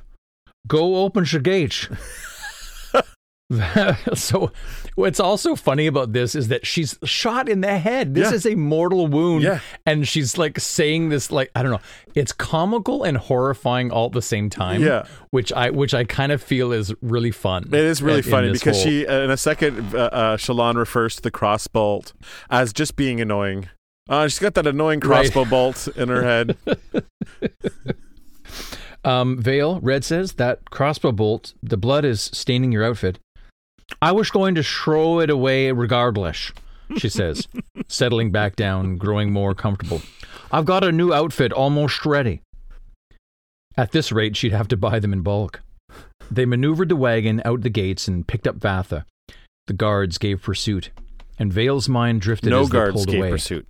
Go 0.67 0.97
open 0.97 1.23
the 1.31 1.39
gates. 1.39 1.87
so 4.13 4.51
what's 4.95 5.19
also 5.19 5.55
funny 5.55 5.87
about 5.87 6.13
this 6.13 6.35
is 6.35 6.47
that 6.49 6.65
she's 6.65 6.97
shot 7.03 7.49
in 7.49 7.61
the 7.61 7.77
head. 7.77 8.13
This 8.13 8.29
Yeah. 8.29 8.35
is 8.35 8.45
a 8.45 8.55
mortal 8.55 9.07
wound. 9.07 9.43
Yeah. 9.43 9.59
And 9.85 10.07
she's 10.07 10.37
like 10.37 10.59
saying 10.59 11.09
this 11.09 11.31
like 11.31 11.51
I 11.55 11.61
don't 11.63 11.71
know. 11.71 11.81
It's 12.15 12.31
comical 12.31 13.03
and 13.03 13.17
horrifying 13.17 13.91
all 13.91 14.07
at 14.07 14.11
the 14.13 14.21
same 14.21 14.49
time. 14.49 14.81
Yeah. 14.81 15.05
Which 15.31 15.51
I 15.53 15.69
which 15.69 15.93
I 15.93 16.03
kind 16.03 16.31
of 16.31 16.41
feel 16.41 16.71
is 16.71 16.93
really 17.01 17.31
fun. 17.31 17.65
It 17.67 17.73
is 17.73 18.01
really 18.01 18.19
in- 18.19 18.25
in 18.25 18.31
funny 18.31 18.47
this 18.49 18.59
because 18.59 18.77
whole- 18.77 18.85
she, 18.85 19.05
uh, 19.07 19.19
in 19.21 19.29
a 19.31 19.37
second, 19.37 19.93
uh, 19.95 19.97
uh, 20.11 20.37
Shallan 20.37 20.75
refers 20.75 21.15
to 21.17 21.21
the 21.21 21.31
crossbolt 21.31 22.13
as 22.49 22.71
just 22.73 22.95
being 22.95 23.19
annoying. 23.19 23.69
Uh, 24.09 24.27
she's 24.27 24.39
got 24.39 24.53
that 24.55 24.67
annoying 24.67 24.99
Right. 24.99 25.29
crossbow 25.31 25.45
bolt 25.45 25.87
in 25.95 26.09
her 26.09 26.23
head. 26.23 26.57
Um, 29.03 29.41
Veil, 29.41 29.79
Red 29.81 30.03
says 30.03 30.33
that 30.33 30.69
crossbow 30.69 31.11
bolt, 31.11 31.55
the 31.63 31.77
blood 31.77 32.05
is 32.05 32.21
staining 32.21 32.71
your 32.71 32.83
outfit. 32.83 33.17
I 34.01 34.11
was 34.11 34.29
going 34.29 34.55
to 34.55 34.63
throw 34.63 35.19
it 35.19 35.29
away 35.29 35.71
regardless, 35.71 36.51
she 36.97 37.09
says, 37.09 37.47
settling 37.87 38.31
back 38.31 38.55
down, 38.55 38.97
growing 38.97 39.31
more 39.31 39.53
comfortable. 39.55 40.01
I've 40.51 40.65
got 40.65 40.83
a 40.83 40.91
new 40.91 41.13
outfit 41.13 41.51
almost 41.53 42.05
ready. 42.05 42.41
At 43.77 43.91
this 43.91 44.11
rate, 44.11 44.35
she'd 44.35 44.51
have 44.51 44.67
to 44.69 44.77
buy 44.77 44.99
them 44.99 45.13
in 45.13 45.21
bulk. 45.21 45.61
They 46.29 46.45
maneuvered 46.45 46.89
the 46.89 46.95
wagon 46.95 47.41
out 47.45 47.61
the 47.61 47.69
gates 47.69 48.07
and 48.07 48.27
picked 48.27 48.47
up 48.47 48.57
Vathah. 48.59 49.05
The 49.67 49.73
guards 49.73 50.17
gave 50.17 50.41
pursuit, 50.41 50.91
and 51.39 51.51
Veil's 51.53 51.87
mind 51.87 52.21
drifted 52.21 52.49
no 52.49 52.61
as 52.61 52.69
they 52.69 52.73
guards 52.73 52.93
pulled 52.95 53.07
gave 53.07 53.19
away. 53.19 53.29
pursuit. 53.31 53.67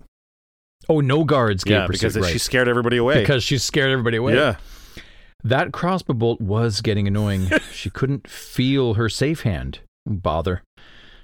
Oh, 0.89 0.99
no 0.99 1.23
guards 1.23 1.63
gave 1.63 1.73
Yeah, 1.73 1.85
pursuit, 1.87 2.13
because 2.13 2.23
right. 2.23 2.31
she 2.33 2.39
scared 2.39 2.67
everybody 2.67 2.97
away. 2.97 3.19
because 3.21 3.43
she 3.43 3.57
scared 3.57 3.91
everybody 3.91 4.17
away. 4.17 4.35
yeah, 4.35 4.55
That 5.43 5.71
crossbow 5.71 6.13
bolt 6.13 6.41
was 6.41 6.81
getting 6.81 7.07
annoying. 7.07 7.49
she 7.71 7.89
couldn't 7.91 8.27
feel 8.27 8.95
her 8.95 9.07
safe 9.09 9.41
hand. 9.41 9.79
Bother. 10.05 10.63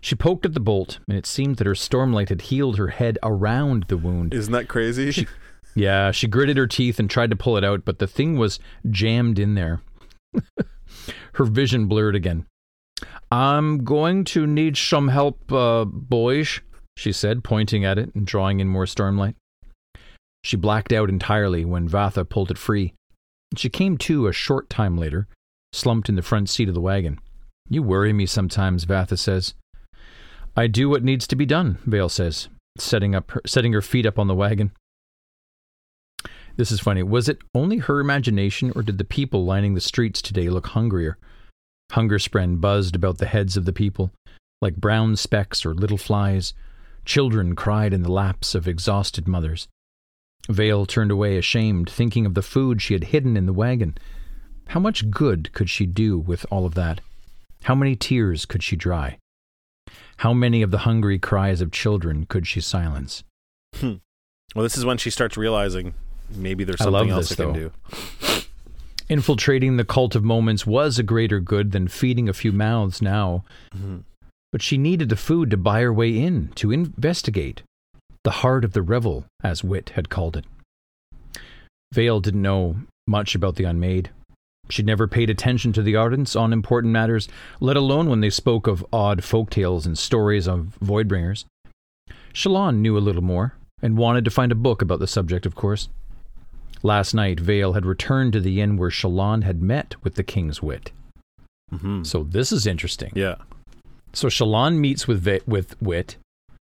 She 0.01 0.15
poked 0.15 0.45
at 0.45 0.53
the 0.53 0.59
bolt, 0.59 0.99
and 1.07 1.17
it 1.17 1.25
seemed 1.25 1.57
that 1.57 1.67
her 1.67 1.73
stormlight 1.73 2.29
had 2.29 2.41
healed 2.43 2.77
her 2.77 2.89
head 2.89 3.17
around 3.23 3.85
the 3.87 3.97
wound. 3.97 4.33
isn't 4.33 4.53
that 4.53 4.67
crazy? 4.67 5.27
Yeah, 5.75 6.09
she 6.09 6.27
gritted 6.27 6.57
her 6.57 6.65
teeth 6.65 6.97
and 6.97 7.07
tried 7.07 7.29
to 7.29 7.35
pull 7.35 7.55
it 7.55 7.63
out, 7.63 7.85
but 7.85 7.99
the 7.99 8.07
thing 8.07 8.35
was 8.35 8.57
jammed 8.89 9.37
in 9.37 9.53
there. 9.53 9.81
her 11.33 11.45
vision 11.45 11.85
blurred 11.85 12.15
again. 12.15 12.47
I'm 13.31 13.83
going 13.83 14.23
to 14.25 14.47
need 14.47 14.75
some 14.75 15.09
help, 15.09 15.51
uh, 15.51 15.85
boys, 15.85 16.61
she 16.95 17.11
said, 17.11 17.43
pointing 17.43 17.85
at 17.85 17.99
it 17.99 18.15
and 18.15 18.25
drawing 18.25 18.59
in 18.59 18.67
more 18.67 18.85
stormlight. 18.85 19.35
She 20.43 20.57
blacked 20.57 20.91
out 20.91 21.09
entirely 21.09 21.63
when 21.63 21.87
Vathah 21.87 22.27
pulled 22.27 22.49
it 22.49 22.57
free. 22.57 22.95
She 23.55 23.69
came 23.69 23.99
to 23.99 24.25
a 24.25 24.33
short 24.33 24.71
time 24.71 24.97
later, 24.97 25.27
slumped 25.73 26.09
in 26.09 26.15
the 26.15 26.23
front 26.23 26.49
seat 26.49 26.69
of 26.69 26.73
the 26.73 26.81
wagon. 26.81 27.19
You 27.69 27.83
worry 27.83 28.13
me 28.13 28.25
sometimes, 28.25 28.85
Vathah 28.85 29.17
says. 29.17 29.53
I 30.55 30.67
do 30.67 30.89
what 30.89 31.03
needs 31.03 31.27
to 31.27 31.35
be 31.35 31.45
done, 31.45 31.77
Veil 31.85 32.09
says, 32.09 32.47
setting 32.77 33.13
up 33.13 33.31
her, 33.31 33.41
setting 33.45 33.73
her 33.73 33.81
feet 33.81 34.05
up 34.05 34.17
on 34.17 34.27
the 34.27 34.35
wagon. 34.35 34.71
This 36.55 36.71
is 36.71 36.79
funny. 36.79 37.03
Was 37.03 37.29
it 37.29 37.37
only 37.53 37.77
her 37.77 37.99
imagination, 37.99 38.71
or 38.75 38.81
did 38.81 38.97
the 38.97 39.03
people 39.03 39.45
lining 39.45 39.75
the 39.75 39.81
streets 39.81 40.21
today 40.21 40.49
look 40.49 40.67
hungrier? 40.67 41.17
Hunger 41.91 42.17
spren 42.17 42.59
buzzed 42.59 42.95
about 42.95 43.19
the 43.19 43.27
heads 43.27 43.55
of 43.55 43.65
the 43.65 43.73
people, 43.73 44.11
like 44.61 44.75
brown 44.75 45.15
specks 45.15 45.65
or 45.65 45.75
little 45.75 45.97
flies. 45.97 46.53
Children 47.05 47.55
cried 47.55 47.93
in 47.93 48.01
the 48.01 48.11
laps 48.11 48.55
of 48.55 48.67
exhausted 48.67 49.27
mothers. 49.27 49.67
Veil 50.49 50.85
turned 50.85 51.11
away 51.11 51.37
ashamed, 51.37 51.89
thinking 51.89 52.25
of 52.25 52.33
the 52.33 52.41
food 52.41 52.81
she 52.81 52.93
had 52.93 53.05
hidden 53.05 53.37
in 53.37 53.45
the 53.45 53.53
wagon. 53.53 53.95
How 54.69 54.79
much 54.79 55.11
good 55.11 55.53
could 55.53 55.69
she 55.69 55.85
do 55.85 56.17
with 56.17 56.45
all 56.49 56.65
of 56.65 56.73
that? 56.73 57.01
How 57.67 57.75
many 57.75 57.97
tears 57.97 58.45
could 58.45 58.63
she 58.63 58.77
dry? 58.77 59.17
How 60.17 60.31
many 60.33 60.61
of 60.61 60.71
the 60.71 60.79
hungry 60.79 61.19
cries 61.19 61.59
of 61.59 61.69
children 61.69 62.25
could 62.25 62.47
she 62.47 62.61
silence? 62.61 63.25
Hmm. 63.75 63.95
well, 64.55 64.63
this 64.63 64.77
is 64.77 64.85
when 64.85 64.97
she 64.97 65.09
starts 65.09 65.35
realizing 65.35 65.93
maybe 66.33 66.63
there's 66.63 66.79
something 66.81 67.09
else 67.09 67.27
this, 67.27 67.37
I 67.37 67.43
can 67.43 67.53
though. 67.53 67.59
do. 67.59 68.41
Infiltrating 69.09 69.75
the 69.75 69.83
cult 69.83 70.15
of 70.15 70.23
moments 70.23 70.65
was 70.65 70.97
a 70.97 71.03
greater 71.03 71.41
good 71.41 71.73
than 71.73 71.89
feeding 71.89 72.29
a 72.29 72.33
few 72.33 72.53
mouths 72.53 73.01
now, 73.01 73.43
Mhm. 73.75 74.03
but 74.53 74.61
she 74.61 74.77
needed 74.77 75.09
the 75.09 75.17
food 75.17 75.51
to 75.51 75.57
buy 75.57 75.81
her 75.81 75.91
way 75.91 76.17
in, 76.17 76.47
to 76.55 76.71
investigate. 76.71 77.63
The 78.23 78.31
heart 78.43 78.63
of 78.63 78.71
the 78.71 78.81
revel, 78.81 79.25
as 79.43 79.61
Wit 79.61 79.89
had 79.95 80.07
called 80.07 80.37
it. 80.37 80.45
Veil 81.93 82.21
didn't 82.21 82.41
know 82.41 82.77
much 83.05 83.35
about 83.35 83.55
the 83.57 83.65
unmade. 83.65 84.09
She'd 84.69 84.85
never 84.85 85.07
paid 85.07 85.29
attention 85.29 85.71
to 85.73 85.81
the 85.81 85.93
Ardents 85.93 86.39
on 86.39 86.51
important 86.53 86.91
matters, 86.93 87.27
let 87.59 87.77
alone 87.77 88.09
when 88.09 88.19
they 88.21 88.29
spoke 88.29 88.67
of 88.67 88.85
odd 88.91 89.23
folk 89.23 89.49
tales 89.49 89.85
and 89.85 89.97
stories 89.97 90.47
of 90.47 90.77
Voidbringers. 90.83 91.45
Shallan 92.33 92.77
knew 92.77 92.97
a 92.97 92.99
little 92.99 93.23
more, 93.23 93.53
and 93.81 93.97
wanted 93.97 94.25
to 94.25 94.31
find 94.31 94.51
a 94.51 94.55
book 94.55 94.81
about 94.81 94.99
the 94.99 95.07
subject, 95.07 95.45
of 95.45 95.55
course. 95.55 95.89
Last 96.83 97.13
night, 97.13 97.39
Veil 97.39 97.73
had 97.73 97.85
returned 97.85 98.33
to 98.33 98.39
the 98.39 98.61
inn 98.61 98.77
where 98.77 98.89
Shallan 98.91 99.43
had 99.43 99.61
met 99.61 99.95
with 100.03 100.15
the 100.15 100.23
King's 100.23 100.61
Wit. 100.61 100.91
Mhm. 101.73 102.05
So 102.05 102.23
this 102.23 102.51
is 102.51 102.65
interesting. 102.67 103.11
Yeah. 103.15 103.35
So 104.13 104.27
Shallan 104.27 104.77
meets 104.77 105.07
with 105.07 105.21
Va- 105.21 105.41
with 105.47 105.79
Wit, 105.81 106.17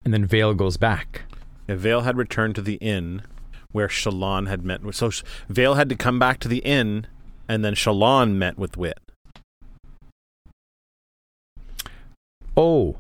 and 0.05 0.15
then 0.15 0.25
Veil 0.25 0.55
goes 0.55 0.77
back. 0.77 1.23
If 1.69 1.81
Veil 1.81 2.03
had 2.03 2.17
returned 2.17 2.55
to 2.55 2.63
the 2.63 2.75
inn 2.77 3.23
where 3.73 3.89
Shalon 3.89 4.47
had 4.49 4.65
met 4.65 4.83
with. 4.83 4.95
So 4.95 5.11
Veil 5.49 5.75
had 5.75 5.89
to 5.89 5.97
come 5.97 6.19
back 6.19 6.39
to 6.41 6.49
the 6.49 6.59
inn, 6.59 7.07
and 7.49 7.65
then 7.65 7.75
Shallan 7.75 8.35
met 8.35 8.59
with 8.59 8.77
Wit. 8.77 8.99
Oh. 12.57 12.97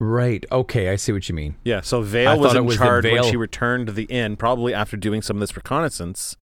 Right. 0.00 0.44
Okay, 0.50 0.88
I 0.88 0.96
see 0.96 1.12
what 1.12 1.28
you 1.28 1.34
mean. 1.34 1.56
Yeah, 1.62 1.82
so 1.82 2.00
I 2.00 2.04
Veil 2.04 2.40
was 2.40 2.54
in 2.54 2.64
was 2.64 2.76
charge 2.78 3.04
when 3.04 3.22
she 3.24 3.36
returned 3.36 3.86
to 3.88 3.92
the 3.92 4.04
inn, 4.04 4.36
probably 4.36 4.72
after 4.72 4.96
doing 4.96 5.20
some 5.20 5.36
of 5.36 5.40
this 5.40 5.54
reconnaissance. 5.54 6.36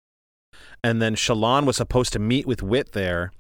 And 0.84 1.02
then 1.02 1.16
Shallan 1.16 1.66
was 1.66 1.78
supposed 1.78 2.14
to 2.14 2.20
meet 2.20 2.46
with 2.46 2.62
Wit 2.62 2.92
there, 2.92 3.32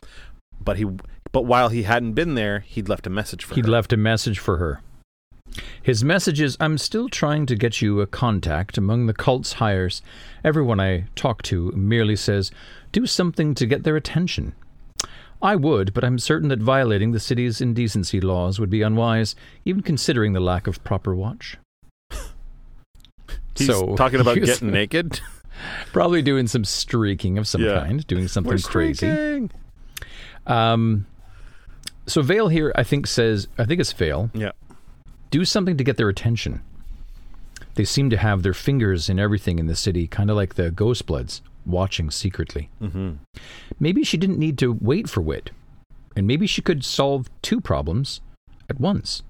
but 0.59 0.77
he 0.77 0.85
but 1.31 1.45
while 1.45 1.69
he 1.69 1.83
hadn't 1.83 2.13
been 2.13 2.33
there, 2.35 2.61
he'd 2.61 2.89
left 2.89 3.05
a 3.05 3.09
message 3.09 3.43
for 3.43 3.53
He'd 3.55 3.65
her. 3.65 3.71
left 3.71 3.93
a 3.93 3.97
message 3.97 4.39
for 4.39 4.57
her. 4.57 4.81
His 5.81 6.03
message 6.03 6.39
is 6.41 6.57
I'm 6.59 6.77
still 6.77 7.09
trying 7.09 7.45
to 7.47 7.55
get 7.55 7.81
you 7.81 8.01
a 8.01 8.07
contact 8.07 8.77
among 8.77 9.05
the 9.07 9.13
cult's 9.13 9.53
hires. 9.53 10.01
Everyone 10.43 10.79
I 10.79 11.05
talk 11.15 11.41
to 11.43 11.71
merely 11.71 12.15
says, 12.15 12.51
do 12.91 13.05
something 13.05 13.55
to 13.55 13.65
get 13.65 13.83
their 13.83 13.95
attention. 13.95 14.53
I 15.41 15.55
would, 15.55 15.93
but 15.93 16.03
I'm 16.03 16.19
certain 16.19 16.49
that 16.49 16.59
violating 16.59 17.11
the 17.11 17.19
city's 17.19 17.61
indecency 17.61 18.19
laws 18.19 18.59
would 18.59 18.69
be 18.69 18.81
unwise, 18.81 19.35
even 19.65 19.81
considering 19.83 20.33
the 20.33 20.39
lack 20.39 20.67
of 20.67 20.83
proper 20.83 21.15
watch. 21.15 21.57
He's 23.55 23.67
So, 23.67 23.95
talking 23.95 24.19
about 24.19 24.35
getting 24.41 24.71
naked. 24.71 25.19
Probably 25.91 26.21
doing 26.21 26.47
some 26.47 26.63
streaking 26.63 27.37
of 27.37 27.47
some 27.47 27.61
Yeah. 27.61 27.79
kind, 27.79 28.05
doing 28.07 28.27
something 28.27 28.51
We're 28.53 28.59
crazy. 28.59 28.93
streaking. 29.07 29.51
Um, 30.45 31.07
so 32.05 32.21
Veil 32.21 32.47
here, 32.47 32.71
I 32.75 32.83
think, 32.83 33.07
says, 33.07 33.47
I 33.57 33.65
think 33.65 33.79
it's 33.81 33.91
Veil, 33.93 34.29
Yeah. 34.33 34.51
Do 35.29 35.45
something 35.45 35.77
to 35.77 35.83
get 35.83 35.97
their 35.97 36.09
attention. 36.09 36.61
They 37.75 37.85
seem 37.85 38.09
to 38.09 38.17
have 38.17 38.43
their 38.43 38.53
fingers 38.53 39.09
in 39.09 39.19
everything 39.19 39.59
in 39.59 39.67
the 39.67 39.75
city, 39.75 40.07
kind 40.07 40.29
of 40.29 40.35
like 40.35 40.55
the 40.55 40.71
Ghostbloods, 40.71 41.41
watching 41.65 42.09
secretly. 42.09 42.69
Mm-hmm. 42.81 43.13
Maybe 43.79 44.03
she 44.03 44.17
didn't 44.17 44.39
need 44.39 44.57
to 44.59 44.77
wait 44.81 45.09
for 45.09 45.21
Wit, 45.21 45.51
and 46.15 46.25
maybe 46.25 46.47
she 46.47 46.61
could 46.61 46.83
solve 46.83 47.29
two 47.41 47.61
problems 47.61 48.21
at 48.69 48.79
once. 48.79 49.21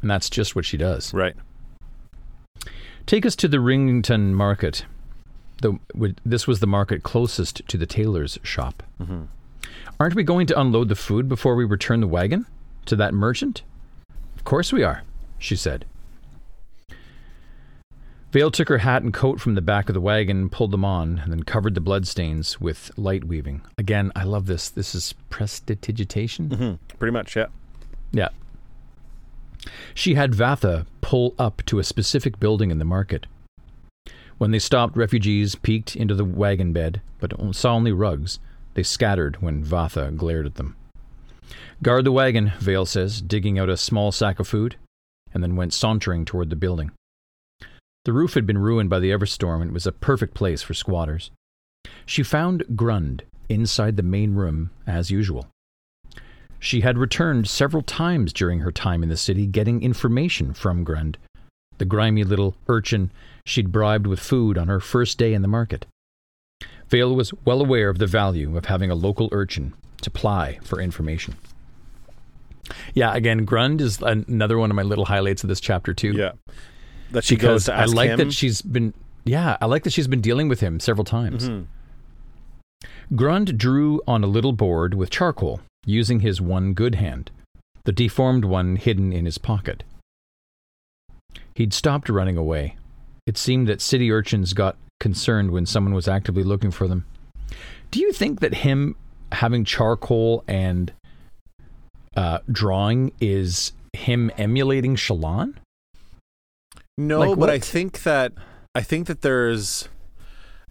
And 0.00 0.10
that's 0.10 0.28
just 0.28 0.56
what 0.56 0.64
she 0.64 0.76
does. 0.76 1.14
Right. 1.14 1.36
Take 3.06 3.24
us 3.24 3.36
to 3.36 3.48
the 3.48 3.60
Ringington 3.60 4.34
Market. 4.34 4.86
The, 5.62 5.78
this 6.24 6.46
was 6.46 6.60
the 6.60 6.66
market 6.66 7.02
closest 7.02 7.66
to 7.68 7.78
the 7.78 7.86
tailor's 7.86 8.38
shop. 8.42 8.82
Mhm. 9.00 9.28
Aren't 10.00 10.14
we 10.14 10.24
going 10.24 10.46
to 10.48 10.60
unload 10.60 10.88
the 10.88 10.96
food 10.96 11.28
before 11.28 11.54
we 11.54 11.64
return 11.64 12.00
the 12.00 12.08
wagon 12.08 12.46
to 12.86 12.96
that 12.96 13.14
merchant? 13.14 13.62
Of 14.44 14.50
course 14.50 14.74
we 14.74 14.82
are, 14.82 15.04
she 15.38 15.56
said. 15.56 15.86
Veil 18.30 18.50
took 18.50 18.68
her 18.68 18.76
hat 18.76 19.02
and 19.02 19.10
coat 19.10 19.40
from 19.40 19.54
the 19.54 19.62
back 19.62 19.88
of 19.88 19.94
the 19.94 20.02
wagon 20.02 20.50
pulled 20.50 20.70
them 20.70 20.84
on, 20.84 21.20
and 21.20 21.32
then 21.32 21.44
covered 21.44 21.74
the 21.74 21.80
bloodstains 21.80 22.60
with 22.60 22.90
light 22.98 23.24
weaving. 23.24 23.62
Again, 23.78 24.12
I 24.14 24.24
love 24.24 24.44
this. 24.44 24.68
This 24.68 24.94
is 24.94 25.14
prestidigitation. 25.30 26.50
Mm-hmm. 26.50 26.96
Pretty 26.98 27.12
much, 27.12 27.36
yeah. 27.36 27.46
Yeah. 28.12 28.28
She 29.94 30.12
had 30.12 30.32
Vathah 30.32 30.84
pull 31.00 31.34
up 31.38 31.62
to 31.64 31.78
a 31.78 31.82
specific 31.82 32.38
building 32.38 32.70
in 32.70 32.78
the 32.78 32.84
market. 32.84 33.24
When 34.36 34.50
they 34.50 34.58
stopped, 34.58 34.94
refugees 34.94 35.54
peeked 35.54 35.96
into 35.96 36.14
the 36.14 36.22
wagon 36.22 36.74
bed, 36.74 37.00
but 37.18 37.32
saw 37.54 37.72
only 37.72 37.92
rugs. 37.92 38.40
They 38.74 38.82
scattered 38.82 39.40
when 39.40 39.64
Vathah 39.64 40.14
glared 40.14 40.44
at 40.44 40.56
them. 40.56 40.76
Guard 41.82 42.04
the 42.04 42.12
wagon, 42.12 42.52
Veil 42.58 42.86
says, 42.86 43.20
digging 43.20 43.58
out 43.58 43.68
a 43.68 43.76
small 43.76 44.12
sack 44.12 44.40
of 44.40 44.48
food, 44.48 44.76
and 45.32 45.42
then 45.42 45.56
went 45.56 45.72
sauntering 45.72 46.24
toward 46.24 46.50
the 46.50 46.56
building. 46.56 46.92
The 48.04 48.12
roof 48.12 48.34
had 48.34 48.46
been 48.46 48.58
ruined 48.58 48.90
by 48.90 48.98
the 48.98 49.10
Everstorm, 49.10 49.60
and 49.60 49.70
it 49.70 49.74
was 49.74 49.86
a 49.86 49.92
perfect 49.92 50.34
place 50.34 50.62
for 50.62 50.74
squatters. 50.74 51.30
She 52.06 52.22
found 52.22 52.64
Grund 52.74 53.22
inside 53.48 53.96
the 53.96 54.02
main 54.02 54.34
room, 54.34 54.70
as 54.86 55.10
usual. 55.10 55.48
She 56.58 56.80
had 56.80 56.96
returned 56.96 57.48
several 57.48 57.82
times 57.82 58.32
during 58.32 58.60
her 58.60 58.72
time 58.72 59.02
in 59.02 59.08
the 59.08 59.16
city 59.16 59.46
getting 59.46 59.82
information 59.82 60.54
from 60.54 60.84
Grund, 60.84 61.16
the 61.78 61.84
grimy 61.84 62.24
little 62.24 62.54
urchin 62.68 63.10
she'd 63.44 63.72
bribed 63.72 64.06
with 64.06 64.20
food 64.20 64.56
on 64.56 64.68
her 64.68 64.80
first 64.80 65.18
day 65.18 65.34
in 65.34 65.42
the 65.42 65.48
market. 65.48 65.86
Veil 66.88 67.14
was 67.14 67.32
well 67.44 67.60
aware 67.60 67.88
of 67.88 67.98
the 67.98 68.06
value 68.06 68.56
of 68.56 68.66
having 68.66 68.90
a 68.90 68.94
local 68.94 69.28
urchin 69.32 69.72
to 70.02 70.10
ply 70.10 70.58
for 70.62 70.80
information. 70.80 71.34
Yeah, 72.94 73.14
again, 73.14 73.44
Grund 73.44 73.80
is 73.80 74.00
an- 74.02 74.24
another 74.28 74.58
one 74.58 74.70
of 74.70 74.76
my 74.76 74.82
little 74.82 75.04
highlights 75.04 75.42
of 75.42 75.48
this 75.48 75.60
chapter 75.60 75.92
too. 75.94 76.12
Yeah. 76.12 76.32
That 77.10 77.24
she 77.24 77.36
goes 77.36 77.64
because 77.64 77.64
to 77.66 77.74
I 77.74 77.84
like 77.84 78.10
him. 78.10 78.18
that 78.18 78.32
she's 78.32 78.62
been 78.62 78.94
yeah, 79.26 79.56
I 79.60 79.66
like 79.66 79.84
that 79.84 79.92
she's 79.92 80.08
been 80.08 80.20
dealing 80.20 80.48
with 80.48 80.60
him 80.60 80.80
several 80.80 81.04
times. 81.04 81.48
Mhm. 81.48 81.66
Grund 83.14 83.56
drew 83.58 84.02
on 84.06 84.22
a 84.24 84.26
little 84.26 84.52
board 84.52 84.94
with 84.94 85.10
charcoal, 85.10 85.60
using 85.86 86.20
his 86.20 86.40
one 86.40 86.74
good 86.74 86.96
hand, 86.96 87.30
the 87.84 87.92
deformed 87.92 88.44
one 88.44 88.76
hidden 88.76 89.12
in 89.12 89.24
his 89.24 89.38
pocket. 89.38 89.82
He'd 91.54 91.72
stopped 91.72 92.08
running 92.08 92.36
away. 92.36 92.76
It 93.26 93.38
seemed 93.38 93.66
that 93.68 93.80
city 93.80 94.10
urchins 94.10 94.52
got 94.52 94.76
concerned 95.00 95.50
when 95.50 95.66
someone 95.66 95.94
was 95.94 96.08
actively 96.08 96.42
looking 96.42 96.70
for 96.70 96.88
them. 96.88 97.04
Do 97.90 98.00
you 98.00 98.12
think 98.12 98.40
that 98.40 98.54
him 98.54 98.96
having 99.32 99.64
charcoal 99.64 100.44
and 100.48 100.92
uh, 102.16 102.38
drawing 102.50 103.12
is 103.20 103.72
him 103.92 104.30
emulating 104.38 104.96
Shallan? 104.96 105.54
No, 106.96 107.20
Like 107.20 107.38
but 107.38 107.50
I 107.50 107.58
think 107.58 108.02
that 108.04 108.32
I 108.74 108.82
think 108.82 109.06
that 109.08 109.22
there's 109.22 109.88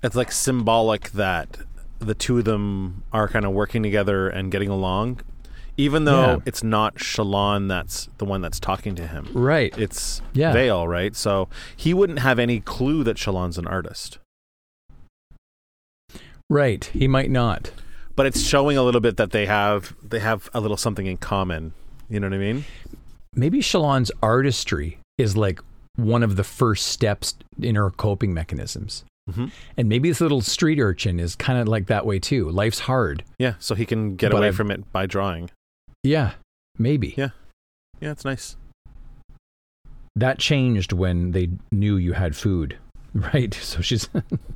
it's 0.01 0.15
like 0.15 0.31
symbolic 0.31 1.11
that 1.11 1.57
the 1.99 2.13
two 2.13 2.37
of 2.39 2.45
them 2.45 3.03
are 3.11 3.27
kind 3.27 3.45
of 3.45 3.51
working 3.51 3.83
together 3.83 4.27
and 4.27 4.51
getting 4.51 4.69
along, 4.69 5.21
even 5.77 6.05
though 6.05 6.25
Yeah. 6.25 6.37
it's 6.45 6.63
not 6.63 6.95
Shallan 6.95 7.67
that's 7.67 8.09
the 8.17 8.25
one 8.25 8.41
that's 8.41 8.59
talking 8.59 8.95
to 8.95 9.07
him. 9.07 9.27
Right. 9.33 9.75
It's 9.77 10.21
Yeah. 10.33 10.53
Veil, 10.53 10.87
right? 10.87 11.15
So 11.15 11.49
he 11.75 11.93
wouldn't 11.93 12.19
have 12.19 12.39
any 12.39 12.59
clue 12.59 13.03
that 13.03 13.17
Shallan's 13.17 13.57
an 13.57 13.67
artist. 13.67 14.19
Right. 16.49 16.85
He 16.85 17.07
might 17.07 17.31
not. 17.31 17.71
But 18.15 18.25
it's 18.27 18.41
showing 18.43 18.77
a 18.77 18.83
little 18.83 19.01
bit 19.01 19.17
that 19.17 19.31
they 19.31 19.45
have 19.47 19.95
they 20.07 20.19
have 20.19 20.49
a 20.53 20.61
little 20.61 20.77
something 20.77 21.07
in 21.07 21.17
common. 21.17 21.73
You 22.09 22.19
know 22.19 22.27
what 22.27 22.35
I 22.35 22.39
mean? 22.39 22.65
maybe 23.35 23.59
Shallan's 23.61 24.11
artistry 24.21 24.99
is 25.17 25.35
like 25.35 25.59
one 25.95 26.21
of 26.21 26.35
the 26.35 26.43
first 26.43 26.85
steps 26.85 27.33
in 27.59 27.73
her 27.73 27.89
coping 27.89 28.31
mechanisms. 28.31 29.03
Mhm. 29.27 29.49
And 29.75 29.89
maybe 29.89 30.09
this 30.09 30.21
little 30.21 30.41
street 30.41 30.79
urchin 30.79 31.19
is 31.19 31.35
kind 31.35 31.57
of 31.57 31.67
like 31.67 31.87
that 31.87 32.05
way 32.05 32.19
too. 32.19 32.47
Life's 32.51 32.79
hard. 32.81 33.23
Yeah, 33.39 33.55
so 33.57 33.73
he 33.73 33.87
can 33.87 34.15
get 34.17 34.31
away 34.33 34.47
I've- 34.49 34.55
from 34.55 34.69
it 34.69 34.91
by 34.91 35.07
drawing. 35.07 35.49
Yeah, 36.03 36.34
maybe. 36.77 37.13
Yeah. 37.17 37.30
Yeah, 37.99 38.11
it's 38.11 38.25
nice. 38.25 38.57
That 40.15 40.38
changed 40.38 40.91
when 40.91 41.31
they 41.31 41.49
knew 41.71 41.95
you 41.97 42.13
had 42.13 42.35
food. 42.35 42.77
Right. 43.15 43.53
So 43.53 43.81
she's. 43.81 44.09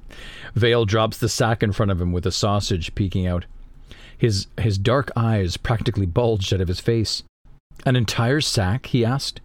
Veil 0.55 0.85
drops 0.85 1.19
the 1.19 1.29
sack 1.29 1.61
in 1.61 1.73
front 1.73 1.91
of 1.91 2.01
him 2.01 2.11
with 2.11 2.25
a 2.25 2.31
sausage 2.31 2.95
peeking 2.95 3.27
out. 3.27 3.45
His, 4.17 4.47
his 4.57 4.79
dark 4.79 5.11
eyes 5.15 5.57
practically 5.57 6.07
bulged 6.07 6.51
out 6.51 6.61
of 6.61 6.67
his 6.67 6.79
face. 6.79 7.21
An 7.85 7.95
entire 7.95 8.41
sack? 8.41 8.87
he 8.87 9.05
asked. 9.05 9.41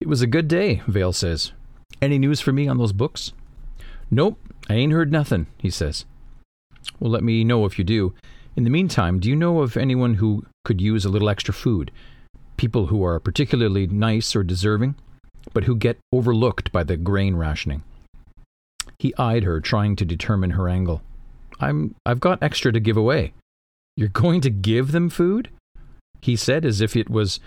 It 0.00 0.06
was 0.06 0.22
a 0.22 0.28
good 0.28 0.46
day, 0.46 0.80
Veil 0.86 1.12
says. 1.12 1.50
Any 2.00 2.18
news 2.18 2.40
for 2.40 2.52
me 2.52 2.68
on 2.68 2.78
those 2.78 2.92
books? 2.92 3.32
Nope, 4.12 4.38
I 4.70 4.74
ain't 4.74 4.92
heard 4.92 5.10
nothing, 5.10 5.48
he 5.58 5.70
says. 5.70 6.04
Well, 7.00 7.10
let 7.10 7.24
me 7.24 7.42
know 7.42 7.64
if 7.64 7.78
you 7.78 7.84
do. 7.84 8.14
In 8.58 8.64
the 8.64 8.70
meantime, 8.70 9.20
do 9.20 9.28
you 9.28 9.36
know 9.36 9.60
of 9.60 9.76
anyone 9.76 10.14
who 10.14 10.44
could 10.64 10.80
use 10.80 11.04
a 11.04 11.08
little 11.08 11.28
extra 11.28 11.54
food? 11.54 11.92
People 12.56 12.86
who 12.86 13.04
are 13.04 13.20
particularly 13.20 13.86
nice 13.86 14.34
or 14.34 14.42
deserving, 14.42 14.96
but 15.52 15.62
who 15.62 15.76
get 15.76 15.96
overlooked 16.12 16.72
by 16.72 16.82
the 16.82 16.96
grain 16.96 17.36
rationing. 17.36 17.84
He 18.98 19.14
eyed 19.16 19.44
her, 19.44 19.60
trying 19.60 19.94
to 19.94 20.04
determine 20.04 20.50
her 20.50 20.68
angle. 20.68 21.02
I'm 21.60 21.94
I've 22.04 22.18
got 22.18 22.42
extra 22.42 22.72
to 22.72 22.80
give 22.80 22.96
away. 22.96 23.32
You're 23.96 24.08
going 24.08 24.40
to 24.40 24.50
give 24.50 24.90
them 24.90 25.08
food? 25.08 25.50
He 26.20 26.34
said 26.34 26.64
as 26.64 26.80
if 26.80 26.96
it 26.96 27.08
was 27.08 27.38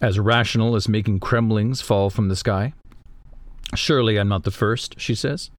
as 0.00 0.20
rational 0.20 0.76
as 0.76 0.88
making 0.88 1.18
cremlings 1.18 1.82
fall 1.82 2.10
from 2.10 2.28
the 2.28 2.36
sky. 2.36 2.74
Surely 3.74 4.20
I'm 4.20 4.28
not 4.28 4.44
the 4.44 4.52
first, 4.52 5.00
she 5.00 5.16
says. 5.16 5.50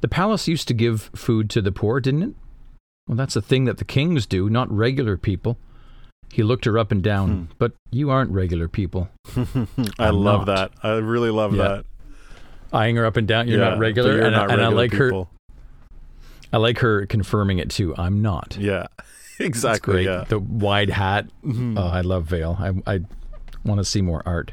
The 0.00 0.06
palace 0.06 0.46
used 0.46 0.68
to 0.68 0.74
give 0.74 1.10
food 1.16 1.50
to 1.50 1.60
the 1.60 1.72
poor, 1.72 1.98
didn't 1.98 2.22
it? 2.22 2.34
Well, 3.08 3.16
that's 3.16 3.36
a 3.36 3.42
thing 3.42 3.64
that 3.66 3.78
the 3.78 3.84
kings 3.84 4.26
do, 4.26 4.48
not 4.50 4.70
regular 4.70 5.16
people. 5.16 5.58
He 6.32 6.42
looked 6.42 6.64
her 6.64 6.76
up 6.78 6.90
and 6.90 7.02
down. 7.02 7.30
Hmm. 7.30 7.44
But 7.58 7.72
you 7.92 8.10
aren't 8.10 8.30
regular 8.32 8.68
people. 8.68 9.08
I 9.36 10.08
I'm 10.08 10.16
love 10.16 10.46
not. 10.46 10.46
that. 10.46 10.72
I 10.82 10.94
really 10.96 11.30
love 11.30 11.54
Yeah. 11.54 11.62
that. 11.68 11.84
Eyeing 12.72 12.96
her 12.96 13.06
up 13.06 13.16
and 13.16 13.28
down. 13.28 13.46
You're 13.46 13.60
Yeah, 13.60 13.70
not 13.70 13.78
regular, 13.78 14.16
You're 14.16 14.24
and, 14.26 14.34
not 14.34 14.50
I, 14.50 14.54
and 14.54 14.62
I 14.62 14.68
like 14.68 14.92
her. 14.94 15.24
I 16.52 16.56
like 16.58 16.78
her 16.80 17.06
confirming 17.06 17.58
it 17.58 17.70
too. 17.70 17.94
I'm 17.96 18.22
not. 18.22 18.56
Yeah, 18.58 18.86
exactly. 19.38 20.04
Yeah. 20.04 20.24
The 20.28 20.38
wide 20.40 20.90
hat. 20.90 21.26
Mhm. 21.44 21.78
Oh, 21.78 21.86
I 21.86 22.00
love 22.00 22.24
Veil. 22.24 22.56
I, 22.58 22.94
I 22.94 23.00
want 23.64 23.78
to 23.78 23.84
see 23.84 24.02
more 24.02 24.22
art. 24.26 24.52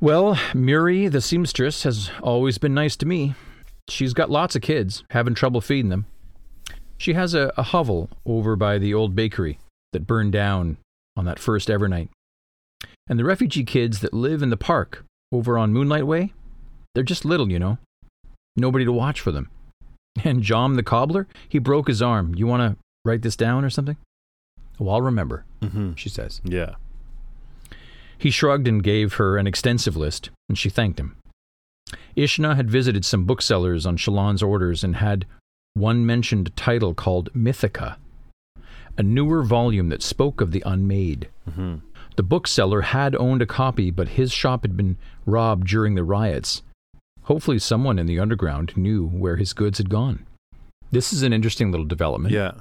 Well, 0.00 0.38
Murray, 0.54 1.08
the 1.08 1.20
seamstress, 1.20 1.82
has 1.84 2.10
always 2.22 2.58
been 2.58 2.74
nice 2.74 2.96
to 2.96 3.06
me. 3.06 3.34
She's 3.88 4.12
got 4.14 4.30
lots 4.30 4.56
of 4.56 4.62
kids, 4.62 5.04
having 5.10 5.34
trouble 5.34 5.60
feeding 5.60 5.88
them. 5.90 6.06
She 7.04 7.12
has 7.12 7.34
a, 7.34 7.52
a 7.58 7.62
hovel 7.64 8.08
over 8.24 8.56
by 8.56 8.78
the 8.78 8.94
old 8.94 9.14
bakery 9.14 9.58
that 9.92 10.06
burned 10.06 10.32
down 10.32 10.78
on 11.18 11.26
that 11.26 11.38
first 11.38 11.68
ever 11.68 11.86
night. 11.86 12.08
And 13.06 13.18
the 13.18 13.24
refugee 13.24 13.62
kids 13.64 14.00
that 14.00 14.14
live 14.14 14.42
in 14.42 14.48
the 14.48 14.56
park 14.56 15.04
over 15.30 15.58
on 15.58 15.70
Moonlight 15.74 16.06
Way, 16.06 16.32
they're 16.94 17.04
just 17.04 17.26
little, 17.26 17.52
you 17.52 17.58
know. 17.58 17.76
Nobody 18.56 18.86
to 18.86 18.92
watch 18.92 19.20
for 19.20 19.32
them. 19.32 19.50
And 20.24 20.42
John 20.42 20.76
the 20.76 20.82
cobbler, 20.82 21.26
he 21.46 21.58
broke 21.58 21.88
his 21.88 22.00
arm. 22.00 22.34
You 22.36 22.46
want 22.46 22.62
to 22.62 22.78
write 23.04 23.20
this 23.20 23.36
down 23.36 23.66
or 23.66 23.68
something? 23.68 23.98
Well, 24.78 24.94
I'll 24.94 25.02
remember, 25.02 25.44
Mhm. 25.60 25.98
she 25.98 26.08
says. 26.08 26.40
Yeah. 26.42 26.76
He 28.16 28.30
shrugged 28.30 28.66
and 28.66 28.82
gave 28.82 29.14
her 29.14 29.36
an 29.36 29.46
extensive 29.46 29.94
list, 29.94 30.30
and 30.48 30.56
she 30.56 30.70
thanked 30.70 30.98
him. 30.98 31.16
Ishnah 32.16 32.54
had 32.54 32.70
visited 32.70 33.04
some 33.04 33.26
booksellers 33.26 33.84
on 33.84 33.98
Shallan's 33.98 34.42
orders 34.42 34.82
and 34.82 34.96
had 34.96 35.26
one 35.74 36.06
mentioned 36.06 36.48
a 36.48 36.52
title 36.52 36.94
called 36.94 37.32
Mythica, 37.34 37.96
a 38.96 39.02
newer 39.02 39.42
volume 39.42 39.88
that 39.88 40.02
spoke 40.02 40.40
of 40.40 40.52
the 40.52 40.62
unmade. 40.64 41.28
Mm-hmm. 41.50 41.76
The 42.16 42.22
bookseller 42.22 42.82
had 42.82 43.16
owned 43.16 43.42
a 43.42 43.46
copy, 43.46 43.90
but 43.90 44.10
his 44.10 44.32
shop 44.32 44.62
had 44.62 44.76
been 44.76 44.96
robbed 45.26 45.66
during 45.66 45.96
the 45.96 46.04
riots. 46.04 46.62
Hopefully, 47.22 47.58
someone 47.58 47.98
in 47.98 48.06
the 48.06 48.20
underground 48.20 48.76
knew 48.76 49.06
where 49.08 49.36
his 49.36 49.52
goods 49.52 49.78
had 49.78 49.90
gone. 49.90 50.24
This 50.92 51.12
is 51.12 51.22
an 51.22 51.32
interesting 51.32 51.72
little 51.72 51.86
development. 51.86 52.32
Yeah. 52.32 52.52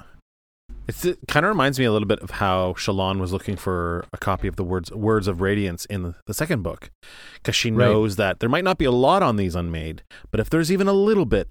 It's, 0.88 1.06
it 1.06 1.20
kind 1.28 1.46
of 1.46 1.50
reminds 1.50 1.78
me 1.78 1.86
a 1.86 1.92
little 1.92 2.08
bit 2.08 2.20
of 2.20 2.32
how 2.32 2.74
Shallan 2.74 3.20
was 3.20 3.32
looking 3.32 3.56
for 3.56 4.06
a 4.12 4.18
copy 4.18 4.48
of 4.48 4.56
the 4.56 4.64
words 4.64 4.92
Words 4.92 5.28
of 5.28 5.40
Radiance 5.40 5.86
in 5.86 6.16
the, 6.26 6.34
second 6.34 6.64
book, 6.64 6.90
because 7.36 7.56
she 7.56 7.70
Right. 7.72 7.86
knows 7.90 8.16
that 8.16 8.40
there 8.40 8.50
might 8.50 8.64
not 8.64 8.78
be 8.80 8.86
a 8.86 8.92
lot 8.92 9.22
on 9.22 9.36
these 9.36 9.56
unmade, 9.56 10.02
but 10.32 10.40
if 10.40 10.50
there's 10.50 10.72
even 10.72 10.88
a 10.88 10.94
little 10.94 11.26
bit, 11.26 11.48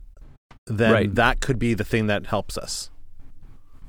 then 0.67 0.93
Right. 0.93 1.15
that 1.15 1.41
could 1.41 1.59
be 1.59 1.75
the 1.75 1.85
thing 1.85 2.07
that 2.07 2.27
helps 2.27 2.57
us. 2.57 2.91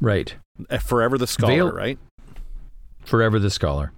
Right. 0.01 0.35
Uh, 0.69 0.77
Forever 0.79 1.17
the 1.17 1.27
scholar, 1.27 1.53
Veil- 1.53 1.71
right? 1.71 1.99
Forever 3.05 3.39
the 3.39 3.49
scholar. 3.49 3.91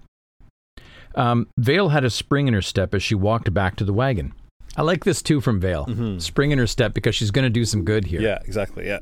Um, 1.16 1.48
Veil 1.58 1.90
had 1.90 2.04
a 2.04 2.10
spring 2.10 2.48
in 2.48 2.54
her 2.54 2.62
step 2.62 2.94
as 2.94 3.02
she 3.02 3.16
walked 3.16 3.54
back 3.54 3.76
to 3.78 3.86
the 3.86 3.94
wagon. 3.94 4.34
I 4.76 4.82
like 4.82 5.06
this 5.06 5.22
too 5.22 5.40
from 5.40 5.60
Veil. 5.62 5.86
Mhm. 5.86 6.22
Spring 6.22 6.52
in 6.52 6.58
her 6.60 6.68
step 6.68 6.94
because 6.94 7.16
she's 7.16 7.32
going 7.32 7.44
to 7.46 7.50
do 7.50 7.64
some 7.64 7.86
good 7.86 8.06
here. 8.08 8.20
Yeah, 8.22 8.40
exactly. 8.44 8.86
Yeah. 8.86 9.00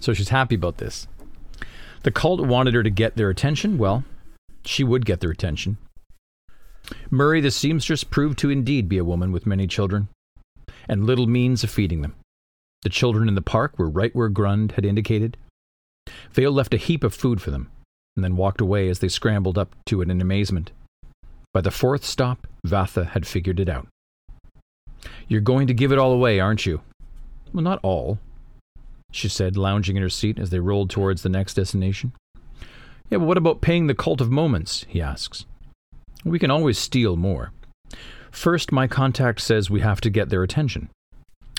So 0.00 0.12
she's 0.12 0.30
happy 0.30 0.56
about 0.56 0.78
this. 0.78 1.06
The 2.02 2.10
cult 2.10 2.40
wanted 2.40 2.74
her 2.74 2.82
to 2.82 2.90
get 2.90 3.14
their 3.16 3.30
attention. 3.30 3.78
Well, 3.78 4.02
she 4.64 4.82
would 4.82 5.06
get 5.06 5.20
their 5.20 5.30
attention. 5.30 5.76
Murray 7.10 7.40
the 7.40 7.52
seamstress 7.52 8.02
proved 8.02 8.38
to 8.40 8.50
indeed 8.50 8.88
be 8.88 8.98
a 8.98 9.04
woman 9.04 9.30
with 9.30 9.46
many 9.46 9.68
children 9.68 10.08
and 10.88 11.06
little 11.06 11.28
means 11.28 11.62
of 11.62 11.70
feeding 11.70 12.02
them. 12.02 12.14
The 12.82 12.88
children 12.88 13.28
in 13.28 13.34
the 13.34 13.42
park 13.42 13.78
were 13.78 13.88
right 13.88 14.14
where 14.14 14.28
Grund 14.28 14.72
had 14.72 14.84
indicated. 14.84 15.36
Veil 16.32 16.52
left 16.52 16.74
a 16.74 16.78
heap 16.78 17.04
of 17.04 17.14
food 17.14 17.40
for 17.40 17.50
them 17.50 17.70
and 18.16 18.24
then 18.24 18.36
walked 18.36 18.60
away 18.60 18.88
as 18.88 18.98
they 18.98 19.08
scrambled 19.08 19.56
up 19.56 19.74
to 19.86 20.02
it 20.02 20.10
in 20.10 20.20
amazement. 20.20 20.72
By 21.54 21.60
the 21.60 21.70
fourth 21.70 22.04
stop, 22.04 22.46
Vathah 22.66 23.10
had 23.10 23.26
figured 23.26 23.60
it 23.60 23.68
out. 23.68 23.88
You're 25.28 25.40
going 25.40 25.66
to 25.66 25.74
give 25.74 25.92
it 25.92 25.98
all 25.98 26.12
away, 26.12 26.40
aren't 26.40 26.66
you? 26.66 26.82
Well, 27.52 27.62
not 27.62 27.80
all, 27.82 28.18
she 29.10 29.28
said, 29.28 29.56
lounging 29.56 29.96
in 29.96 30.02
her 30.02 30.08
seat 30.08 30.38
as 30.38 30.50
they 30.50 30.58
rolled 30.58 30.90
towards 30.90 31.22
the 31.22 31.28
next 31.28 31.54
destination. 31.54 32.12
Yeah, 33.10 33.18
but 33.18 33.26
what 33.26 33.36
about 33.36 33.60
paying 33.60 33.86
the 33.86 33.94
cult 33.94 34.20
of 34.20 34.30
moments? 34.30 34.86
he 34.88 35.00
asks. 35.00 35.44
We 36.24 36.38
can 36.38 36.50
always 36.50 36.78
steal 36.78 37.16
more. 37.16 37.52
First, 38.30 38.72
my 38.72 38.86
contact 38.86 39.40
says 39.40 39.68
we 39.68 39.80
have 39.80 40.00
to 40.00 40.10
get 40.10 40.30
their 40.30 40.42
attention. 40.42 40.88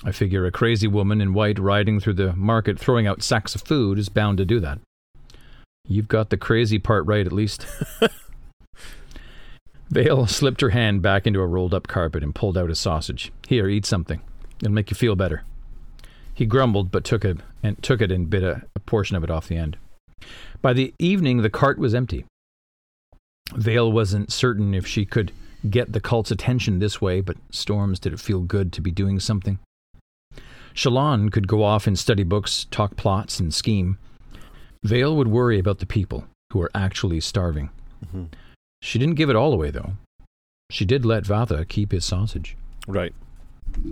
I 0.06 0.12
figure 0.12 0.46
a 0.46 0.52
crazy 0.52 0.88
woman 0.88 1.22
in 1.22 1.34
white 1.34 1.58
riding 1.58 2.00
through 2.00 2.16
the 2.16 2.34
market 2.34 2.78
throwing 2.78 3.08
out 3.08 3.24
sacks 3.24 3.56
of 3.56 3.62
food 3.62 3.98
is 3.98 4.10
bound 4.10 4.38
to 4.38 4.46
do 4.46 4.60
that. 4.60 4.80
You've 5.88 6.08
got 6.08 6.30
the 6.30 6.38
crazy 6.38 6.78
part 6.80 7.06
right, 7.06 7.26
at 7.26 7.32
least. 7.32 7.66
Veil 9.90 10.28
slipped 10.28 10.62
her 10.62 10.70
hand 10.70 11.02
back 11.02 11.28
into 11.28 11.40
a 11.40 11.48
rolled 11.48 11.74
up 11.74 11.88
carpet 11.88 12.24
and 12.24 12.36
pulled 12.36 12.58
out 12.58 12.70
a 12.70 12.76
sausage. 12.76 13.32
Here, 13.48 13.68
eat 13.68 13.86
something. 13.86 14.22
It'll 14.62 14.74
make 14.74 14.90
you 14.90 14.96
feel 14.96 15.16
better. 15.16 15.44
He 16.34 16.46
grumbled, 16.46 16.92
but 16.92 17.04
took 17.04 17.24
it 17.24 17.38
and 17.62 17.82
took 17.84 18.02
it 18.02 18.12
and 18.12 18.30
bit 18.30 18.44
a, 18.44 18.64
a 18.76 18.80
portion 18.80 19.16
of 19.16 19.24
it 19.24 19.30
off 19.30 19.48
the 19.48 19.58
end. 19.58 19.78
By 20.62 20.74
the 20.74 20.94
evening, 21.00 21.42
the 21.42 21.50
cart 21.50 21.78
was 21.78 21.94
empty. 21.94 22.26
Veil 23.54 23.92
wasn't 23.92 24.32
certain 24.32 24.74
if 24.74 24.88
she 24.88 25.06
could 25.06 25.32
get 25.70 25.94
the 25.94 26.02
cult's 26.02 26.32
attention 26.32 26.80
this 26.80 27.00
way, 27.00 27.22
but 27.22 27.38
Storms 27.52 28.00
did 28.00 28.14
it 28.14 28.20
feel 28.20 28.40
good 28.40 28.74
to 28.74 28.82
be 28.82 28.92
doing 28.92 29.20
something. 29.20 29.60
Shallan 30.76 31.32
could 31.32 31.48
go 31.48 31.64
off 31.64 31.88
and 31.88 31.98
study 31.98 32.24
books, 32.24 32.66
talk 32.72 32.96
plots, 32.96 33.40
and 33.40 33.54
scheme. 33.54 33.98
Veil 34.84 35.16
would 35.16 35.28
worry 35.28 35.60
about 35.60 35.80
the 35.80 35.86
people 35.86 36.26
who 36.52 36.60
were 36.60 36.72
actually 36.76 37.20
starving. 37.20 37.70
Mhm. 38.14 38.28
She 38.82 39.00
didn't 39.00 39.16
give 39.16 39.30
it 39.30 39.36
all 39.36 39.54
away, 39.54 39.72
though. 39.72 39.94
She 40.70 40.86
did 40.86 41.06
let 41.06 41.24
Vathah 41.24 41.68
keep 41.68 41.92
his 41.92 42.04
sausage. 42.06 42.56
Right. 42.88 43.14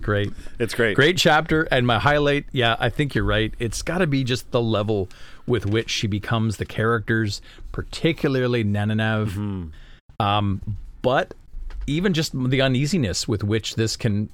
Great. 0.00 0.32
it's 0.58 0.74
great. 0.74 0.94
Great 0.96 1.16
chapter. 1.16 1.62
And 1.70 1.86
my 1.86 1.98
highlight, 1.98 2.46
yeah, 2.52 2.76
I 2.78 2.88
think 2.90 3.14
you're 3.14 3.24
right. 3.24 3.52
It's 3.58 3.82
got 3.82 3.98
to 3.98 4.06
be 4.06 4.24
just 4.24 4.50
the 4.50 4.60
level 4.60 5.08
with 5.46 5.66
which 5.66 5.90
she 5.90 6.06
becomes 6.06 6.56
the 6.56 6.66
characters, 6.66 7.40
particularly 7.72 8.64
Nananav. 8.64 9.30
Mhm. 9.30 9.70
Um, 10.24 10.76
but 11.02 11.34
even 11.86 12.12
just 12.14 12.32
the 12.50 12.60
uneasiness 12.60 13.28
with 13.28 13.44
which 13.44 13.76
this 13.76 13.96
can, 13.96 14.28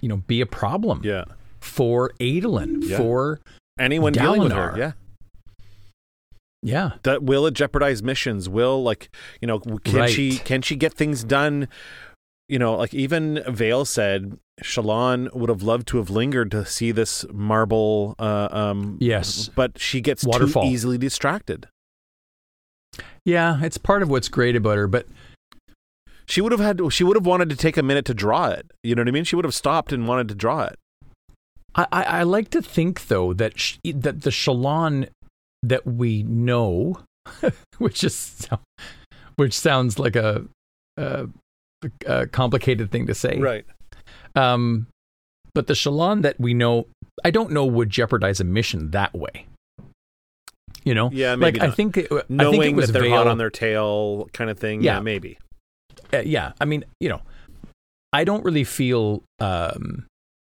you 0.00 0.08
know, 0.08 0.18
be 0.18 0.40
a 0.40 0.46
problem 0.46 1.00
Yeah. 1.04 1.24
for 1.60 2.12
Adolin, 2.20 2.82
Yeah. 2.82 2.96
for, 2.98 3.40
Anyone 3.78 4.12
dealing 4.12 4.42
with 4.42 4.52
her. 4.52 4.74
Yeah. 4.76 4.92
yeah, 6.62 6.92
that 7.02 7.22
will 7.22 7.46
it 7.46 7.54
jeopardize 7.54 8.02
missions 8.02 8.48
will 8.48 8.82
like 8.82 9.10
you 9.40 9.46
know 9.46 9.58
can 9.60 10.08
she 10.08 10.38
can 10.38 10.62
she 10.62 10.76
get 10.76 10.94
things 10.94 11.22
done 11.22 11.68
you 12.48 12.58
know 12.58 12.74
like 12.74 12.94
even 12.94 13.42
veil 13.48 13.84
said 13.84 14.38
shallan 14.62 15.32
would 15.34 15.50
have 15.50 15.62
loved 15.62 15.86
to 15.88 15.98
have 15.98 16.08
lingered 16.08 16.50
to 16.52 16.64
see 16.64 16.90
this 16.90 17.24
marble 17.32 18.14
uh, 18.18 18.48
um 18.50 18.96
Yes. 19.00 19.50
but 19.54 19.78
she 19.78 20.00
gets 20.00 20.24
Waterfall. 20.24 20.62
too 20.64 20.68
easily 20.70 20.96
distracted 20.98 21.68
yeah, 23.26 23.62
it's 23.62 23.76
part 23.76 24.02
of 24.02 24.08
what's 24.08 24.28
great 24.28 24.54
about 24.56 24.76
her. 24.78 24.86
But 24.86 25.06
she 26.28 26.40
would 26.40 26.52
have 26.52 26.60
had 26.60 26.80
she 26.92 27.04
would 27.04 27.16
have 27.16 27.26
wanted 27.26 27.48
to 27.50 27.56
take 27.56 27.76
a 27.76 27.82
minute 27.82 28.04
to 28.06 28.14
draw 28.14 28.48
it. 28.48 28.70
You 28.82 28.94
know 28.94 29.00
what 29.02 29.08
i 29.08 29.12
mean? 29.12 29.24
She 29.24 29.36
would 29.36 29.44
have 29.44 29.54
stopped 29.54 29.92
and 29.92 30.06
wanted 30.08 30.28
to 30.28 30.34
draw 30.34 30.64
it. 30.64 30.76
I, 31.74 31.86
I, 31.92 32.02
I 32.02 32.22
like 32.22 32.50
to 32.50 32.62
think 32.62 33.08
though 33.08 33.32
that 33.34 33.58
sh- 33.58 33.78
that 33.84 34.22
the 34.22 34.30
Shallan 34.30 35.08
that 35.62 35.86
we 35.86 36.22
know, 36.22 37.00
which 37.78 38.02
is 38.04 38.48
which 39.36 39.52
sounds 39.58 39.98
like 39.98 40.16
a, 40.16 40.44
a, 40.96 41.28
a 42.06 42.26
complicated 42.26 42.90
thing 42.90 43.06
to 43.06 43.14
say, 43.14 43.38
right. 43.38 43.64
Um, 44.34 44.86
but 45.54 45.66
the 45.66 45.74
Shallan 45.74 46.22
that 46.22 46.38
we 46.40 46.54
know, 46.54 46.86
I 47.24 47.30
don't 47.30 47.50
know 47.52 47.64
would 47.64 47.90
jeopardize 47.90 48.40
a 48.40 48.44
mission 48.44 48.90
that 48.90 49.14
way. 49.14 49.46
You 50.84 50.94
know, 50.94 51.10
yeah 51.12 51.34
maybe 51.34 51.58
like 51.58 51.64
I 51.64 51.66
not. 51.68 51.76
think 51.76 51.96
it, 51.96 52.04
I 52.06 52.08
think 52.08 52.20
it 52.20 52.30
knowing 52.30 52.76
was 52.76 52.86
that 52.92 53.00
they're 53.00 53.10
hot 53.10 53.26
on 53.26 53.38
their 53.38 53.50
tail 53.50 54.28
kind 54.32 54.50
of 54.50 54.58
thing 54.58 54.82
yeah, 54.82 54.94
Yeah. 54.96 55.00
maybe 55.00 55.38
uh, 56.12 56.18
yeah, 56.18 56.52
I 56.60 56.64
mean, 56.64 56.84
you 57.00 57.08
know, 57.08 57.20
I 58.12 58.24
don't 58.24 58.44
really 58.44 58.64
feel 58.64 59.22
um, 59.40 60.06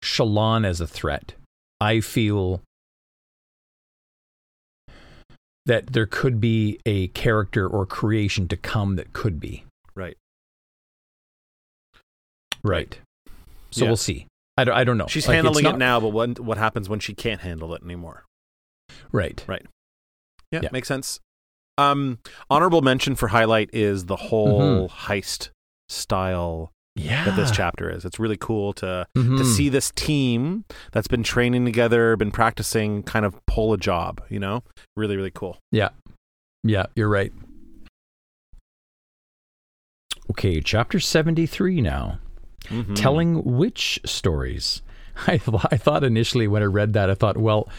Shallan 0.03 0.65
as 0.65 0.82
a 0.82 0.88
threat. 0.88 1.34
I 1.80 1.99
feel 2.02 2.61
that 5.65 5.88
there 5.94 6.06
could 6.06 6.40
be 6.40 6.80
a 6.86 7.07
character 7.10 7.68
or 7.68 7.86
creation 7.86 8.48
to 8.48 8.57
come 8.57 8.95
that 8.95 9.14
could 9.14 9.40
be. 9.40 9.65
right 9.95 10.18
Right. 12.64 12.99
So 13.72 13.84
Yeah. 13.86 13.90
we'll 13.91 13.98
see. 13.98 14.28
I 14.57 14.64
don't, 14.64 14.76
I 14.76 14.84
don't 14.84 14.98
know. 14.98 15.07
she's 15.07 15.28
Like, 15.28 15.36
handling 15.36 15.64
not- 15.64 15.76
it 15.76 15.78
now 15.78 15.99
but 15.99 16.10
what 16.10 16.40
what 16.40 16.57
happens 16.57 16.90
when 16.90 16.99
she 16.99 17.14
can't 17.14 17.41
handle 17.41 17.74
it 17.76 17.84
anymore 17.84 18.24
Right. 19.11 19.44
Yeah, 20.52 20.61
Yeah. 20.64 20.69
makes 20.72 20.88
sense. 20.88 21.19
Um, 21.78 22.20
honorable 22.49 22.82
mention 22.82 23.16
for 23.16 23.28
highlight 23.28 23.70
is 23.74 24.06
the 24.06 24.16
whole 24.16 24.90
heist 24.90 25.49
style 25.90 26.72
Yeah. 26.95 27.26
that 27.26 27.36
this 27.36 27.52
chapter 27.52 27.90
is. 27.90 28.04
It's 28.04 28.18
really 28.20 28.38
cool 28.38 28.74
to 28.74 29.06
Mhm. 29.16 29.38
to 29.38 29.45
see 29.45 29.70
this 29.70 29.91
team 29.95 30.66
that's 30.91 31.08
been 31.08 31.22
training 31.24 31.66
together, 31.66 32.16
been 32.16 32.32
practicing, 32.32 33.04
kind 33.04 33.26
of 33.26 33.36
pull 33.45 33.74
a 33.74 33.78
job. 33.78 34.22
You 34.30 34.40
know, 34.40 34.64
really, 34.95 35.16
really 35.16 35.32
cool. 35.32 35.60
Yeah, 35.72 35.90
yeah, 36.64 36.88
you're 36.95 37.10
right. 37.10 37.32
Okay, 40.32 40.60
chapter 40.62 40.99
73 40.99 41.82
now. 41.82 42.20
Mhm. 42.66 42.95
telling 42.95 43.44
witch 43.45 43.98
stories. 44.06 44.82
I, 45.28 45.38
th- 45.38 45.62
I 45.72 45.78
thought 45.78 46.04
initially 46.04 46.49
when 46.49 46.62
I 46.62 46.66
read 46.66 46.91
that, 46.94 47.10
I 47.10 47.14
thought, 47.14 47.38
well, 47.38 47.70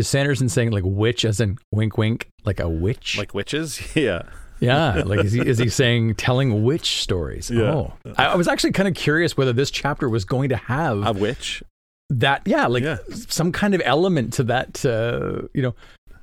is 0.00 0.08
Sanderson 0.08 0.48
saying 0.48 0.72
like 0.72 0.82
witch 0.84 1.24
as 1.24 1.38
in 1.40 1.58
wink, 1.72 1.96
wink, 1.96 2.28
like 2.44 2.58
a 2.58 2.68
witch? 2.68 3.16
like 3.18 3.32
witches. 3.34 3.80
yeah, 3.96 4.22
yeah, 4.58 5.02
like 5.06 5.24
is 5.24 5.32
he, 5.32 5.40
is 5.46 5.58
he 5.58 5.68
saying 5.68 6.16
telling 6.16 6.64
witch 6.64 7.00
stories? 7.00 7.50
Yeah. 7.50 7.62
Oh, 7.72 7.92
I, 8.16 8.26
I 8.26 8.34
was 8.34 8.48
actually 8.48 8.72
kind 8.72 8.88
of 8.88 8.94
curious 8.94 9.36
whether 9.36 9.52
this 9.52 9.70
chapter 9.70 10.08
was 10.08 10.24
going 10.24 10.48
to 10.48 10.56
have 10.56 11.06
a 11.06 11.12
witch. 11.12 11.62
that, 12.10 12.42
yeah, 12.46 12.66
like 12.66 12.82
Yeah. 12.82 12.96
some 13.28 13.52
kind 13.52 13.74
of 13.74 13.80
element 13.84 14.32
to 14.34 14.42
that. 14.44 14.84
Uh, 14.84 15.46
you 15.54 15.62
know, 15.62 15.74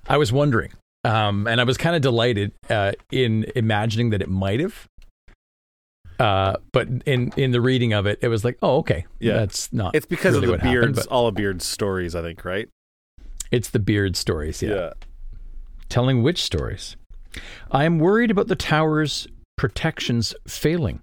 I 0.10 0.18
was 0.18 0.32
wondering, 0.34 0.72
um, 1.04 1.48
and 1.48 1.60
I 1.62 1.64
was 1.64 1.78
kind 1.78 1.96
of 1.96 2.02
delighted 2.02 2.52
uh, 2.70 2.92
in 3.12 3.46
imagining 3.56 4.10
that 4.12 4.22
it 4.22 4.30
might 4.30 4.60
have. 4.60 4.88
Uh, 6.20 6.56
but 6.72 6.88
in 7.06 7.32
in 7.38 7.52
the 7.52 7.62
reading 7.62 7.94
of 7.94 8.08
it, 8.08 8.18
it 8.24 8.28
was 8.28 8.44
like, 8.44 8.58
oh, 8.64 8.78
okay, 8.78 9.06
Yeah. 9.20 9.34
that's 9.34 9.72
not. 9.72 9.96
It's 9.96 10.06
because 10.08 10.34
really 10.34 10.46
of 10.46 10.52
the 10.52 10.58
happened, 10.68 10.72
beards, 10.96 11.00
but- 11.06 11.08
all 11.14 11.28
of 11.28 11.36
Beard's 11.36 11.66
stories. 11.66 12.16
I 12.16 12.22
think, 12.24 12.44
right? 12.44 12.68
It's 13.52 13.70
the 13.70 13.80
beard 13.80 14.16
stories, 14.16 14.62
yeah. 14.62 14.92
Telling 15.90 16.22
witch 16.24 16.42
stories. 16.44 16.96
I 17.72 17.86
am 17.86 18.00
worried 18.00 18.32
about 18.32 18.48
the 18.48 18.56
towers 18.56 19.28
protections 19.58 20.34
failing, 20.48 21.02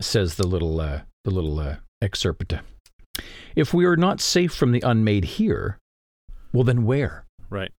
says 0.00 0.34
the 0.36 0.46
little 0.46 0.80
uh, 0.80 1.00
the 1.24 1.30
little 1.30 1.58
uh, 1.58 1.76
excerpt. 2.02 2.54
If 3.54 3.72
we 3.72 3.84
are 3.86 3.96
not 3.96 4.20
safe 4.20 4.52
from 4.52 4.72
the 4.72 4.82
unmade 4.82 5.24
here, 5.24 5.78
well 6.52 6.64
then 6.64 6.84
where? 6.84 7.24
Right. 7.48 7.70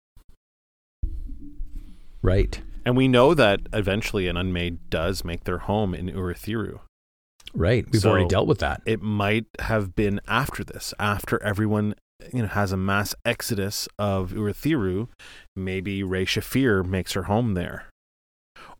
Right. 2.21 2.61
And 2.85 2.95
we 2.97 3.07
know 3.07 3.33
that 3.33 3.61
eventually 3.73 4.27
an 4.27 4.37
unmade 4.37 4.89
does 4.89 5.23
make 5.23 5.43
their 5.43 5.59
home 5.59 5.93
in 5.93 6.07
Urithiru. 6.07 6.79
Right. 7.53 7.85
We've 7.91 8.01
So- 8.01 8.09
already 8.11 8.27
dealt 8.27 8.47
with 8.47 8.59
that. 8.59 8.81
It 8.85 9.01
might 9.01 9.45
have 9.59 9.95
been 9.95 10.19
after 10.27 10.63
this, 10.63 10.93
after 10.99 11.41
everyone 11.43 11.95
you 12.33 12.41
know 12.41 12.47
has 12.47 12.71
a 12.71 12.77
mass 12.77 13.15
exodus 13.25 13.87
of 13.99 14.31
Urithiru. 14.31 15.07
Maybe 15.55 16.03
Re-Shephir 16.03 16.85
makes 16.85 17.13
her 17.13 17.23
home 17.23 17.53
there, 17.53 17.85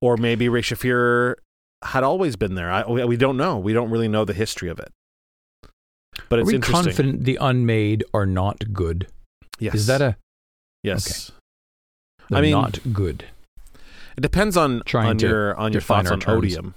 or 0.02 0.18
maybe 0.18 0.50
Re-Shephir 0.50 1.36
had 1.84 2.04
always 2.04 2.36
been 2.36 2.56
there. 2.56 2.72
I, 2.72 2.86
we 2.90 3.04
we 3.06 3.18
don't 3.18 3.38
know. 3.38 3.58
We 3.58 3.74
don't 3.74 3.90
really 3.90 4.08
know 4.08 4.26
the 4.26 4.34
history 4.34 4.70
of 4.70 4.80
it. 4.80 4.92
But 6.30 6.40
Are 6.40 6.42
it's 6.42 6.48
we 6.48 6.56
interesting. 6.56 6.84
confident 6.86 7.24
the 7.26 7.38
unmade 7.40 8.04
are 8.14 8.26
not 8.26 8.74
good? 8.74 9.08
Yes. 9.60 9.76
Is 9.76 9.88
that 9.88 10.02
a 10.02 10.18
yes? 10.84 11.32
they're 12.30 12.40
I 12.40 12.42
mean, 12.42 12.52
not 12.52 12.80
good? 12.92 13.26
It 14.18 14.22
depends 14.22 14.58
on 14.58 14.82
Trying 14.86 15.10
on 15.10 15.20
your 15.20 15.56
on 15.58 15.72
your 15.74 15.82
thoughts 15.82 16.10
on 16.10 16.20
terms. 16.20 16.38
odium, 16.38 16.74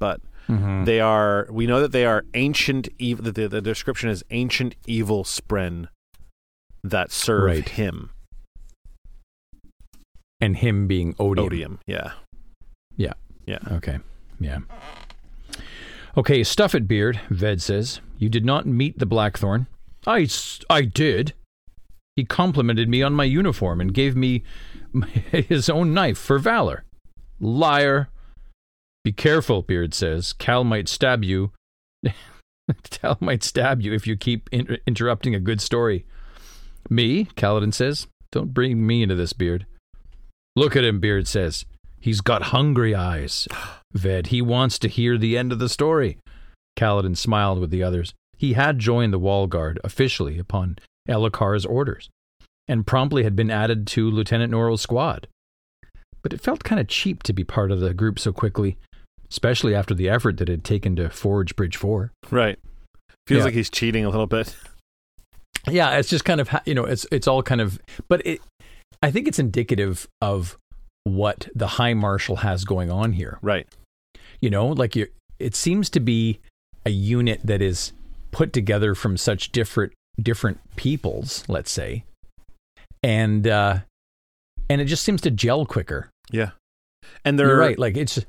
but 0.00 0.20
Mhm. 0.48 0.84
they 0.86 0.98
are. 1.00 1.46
We 1.50 1.66
know 1.68 1.80
that 1.80 1.92
they 1.92 2.04
are 2.04 2.24
ancient. 2.34 2.88
Evil. 2.98 3.30
The, 3.30 3.46
the 3.46 3.60
description 3.60 4.10
is 4.10 4.24
ancient 4.30 4.74
evil 4.86 5.22
spren 5.22 5.86
that 6.82 7.10
serve 7.12 7.44
Right. 7.44 7.68
him. 7.68 8.10
and 10.42 10.56
him 10.56 10.86
being 10.86 11.14
odium. 11.18 11.46
Odium. 11.46 11.78
Yeah. 11.86 12.12
Yeah. 12.96 13.12
Yeah. 13.46 13.58
Okay. 13.72 13.98
Yeah. 14.40 14.60
Okay, 16.16 16.42
stuff 16.42 16.74
it, 16.74 16.88
Beard, 16.88 17.20
Ved 17.28 17.60
says. 17.60 18.00
You 18.18 18.28
did 18.30 18.44
not 18.46 18.66
meet 18.66 18.98
the 18.98 19.04
Blackthorn. 19.06 19.66
I, 20.06 20.26
I 20.70 20.82
did. 20.82 21.34
He 22.16 22.24
complimented 22.24 22.88
me 22.88 23.02
on 23.02 23.12
my 23.14 23.24
uniform 23.24 23.80
and 23.82 23.92
gave 23.92 24.16
me 24.16 24.42
his 25.30 25.68
own 25.68 25.92
knife 25.92 26.18
for 26.18 26.38
valor. 26.38 26.84
Liar. 27.38 28.08
Be 29.04 29.12
careful, 29.12 29.60
Beard 29.62 29.92
says. 29.94 30.32
Kal 30.32 30.64
might 30.64 30.88
stab 30.88 31.22
you. 31.22 31.52
Kal 32.90 33.18
might 33.20 33.42
stab 33.42 33.82
you 33.82 33.92
if 33.92 34.06
you 34.06 34.16
keep 34.16 34.48
inter- 34.52 34.78
interrupting 34.86 35.34
a 35.34 35.40
good 35.40 35.60
story. 35.60 36.06
Me, 36.90 37.26
Kaladin 37.36 37.72
says. 37.72 38.06
Don't 38.32 38.52
bring 38.52 38.86
me 38.86 39.02
into 39.02 39.14
this, 39.14 39.32
Beard. 39.32 39.66
Look 40.56 40.76
at 40.76 40.84
him, 40.84 41.00
Beard 41.00 41.26
says. 41.28 41.64
He's 42.00 42.20
got 42.20 42.42
hungry 42.44 42.94
eyes. 42.94 43.46
Ved, 43.92 44.28
he 44.28 44.42
wants 44.42 44.78
to 44.80 44.88
hear 44.88 45.16
the 45.18 45.36
end 45.38 45.52
of 45.52 45.58
the 45.58 45.68
story. 45.68 46.18
Kaladin 46.78 47.16
smiled 47.16 47.58
with 47.60 47.70
the 47.70 47.82
others. 47.82 48.14
He 48.36 48.54
had 48.54 48.78
joined 48.78 49.12
the 49.12 49.18
wall 49.18 49.46
guard 49.46 49.78
officially 49.84 50.38
upon 50.38 50.78
Elhokar's 51.08 51.66
orders, 51.66 52.08
and 52.68 52.86
promptly 52.86 53.22
had 53.24 53.36
been 53.36 53.50
added 53.50 53.86
to 53.88 54.10
Lieutenant 54.10 54.50
Noril's 54.52 54.80
squad. 54.80 55.26
But 56.22 56.32
it 56.32 56.40
felt 56.40 56.64
kind 56.64 56.80
of 56.80 56.88
cheap 56.88 57.22
to 57.24 57.32
be 57.32 57.44
part 57.44 57.70
of 57.70 57.80
the 57.80 57.92
group 57.94 58.18
so 58.18 58.32
quickly, 58.32 58.78
especially 59.30 59.74
after 59.74 59.94
the 59.94 60.08
effort 60.08 60.36
that 60.38 60.48
it 60.48 60.52
had 60.52 60.64
taken 60.64 60.96
to 60.96 61.10
forge 61.10 61.56
Bridge 61.56 61.76
4. 61.76 62.12
Right. 62.30 62.58
Feels 63.26 63.38
Yeah. 63.40 63.44
like 63.44 63.54
he's 63.54 63.70
cheating 63.70 64.04
a 64.04 64.10
little 64.10 64.26
bit. 64.26 64.56
Yeah, 65.68 65.98
it's 65.98 66.08
just 66.08 66.24
kind 66.24 66.40
of 66.40 66.48
you 66.66 66.74
know, 66.74 66.84
it's 66.84 67.06
it's 67.12 67.26
all 67.28 67.42
kind 67.42 67.60
of 67.60 67.78
but 68.08 68.24
it 68.26 68.40
I 69.02 69.10
think 69.10 69.28
it's 69.28 69.38
indicative 69.38 70.06
of 70.20 70.56
what 71.04 71.48
the 71.54 71.66
high 71.66 71.94
marshal 71.94 72.36
has 72.36 72.64
going 72.64 72.90
on 72.90 73.12
here. 73.14 73.38
Right. 73.42 73.66
you 74.40 74.50
know 74.50 74.66
like 74.68 74.94
you 74.96 75.06
it 75.38 75.54
seems 75.54 75.88
to 75.90 76.00
be 76.00 76.38
a 76.86 76.90
unit 76.90 77.40
that 77.44 77.60
is 77.62 77.92
put 78.30 78.52
together 78.52 78.94
from 78.94 79.16
such 79.16 79.50
different 79.52 79.92
different 80.20 80.58
peoples 80.76 81.44
let's 81.48 81.70
say 81.70 82.04
and 83.02 83.46
uh 83.46 83.78
and 84.68 84.80
it 84.80 84.84
just 84.86 85.02
seems 85.02 85.20
to 85.22 85.30
gel 85.30 85.64
quicker 85.66 86.10
Yeah. 86.30 86.50
And 87.24 87.38
they're 87.38 87.48
you're 87.48 87.58
right 87.58 87.78
like 87.78 87.96
it's 87.96 88.24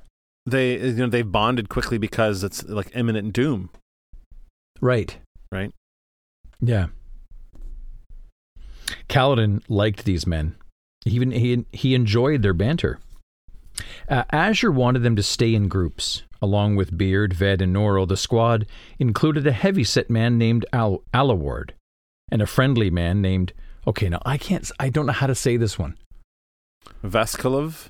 They 0.46 0.78
you 0.80 0.94
know 0.94 1.08
they've 1.08 1.30
bonded 1.30 1.70
quickly 1.70 1.98
because 1.98 2.44
it's 2.44 2.64
like 2.64 2.92
imminent 2.96 3.34
doom. 3.34 3.70
right 4.82 5.16
Right. 5.52 5.72
yeah 6.62 6.88
Kaladin 9.10 9.62
liked 9.70 10.06
these 10.06 10.28
men 10.28 10.56
even 11.06 11.32
he 11.32 11.66
he 11.72 11.96
enjoyed 11.96 12.42
their 12.42 12.54
banter 12.54 13.00
uh, 14.10 14.24
Azure 14.32 14.72
wanted 14.72 15.04
them 15.04 15.16
to 15.16 15.24
stay 15.24 15.56
in 15.56 15.68
groups. 15.68 16.24
Along 16.42 16.76
with 16.76 16.98
Beard, 16.98 17.34
Ved, 17.34 17.62
and 17.62 17.76
Noril, 17.76 18.08
the 18.08 18.18
squad 18.18 18.66
included 18.98 19.46
a 19.46 19.52
heavy-set 19.52 20.10
man 20.10 20.40
named 20.40 20.66
Al- 20.74 21.04
Alaward 21.14 21.72
and 22.32 22.42
a 22.42 22.48
friendly 22.48 22.90
man 22.90 23.22
named. 23.22 23.54
Okay, 23.86 24.10
now 24.10 24.22
I 24.26 24.38
can't. 24.38 24.70
I 24.80 24.90
don't 24.90 25.06
know 25.06 25.14
how 25.14 25.28
to 25.28 25.36
say 25.36 25.58
this 25.58 25.78
one. 25.78 25.98
Vaskalov. 27.04 27.90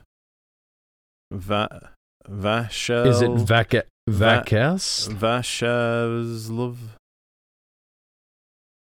Va 1.32 1.92
Vashel. 2.28 3.08
Is 3.08 3.22
it 3.22 3.32
Vaka 3.32 3.84
Va- 4.08 4.44
Vashevslov? 4.46 5.08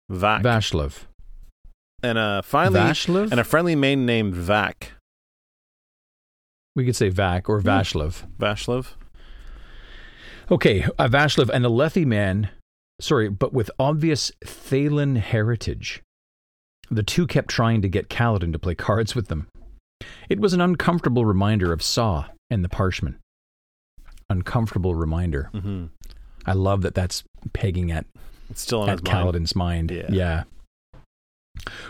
Vac. 0.10 0.44
Vashlov 0.44 1.06
and 2.04 2.18
a 2.18 2.42
finally 2.44 2.80
Vashlov? 2.80 3.32
and 3.32 3.40
a 3.40 3.44
friendly 3.44 3.76
man 3.76 4.06
named 4.06 4.36
Vac. 4.36 4.94
we 6.76 6.86
could 6.86 6.96
say 6.96 7.10
Vac 7.10 7.50
or 7.50 7.62
hmm. 7.62 7.68
Vashlov. 7.68 8.24
Vashlov. 8.38 8.94
Okay, 10.52 10.84
uh, 10.84 10.90
a 11.00 11.10
Vashlov 11.10 11.50
and 11.50 11.66
Alethi 11.66 12.06
man. 12.06 12.50
Sorry, 13.02 13.30
but 13.30 13.54
with 13.54 13.70
obvious 13.80 14.32
Thaylen 14.46 15.18
heritage. 15.18 16.02
The 16.92 17.04
two 17.04 17.26
kept 17.26 17.50
trying 17.50 17.82
to 17.82 17.90
get 17.90 18.10
Kaladin 18.10 18.54
to 18.54 18.60
play 18.60 18.76
cards 18.76 19.16
with 19.16 19.28
them. 19.28 19.48
It 20.30 20.40
was 20.40 20.54
an 20.54 20.62
uncomfortable 20.62 21.26
reminder 21.26 21.74
of 21.74 21.82
Sah 21.82 22.26
and 22.50 22.64
the 22.64 22.70
Parshman. 22.70 23.16
Uncomfortable 24.30 24.94
reminder. 24.94 25.50
Mm-hmm. 25.54 25.86
I 26.46 26.54
love 26.54 26.84
that 26.84 26.94
that's 26.94 27.24
pegging 27.54 27.92
at, 27.92 28.06
It's 28.50 28.62
still 28.62 28.84
on 28.84 28.90
at 28.90 29.00
his 29.00 29.04
mind. 29.04 29.28
Kaladin's 29.28 29.56
mind. 29.56 29.92
Yeah. 29.92 30.06
yeah. 30.10 30.44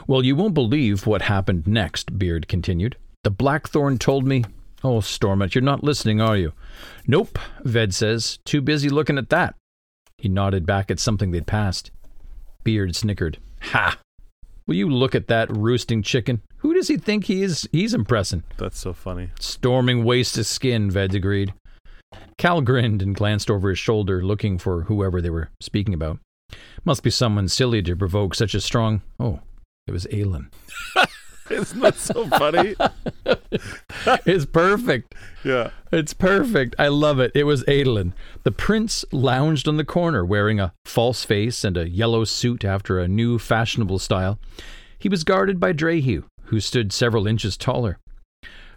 Well, 0.08 0.24
you 0.24 0.36
won't 0.36 0.54
believe 0.54 1.06
what 1.06 1.24
happened 1.24 1.68
next, 1.68 2.18
Beard 2.18 2.48
continued. 2.48 2.96
The 3.24 3.32
Blackthorn 3.32 3.98
told 3.98 4.26
me. 4.26 4.46
Oh, 4.84 5.00
Stormont, 5.02 5.56
you're 5.56 5.62
not 5.64 5.84
listening, 5.84 6.22
are 6.22 6.38
you? 6.38 6.54
Nope, 7.08 7.40
Ved 7.64 7.94
says. 7.94 8.38
Too 8.46 8.62
busy 8.62 8.90
looking 8.90 9.18
at 9.18 9.30
that. 9.30 9.56
He 10.18 10.30
nodded 10.30 10.66
back 10.66 10.92
at 10.92 11.00
something 11.00 11.32
they'd 11.32 11.48
passed. 11.48 11.92
Beard 12.64 12.96
snickered. 12.96 13.40
Ha! 13.62 13.98
Will 14.68 14.76
you 14.76 14.90
look 14.90 15.14
at 15.14 15.28
that 15.28 15.56
roosting 15.56 16.02
chicken? 16.02 16.42
Who 16.58 16.74
does 16.74 16.88
he 16.88 16.98
think 16.98 17.26
he 17.26 17.44
is? 17.44 17.68
He's 17.72 17.94
impressing. 17.94 18.44
That's 18.58 18.80
so 18.80 18.94
funny. 18.94 19.30
Storming 19.40 20.04
waste 20.04 20.38
of 20.38 20.48
skin, 20.48 20.90
Ved 20.90 21.14
agreed. 21.14 21.54
Kal 22.38 22.62
grinned 22.62 23.02
and 23.02 23.16
glanced 23.16 23.52
over 23.52 23.70
his 23.70 23.80
shoulder, 23.80 24.24
looking 24.24 24.58
for 24.58 24.84
whoever 24.84 25.22
they 25.22 25.30
were 25.30 25.50
speaking 25.62 25.94
about. 25.94 26.20
Must 26.84 27.04
be 27.04 27.10
someone 27.10 27.48
silly 27.48 27.82
to 27.84 27.96
provoke 27.96 28.36
such 28.36 28.56
a 28.56 28.62
strong. 28.62 29.02
Oh, 29.20 29.40
it 29.88 29.92
was 29.92 30.06
Adolin. 30.08 30.48
Isn't 31.50 31.80
that 31.82 31.96
so 31.96 32.28
funny? 32.28 32.76
it's 34.26 34.46
perfect. 34.46 35.14
yeah. 35.44 35.70
It's 35.92 36.14
perfect. 36.14 36.76
I 36.80 36.88
love 36.88 37.20
it. 37.20 37.32
It 37.36 37.44
was 37.44 37.64
Adolin. 37.66 38.14
The 38.44 38.52
prince 38.52 39.06
lounged 39.12 39.68
on 39.68 39.78
the 39.78 39.86
corner 39.86 40.26
wearing 40.26 40.60
a 40.60 40.74
false 40.86 41.24
face 41.24 41.64
and 41.64 41.78
a 41.78 41.88
yellow 41.88 42.24
suit 42.24 42.66
after 42.66 43.00
a 43.00 43.08
new 43.08 43.38
fashionable 43.38 44.00
style. 44.00 44.40
He 44.98 45.08
was 45.08 45.24
guarded 45.24 45.60
by 45.60 45.72
Drehu, 45.72 46.24
who 46.46 46.60
stood 46.60 46.92
several 46.92 47.28
inches 47.28 47.56
taller. 47.58 48.00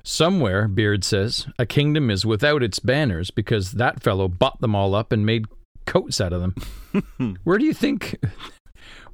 Somewhere, 0.02 0.68
Beard 0.68 1.04
says, 1.04 1.46
a 1.58 1.64
kingdom 1.64 2.10
is 2.10 2.26
without 2.26 2.62
its 2.62 2.78
banners 2.80 3.30
because 3.30 3.72
that 3.72 4.02
fellow 4.02 4.28
bought 4.28 4.60
them 4.60 4.74
all 4.74 4.94
up 4.94 5.10
and 5.10 5.24
made 5.24 5.46
coats 5.86 6.20
out 6.20 6.34
of 6.34 6.42
them. 6.42 7.38
Where 7.44 7.58
do 7.58 7.64
you 7.64 7.74
think 7.74 8.16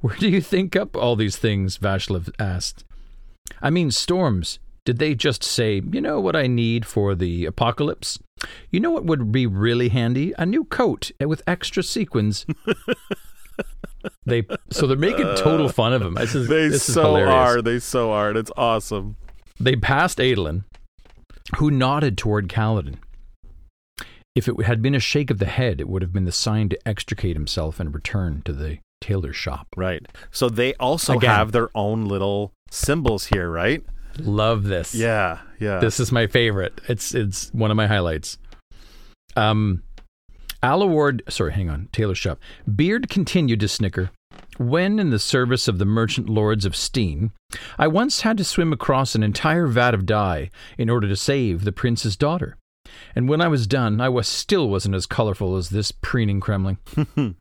where 0.05 0.17
do 0.17 0.29
you 0.29 0.39
think 0.39 0.75
up 0.75 0.95
all 0.95 1.15
these 1.15 1.35
things? 1.35 1.79
Vashlav 1.79 2.29
asked. 2.37 2.83
I 3.59 3.71
mean 3.71 3.89
storms. 3.89 4.59
Did 4.85 4.99
they 4.99 5.15
just 5.15 5.43
say, 5.43 5.81
you 5.91 5.99
know 5.99 6.19
what 6.19 6.35
I 6.35 6.45
need 6.45 6.85
for 6.85 7.15
the 7.15 7.45
apocalypse? 7.45 8.19
You 8.69 8.79
know 8.81 8.91
what 8.91 9.05
would 9.05 9.31
be 9.31 9.47
really 9.47 9.89
handy? 9.89 10.31
A 10.37 10.45
new 10.45 10.63
coat 10.63 11.09
with 11.19 11.41
extra 11.47 11.81
sequins. 11.81 12.45
they 14.27 14.43
so 14.69 14.85
they're 14.85 14.95
making 14.95 15.25
total 15.37 15.69
fun 15.69 15.91
of 15.91 16.03
him. 16.03 16.19
Is, 16.19 16.47
They 16.47 16.69
so 16.69 17.15
are. 17.15 17.63
They 17.63 17.79
so 17.79 18.11
are. 18.11 18.29
and 18.29 18.37
It's 18.37 18.51
awesome. 18.55 19.15
They 19.59 19.75
passed 19.75 20.19
Adolin, 20.19 20.65
who 21.57 21.71
nodded 21.71 22.15
toward 22.15 22.47
Kaladin. 22.47 22.97
If 24.35 24.47
it 24.47 24.61
had 24.65 24.83
been 24.83 24.93
a 24.93 24.99
shake 24.99 25.31
of 25.31 25.39
the 25.39 25.45
head, 25.47 25.81
it 25.81 25.89
would 25.89 26.03
have 26.03 26.13
been 26.13 26.25
the 26.25 26.31
sign 26.31 26.69
to 26.69 26.87
extricate 26.87 27.35
himself 27.35 27.79
and 27.79 27.91
return 27.91 28.43
to 28.45 28.53
the 28.53 28.77
tailor's 29.05 29.35
shop. 29.35 29.67
Right. 29.77 30.05
So 30.31 30.49
they 30.49 30.73
also 30.75 31.17
Again. 31.17 31.29
have 31.29 31.51
their 31.51 31.69
own 31.75 32.05
little 32.05 32.51
symbols 32.71 33.25
here, 33.27 33.49
right? 33.49 33.83
Love 34.19 34.63
this. 34.63 34.95
Yeah. 34.95 35.39
Yeah. 35.59 35.79
This 35.79 35.99
is 35.99 36.11
my 36.11 36.27
favorite. 36.27 36.81
It's 36.87 37.13
it's 37.13 37.53
one 37.53 37.69
of 37.71 37.77
my 37.77 37.87
highlights. 37.87 38.37
Um, 39.35 39.83
Alaward, 40.63 41.21
sorry, 41.31 41.53
hang 41.53 41.69
on, 41.69 41.89
Taylor 41.91 42.15
Shop. 42.15 42.39
Beard 42.73 43.09
continued 43.09 43.59
to 43.59 43.67
snicker. 43.67 44.09
When 44.57 44.99
in 44.99 45.09
the 45.09 45.19
service 45.19 45.67
of 45.67 45.77
the 45.77 45.85
merchant 45.85 46.29
lords 46.29 46.65
of 46.65 46.75
Steen, 46.75 47.31
I 47.77 47.87
once 47.87 48.21
had 48.21 48.37
to 48.37 48.43
swim 48.43 48.71
across 48.73 49.13
an 49.13 49.21
entire 49.23 49.67
vat 49.67 49.93
of 49.93 50.05
dye 50.05 50.49
in 50.77 50.89
order 50.89 51.07
to 51.07 51.15
save 51.15 51.63
the 51.65 51.71
prince's 51.73 52.15
daughter. 52.15 52.57
And 53.15 53.27
when 53.27 53.41
I 53.41 53.49
was 53.49 53.67
done, 53.67 53.99
I 53.99 54.09
was 54.09 54.27
still 54.27 54.69
wasn't 54.69 54.95
as 54.95 55.05
colorful 55.05 55.57
as 55.57 55.69
this 55.69 55.91
preening 55.91 56.39
cremling. 56.39 56.77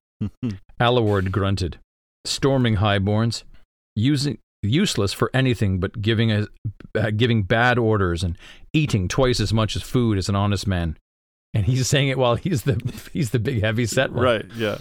Alaward 0.80 1.30
grunted, 1.30 1.78
storming 2.24 2.76
highborns, 2.76 3.44
using 3.94 4.38
useless 4.62 5.12
for 5.12 5.30
anything 5.34 5.78
but 5.78 6.00
giving 6.00 6.32
a, 6.32 6.46
uh, 6.94 7.10
giving 7.10 7.42
bad 7.42 7.78
orders 7.78 8.22
and 8.22 8.36
eating 8.72 9.08
twice 9.08 9.40
as 9.40 9.52
much 9.52 9.76
as 9.76 9.82
food 9.82 10.18
as 10.18 10.28
an 10.28 10.34
honest 10.34 10.66
man. 10.66 10.96
And 11.52 11.66
he's 11.66 11.86
saying 11.86 12.08
it 12.08 12.18
while 12.18 12.34
he's 12.34 12.62
the 12.62 12.80
he's 13.12 13.30
the 13.30 13.38
big 13.38 13.62
heavy 13.62 13.86
set 13.86 14.12
one. 14.12 14.24
Right. 14.24 14.46
Yeah. 14.56 14.78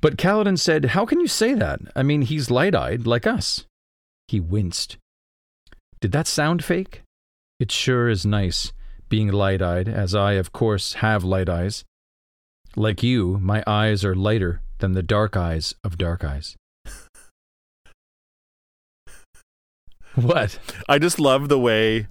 But 0.00 0.16
Kaladin 0.16 0.58
said, 0.58 0.86
How 0.86 1.06
can 1.06 1.20
you 1.20 1.26
say 1.26 1.54
that? 1.54 1.80
I 1.96 2.02
mean, 2.02 2.22
he's 2.22 2.50
light 2.50 2.74
eyed 2.74 3.06
like 3.06 3.26
us. 3.26 3.64
He 4.28 4.38
winced. 4.38 4.98
Did 6.00 6.12
that 6.12 6.26
sound 6.26 6.64
fake? 6.64 7.02
It 7.58 7.72
sure 7.72 8.08
is 8.08 8.26
nice, 8.26 8.72
being 9.08 9.28
light 9.28 9.62
eyed, 9.62 9.88
as 9.88 10.14
I, 10.14 10.32
of 10.32 10.52
course, 10.52 10.94
have 10.94 11.24
light 11.24 11.48
eyes. 11.48 11.84
Like 12.76 13.02
you, 13.02 13.38
my 13.40 13.62
eyes 13.66 14.04
are 14.04 14.14
lighter 14.14 14.60
than 14.84 14.92
the 14.92 15.02
dark 15.02 15.34
eyes 15.34 15.74
of 15.82 15.96
dark 15.96 16.22
eyes. 16.22 16.56
what? 20.14 20.58
I 20.90 20.98
just 20.98 21.18
love 21.18 21.48
the 21.48 21.58
way 21.58 22.06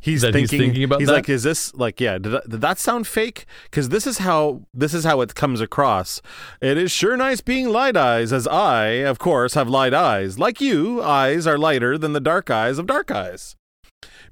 he's 0.00 0.20
That 0.20 0.34
he's 0.34 0.50
thinking. 0.50 0.66
thinking 0.68 0.84
about 0.84 1.00
he's 1.00 1.08
that? 1.08 1.14
like, 1.14 1.28
is 1.30 1.44
this 1.44 1.74
like, 1.74 1.98
yeah? 2.02 2.18
Did 2.18 2.36
did 2.46 2.60
that 2.60 2.78
sound 2.78 3.06
fake? 3.06 3.46
Because 3.64 3.88
this 3.88 4.06
is 4.06 4.18
how 4.18 4.60
this 4.74 4.92
is 4.92 5.04
how 5.04 5.22
it 5.22 5.34
comes 5.34 5.62
across. 5.62 6.20
It 6.60 6.76
is 6.76 6.92
sure 6.92 7.16
nice 7.16 7.40
being 7.40 7.70
light 7.70 7.96
eyes, 7.96 8.34
as 8.34 8.46
I, 8.46 8.86
of 9.08 9.18
course, 9.18 9.54
have 9.54 9.68
light 9.70 9.94
eyes. 9.94 10.38
Like 10.38 10.60
you, 10.60 11.02
eyes 11.02 11.46
are 11.46 11.56
lighter 11.56 11.96
than 11.96 12.12
the 12.12 12.20
dark 12.20 12.50
eyes 12.50 12.78
of 12.78 12.86
dark 12.86 13.10
eyes. 13.10 13.56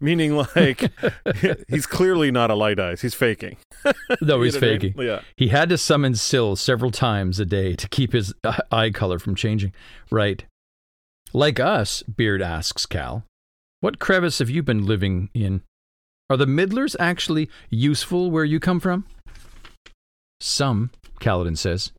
Meaning, 0.02 0.36
like, 0.56 0.90
he's 1.68 1.86
clearly 1.86 2.30
not 2.32 2.50
a 2.50 2.54
light 2.54 2.80
eyes. 2.80 3.00
He's 3.00 3.14
faking. 3.14 3.56
No, 4.20 4.36
You 4.36 4.42
he's 4.42 4.54
know 4.54 4.60
what 4.60 4.64
I 4.64 4.70
mean? 4.72 4.80
faking. 4.80 5.02
Yeah. 5.02 5.20
He 5.36 5.48
had 5.48 5.68
to 5.70 5.78
summon 5.78 6.14
Syl 6.14 6.56
several 6.56 6.90
times 6.90 7.40
a 7.40 7.44
day 7.44 7.74
to 7.74 7.88
keep 7.88 8.12
his 8.12 8.34
eye 8.72 8.90
color 8.90 9.18
from 9.18 9.34
changing. 9.34 9.72
Right. 10.10 10.44
Like 11.32 11.58
us, 11.58 12.02
Beard 12.02 12.42
asks 12.42 12.84
Kal, 12.84 13.24
what 13.80 13.98
crevice 13.98 14.38
have 14.40 14.50
you 14.50 14.62
been 14.62 14.86
living 14.86 15.30
in? 15.34 15.62
Are 16.30 16.36
the 16.36 16.46
Middlers 16.46 16.94
actually 17.00 17.48
useful 17.70 18.30
where 18.30 18.44
you 18.44 18.60
come 18.60 18.78
from? 18.80 19.04
Some, 20.40 20.90
Kaladin 21.20 21.56
says. 21.58 21.92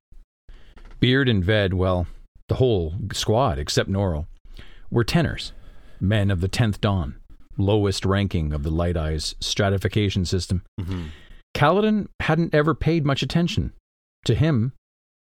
Beard 0.99 1.27
and 1.29 1.43
Ved, 1.43 1.73
well, 1.73 2.07
the 2.47 2.55
whole 2.55 2.93
squad 3.13 3.59
except 3.59 3.89
Noril, 3.89 4.27
were 4.91 5.03
tenors, 5.03 5.51
men 5.99 6.29
of 6.31 6.39
the 6.41 6.47
tenth 6.47 6.79
dawn, 6.79 7.15
lowest 7.57 8.05
ranking 8.05 8.53
of 8.53 8.63
the 8.63 8.71
Light 8.71 8.97
Eyes 8.97 9.35
stratification 9.39 10.25
system. 10.25 10.63
Mm-hmm. 10.79 11.05
Kaladin 11.55 12.07
hadn't 12.19 12.53
ever 12.53 12.73
paid 12.73 13.05
much 13.05 13.21
attention. 13.21 13.73
To 14.25 14.35
him, 14.35 14.73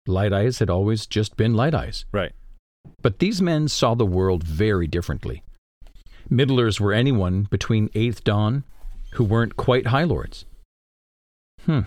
Light 0.07 0.33
Eyes 0.33 0.59
had 0.59 0.69
always 0.69 1.05
just 1.05 1.35
been 1.35 1.53
Light 1.53 1.73
Eyes. 1.73 2.05
Right. 2.11 2.31
But 3.01 3.19
these 3.19 3.41
men 3.41 3.67
saw 3.67 3.93
the 3.93 4.05
world 4.05 4.43
very 4.43 4.87
differently. 4.87 5.43
Middlers 6.29 6.79
were 6.79 6.93
anyone 6.93 7.47
between 7.49 7.89
Eighth 7.93 8.23
Dawn 8.23 8.63
who 9.13 9.23
weren't 9.23 9.57
quite 9.57 9.87
High 9.87 10.05
Lords. 10.05 10.45
Hmm. 11.65 11.81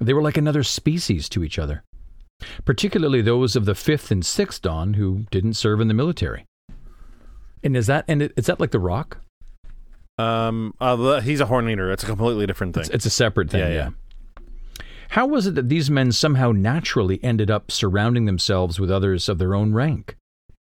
They 0.00 0.12
were 0.12 0.22
like 0.22 0.36
another 0.36 0.62
species 0.62 1.28
to 1.30 1.42
each 1.42 1.58
other, 1.58 1.82
particularly 2.64 3.22
those 3.22 3.56
of 3.56 3.64
the 3.64 3.74
Fifth 3.74 4.10
and 4.10 4.24
Sixth 4.24 4.60
Dawn 4.62 4.94
who 4.94 5.24
didn't 5.30 5.54
serve 5.54 5.80
in 5.80 5.88
the 5.88 5.94
military. 5.94 6.44
And 7.62 7.76
is 7.76 7.86
that 7.86 8.04
and 8.08 8.30
is 8.36 8.46
that 8.46 8.60
like 8.60 8.72
the 8.72 8.78
Rock? 8.78 9.18
Um. 10.22 10.74
Uh, 10.80 11.20
he's 11.20 11.40
a 11.40 11.46
horn 11.46 11.68
eater. 11.68 11.90
It's 11.90 12.02
a 12.02 12.06
completely 12.06 12.46
different 12.46 12.74
thing. 12.74 12.82
It's, 12.82 12.90
it's 12.90 13.06
a 13.06 13.10
separate 13.10 13.50
thing. 13.50 13.60
Yeah, 13.60 13.68
Yeah, 13.68 13.74
yeah. 13.74 13.90
How 15.10 15.26
was 15.26 15.46
it 15.46 15.54
that 15.56 15.68
these 15.68 15.90
men 15.90 16.10
somehow 16.10 16.52
naturally 16.52 17.22
ended 17.22 17.50
up 17.50 17.70
surrounding 17.70 18.24
themselves 18.24 18.80
with 18.80 18.90
others 18.90 19.28
of 19.28 19.36
their 19.38 19.54
own 19.54 19.74
rank? 19.74 20.16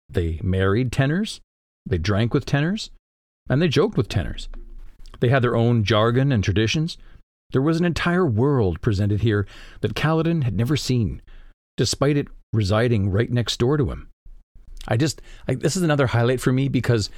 They 0.10 0.40
married 0.42 0.92
tenors, 0.92 1.42
they 1.86 2.00
drank 2.00 2.34
with 2.34 2.46
tenors, 2.46 2.90
and 3.48 3.62
they 3.62 3.68
joked 3.68 3.98
with 3.98 4.10
tenors. 4.10 4.50
They 5.20 5.30
had 5.30 5.44
their 5.44 5.56
own 5.56 5.84
jargon 5.84 6.32
and 6.32 6.44
traditions. 6.44 6.98
There 7.52 7.62
was 7.62 7.80
an 7.80 7.86
entire 7.86 8.26
world 8.26 8.82
presented 8.82 9.22
here 9.22 9.46
that 9.82 9.94
Kaladin 9.94 10.44
had 10.44 10.56
never 10.56 10.76
seen, 10.76 11.22
despite 11.78 12.18
it 12.18 12.28
residing 12.52 13.12
right 13.12 13.32
next 13.32 13.58
door 13.58 13.78
to 13.78 13.92
him. 13.92 14.10
I 14.88 14.98
just, 14.98 15.22
I, 15.48 15.54
this 15.54 15.76
is 15.78 15.84
another 15.84 16.08
highlight 16.08 16.42
for 16.42 16.52
me 16.52 16.68
because 16.68 17.12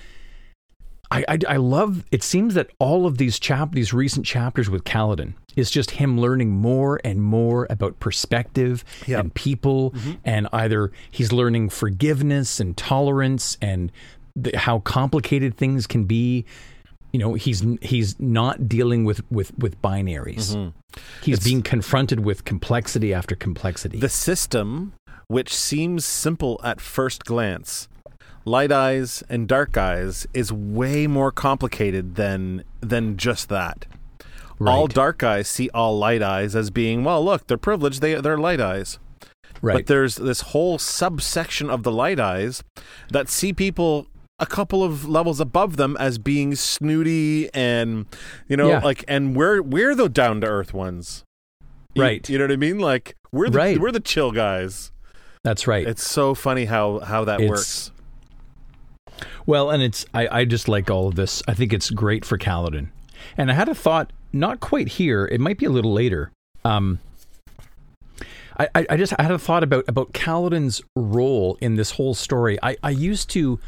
I, 1.14 1.26
I, 1.28 1.38
I 1.50 1.58
love. 1.58 2.04
It 2.12 2.24
seems 2.24 2.54
that 2.56 2.70
all 2.80 3.06
of 3.06 3.18
these 3.18 3.40
chap, 3.40 3.74
these 3.74 3.94
recent 3.94 4.26
chapters 4.26 4.70
with 4.70 4.84
Kaladin, 4.84 5.34
is 5.56 5.70
just 5.70 5.92
him 5.92 6.20
learning 6.20 6.50
more 6.52 7.00
and 7.04 7.22
more 7.22 7.68
about 7.70 8.00
perspective 8.00 8.84
Yep. 9.08 9.20
and 9.20 9.34
people, 9.34 9.92
mm-hmm. 9.92 10.14
and 10.26 10.48
either 10.52 10.92
he's 11.12 11.32
learning 11.32 11.70
forgiveness 11.70 12.60
and 12.60 12.76
tolerance 12.76 13.58
and 13.62 13.92
the, 14.36 14.58
how 14.58 14.80
complicated 14.80 15.56
things 15.56 15.86
can 15.88 16.06
be. 16.06 16.46
You 17.12 17.20
know, 17.20 17.36
he's 17.36 17.64
he's 17.84 18.20
not 18.20 18.68
dealing 18.68 19.06
with 19.06 19.22
with 19.32 19.56
with 19.58 19.80
binaries. 19.84 20.56
Mm-hmm. 20.56 20.70
He's 21.22 21.34
It's- 21.36 21.44
being 21.44 21.62
confronted 21.62 22.22
with 22.22 22.44
complexity 22.44 23.14
after 23.14 23.36
complexity. 23.36 24.00
The 24.00 24.10
system, 24.10 24.94
which 25.28 25.54
seems 25.54 26.06
simple 26.06 26.60
at 26.64 26.82
first 26.82 27.24
glance, 27.26 27.88
light 28.46 28.72
eyes 28.72 29.24
and 29.30 29.48
dark 29.48 29.78
eyes, 29.78 30.28
is 30.34 30.52
way 30.52 31.08
more 31.08 31.32
complicated 31.32 32.16
than 32.16 32.64
than 32.82 33.18
just 33.18 33.50
that. 33.50 33.86
All 34.66 34.88
dark 34.88 35.24
eyes 35.24 35.50
see 35.50 35.70
all 35.74 35.98
light 35.98 36.22
eyes 36.22 36.56
as 36.56 36.70
being, 36.70 37.04
well, 37.04 37.24
look, 37.24 37.48
they're 37.48 37.58
privileged, 37.58 38.02
they 38.02 38.16
they're 38.16 38.38
light 38.38 38.62
eyes. 38.62 38.98
right. 39.62 39.74
But 39.80 39.88
there's 39.88 40.16
this 40.16 40.42
whole 40.42 40.78
subsection 40.78 41.70
of 41.70 41.84
the 41.84 41.92
light 41.92 42.20
eyes 42.20 42.64
that 43.12 43.28
see 43.28 43.52
people 43.52 44.08
a 44.40 44.46
couple 44.46 44.84
of 44.84 45.08
levels 45.08 45.40
above 45.40 45.76
them 45.78 45.96
as 46.00 46.18
being 46.18 46.56
snooty 46.56 47.50
and 47.54 48.06
you 48.48 48.56
know 48.58 48.70
Yeah. 48.70 48.80
like 48.80 49.04
and 49.08 49.36
we're 49.36 49.62
we're 49.62 49.96
the 49.96 50.08
down 50.10 50.42
to 50.42 50.48
earth 50.48 50.74
ones. 50.74 51.24
You- 51.94 52.02
Right. 52.02 52.30
You 52.30 52.38
know 52.38 52.46
what 52.46 52.52
I 52.52 52.56
mean? 52.58 52.80
Like 52.80 53.16
we're 53.32 53.50
the 53.50 53.58
Right. 53.58 53.80
we're 53.80 53.92
the 53.92 54.00
chill 54.00 54.32
guys. 54.32 54.92
That's 55.44 55.68
right. 55.68 55.86
It's 55.88 56.06
so 56.08 56.34
funny 56.34 56.66
how 56.66 57.00
how 57.00 57.26
that 57.26 57.40
It's- 57.42 57.50
works. 57.50 57.92
Well, 59.46 59.70
and 59.70 59.84
it's 59.84 60.06
I, 60.14 60.28
I 60.40 60.46
just 60.46 60.68
like 60.68 60.90
all 60.90 61.08
of 61.08 61.16
this. 61.16 61.42
I 61.48 61.54
think 61.54 61.74
it's 61.74 61.90
great 61.90 62.26
for 62.26 62.38
Kaladin. 62.38 62.90
And 63.38 63.52
I 63.52 63.54
had 63.54 63.70
a 63.70 63.76
thought, 63.76 64.12
not 64.32 64.60
quite 64.60 64.90
here. 64.90 65.26
It 65.26 65.40
might 65.40 65.58
be 65.58 65.66
a 65.66 65.70
little 65.70 65.94
later. 65.94 66.32
Um, 66.66 67.00
I, 68.60 68.68
I, 68.76 68.86
I 68.92 68.98
just 68.98 69.14
I 69.18 69.24
had 69.24 69.32
a 69.32 69.40
thought 69.40 69.64
about 69.64 69.86
about 69.88 70.14
Kaladin's 70.14 70.82
role 70.96 71.58
in 71.62 71.76
this 71.76 71.92
whole 71.92 72.14
story. 72.14 72.58
I, 72.62 72.78
I 72.84 72.90
used 72.90 73.30
to 73.32 73.60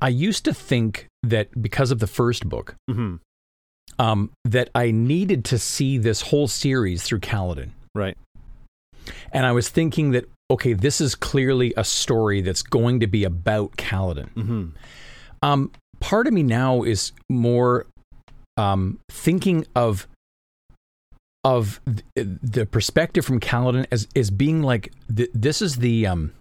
I 0.00 0.08
used 0.08 0.44
to 0.46 0.54
think 0.54 1.06
that 1.22 1.60
because 1.60 1.90
of 1.90 1.98
the 1.98 2.06
first 2.06 2.48
book, 2.48 2.74
hmm 2.90 3.16
um, 4.00 4.30
that 4.46 4.70
I 4.74 4.90
needed 4.90 5.44
to 5.46 5.58
see 5.58 5.98
this 5.98 6.22
whole 6.22 6.48
series 6.48 7.02
through 7.02 7.20
Kaladin. 7.20 7.70
Right. 7.94 8.16
And 9.30 9.44
I 9.44 9.52
was 9.52 9.68
thinking 9.68 10.12
that, 10.12 10.24
okay, 10.50 10.72
this 10.72 11.00
is 11.00 11.14
clearly 11.14 11.72
a 11.76 11.84
story 11.84 12.40
that's 12.42 12.62
going 12.62 13.00
to 13.00 13.06
be 13.06 13.24
about 13.24 13.72
Kaladin. 13.76 14.28
hmm 14.32 14.66
Um, 15.42 15.70
part 16.00 16.26
of 16.26 16.32
me 16.32 16.42
now 16.42 16.82
is 16.82 17.12
more 17.28 17.86
um, 18.56 18.98
thinking 19.10 19.64
of 19.74 20.06
of 21.42 21.80
th- 21.86 22.28
the 22.42 22.66
perspective 22.66 23.24
from 23.24 23.40
Kaladin 23.40 23.86
as 23.90 24.06
as 24.14 24.30
being 24.30 24.62
like 24.62 24.92
th- 25.14 25.30
this 25.32 25.62
is 25.62 25.76
the 25.76 26.06
um, 26.06 26.32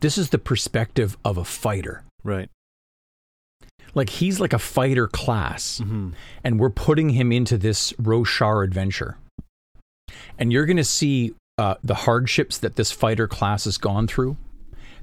this 0.00 0.18
is 0.18 0.30
the 0.30 0.38
perspective 0.38 1.16
of 1.24 1.36
a 1.38 1.44
fighter. 1.44 2.02
Right. 2.24 2.48
Like 3.94 4.08
he's 4.08 4.40
like 4.40 4.52
a 4.52 4.58
fighter 4.58 5.06
class, 5.06 5.78
hmm 5.78 6.10
and 6.42 6.58
we're 6.58 6.70
putting 6.70 7.10
him 7.10 7.30
into 7.30 7.56
this 7.58 7.92
Roshar 7.92 8.64
adventure. 8.64 9.18
And 10.38 10.52
you're 10.52 10.66
going 10.66 10.76
to 10.78 10.84
see 10.84 11.34
uh, 11.58 11.74
the 11.82 11.94
hardships 11.94 12.58
that 12.58 12.76
this 12.76 12.90
fighter 12.92 13.28
class 13.28 13.64
has 13.64 13.78
gone 13.78 14.06
through. 14.06 14.36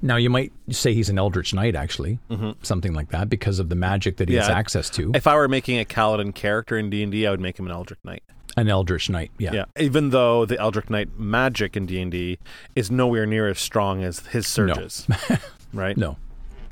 Now, 0.01 0.15
you 0.15 0.29
might 0.29 0.53
say 0.69 0.93
he's 0.93 1.09
an 1.09 1.17
Eldritch 1.19 1.53
Knight, 1.53 1.75
actually, 1.75 2.19
hmm 2.29 2.51
something 2.61 2.93
like 2.93 3.09
that, 3.09 3.29
because 3.29 3.59
of 3.59 3.69
the 3.69 3.75
magic 3.75 4.17
that 4.17 4.29
he 4.29 4.35
has 4.35 4.47
access 4.47 4.89
to. 4.91 5.11
If 5.13 5.27
I 5.27 5.35
were 5.35 5.47
making 5.47 5.79
a 5.79 5.85
Kaladin 5.85 6.33
character 6.33 6.77
in 6.77 6.89
D 6.89 7.03
and 7.03 7.11
D, 7.11 7.27
I 7.27 7.31
would 7.31 7.41
make 7.41 7.59
him 7.59 7.65
an 7.65 7.71
Eldritch 7.73 7.99
Knight. 8.03 8.23
An 8.55 8.69
Eldritch 8.69 9.09
Knight, 9.09 9.31
yeah. 9.37 9.53
Yeah. 9.53 9.65
Even 9.77 10.09
though 10.09 10.45
the 10.45 10.57
Eldritch 10.57 10.89
Knight 10.89 11.19
magic 11.19 11.75
in 11.75 11.85
D 11.85 12.01
and 12.01 12.11
D 12.11 12.39
is 12.75 12.89
nowhere 12.89 13.25
near 13.25 13.47
as 13.49 13.59
strong 13.59 14.03
as 14.03 14.19
his 14.27 14.47
surges. 14.47 15.05
right. 15.73 15.97
No, 15.97 16.17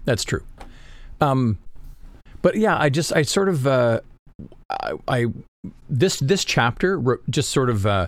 that's 0.05 0.23
true. 0.23 0.43
Um, 1.19 1.57
but 2.41 2.55
yeah, 2.55 2.77
I 2.79 2.89
just, 2.89 3.13
I 3.13 3.23
sort 3.23 3.49
of, 3.49 3.67
uh, 3.67 3.99
I, 4.69 4.93
I 5.07 5.25
this 5.89 6.19
this 6.19 6.45
chapter 6.45 7.19
just 7.29 7.49
sort 7.51 7.69
of 7.69 7.85
uh, 7.85 8.07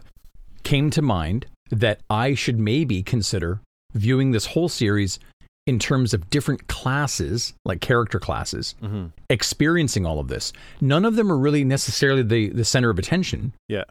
came 0.64 0.90
to 0.91 1.02
mind 1.02 1.46
that 1.70 2.02
I 2.10 2.34
should 2.34 2.60
maybe 2.60 3.04
consider 3.04 3.60
viewing 3.94 4.32
this 4.32 4.46
whole 4.48 4.70
series 4.70 5.20
in 5.68 5.78
terms 5.80 6.14
of 6.14 6.30
different 6.30 6.68
classes, 6.68 7.54
like 7.66 7.80
character 7.82 8.20
classes, 8.20 8.76
Mm-hmm. 8.82 9.08
experiencing 9.30 10.06
all 10.06 10.20
of 10.20 10.28
this. 10.28 10.52
None 10.82 11.06
of 11.06 11.16
them 11.16 11.32
are 11.32 11.38
really 11.38 11.64
necessarily 11.64 12.24
the 12.24 12.50
the 12.50 12.66
center 12.66 12.90
of 12.90 12.98
attention. 13.00 13.54
Yeah. 13.68 13.84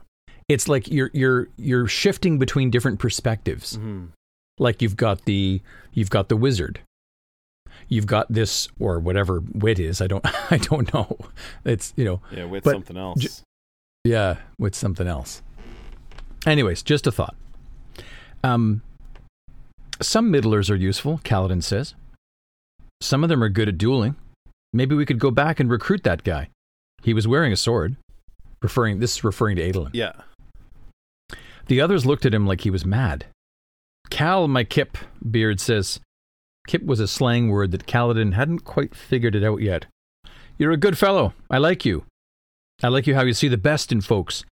It's 0.48 0.66
like 0.66 0.88
you're 0.88 1.10
you're 1.12 1.48
you're 1.56 1.86
shifting 1.88 2.38
between 2.38 2.70
different 2.70 2.98
perspectives. 2.98 3.76
Mm-hmm. 3.76 4.06
Like 4.58 4.82
you've 4.82 4.96
got 4.96 5.24
the 5.24 5.60
you've 5.92 6.10
got 6.10 6.28
the 6.28 6.36
wizard. 6.36 6.80
You've 7.88 8.06
got 8.06 8.26
this 8.32 8.68
or 8.80 8.98
whatever 8.98 9.40
wit 9.54 9.78
is. 9.78 10.00
I 10.00 10.06
don't 10.08 10.24
I 10.52 10.56
don't 10.56 10.92
know. 10.92 11.16
It's 11.64 11.92
you 11.96 12.04
know 12.04 12.20
Yeah, 12.32 12.46
with 12.46 12.64
something 12.64 12.96
else. 12.96 13.20
j- 13.20 13.28
yeah, 14.04 14.36
with 14.58 14.74
something 14.74 15.06
else. 15.06 15.42
Anyways, 16.46 16.82
just 16.82 17.06
a 17.06 17.12
thought. 17.12 17.36
Um, 18.44 18.82
some 20.00 20.30
middlers 20.30 20.70
are 20.70 20.76
useful, 20.76 21.20
Kaladin 21.24 21.62
says. 21.62 21.94
Some 23.00 23.22
of 23.22 23.28
them 23.28 23.42
are 23.42 23.48
good 23.48 23.68
at 23.68 23.78
dueling. 23.78 24.16
Maybe 24.72 24.94
we 24.94 25.06
could 25.06 25.18
go 25.18 25.30
back 25.30 25.60
and 25.60 25.70
recruit 25.70 26.02
that 26.04 26.24
guy. 26.24 26.50
He 27.02 27.14
was 27.14 27.26
wearing 27.28 27.52
a 27.52 27.56
sword. 27.56 27.96
Referring 28.60 28.98
this 28.98 29.16
is 29.18 29.24
referring 29.24 29.56
to 29.56 29.62
Adolin. 29.62 29.90
yeah. 29.92 30.12
The 31.66 31.80
others 31.82 32.06
looked 32.06 32.24
at 32.24 32.32
him 32.32 32.46
like 32.46 32.62
he 32.62 32.70
was 32.70 32.86
mad. 32.86 33.26
Kal, 34.10 34.48
my 34.48 34.64
Kip, 34.64 34.96
Beard 35.30 35.60
says. 35.60 36.00
Kip 36.66 36.82
was 36.84 36.98
a 36.98 37.06
slang 37.06 37.50
word 37.50 37.72
that 37.72 37.86
Kaladin 37.86 38.32
hadn't 38.32 38.60
quite 38.64 38.94
figured 38.94 39.34
it 39.34 39.44
out 39.44 39.60
yet. 39.60 39.84
You're 40.56 40.72
a 40.72 40.78
good 40.78 40.96
fellow. 40.96 41.34
I 41.50 41.58
like 41.58 41.84
you. 41.84 42.04
I 42.82 42.88
like 42.88 43.06
you 43.06 43.14
how 43.14 43.22
you 43.22 43.34
see 43.34 43.48
the 43.48 43.56
best 43.58 43.92
in 43.92 44.00
folks. 44.00 44.44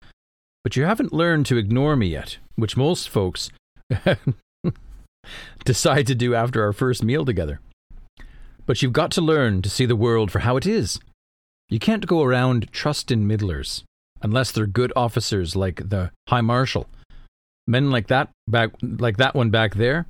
But 0.62 0.76
you 0.76 0.84
haven't 0.84 1.12
learned 1.12 1.46
to 1.46 1.56
ignore 1.56 1.96
me 1.96 2.08
yet, 2.08 2.38
which 2.54 2.76
most 2.76 3.08
folks 3.08 3.50
decide 5.64 6.06
to 6.06 6.14
do 6.14 6.34
after 6.34 6.64
our 6.64 6.72
first 6.72 7.02
meal 7.02 7.24
together. 7.24 7.60
But 8.64 8.82
you've 8.82 8.92
got 8.92 9.10
to 9.12 9.20
learn 9.20 9.62
to 9.62 9.70
see 9.70 9.86
the 9.86 9.96
world 9.96 10.30
for 10.30 10.40
how 10.40 10.56
it 10.56 10.66
is. 10.66 10.98
You 11.68 11.78
can't 11.78 12.06
go 12.06 12.22
around 12.22 12.70
trusting 12.72 13.26
middlers 13.26 13.84
unless 14.22 14.50
they're 14.50 14.66
good 14.66 14.92
officers 14.96 15.56
like 15.56 15.88
the 15.88 16.10
High 16.28 16.40
Marshal. 16.40 16.88
Men 17.66 17.90
like 17.90 18.06
that 18.08 18.30
back 18.46 18.70
like 18.80 19.16
that 19.16 19.34
one 19.34 19.50
back 19.50 19.74
there, 19.74 20.06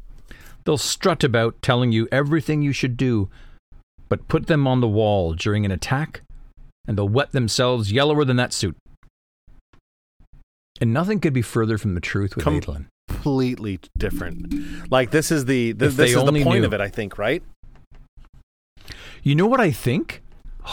they'll 0.64 0.76
strut 0.76 1.24
about 1.24 1.60
telling 1.62 1.92
you 1.92 2.06
everything 2.12 2.60
you 2.60 2.72
should 2.72 2.96
do, 2.96 3.30
but 4.08 4.28
put 4.28 4.46
them 4.46 4.66
on 4.66 4.80
the 4.80 4.88
wall 4.88 5.32
during 5.32 5.64
an 5.64 5.70
attack, 5.70 6.20
and 6.86 6.98
they'll 6.98 7.08
wet 7.08 7.32
themselves 7.32 7.92
yellower 7.92 8.24
than 8.24 8.36
that 8.36 8.52
suit. 8.52 8.76
And 10.78 10.92
nothing 10.92 11.20
could 11.20 11.32
be 11.32 11.42
further 11.42 11.78
from 11.78 11.94
the 11.94 12.00
truth 12.00 12.36
with 12.36 12.44
Com- 12.44 12.60
Adolin. 12.60 12.86
Completely 13.08 13.80
different. 13.98 14.90
Like 14.90 15.10
this 15.10 15.30
is 15.30 15.44
the 15.44 15.72
th- 15.72 15.90
If 15.90 15.96
this 15.96 16.10
is 16.10 16.16
the 16.24 16.42
point 16.44 16.60
knew. 16.60 16.66
of 16.66 16.72
it, 16.74 16.80
I 16.80 16.88
think, 16.88 17.18
right? 17.18 17.42
You 19.22 19.34
know 19.34 19.46
what 19.46 19.60
I 19.60 19.70
think? 19.70 20.22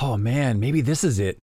Oh 0.02 0.18
man, 0.18 0.60
maybe 0.60 0.82
this 0.82 1.04
is 1.04 1.20
it. 1.20 1.38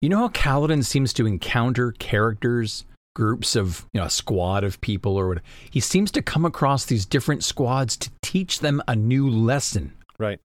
You 0.00 0.08
know 0.08 0.18
how 0.18 0.28
Kaladin 0.28 0.84
seems 0.84 1.12
to 1.14 1.26
encounter 1.26 1.92
characters, 1.92 2.84
groups 3.14 3.56
of, 3.56 3.86
you 3.92 4.00
know, 4.00 4.06
a 4.06 4.10
squad 4.10 4.62
of 4.64 4.80
people 4.80 5.16
or 5.16 5.28
what 5.28 5.38
he 5.70 5.80
seems 5.80 6.10
to 6.12 6.22
come 6.22 6.44
across 6.44 6.84
these 6.84 7.04
different 7.04 7.42
squads 7.42 7.96
to 7.96 8.10
teach 8.22 8.60
them 8.60 8.80
a 8.86 8.94
new 8.94 9.28
lesson. 9.28 9.92
Right. 10.18 10.38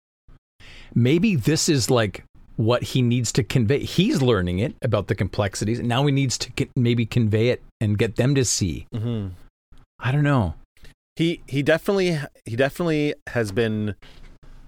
Maybe 0.96 1.36
this 1.36 1.70
is 1.70 1.90
like 1.92 2.24
what 2.56 2.84
he 2.84 3.02
needs 3.02 3.32
to 3.34 3.44
convey. 3.44 3.80
He's 3.80 4.22
learning 4.22 4.60
it 4.60 4.76
about 4.82 5.08
the 5.08 5.16
complexities, 5.16 5.80
and 5.80 5.88
now 5.88 6.06
he 6.06 6.12
needs 6.12 6.38
to 6.40 6.52
get, 6.52 6.70
maybe 6.76 7.06
convey 7.06 7.50
it 7.50 7.64
and 7.82 7.98
get 7.98 8.16
them 8.16 8.36
to 8.36 8.46
see. 8.46 8.88
Mm-hmm. 8.94 9.30
I 10.00 10.12
don't 10.12 10.24
know. 10.24 10.56
He 11.16 11.42
he 11.48 11.62
definitely 11.62 12.20
he 12.46 12.56
definitely 12.56 13.14
has 13.28 13.52
been 13.52 13.96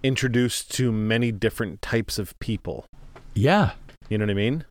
introduced 0.03 0.72
to 0.76 0.91
many 0.91 1.32
different 1.32 1.82
types 1.82 2.20
of 2.20 2.38
people. 2.40 2.86
Yeah. 3.34 3.72
You 4.10 4.18
know 4.18 4.26
what 4.26 4.32
I 4.32 4.36
mean? 4.36 4.66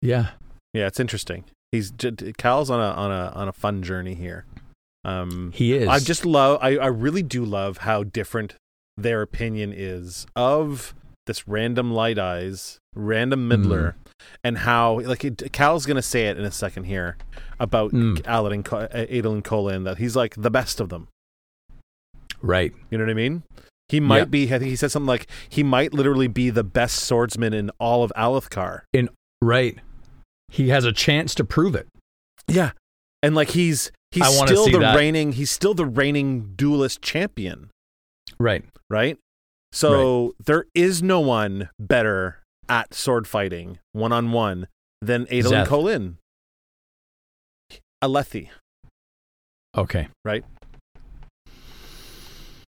Yeah. 0.00 0.30
Yeah, 0.72 0.86
it's 0.86 0.98
interesting. 0.98 1.44
He's 1.70 1.92
Kal's 2.38 2.70
on 2.70 2.80
a 2.80 2.92
on 2.94 3.10
a 3.10 3.32
on 3.34 3.48
a 3.48 3.52
fun 3.52 3.82
journey 3.82 4.14
here. 4.14 4.46
Um, 5.04 5.52
He 5.54 5.74
is. 5.74 5.88
I 5.88 5.98
just 5.98 6.24
love. 6.24 6.58
I 6.62 6.76
I 6.76 6.86
really 6.86 7.22
do 7.22 7.44
love 7.44 7.78
how 7.78 8.04
different 8.04 8.54
their 8.96 9.22
opinion 9.22 9.72
is 9.74 10.26
of 10.34 10.94
this 11.26 11.46
random 11.46 11.92
light 11.92 12.18
eyes, 12.18 12.78
random 12.94 13.46
middler, 13.48 13.96
and 14.42 14.58
how 14.58 15.00
like 15.00 15.24
it, 15.24 15.52
Kal's 15.52 15.86
gonna 15.86 16.02
say 16.02 16.26
it 16.28 16.38
in 16.38 16.44
a 16.44 16.50
second 16.50 16.84
here 16.84 17.16
about 17.60 17.92
Mm. 17.92 18.18
Aladin, 18.22 18.64
Co- 18.64 18.78
uh, 18.78 19.06
Adolin 19.06 19.42
Kholin 19.42 19.84
that 19.84 19.98
he's 19.98 20.16
like 20.16 20.34
the 20.36 20.50
best 20.50 20.80
of 20.80 20.88
them. 20.88 21.08
right. 22.40 22.72
You 22.90 22.98
know 22.98 23.04
what 23.04 23.10
I 23.10 23.14
mean? 23.14 23.42
He 23.88 24.00
might 24.00 24.18
Yeah. 24.18 24.24
be. 24.24 24.44
I 24.54 24.58
think 24.58 24.70
he 24.70 24.76
said 24.76 24.90
something 24.90 25.06
like 25.06 25.28
he 25.48 25.62
might 25.62 25.92
literally 25.92 26.28
be 26.28 26.50
the 26.50 26.64
best 26.64 27.00
swordsman 27.00 27.52
in 27.52 27.70
all 27.78 28.02
of 28.02 28.12
Alethkar. 28.16 28.82
In 28.92 29.08
Right. 29.40 29.78
He 30.48 30.68
has 30.70 30.84
a 30.84 30.92
chance 30.92 31.34
to 31.36 31.44
prove 31.44 31.74
it. 31.74 31.88
Yeah, 32.48 32.72
and 33.22 33.34
like 33.34 33.50
he's 33.50 33.90
he's 34.10 34.26
still 34.26 34.66
the 34.68 34.78
that. 34.80 34.96
reigning 34.96 35.32
he's 35.32 35.50
still 35.50 35.74
the 35.74 35.86
reigning 35.86 36.54
duelist 36.56 37.00
champion, 37.02 37.70
Right. 38.38 38.64
right? 38.90 39.18
So 39.72 40.34
there 40.44 40.66
is 40.74 41.02
no 41.02 41.20
one 41.20 41.70
better 41.78 42.40
at 42.68 42.94
sword 42.94 43.26
fighting 43.26 43.78
one 43.92 44.12
on 44.12 44.30
one 44.32 44.66
than 45.00 45.26
Adolin. 45.26 45.66
Kholin. 45.66 46.14
Alethi, 48.02 48.48
Okay. 49.76 50.08
right? 50.24 50.44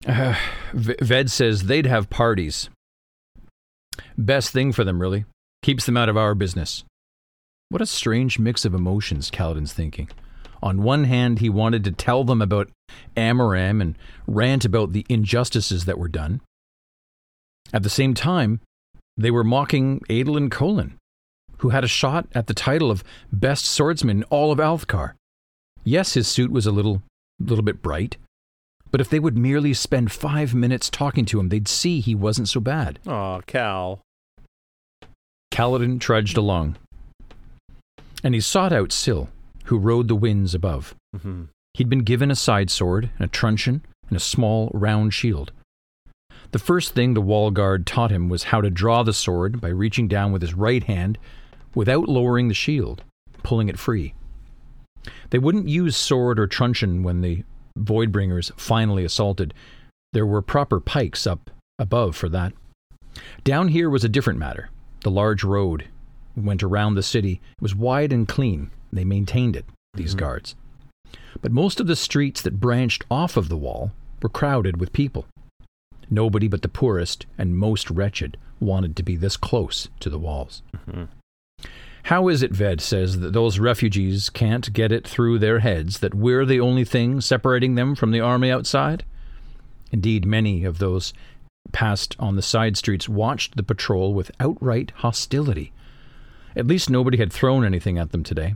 Uh, 0.06 0.36
Ved 0.72 1.30
says 1.32 1.64
they'd 1.64 1.86
have 1.86 2.08
parties. 2.08 2.68
Best 4.16 4.52
thing 4.52 4.70
for 4.72 4.84
them, 4.84 5.00
really. 5.00 5.24
Keeps 5.62 5.84
them 5.86 5.96
out 5.96 6.08
of 6.08 6.16
our 6.16 6.34
business. 6.36 6.84
What 7.70 7.82
a 7.82 7.86
strange 7.86 8.38
mix 8.38 8.64
of 8.64 8.72
emotions, 8.72 9.32
Kaladin's 9.32 9.72
thinking. 9.72 10.08
On 10.62 10.82
one 10.84 11.04
hand, 11.04 11.40
he 11.40 11.48
wanted 11.50 11.82
to 11.84 11.90
tell 11.92 12.22
them 12.22 12.40
about 12.40 12.70
Amaram 13.16 13.80
and 13.80 13.98
rant 14.28 14.64
about 14.64 14.92
the 14.92 15.04
injustices 15.08 15.86
that 15.86 15.98
were 15.98 16.08
done. 16.08 16.40
At 17.72 17.82
the 17.82 17.90
same 17.90 18.14
time, 18.14 18.60
they 19.16 19.30
were 19.30 19.44
mocking 19.44 20.00
Adolin 20.08 20.48
Kholin, 20.50 20.92
who 21.58 21.70
had 21.70 21.84
a 21.84 21.88
shot 21.88 22.26
at 22.34 22.46
the 22.46 22.54
title 22.54 22.90
of 22.90 23.02
best 23.32 23.64
swordsman 23.66 24.18
in 24.18 24.24
all 24.24 24.52
of 24.52 24.58
Alethkar. 24.58 25.14
Yes, 25.84 26.14
his 26.14 26.28
suit 26.28 26.50
was 26.50 26.66
a 26.66 26.72
little, 26.72 27.02
little 27.40 27.64
bit 27.64 27.82
bright, 27.82 28.16
but 28.90 29.00
if 29.00 29.08
they 29.08 29.18
would 29.18 29.36
merely 29.36 29.72
spend 29.74 30.12
five 30.12 30.54
minutes 30.54 30.90
talking 30.90 31.24
to 31.26 31.40
him, 31.40 31.48
they'd 31.48 31.68
see 31.68 32.00
he 32.00 32.14
wasn't 32.14 32.48
so 32.48 32.60
bad. 32.60 32.98
Oh, 33.06 33.40
Kal. 33.46 34.00
Kaladin 35.52 36.00
trudged 36.00 36.36
along, 36.36 36.76
and 38.22 38.34
he 38.34 38.40
sought 38.40 38.72
out 38.72 38.92
Syl, 38.92 39.28
who 39.64 39.78
rode 39.78 40.08
the 40.08 40.14
winds 40.16 40.54
above. 40.54 40.94
hmm 41.18 41.44
He'd 41.74 41.90
been 41.90 42.04
given 42.04 42.30
a 42.30 42.36
side 42.36 42.70
sword, 42.70 43.10
and 43.18 43.26
a 43.26 43.30
truncheon, 43.30 43.82
and 44.08 44.16
a 44.16 44.20
small 44.20 44.70
round 44.72 45.12
shield. 45.12 45.52
The 46.52 46.58
first 46.58 46.94
thing 46.94 47.14
the 47.14 47.20
wall 47.20 47.50
guard 47.50 47.86
taught 47.86 48.10
him 48.10 48.28
was 48.28 48.44
how 48.44 48.60
to 48.60 48.70
draw 48.70 49.02
the 49.02 49.12
sword 49.12 49.60
by 49.60 49.68
reaching 49.68 50.08
down 50.08 50.32
with 50.32 50.42
his 50.42 50.54
right 50.54 50.82
hand 50.84 51.18
without 51.74 52.08
lowering 52.08 52.48
the 52.48 52.54
shield, 52.54 53.02
pulling 53.42 53.68
it 53.68 53.78
free. 53.78 54.14
They 55.30 55.38
wouldn't 55.38 55.68
use 55.68 55.96
sword 55.96 56.38
or 56.38 56.46
truncheon 56.46 57.02
when 57.02 57.20
the 57.20 57.44
Voidbringers 57.78 58.52
finally 58.56 59.04
assaulted. 59.04 59.52
There 60.12 60.26
were 60.26 60.42
proper 60.42 60.80
pikes 60.80 61.26
up 61.26 61.50
above 61.78 62.16
for 62.16 62.28
that. 62.30 62.52
Down 63.44 63.68
here 63.68 63.90
was 63.90 64.04
a 64.04 64.08
different 64.08 64.38
matter. 64.38 64.70
The 65.00 65.10
large 65.10 65.44
road 65.44 65.84
went 66.36 66.62
around 66.62 66.94
the 66.94 67.02
city. 67.02 67.40
It 67.56 67.62
was 67.62 67.74
wide 67.74 68.12
and 68.12 68.26
clean. 68.26 68.70
They 68.92 69.04
maintained 69.04 69.56
it, 69.56 69.66
these 69.94 70.10
mm-hmm. 70.10 70.20
guards. 70.20 70.54
But 71.40 71.52
most 71.52 71.80
of 71.80 71.86
the 71.86 71.96
streets 71.96 72.42
that 72.42 72.60
branched 72.60 73.04
off 73.10 73.36
of 73.36 73.48
the 73.48 73.56
wall 73.56 73.92
were 74.22 74.28
crowded 74.28 74.78
with 74.80 74.92
people. 74.92 75.26
Nobody 76.10 76.48
but 76.48 76.62
the 76.62 76.68
poorest 76.68 77.26
and 77.36 77.56
most 77.56 77.90
wretched 77.90 78.36
wanted 78.60 78.96
to 78.96 79.02
be 79.02 79.16
this 79.16 79.36
close 79.36 79.88
to 80.00 80.08
the 80.08 80.18
walls. 80.18 80.62
How 82.04 82.28
is 82.28 82.42
it, 82.42 82.52
Ved 82.52 82.80
says, 82.80 83.18
that 83.20 83.32
those 83.32 83.58
refugees 83.58 84.30
can't 84.30 84.72
get 84.72 84.92
it 84.92 85.06
through 85.06 85.38
their 85.40 85.58
heads 85.58 85.98
that 85.98 86.14
we're 86.14 86.44
the 86.46 86.60
only 86.60 86.84
thing 86.84 87.20
separating 87.20 87.74
them 87.74 87.94
from 87.96 88.12
the 88.12 88.20
army 88.20 88.50
outside? 88.50 89.04
Indeed, 89.90 90.24
many 90.24 90.64
of 90.64 90.78
those 90.78 91.12
passed 91.72 92.14
on 92.20 92.36
the 92.36 92.42
side 92.42 92.76
streets 92.76 93.08
watched 93.08 93.56
the 93.56 93.62
patrol 93.64 94.14
with 94.14 94.30
outright 94.38 94.92
hostility. 94.96 95.72
At 96.54 96.68
least 96.68 96.88
nobody 96.88 97.18
had 97.18 97.32
thrown 97.32 97.64
anything 97.64 97.98
at 97.98 98.12
them 98.12 98.22
today. 98.22 98.54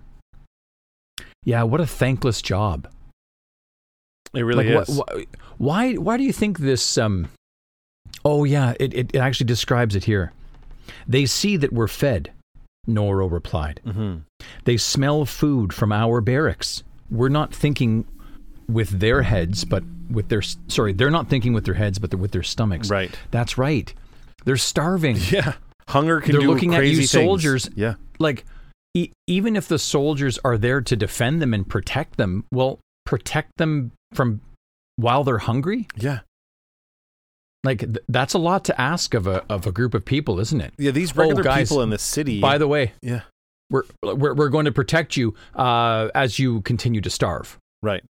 Yeah, 1.45 1.65
what 1.65 1.81
a 1.81 1.87
thankless 1.87 2.41
job. 2.41 2.89
It 4.33 4.43
really 4.43 4.71
Like, 4.73 4.89
is. 4.89 4.97
wh- 4.97 5.21
wh- 5.23 5.61
why, 5.61 5.95
why 5.95 6.17
do 6.17 6.23
you 6.23 6.33
think 6.33 6.59
this? 6.61 6.97
Um, 6.97 7.29
oh, 8.25 8.45
yeah, 8.45 8.75
it, 8.81 8.95
it, 8.95 9.11
it 9.15 9.19
actually 9.19 9.47
describes 9.47 9.95
it 9.97 10.05
here. 10.05 10.33
They 11.07 11.27
see 11.27 11.57
that 11.57 11.73
we're 11.73 11.89
fed, 11.89 12.33
Noro 12.89 13.31
replied. 13.31 13.81
Mm-hmm. 13.87 14.19
They 14.65 14.77
smell 14.77 15.25
food 15.25 15.73
from 15.73 15.93
our 15.93 16.21
barracks. 16.21 16.83
We're 17.11 17.29
not 17.29 17.55
thinking 17.55 18.07
with 18.69 19.01
their 19.01 19.23
heads, 19.23 19.65
but 19.65 19.83
with 20.11 20.29
their 20.29 20.43
sorry, 20.43 20.93
they're 20.93 21.11
not 21.11 21.29
thinking 21.29 21.53
with 21.53 21.65
their 21.65 21.75
heads, 21.75 21.99
but 21.99 22.15
with 22.15 22.31
their 22.33 22.43
stomachs. 22.43 22.91
Right. 22.91 23.17
That's 23.31 23.59
right. 23.59 23.93
They're 24.45 24.57
starving. 24.57 25.17
Yeah. 25.31 25.55
Hunger 25.89 26.21
can 26.21 26.33
They're 26.33 26.43
do 26.43 26.53
looking 26.53 26.75
at 26.77 26.87
you 26.87 26.99
things. 26.99 27.11
soldiers. 27.11 27.69
Yeah. 27.75 27.95
Like 28.21 28.45
e- 28.95 29.11
even 29.27 29.57
if 29.57 29.67
the 29.67 29.79
soldiers 29.79 30.39
are 30.45 30.57
there 30.57 30.81
to 30.83 30.95
defend 30.95 31.43
them 31.43 31.53
and 31.53 31.69
protect 31.69 32.17
them, 32.17 32.45
well, 32.53 32.79
protect 33.05 33.57
them 33.57 33.91
from 34.15 34.41
while 34.95 35.25
they're 35.25 35.39
hungry? 35.39 35.89
Yeah. 35.97 36.21
Like 37.63 37.81
th- 37.81 37.99
that's 38.09 38.35
a 38.35 38.39
lot 38.39 38.65
to 38.67 38.81
ask 38.81 39.13
of 39.15 39.27
a 39.27 39.45
of 39.53 39.67
a 39.67 39.73
group 39.73 39.95
of 39.95 40.05
people, 40.05 40.41
isn't 40.41 40.61
it? 40.61 40.73
Yeah. 40.79 40.93
These 40.93 41.15
regular 41.17 41.41
Oh, 41.41 41.45
guys, 41.45 41.69
people 41.69 41.83
in 41.83 41.91
the 41.91 41.99
city. 41.99 42.41
By 42.41 42.57
the 42.59 42.67
way, 42.69 42.93
yeah. 43.03 43.23
we're 43.71 43.83
we're, 44.03 44.35
we're 44.35 44.49
going 44.49 44.65
to 44.65 44.73
protect 44.73 45.17
you 45.17 45.35
uh, 45.55 46.09
as 46.15 46.39
you 46.39 46.63
continue 46.63 47.01
to 47.03 47.11
starve. 47.11 47.59
Right. 47.83 48.03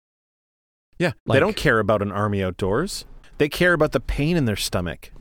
Yeah. 0.99 1.13
they 1.27 1.39
don't 1.39 1.57
care 1.57 1.79
about 1.79 2.03
an 2.03 2.11
army 2.11 2.43
outdoors. 2.43 3.05
They 3.39 3.49
care 3.49 3.73
about 3.73 3.93
the 3.93 4.01
pain 4.01 4.37
in 4.37 4.47
their 4.47 4.57
stomach. 4.57 5.13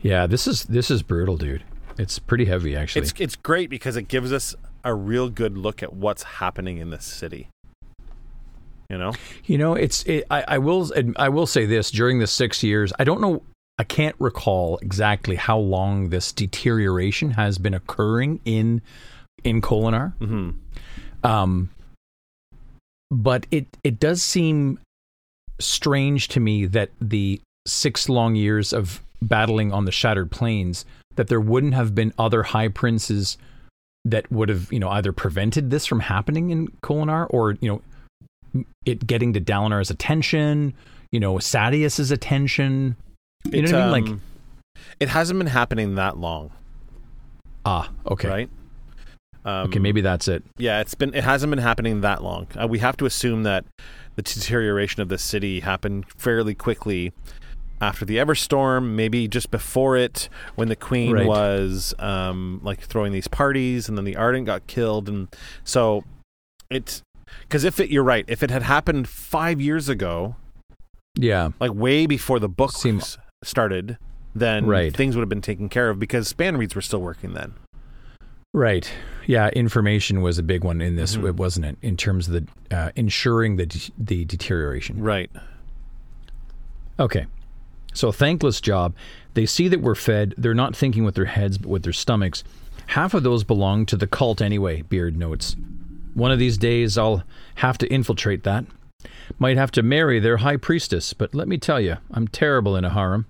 Yeah, 0.00 0.26
this 0.26 0.46
is 0.46 0.64
this 0.64 0.90
is 0.90 1.02
brutal, 1.02 1.36
dude. 1.36 1.62
It's 1.96 2.18
pretty 2.18 2.44
heavy, 2.44 2.76
actually. 2.76 3.02
It's 3.02 3.14
it's 3.18 3.36
great 3.36 3.70
because 3.70 3.96
it 3.96 4.08
gives 4.08 4.32
us 4.32 4.54
a 4.84 4.94
real 4.94 5.28
good 5.28 5.56
look 5.58 5.82
at 5.82 5.92
what's 5.92 6.22
happening 6.24 6.78
in 6.78 6.90
this 6.90 7.04
city. 7.04 7.48
You 8.88 8.96
know? 8.96 9.12
You 9.44 9.58
know, 9.58 9.74
it's 9.74 10.02
it, 10.04 10.24
I, 10.30 10.44
I 10.48 10.58
will 10.58 10.90
I 11.16 11.28
will 11.28 11.46
say 11.46 11.66
this 11.66 11.90
during 11.90 12.18
the 12.18 12.26
six 12.26 12.62
years. 12.62 12.92
I 12.98 13.04
don't 13.04 13.20
know. 13.20 13.42
I 13.78 13.84
can't 13.84 14.16
recall 14.18 14.78
exactly 14.78 15.36
how 15.36 15.58
long 15.58 16.08
this 16.08 16.32
deterioration 16.32 17.30
has 17.32 17.58
been 17.58 17.74
occurring 17.74 18.40
in 18.44 18.80
in 19.44 19.60
Kholinar. 19.60 20.14
hmm 20.18 20.50
Um, 21.22 21.70
but 23.10 23.46
it 23.50 23.66
it 23.84 24.00
does 24.00 24.22
seem 24.22 24.78
strange 25.60 26.28
to 26.28 26.40
me 26.40 26.66
that 26.66 26.90
the 27.00 27.40
six 27.66 28.08
long 28.08 28.36
years 28.36 28.72
of 28.72 29.02
battling 29.20 29.72
on 29.72 29.84
the 29.84 29.92
Shattered 29.92 30.30
Plains 30.30 30.84
that 31.16 31.28
there 31.28 31.40
wouldn't 31.40 31.74
have 31.74 31.94
been 31.94 32.14
other 32.18 32.42
high 32.42 32.68
princes 32.68 33.36
that 34.04 34.30
would 34.32 34.48
have 34.48 34.72
you 34.72 34.78
know 34.78 34.88
either 34.88 35.12
prevented 35.12 35.70
this 35.70 35.84
from 35.84 36.00
happening 36.00 36.50
in 36.50 36.68
Kholinar 36.82 37.26
or 37.30 37.52
you 37.60 37.68
know 37.68 37.82
it 38.86 39.06
getting 39.06 39.32
to 39.34 39.40
Dalinar's 39.40 39.90
attention, 39.90 40.74
you 41.12 41.20
know 41.20 41.34
Sadeas's 41.34 42.10
attention. 42.10 42.96
You 43.50 43.62
know 43.62 43.72
what 43.72 43.80
I 43.80 44.00
mean? 44.00 44.04
Like 44.04 44.12
um, 44.12 44.22
it 45.00 45.08
hasn't 45.08 45.38
been 45.38 45.46
happening 45.46 45.94
that 45.96 46.18
long, 46.18 46.50
ah, 47.64 47.90
okay, 48.06 48.28
right? 48.28 48.50
Um, 49.44 49.68
okay, 49.68 49.78
maybe 49.78 50.00
that's 50.00 50.28
it. 50.28 50.42
Yeah, 50.58 50.80
it's 50.80 50.94
been 50.94 51.14
it 51.14 51.24
hasn't 51.24 51.50
been 51.50 51.58
happening 51.58 52.00
that 52.02 52.22
long. 52.22 52.48
Uh, 52.60 52.66
we 52.66 52.78
have 52.80 52.96
to 52.98 53.06
assume 53.06 53.44
that 53.44 53.64
the 54.16 54.22
deterioration 54.22 55.00
of 55.00 55.08
the 55.08 55.18
city 55.18 55.60
happened 55.60 56.04
fairly 56.16 56.54
quickly 56.54 57.12
after 57.80 58.04
the 58.04 58.16
Everstorm, 58.16 58.94
maybe 58.94 59.28
just 59.28 59.50
before 59.50 59.96
it, 59.96 60.28
when 60.56 60.68
the 60.68 60.76
Queen 60.76 61.12
Right. 61.12 61.26
was 61.26 61.94
um, 62.00 62.60
like 62.64 62.80
throwing 62.80 63.12
these 63.12 63.28
parties, 63.28 63.88
and 63.88 63.96
then 63.96 64.04
the 64.04 64.16
Ardent 64.16 64.46
got 64.46 64.66
killed, 64.66 65.08
and 65.08 65.28
so 65.64 66.02
it's 66.70 67.02
because 67.42 67.64
if 67.64 67.80
it, 67.80 67.90
you're 67.90 68.04
right, 68.04 68.24
if 68.28 68.42
it 68.42 68.50
had 68.50 68.62
happened 68.62 69.08
five 69.08 69.60
years 69.60 69.88
ago, 69.88 70.36
Yeah, 71.18 71.50
like 71.60 71.72
way 71.74 72.06
before 72.06 72.38
the 72.38 72.48
book 72.48 72.72
Seem- 72.72 73.00
started, 73.44 73.98
then 74.34 74.66
Right. 74.66 74.94
things 74.94 75.16
would 75.16 75.22
have 75.22 75.28
been 75.28 75.40
taken 75.42 75.68
care 75.68 75.90
of 75.90 75.98
because 75.98 76.32
spanreeds 76.32 76.74
were 76.74 76.80
still 76.82 77.00
working 77.00 77.34
then. 77.34 77.54
Right. 78.54 78.90
Yeah, 79.26 79.48
information 79.50 80.22
was 80.22 80.38
a 80.38 80.42
big 80.42 80.64
one 80.64 80.80
in 80.80 80.96
this, 80.96 81.16
Mhm. 81.16 81.36
wasn't 81.36 81.66
it? 81.66 81.76
In 81.82 81.96
terms 81.96 82.28
of 82.28 82.34
the 82.34 82.76
uh, 82.76 82.90
ensuring 82.96 83.56
the 83.56 83.66
de- 83.66 83.92
the 83.98 84.24
deterioration. 84.24 85.00
Right. 85.00 85.30
Okay. 86.98 87.26
So 87.94 88.12
thankless 88.12 88.60
job. 88.60 88.94
They 89.34 89.46
see 89.46 89.68
that 89.68 89.80
we're 89.80 89.94
fed. 89.94 90.34
They're 90.38 90.54
not 90.54 90.74
thinking 90.76 91.04
with 91.04 91.14
their 91.14 91.24
heads, 91.26 91.58
but 91.58 91.68
with 91.68 91.82
their 91.82 91.92
stomachs. 91.92 92.44
Half 92.88 93.12
of 93.14 93.22
those 93.22 93.44
belong 93.44 93.86
to 93.86 93.96
the 93.96 94.06
cult 94.06 94.40
anyway. 94.40 94.82
Beard 94.82 95.16
notes. 95.16 95.56
One 96.18 96.32
of 96.32 96.40
these 96.40 96.58
days, 96.58 96.98
I'll 96.98 97.22
have 97.56 97.78
to 97.78 97.86
infiltrate 97.86 98.42
that. 98.42 98.64
Might 99.38 99.56
have 99.56 99.70
to 99.70 99.84
marry 99.84 100.18
their 100.18 100.38
high 100.38 100.56
priestess, 100.56 101.12
but 101.12 101.32
let 101.32 101.46
me 101.46 101.58
tell 101.58 101.80
you, 101.80 101.98
I'm 102.10 102.26
terrible 102.26 102.74
in 102.74 102.84
a 102.84 102.90
harem. 102.90 103.26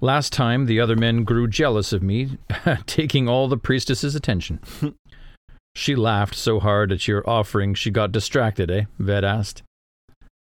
Last 0.00 0.32
time, 0.32 0.64
the 0.64 0.80
other 0.80 0.96
men 0.96 1.24
grew 1.24 1.46
jealous 1.46 1.92
of 1.92 2.02
me, 2.02 2.38
taking 2.86 3.28
all 3.28 3.46
the 3.46 3.58
priestess's 3.58 4.14
attention. 4.14 4.58
she 5.74 5.94
laughed 5.94 6.34
so 6.34 6.60
hard 6.60 6.92
at 6.92 7.06
your 7.06 7.28
offering 7.28 7.74
she 7.74 7.90
got 7.90 8.10
distracted, 8.10 8.70
eh? 8.70 8.84
Ved 8.98 9.22
asked. 9.22 9.62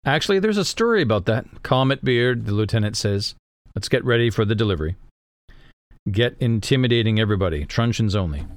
Actually, 0.04 0.40
there's 0.40 0.58
a 0.58 0.66
story 0.66 1.04
about 1.04 1.26
that. 1.26 1.46
Calm 1.62 1.92
it, 1.92 2.04
Beard, 2.04 2.48
the 2.48 2.54
lieutenant 2.54 2.98
says. 2.98 3.36
Let's 3.76 3.88
get 3.88 4.04
ready 4.04 4.32
for 4.32 4.46
the 4.46 4.56
delivery. 4.56 4.96
Get 6.12 6.38
intimidating 6.40 7.20
everybody, 7.20 7.66
truncheons 7.66 8.16
only. 8.16 8.48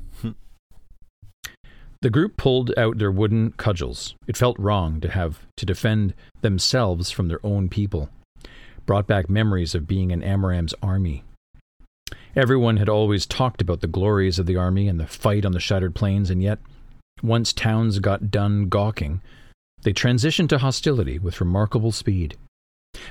The 2.05 2.11
group 2.11 2.37
pulled 2.37 2.71
out 2.77 2.99
their 2.99 3.11
wooden 3.11 3.53
cudgels. 3.53 4.15
It 4.27 4.37
felt 4.37 4.59
wrong 4.59 5.01
to 5.01 5.09
have 5.09 5.39
to 5.57 5.65
defend 5.65 6.13
themselves 6.43 7.11
from 7.11 7.29
their 7.29 7.41
own 7.43 7.71
people. 7.71 8.11
Brought 8.85 9.07
back 9.07 9.31
memories 9.31 9.75
of 9.75 9.87
being 9.87 10.11
in 10.11 10.21
Amaram's 10.21 10.75
army. 10.83 11.25
Everyone 12.37 12.77
had 12.77 12.91
always 12.91 13.25
talked 13.25 13.63
about 13.63 13.81
the 13.81 13.87
glories 13.87 14.39
of 14.39 14.45
the 14.45 14.55
army 14.55 14.87
and 14.87 15.01
the 15.01 15.07
fight 15.07 15.47
on 15.47 15.53
the 15.53 15.61
shattered 15.61 15.95
plains, 15.95 16.29
and 16.29 16.43
yet, 16.43 16.59
once 17.23 17.55
towns 17.55 18.01
got 18.01 18.31
done 18.31 18.69
gawking, 18.69 19.23
they 19.81 19.95
transitioned 19.95 20.51
to 20.51 20.59
hostility 20.59 21.19
with 21.19 21.41
remarkable 21.41 21.91
speed. 21.91 22.37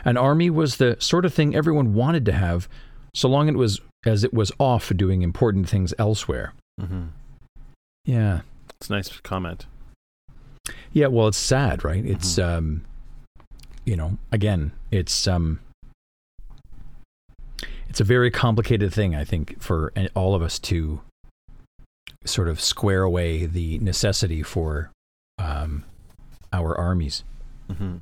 An 0.06 0.18
army 0.18 0.52
was 0.52 0.78
the 0.78 0.98
sort 1.00 1.26
of 1.26 1.34
thing 1.34 1.56
everyone 1.56 1.96
wanted 1.96 2.26
to 2.28 2.34
have, 2.34 2.70
so 3.16 3.28
long 3.28 3.48
it 3.48 3.58
was 3.58 3.82
as 4.06 4.24
it 4.24 4.36
was 4.36 4.52
off 4.60 4.92
doing 4.96 5.24
important 5.24 5.68
things 5.68 5.96
elsewhere. 5.98 6.54
Mm-hmm. 6.80 7.06
Yeah, 8.06 8.42
It's 8.84 8.90
a 8.90 8.94
nice 8.94 9.22
comment. 9.22 9.66
yeah. 10.92 11.08
Well, 11.08 11.30
it's 11.30 11.38
sad, 11.38 11.86
right? 11.86 12.06
It's 12.06 12.38
um, 12.38 12.84
you 13.86 13.96
know, 13.96 14.18
again, 14.30 14.74
it's 14.92 15.26
um, 15.26 15.62
it's 17.88 18.02
a 18.02 18.04
very 18.04 18.30
complicated 18.30 18.94
thing. 18.94 19.16
I 19.16 19.24
think 19.24 19.62
for 19.62 19.94
all 20.16 20.36
of 20.36 20.42
us 20.42 20.60
to 20.60 21.00
sort 22.26 22.50
of 22.50 22.60
square 22.60 23.04
away 23.04 23.46
the 23.46 23.80
necessity 23.80 24.44
for 24.44 24.92
um, 25.38 25.86
our 26.52 26.78
armies. 26.78 27.24
Mm-hmm. 27.72 28.00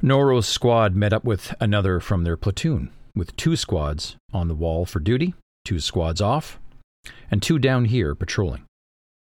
Noro's 0.00 0.46
squad 0.46 0.94
met 0.94 1.12
up 1.12 1.24
with 1.24 1.52
another 1.58 1.98
from 1.98 2.22
their 2.22 2.36
platoon, 2.36 2.92
with 3.12 3.34
two 3.34 3.56
squads 3.56 4.14
on 4.32 4.46
the 4.46 4.54
wall 4.54 4.86
for 4.86 5.00
duty, 5.00 5.34
two 5.64 5.80
squads 5.80 6.20
off, 6.20 6.60
and 7.30 7.42
two 7.42 7.58
down 7.58 7.86
here 7.86 8.14
patrolling. 8.14 8.64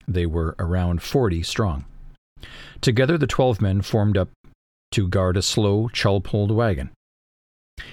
They 0.07 0.25
were 0.25 0.55
around 0.59 1.01
40 1.01 1.43
strong. 1.43 1.85
Together, 2.81 3.17
the 3.17 3.27
12 3.27 3.61
men 3.61 3.81
formed 3.81 4.17
up 4.17 4.29
to 4.91 5.07
guard 5.07 5.37
a 5.37 5.41
slow, 5.41 5.89
chull 5.89 6.21
pulled 6.21 6.51
wagon. 6.51 6.91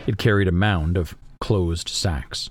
It 0.07 0.19
carried 0.19 0.49
a 0.49 0.53
mound 0.53 0.97
of 0.97 1.17
closed 1.41 1.89
sacks. 1.89 2.51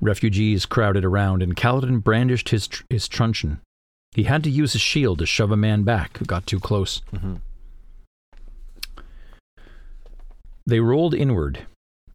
Refugees 0.00 0.66
crowded 0.66 1.04
around, 1.04 1.42
and 1.42 1.56
Kaladin 1.56 2.02
brandished 2.02 2.50
his, 2.50 2.68
tr- 2.68 2.84
his 2.88 3.08
truncheon. 3.08 3.60
He 4.12 4.24
had 4.24 4.44
to 4.44 4.50
use 4.50 4.72
his 4.72 4.82
shield 4.82 5.18
to 5.18 5.26
shove 5.26 5.50
a 5.50 5.56
man 5.56 5.82
back 5.82 6.18
who 6.18 6.24
got 6.24 6.46
too 6.46 6.60
close. 6.60 7.02
Mm-hmm. 7.12 7.36
They 10.66 10.80
rolled 10.80 11.14
inward, 11.14 11.66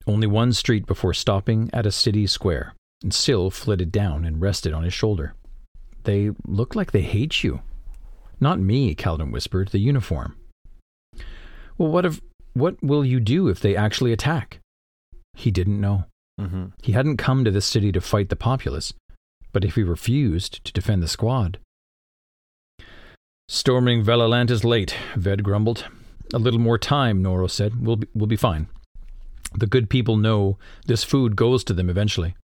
only 0.05 0.27
one 0.27 0.53
street 0.53 0.85
before 0.85 1.13
stopping 1.13 1.69
at 1.73 1.85
a 1.85 1.91
city 1.91 2.27
square, 2.27 2.73
and 3.03 3.13
Syl 3.13 3.51
flitted 3.51 3.91
down 3.91 4.25
and 4.25 4.41
rested 4.41 4.73
on 4.73 4.83
his 4.83 4.93
shoulder. 4.93 5.35
They 6.03 6.31
look 6.45 6.75
like 6.75 6.91
they 6.91 7.01
hate 7.01 7.43
you. 7.43 7.61
Not 8.39 8.59
me, 8.59 8.95
Calvin 8.95 9.31
whispered, 9.31 9.69
the 9.69 9.79
uniform. 9.79 10.35
Well, 11.77 11.91
what 11.91 12.05
if 12.05 12.21
what 12.53 12.81
will 12.83 13.05
you 13.05 13.19
do 13.19 13.47
if 13.47 13.59
they 13.59 13.75
actually 13.75 14.13
attack? 14.13 14.59
He 15.33 15.49
didn't 15.51 15.81
know. 15.81 16.05
Mm-hmm. 16.39 16.65
He 16.81 16.91
hadn't 16.91 17.17
come 17.17 17.43
to 17.43 17.51
this 17.51 17.65
city 17.65 17.91
to 17.91 18.01
fight 18.01 18.29
the 18.29 18.35
populace, 18.35 18.93
but 19.51 19.65
if 19.65 19.75
he 19.75 19.83
refused 19.83 20.63
to 20.65 20.73
defend 20.73 21.01
the 21.01 21.07
squad. 21.07 21.57
Storming 23.47 24.03
Velalant 24.03 24.49
is 24.49 24.63
late, 24.63 24.95
Ved 25.15 25.43
grumbled. 25.43 25.85
A 26.33 26.39
little 26.39 26.59
more 26.59 26.77
time, 26.77 27.23
Noro 27.23 27.49
said. 27.49 27.85
We'll 27.85 27.97
be, 27.97 28.07
we'll 28.15 28.27
be 28.27 28.35
fine. 28.35 28.67
The 29.53 29.67
good 29.67 29.89
people 29.89 30.17
know 30.17 30.57
this 30.85 31.03
food 31.03 31.35
goes 31.35 31.63
to 31.65 31.73
them 31.73 31.89
eventually. 31.89 32.35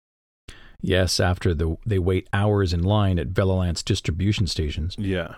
Yes, 0.81 1.19
after 1.19 1.53
the, 1.53 1.77
they 1.85 1.99
wait 1.99 2.29
hours 2.31 2.73
in 2.73 2.83
line 2.83 3.19
at 3.19 3.29
Velalant's 3.29 3.83
distribution 3.83 4.47
stations. 4.47 4.95
Yeah. 4.97 5.35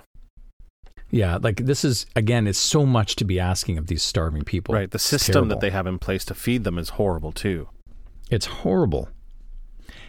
Yeah, 1.10 1.40
like 1.42 1.58
this 1.58 1.84
is, 1.84 2.06
again, 2.16 2.48
it's 2.48 2.60
so 2.60 2.86
much 2.86 3.16
to 3.18 3.26
be 3.26 3.40
asking 3.40 3.78
of 3.78 3.88
these 3.88 4.02
starving 4.04 4.44
people. 4.44 4.74
Right. 4.74 4.90
The 4.90 4.96
It's 4.96 5.04
system 5.04 5.34
terrible. 5.34 5.50
that 5.50 5.60
they 5.62 5.72
have 5.72 5.88
in 5.88 6.00
place 6.00 6.24
to 6.26 6.34
feed 6.34 6.64
them 6.64 6.78
is 6.78 6.90
horrible 6.90 7.32
too. 7.32 7.68
It's 8.30 8.46
horrible. 8.46 9.10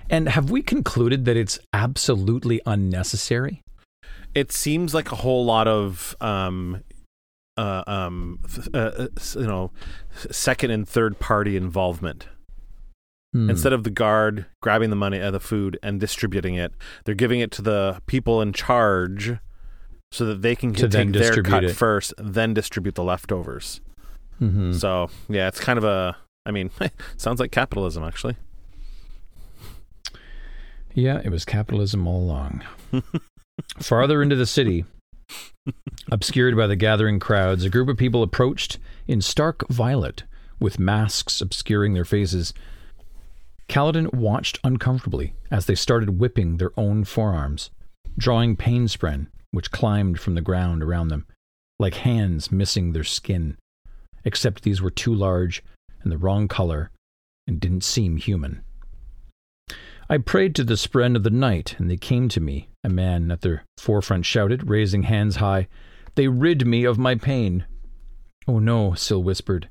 And 0.08 0.28
have 0.28 0.50
we 0.50 0.62
concluded 0.62 1.24
that 1.24 1.36
it's 1.36 1.58
absolutely 1.72 2.60
unnecessary? 2.66 3.62
It 4.34 4.52
seems 4.52 4.94
like 4.94 5.10
a 5.10 5.16
whole 5.16 5.44
lot 5.44 5.66
of 5.66 6.14
um, 6.20 6.82
uh, 7.56 7.82
um, 7.86 8.38
uh, 8.72 8.78
uh, 8.78 9.06
you 9.34 9.46
know, 9.46 9.72
second 10.30 10.70
and 10.70 10.88
third 10.88 11.18
party 11.18 11.56
involvement. 11.56 12.28
Hmm. 13.32 13.48
Instead 13.48 13.72
of 13.72 13.84
the 13.84 13.90
guard 13.90 14.44
grabbing 14.60 14.90
the 14.90 14.96
money, 14.96 15.18
uh, 15.20 15.30
the 15.30 15.40
food, 15.40 15.78
and 15.82 15.98
distributing 15.98 16.54
it, 16.54 16.72
they're 17.04 17.14
giving 17.14 17.40
it 17.40 17.50
to 17.52 17.62
the 17.62 18.02
people 18.06 18.42
in 18.42 18.52
charge, 18.52 19.38
so 20.10 20.26
that 20.26 20.42
they 20.42 20.54
can 20.54 20.74
To 20.74 20.86
then 20.86 21.12
take 21.12 21.22
their 21.32 21.42
cut 21.42 21.64
it. 21.64 21.72
first, 21.74 22.12
then 22.18 22.52
distribute 22.52 22.94
the 22.94 23.02
leftovers. 23.04 23.80
Mhm. 24.40 24.74
So 24.74 25.08
yeah, 25.28 25.48
it's 25.48 25.60
kind 25.60 25.78
of 25.78 25.84
a. 25.84 26.16
I 26.44 26.50
mean, 26.50 26.70
sounds 27.16 27.40
like 27.40 27.50
capitalism 27.52 28.04
actually. 28.04 28.36
Yeah, 30.94 31.20
it 31.24 31.30
was 31.30 31.44
capitalism 31.44 32.06
all 32.06 32.20
along. 32.20 32.62
Farther 33.78 34.22
into 34.22 34.36
the 34.36 34.44
city, 34.46 34.84
obscured 36.10 36.56
by 36.56 36.66
the 36.66 36.76
gathering 36.76 37.18
crowds, 37.18 37.64
a 37.64 37.70
group 37.70 37.88
of 37.88 37.96
people 37.96 38.22
approached 38.22 38.78
in 39.06 39.22
stark 39.22 39.66
violet, 39.68 40.24
with 40.60 40.78
masks 40.78 41.40
obscuring 41.40 41.94
their 41.94 42.04
faces. 42.04 42.52
Kaladin 43.72 44.12
watched 44.12 44.58
uncomfortably 44.64 45.32
as 45.50 45.64
they 45.64 45.74
started 45.74 46.18
whipping 46.20 46.58
their 46.58 46.78
own 46.78 47.04
forearms, 47.04 47.70
drawing 48.18 48.54
pain 48.54 48.86
spren, 48.86 49.28
which 49.50 49.70
climbed 49.70 50.20
from 50.20 50.34
the 50.34 50.42
ground 50.42 50.82
around 50.82 51.08
them, 51.08 51.24
like 51.78 51.94
hands 51.94 52.52
missing 52.52 52.92
their 52.92 53.02
skin, 53.02 53.56
except 54.26 54.62
these 54.62 54.82
were 54.82 54.90
too 54.90 55.14
large 55.14 55.64
and 56.02 56.12
the 56.12 56.18
wrong 56.18 56.48
color 56.48 56.90
and 57.46 57.60
didn't 57.60 57.82
seem 57.82 58.18
human. 58.18 58.62
I 60.06 60.18
prayed 60.18 60.54
to 60.56 60.64
the 60.64 60.74
spren 60.74 61.16
of 61.16 61.22
the 61.22 61.30
night, 61.30 61.74
and 61.78 61.90
they 61.90 61.96
came 61.96 62.28
to 62.28 62.40
me, 62.42 62.68
a 62.84 62.90
man 62.90 63.30
at 63.30 63.40
their 63.40 63.64
forefront 63.78 64.26
shouted, 64.26 64.68
raising 64.68 65.04
hands 65.04 65.36
high. 65.36 65.68
They 66.14 66.28
rid 66.28 66.66
me 66.66 66.84
of 66.84 66.98
my 66.98 67.14
pain. 67.14 67.64
Oh 68.46 68.58
no, 68.58 68.92
Syl 68.92 69.22
whispered. 69.22 69.70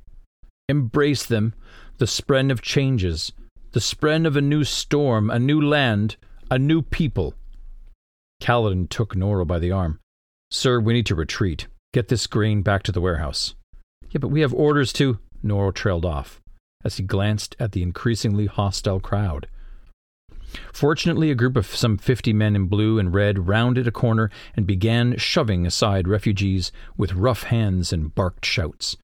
Embrace 0.68 1.24
them, 1.24 1.54
the 2.00 2.06
spren 2.06 2.52
of 2.52 2.64
changes, 2.64 3.32
the 3.72 3.80
spren 3.80 4.28
of 4.28 4.36
a 4.36 4.42
new 4.42 4.64
storm, 4.64 5.30
a 5.30 5.40
new 5.40 5.62
land, 5.62 6.18
a 6.50 6.60
new 6.60 6.82
people. 6.82 7.34
Kaladin 8.42 8.90
took 8.90 9.16
Noro 9.16 9.46
by 9.46 9.60
the 9.60 9.72
arm. 9.72 10.00
Sir, 10.50 10.80
we 10.80 10.94
need 10.94 11.06
to 11.06 11.16
retreat. 11.16 11.68
Get 11.94 12.10
this 12.10 12.28
grain 12.28 12.62
back 12.62 12.84
to 12.84 12.92
the 12.92 13.02
warehouse. 13.02 13.56
Yeah, 14.10 14.20
but 14.20 14.30
we 14.30 14.42
have 14.42 14.54
orders 14.54 14.92
to. 14.94 15.20
Noro 15.44 15.74
trailed 15.74 16.06
off 16.06 16.42
as 16.84 16.98
he 16.98 17.04
glanced 17.04 17.56
at 17.60 17.72
the 17.72 17.84
increasingly 17.84 18.48
hostile 18.48 19.00
crowd. 19.00 19.48
Fortunately, 20.74 21.32
a 21.32 21.36
group 21.36 21.56
of 21.56 21.68
some 21.68 21.98
fifty 21.98 22.34
men 22.34 22.56
in 22.56 22.66
blue 22.66 23.00
and 23.00 23.14
red 23.14 23.48
rounded 23.48 23.88
a 23.88 23.92
corner 23.92 24.30
and 24.56 24.68
began 24.68 25.16
shoving 25.18 25.66
aside 25.66 26.08
refugees 26.08 26.72
with 26.98 27.14
rough 27.14 27.44
hands 27.44 27.94
and 27.94 28.14
barked 28.14 28.46
shouts. 28.46 28.98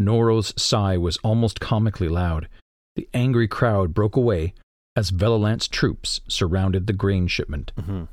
Noro's 0.00 0.54
sigh 0.60 0.96
was 0.96 1.18
almost 1.18 1.60
comically 1.60 2.08
loud. 2.08 2.48
The 2.96 3.08
angry 3.14 3.46
crowd 3.46 3.94
broke 3.94 4.16
away 4.16 4.54
as 4.96 5.10
Velalant's 5.10 5.68
troops 5.68 6.20
surrounded 6.28 6.86
the 6.86 6.92
grain 6.92 7.26
shipment. 7.28 7.72
Mm-hmm. 7.78 8.04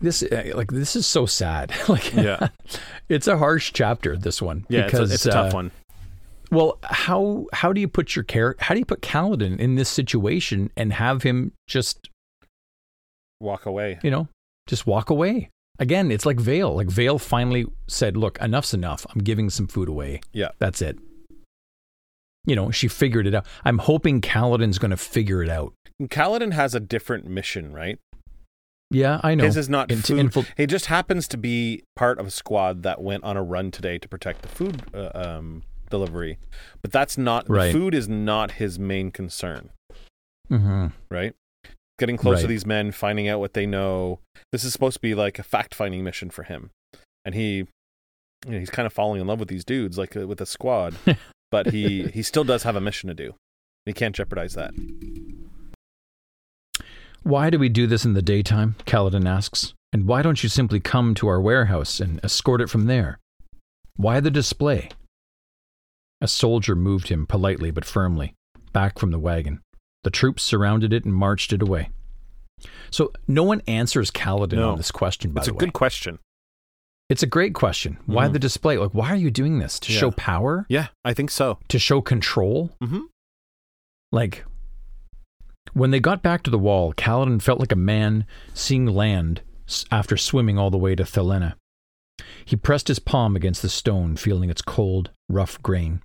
This, 0.00 0.22
uh, 0.22 0.52
like, 0.54 0.70
this 0.72 0.96
is 0.96 1.06
so 1.06 1.26
sad. 1.26 1.72
like, 1.88 2.12
Yeah. 2.14 2.48
it's 3.08 3.28
a 3.28 3.38
harsh 3.38 3.72
chapter. 3.72 4.16
This 4.16 4.40
one, 4.40 4.64
Yeah, 4.68 4.84
because 4.84 5.12
it's 5.12 5.26
a, 5.26 5.28
it's 5.28 5.36
a 5.36 5.38
tough 5.38 5.52
uh, 5.52 5.56
one. 5.56 5.70
Well, 6.50 6.78
how 6.82 7.46
how 7.54 7.72
do 7.72 7.80
you 7.80 7.88
put 7.88 8.14
your 8.14 8.24
character? 8.24 8.62
How 8.62 8.74
do 8.74 8.78
you 8.78 8.84
put 8.84 9.00
Kaladin 9.00 9.58
in 9.58 9.76
this 9.76 9.88
situation 9.88 10.70
and 10.76 10.92
have 10.92 11.22
him 11.22 11.52
just 11.66 12.10
Walk 13.40 13.64
away. 13.64 13.98
you 14.02 14.10
know 14.10 14.28
just 14.66 14.86
walk 14.86 15.08
away? 15.08 15.48
Again, 15.78 16.10
it's 16.12 16.26
like 16.26 16.38
Veil. 16.38 16.76
Like 16.76 16.88
Veil 16.88 17.18
finally 17.18 17.64
said, 17.88 18.18
"Look, 18.18 18.38
enough's 18.38 18.74
enough. 18.74 19.06
I'm 19.14 19.22
giving 19.22 19.48
some 19.48 19.66
food 19.66 19.88
away. 19.88 20.20
Yeah. 20.32 20.50
That's 20.58 20.82
it." 20.82 20.98
You 22.44 22.56
know, 22.56 22.70
she 22.70 22.88
figured 22.88 23.26
it 23.26 23.34
out. 23.34 23.46
I'm 23.64 23.78
hoping 23.78 24.20
Kaladin's 24.20 24.78
going 24.78 24.90
to 24.90 24.96
figure 24.96 25.42
it 25.42 25.48
out. 25.48 25.74
Kaladin 26.02 26.52
has 26.52 26.74
a 26.74 26.80
different 26.80 27.26
mission, 27.26 27.72
right? 27.72 27.98
Yeah, 28.90 29.20
I 29.22 29.34
know. 29.34 29.44
His 29.44 29.56
is 29.56 29.68
not 29.68 29.90
Int- 29.90 30.06
food. 30.06 30.18
infil- 30.32 30.46
he 30.56 30.66
just 30.66 30.86
happens 30.86 31.26
to 31.28 31.36
be 31.38 31.82
part 31.96 32.18
of 32.18 32.26
a 32.26 32.30
squad 32.30 32.82
that 32.82 33.00
went 33.00 33.24
on 33.24 33.36
a 33.36 33.42
run 33.42 33.70
today 33.70 33.96
to 33.98 34.08
protect 34.08 34.42
the 34.42 34.48
food 34.48 34.82
uh, 34.92 35.10
um, 35.14 35.62
delivery, 35.88 36.38
but 36.82 36.90
that's 36.92 37.16
not 37.16 37.48
Right. 37.48 37.72
the 37.72 37.78
food 37.78 37.94
is 37.94 38.08
not 38.08 38.52
his 38.52 38.78
main 38.78 39.10
concern, 39.10 39.70
Mhm. 40.50 40.92
right? 41.10 41.34
Getting 41.98 42.16
close 42.16 42.40
to 42.42 42.46
these 42.46 42.66
men, 42.66 42.90
finding 42.92 43.28
out 43.28 43.38
what 43.38 43.54
they 43.54 43.64
know. 43.64 44.18
This 44.50 44.64
is 44.64 44.72
supposed 44.72 44.94
to 44.96 45.00
be 45.00 45.14
like 45.14 45.38
a 45.38 45.42
fact-finding 45.42 46.02
mission 46.04 46.28
for 46.30 46.42
him, 46.42 46.70
and 47.24 47.34
he, 47.34 47.56
you 47.56 47.66
know, 48.50 48.58
he's 48.58 48.70
kind 48.70 48.84
of 48.86 48.92
falling 48.92 49.20
in 49.20 49.26
love 49.26 49.38
with 49.38 49.48
these 49.48 49.64
dudes, 49.64 49.96
like 49.96 50.16
uh, 50.16 50.26
with 50.26 50.40
a 50.40 50.46
squad, 50.46 50.94
but 51.52 51.66
he 51.70 52.08
he 52.08 52.22
still 52.24 52.42
does 52.42 52.64
have 52.64 52.74
a 52.74 52.80
mission 52.80 53.06
to 53.06 53.14
do. 53.14 53.34
He 53.86 53.92
can't 53.92 54.16
jeopardize 54.16 54.54
that. 54.54 54.72
Why 57.22 57.50
do 57.50 57.58
we 57.58 57.68
do 57.68 57.86
this 57.86 58.04
in 58.04 58.14
the 58.14 58.22
daytime? 58.22 58.74
Kaladin 58.84 59.28
asks. 59.28 59.74
And 59.92 60.06
why 60.06 60.22
don't 60.22 60.42
you 60.42 60.48
simply 60.48 60.80
come 60.80 61.14
to 61.16 61.28
our 61.28 61.40
warehouse 61.40 62.00
and 62.00 62.18
escort 62.24 62.60
it 62.60 62.70
from 62.70 62.86
there? 62.86 63.18
Why 63.96 64.18
the 64.20 64.30
display? 64.30 64.88
A 66.20 66.26
soldier 66.26 66.74
moved 66.74 67.08
him 67.08 67.26
politely 67.26 67.70
but 67.70 67.84
firmly 67.84 68.34
back 68.72 68.98
from 68.98 69.10
the 69.10 69.18
wagon. 69.18 69.60
The 70.02 70.10
troops 70.10 70.42
surrounded 70.42 70.92
it 70.92 71.04
and 71.04 71.14
marched 71.14 71.52
it 71.52 71.62
away. 71.62 71.90
So 72.90 73.12
no 73.28 73.42
one 73.44 73.60
answers 73.68 74.10
Kaladin 74.10 74.54
No. 74.56 74.70
on 74.70 74.76
this 74.78 74.90
question. 74.90 75.32
By 75.32 75.40
It's 75.40 75.48
a 75.48 75.52
way, 75.52 75.58
good 75.58 75.72
question. 75.74 76.18
It's 77.12 77.22
a 77.22 77.26
great 77.26 77.52
question. 77.52 77.98
Why 78.06 78.26
Mhm. 78.26 78.32
the 78.32 78.38
display? 78.38 78.78
Like, 78.78 78.94
why 78.94 79.10
are 79.10 79.16
you 79.16 79.30
doing 79.30 79.58
this 79.58 79.78
to 79.80 79.92
Yeah. 79.92 79.98
show 80.00 80.10
power? 80.12 80.64
Yeah, 80.70 80.88
I 81.04 81.12
think 81.12 81.30
so. 81.30 81.58
To 81.68 81.78
show 81.78 82.00
control? 82.00 82.74
Mm-hmm. 82.82 83.00
Like, 84.10 84.46
when 85.74 85.90
they 85.90 86.00
got 86.00 86.22
back 86.22 86.42
to 86.44 86.50
the 86.50 86.58
wall, 86.58 86.94
Kaladin 86.94 87.42
felt 87.42 87.60
like 87.60 87.70
a 87.72 87.76
man 87.76 88.24
seeing 88.54 88.86
land 88.86 89.42
after 89.90 90.16
swimming 90.16 90.56
all 90.58 90.70
the 90.70 90.78
way 90.78 90.94
to 90.94 91.02
Thaylenah. 91.04 91.54
He 92.46 92.56
pressed 92.56 92.88
his 92.88 92.98
palm 92.98 93.36
against 93.36 93.60
the 93.60 93.68
stone, 93.68 94.16
feeling 94.16 94.48
its 94.48 94.62
cold, 94.62 95.10
rough 95.28 95.60
grain, 95.62 96.00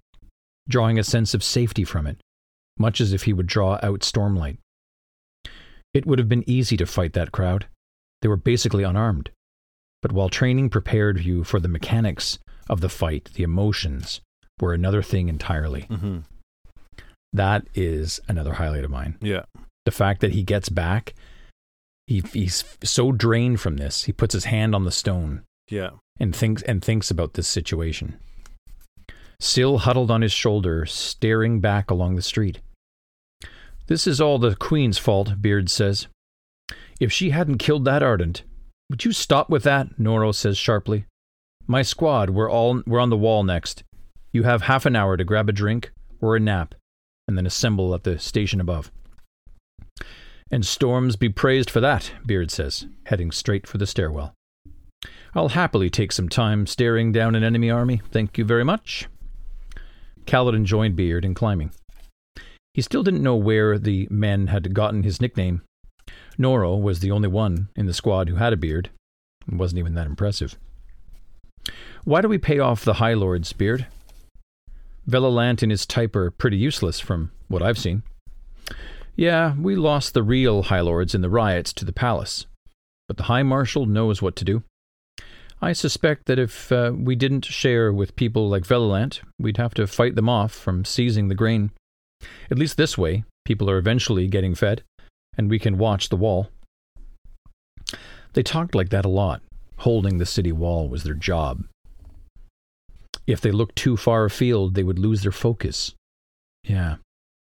drawing 0.67 0.99
a 0.99 1.03
sense 1.05 1.33
of 1.33 1.41
safety 1.43 1.85
from 1.85 2.05
it, 2.05 2.19
much 2.77 2.99
as 2.99 3.13
if 3.13 3.23
he 3.23 3.31
would 3.33 3.47
draw 3.47 3.79
out 3.81 4.01
stormlight. 4.01 4.57
It 5.93 6.05
would 6.05 6.19
have 6.19 6.27
been 6.27 6.43
easy 6.49 6.75
to 6.75 6.85
fight 6.85 7.13
that 7.13 7.31
crowd. 7.31 7.67
They 8.21 8.27
were 8.27 8.35
basically 8.51 8.83
unarmed. 8.83 9.31
But 10.07 10.15
while 10.15 10.29
training 10.29 10.69
prepared 10.69 11.19
you 11.19 11.43
for 11.43 11.59
the 11.59 11.67
mechanics 11.67 12.39
of 12.69 12.79
the 12.79 12.87
fight, 12.87 13.29
the 13.33 13.43
emotions 13.43 14.21
were 14.61 14.73
another 14.73 15.01
thing 15.01 15.27
entirely. 15.27 15.81
Mm-hmm. 15.89 16.19
That 17.33 17.67
is 17.75 18.21
another 18.29 18.53
highlight 18.53 18.85
of 18.85 18.89
mine. 18.89 19.17
Yeah. 19.21 19.41
The 19.83 19.91
fact 19.91 20.21
that 20.21 20.31
he 20.31 20.43
gets 20.43 20.69
back, 20.69 21.13
he, 22.05 22.23
he's 22.31 22.63
so 22.85 23.11
drained 23.11 23.59
from 23.59 23.75
this, 23.75 24.05
he 24.05 24.13
puts 24.13 24.31
his 24.33 24.45
hand 24.45 24.73
on 24.73 24.85
the 24.85 24.91
stone 24.93 25.41
Yeah. 25.69 25.89
and 26.21 26.33
thinks 26.33 26.61
and 26.61 26.81
thinks 26.81 27.11
about 27.11 27.33
this 27.33 27.49
situation. 27.49 28.17
Still 29.41 29.79
huddled 29.79 30.09
on 30.09 30.21
his 30.21 30.31
shoulder, 30.31 30.85
staring 30.85 31.59
back 31.59 31.91
along 31.91 32.15
the 32.15 32.21
street. 32.21 32.61
This 33.87 34.07
is 34.07 34.21
all 34.21 34.39
the 34.39 34.55
Queen's 34.55 34.97
fault, 34.97 35.41
Beard 35.41 35.69
says. 35.69 36.07
If 36.97 37.11
she 37.11 37.31
hadn't 37.31 37.57
killed 37.57 37.83
that 37.83 38.01
Ardent, 38.01 38.43
would 38.89 39.05
you 39.05 39.11
stop 39.11 39.49
with 39.49 39.63
that? 39.63 39.97
Noro 39.99 40.33
says 40.33 40.57
sharply. 40.57 41.05
My 41.67 41.81
squad, 41.81 42.29
we're 42.29 42.49
all 42.49 42.81
we're 42.87 42.99
on 42.99 43.09
the 43.09 43.17
wall 43.17 43.43
next. 43.43 43.83
You 44.31 44.43
have 44.43 44.63
half 44.63 44.85
an 44.85 44.95
hour 44.95 45.17
to 45.17 45.23
grab 45.23 45.49
a 45.49 45.53
drink 45.53 45.91
or 46.21 46.35
a 46.35 46.39
nap, 46.39 46.75
and 47.27 47.37
then 47.37 47.45
assemble 47.45 47.93
at 47.93 48.03
the 48.03 48.17
station 48.19 48.61
above. 48.61 48.91
And 50.49 50.65
storms 50.65 51.17
be 51.17 51.29
praised 51.29 51.69
for 51.69 51.81
that, 51.81 52.11
Beard 52.25 52.51
says, 52.51 52.85
heading 53.05 53.31
straight 53.31 53.67
for 53.67 53.77
the 53.77 53.87
stairwell. 53.87 54.33
I'll 55.35 55.49
happily 55.49 55.89
take 55.89 56.13
some 56.13 56.29
time 56.29 56.65
staring 56.65 57.11
down 57.11 57.35
an 57.35 57.43
enemy 57.43 57.69
army. 57.69 58.01
Thank 58.11 58.37
you 58.37 58.45
very 58.45 58.63
much. 58.63 59.07
Kaladin 60.25 60.63
joined 60.63 60.95
Beard 60.95 61.25
in 61.25 61.33
climbing. 61.33 61.71
He 62.73 62.81
still 62.81 63.03
didn't 63.03 63.23
know 63.23 63.35
where 63.35 63.77
the 63.77 64.07
men 64.09 64.47
had 64.47 64.73
gotten 64.73 65.03
his 65.03 65.19
nickname. 65.19 65.63
Noro 66.37 66.79
was 66.79 66.99
the 66.99 67.11
only 67.11 67.27
one 67.27 67.69
in 67.75 67.85
the 67.85 67.93
squad 67.93 68.29
who 68.29 68.35
had 68.35 68.53
a 68.53 68.57
beard. 68.57 68.89
It 69.47 69.55
wasn't 69.55 69.79
even 69.79 69.95
that 69.95 70.07
impressive. 70.07 70.57
Why 72.03 72.21
do 72.21 72.27
we 72.27 72.37
pay 72.37 72.59
off 72.59 72.85
the 72.85 72.95
High 72.95 73.13
Lords, 73.13 73.53
Beard? 73.53 73.87
Velalant 75.09 75.63
and 75.63 75.71
his 75.71 75.85
type 75.85 76.15
are 76.15 76.31
pretty 76.31 76.57
useless 76.57 76.99
from 76.99 77.31
what 77.47 77.61
I've 77.61 77.77
seen. 77.77 78.03
Yeah, 79.15 79.55
we 79.59 79.75
lost 79.75 80.13
the 80.13 80.23
real 80.23 80.63
High 80.63 80.81
Lords 80.81 81.15
in 81.15 81.21
the 81.21 81.29
riots 81.29 81.73
to 81.73 81.85
the 81.85 81.93
palace, 81.93 82.45
but 83.07 83.17
the 83.17 83.23
High 83.23 83.43
Marshal 83.43 83.85
knows 83.85 84.21
what 84.21 84.35
to 84.35 84.45
do. 84.45 84.63
I 85.59 85.73
suspect 85.73 86.27
that 86.27 86.37
if 86.37 86.71
uh, 86.71 86.91
we 86.95 87.15
didn't 87.15 87.45
share 87.45 87.91
with 87.91 88.15
people 88.15 88.47
like 88.47 88.63
Velalant, 88.63 89.21
we'd 89.39 89.57
have 89.57 89.73
to 89.73 89.87
fight 89.87 90.15
them 90.15 90.29
off 90.29 90.51
from 90.51 90.85
seizing 90.85 91.29
the 91.29 91.35
grain. 91.35 91.71
At 92.51 92.59
least 92.59 92.77
this 92.77 92.97
way, 92.97 93.23
people 93.43 93.69
are 93.69 93.79
eventually 93.79 94.27
getting 94.27 94.53
fed, 94.53 94.83
and 95.37 95.49
we 95.49 95.59
can 95.59 95.77
watch 95.77 96.09
the 96.09 96.17
wall. 96.17 96.49
They 98.33 98.43
talked 98.43 98.75
like 98.75 98.89
that 98.89 99.05
a 99.05 99.09
lot. 99.09 99.41
Holding 99.77 100.17
the 100.17 100.25
city 100.25 100.51
wall 100.51 100.89
was 100.89 101.03
their 101.03 101.13
job. 101.13 101.65
If 103.25 103.41
they 103.41 103.51
looked 103.51 103.75
too 103.75 103.97
far 103.97 104.25
afield, 104.25 104.73
they 104.73 104.83
would 104.83 104.99
lose 104.99 105.21
their 105.21 105.31
focus. 105.31 105.93
Yeah. 106.63 106.97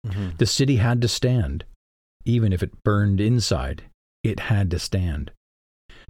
Mhm. 0.06 0.38
The 0.38 0.46
city 0.46 0.78
had 0.78 1.02
to 1.02 1.08
stand. 1.08 1.64
Even 2.26 2.52
if 2.52 2.64
it 2.64 2.84
burned 2.84 3.22
inside, 3.22 3.84
it 4.24 4.42
had 4.42 4.72
to 4.72 4.80
stand. 4.80 5.32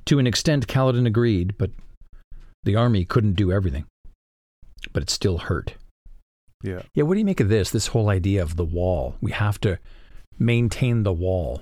To 0.05 0.19
an 0.19 0.27
extent, 0.27 0.67
Kaladin 0.67 1.05
agreed, 1.05 1.57
but 1.57 1.71
the 2.63 2.75
army 2.75 3.05
couldn't 3.05 3.33
do 3.33 3.51
everything. 3.51 3.85
But 4.93 5.03
it 5.03 5.09
still 5.09 5.39
hurt. 5.39 5.75
Yeah. 6.63 6.83
Yeah, 6.93 7.03
what 7.03 7.13
do 7.15 7.19
you 7.19 7.25
make 7.25 7.39
of 7.39 7.49
this? 7.49 7.69
This 7.69 7.87
whole 7.87 8.09
idea 8.09 8.41
of 8.41 8.55
the 8.55 8.65
wall. 8.65 9.15
We 9.21 9.31
have 9.31 9.59
to 9.61 9.79
maintain 10.39 11.03
the 11.03 11.13
wall. 11.13 11.61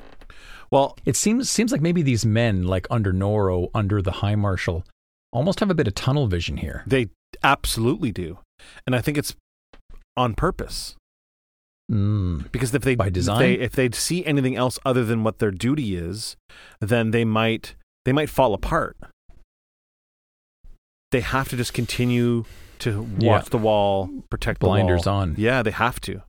Well, 0.74 0.98
It 1.06 1.16
seems 1.16 1.52
seems 1.52 1.72
like 1.72 1.82
maybe 1.82 2.02
these 2.02 2.26
men, 2.26 2.64
like 2.64 2.88
under 2.90 3.14
Noro, 3.14 3.70
under 3.76 4.02
the 4.02 4.12
High 4.24 4.34
Marshal, 4.36 4.84
almost 5.32 5.60
have 5.60 5.70
a 5.70 5.76
bit 5.76 5.88
of 5.88 5.94
tunnel 5.94 6.26
vision 6.28 6.58
here. 6.58 6.84
they 6.88 7.10
absolutely 7.44 8.12
do, 8.12 8.40
and 8.88 8.96
I 8.96 9.02
think 9.02 9.18
it's 9.20 9.36
on 10.18 10.34
purpose 10.34 10.96
Mm. 11.92 12.50
because 12.52 12.74
if 12.74 12.82
they 12.82 12.96
By 12.96 13.08
if 13.14 13.14
they, 13.40 13.54
if 13.56 13.74
they 13.74 13.92
see 13.92 14.26
anything 14.26 14.56
else 14.56 14.80
other 14.86 15.04
than 15.06 15.24
what 15.24 15.38
their 15.40 15.52
duty 15.52 15.96
is, 15.96 16.38
then 16.80 17.12
they 17.12 17.26
might 17.26 17.76
they 18.06 18.14
might 18.14 18.30
fall 18.30 18.54
apart. 18.56 18.96
They 21.12 21.20
have 21.22 21.50
to 21.50 21.58
just 21.58 21.74
continue 21.74 22.46
to 22.80 23.02
watch 23.04 23.22
Yeah. 23.46 23.50
the 23.52 23.58
wall, 23.60 24.10
protect 24.32 24.60
Blinders 24.60 25.04
the 25.04 25.10
wall. 25.12 25.20
on. 25.20 25.36
Yeah, 25.38 25.62
they 25.62 25.72
have 25.72 26.00
to. 26.02 26.24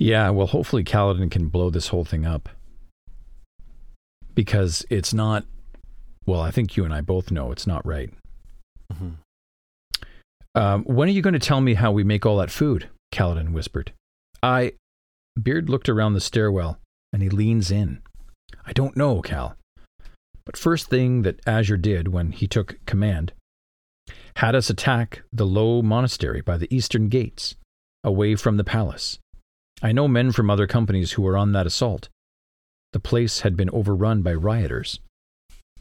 Yeah, 0.00 0.30
well, 0.30 0.46
hopefully 0.46 0.82
Kaladin 0.82 1.30
can 1.30 1.48
blow 1.48 1.68
this 1.68 1.88
whole 1.88 2.06
thing 2.06 2.24
up. 2.24 2.48
Because 4.34 4.84
it's 4.88 5.12
not, 5.12 5.44
well, 6.24 6.40
I 6.40 6.50
think 6.50 6.74
you 6.74 6.86
and 6.86 6.94
I 6.94 7.02
both 7.02 7.30
know 7.30 7.52
it's 7.52 7.66
not 7.66 7.86
right. 7.86 8.10
Mhm. 8.90 9.16
Um, 10.54 10.84
when 10.84 11.08
are 11.08 11.12
you 11.12 11.20
going 11.20 11.34
to 11.34 11.38
tell 11.38 11.60
me 11.60 11.74
how 11.74 11.92
we 11.92 12.02
make 12.02 12.24
all 12.24 12.38
that 12.38 12.50
food? 12.50 12.88
Kaladin 13.12 13.52
whispered. 13.52 13.92
I. 14.42 14.72
Beard 15.40 15.68
looked 15.68 15.88
around 15.88 16.14
the 16.14 16.20
stairwell 16.20 16.78
and 17.12 17.22
he 17.22 17.28
leans 17.28 17.70
in. 17.70 18.00
I 18.66 18.72
don't 18.72 18.96
know, 18.96 19.20
Kal. 19.20 19.54
But 20.46 20.56
first 20.56 20.88
thing 20.88 21.22
that 21.22 21.40
Azure 21.46 21.76
did 21.76 22.08
when 22.08 22.32
he 22.32 22.46
took 22.46 22.78
command 22.86 23.32
had 24.36 24.54
us 24.54 24.70
attack 24.70 25.22
the 25.32 25.46
low 25.46 25.82
monastery 25.82 26.40
by 26.40 26.56
the 26.56 26.74
eastern 26.74 27.08
gates, 27.08 27.54
away 28.02 28.34
from 28.34 28.56
the 28.56 28.64
palace. 28.64 29.18
I 29.82 29.92
know 29.92 30.08
men 30.08 30.32
from 30.32 30.50
other 30.50 30.66
companies 30.66 31.12
who 31.12 31.22
were 31.22 31.36
on 31.36 31.52
that 31.52 31.66
assault. 31.66 32.08
The 32.92 33.00
place 33.00 33.40
had 33.40 33.56
been 33.56 33.70
overrun 33.70 34.22
by 34.22 34.34
rioters. 34.34 35.00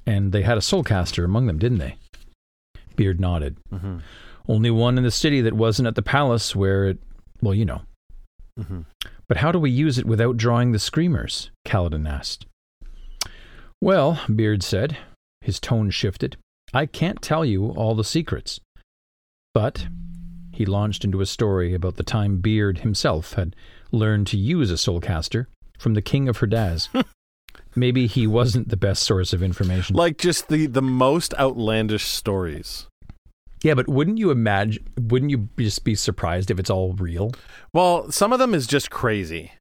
And 0.05 0.31
they 0.31 0.43
had 0.43 0.57
a 0.57 0.61
soulcaster 0.61 1.23
among 1.26 1.47
them, 1.47 1.59
didn't 1.59 1.80
they? 1.80 1.97
Beard 2.95 3.19
nodded. 3.19 3.57
Mhm. 3.71 4.01
Only 4.47 4.71
one 4.71 4.97
in 4.97 5.03
the 5.03 5.11
city 5.11 5.41
that 5.41 5.53
wasn't 5.53 5.88
at 5.88 5.95
the 5.95 6.01
palace 6.01 6.55
where 6.55 6.88
it, 6.88 6.99
well, 7.41 7.53
you 7.53 7.65
know. 7.65 7.81
Mhm. 8.57 8.85
But 9.27 9.38
how 9.38 9.51
do 9.51 9.59
we 9.59 9.69
use 9.69 9.97
it 9.97 10.05
without 10.05 10.38
drawing 10.38 10.71
the 10.71 10.80
screamers? 10.80 11.51
Kaladin 11.65 12.07
asked. 12.09 12.45
Well, 13.81 14.19
Beard 14.34 14.63
said. 14.63 14.97
His 15.41 15.59
tone 15.59 15.89
shifted. 15.89 16.38
I 16.73 16.85
can't 16.85 17.21
tell 17.21 17.45
you 17.45 17.67
all 17.69 17.95
the 17.95 18.03
secrets. 18.03 18.59
But 19.53 19.88
he 20.51 20.65
launched 20.65 21.05
into 21.05 21.21
a 21.21 21.26
story 21.26 21.73
about 21.73 21.95
the 21.95 22.03
time 22.03 22.41
Beard 22.41 22.80
himself 22.80 23.34
had 23.34 23.55
learned 23.91 24.28
to 24.28 24.38
use 24.38 24.72
a 24.72 24.76
soulcaster 24.76 25.48
from 25.78 25.94
the 25.94 26.02
king 26.02 26.28
of 26.30 26.40
Herdaz. 26.40 26.90
Maybe 27.76 28.07
he 28.07 28.28
wasn't 28.28 28.70
the 28.70 28.78
best 28.78 29.03
source 29.03 29.32
of 29.34 29.44
information. 29.44 29.95
Like 29.95 30.18
just 30.18 30.48
the 30.49 30.66
the 30.68 30.82
most 30.82 31.34
outlandish 31.40 32.06
stories. 32.06 32.88
yeah, 33.64 33.74
but 33.76 33.88
wouldn't 33.88 34.18
you 34.18 34.32
imagine? 34.32 34.84
Wouldn't 34.99 35.32
you 35.32 35.49
just 35.57 35.84
be 35.84 35.95
surprised 35.95 36.49
if 36.52 36.60
it's 36.60 36.70
all 36.70 36.94
real? 36.94 37.32
Well, 37.74 38.11
some 38.11 38.34
of 38.34 38.40
them 38.40 38.53
is 38.53 38.68
just 38.68 38.90
crazy. 38.90 39.52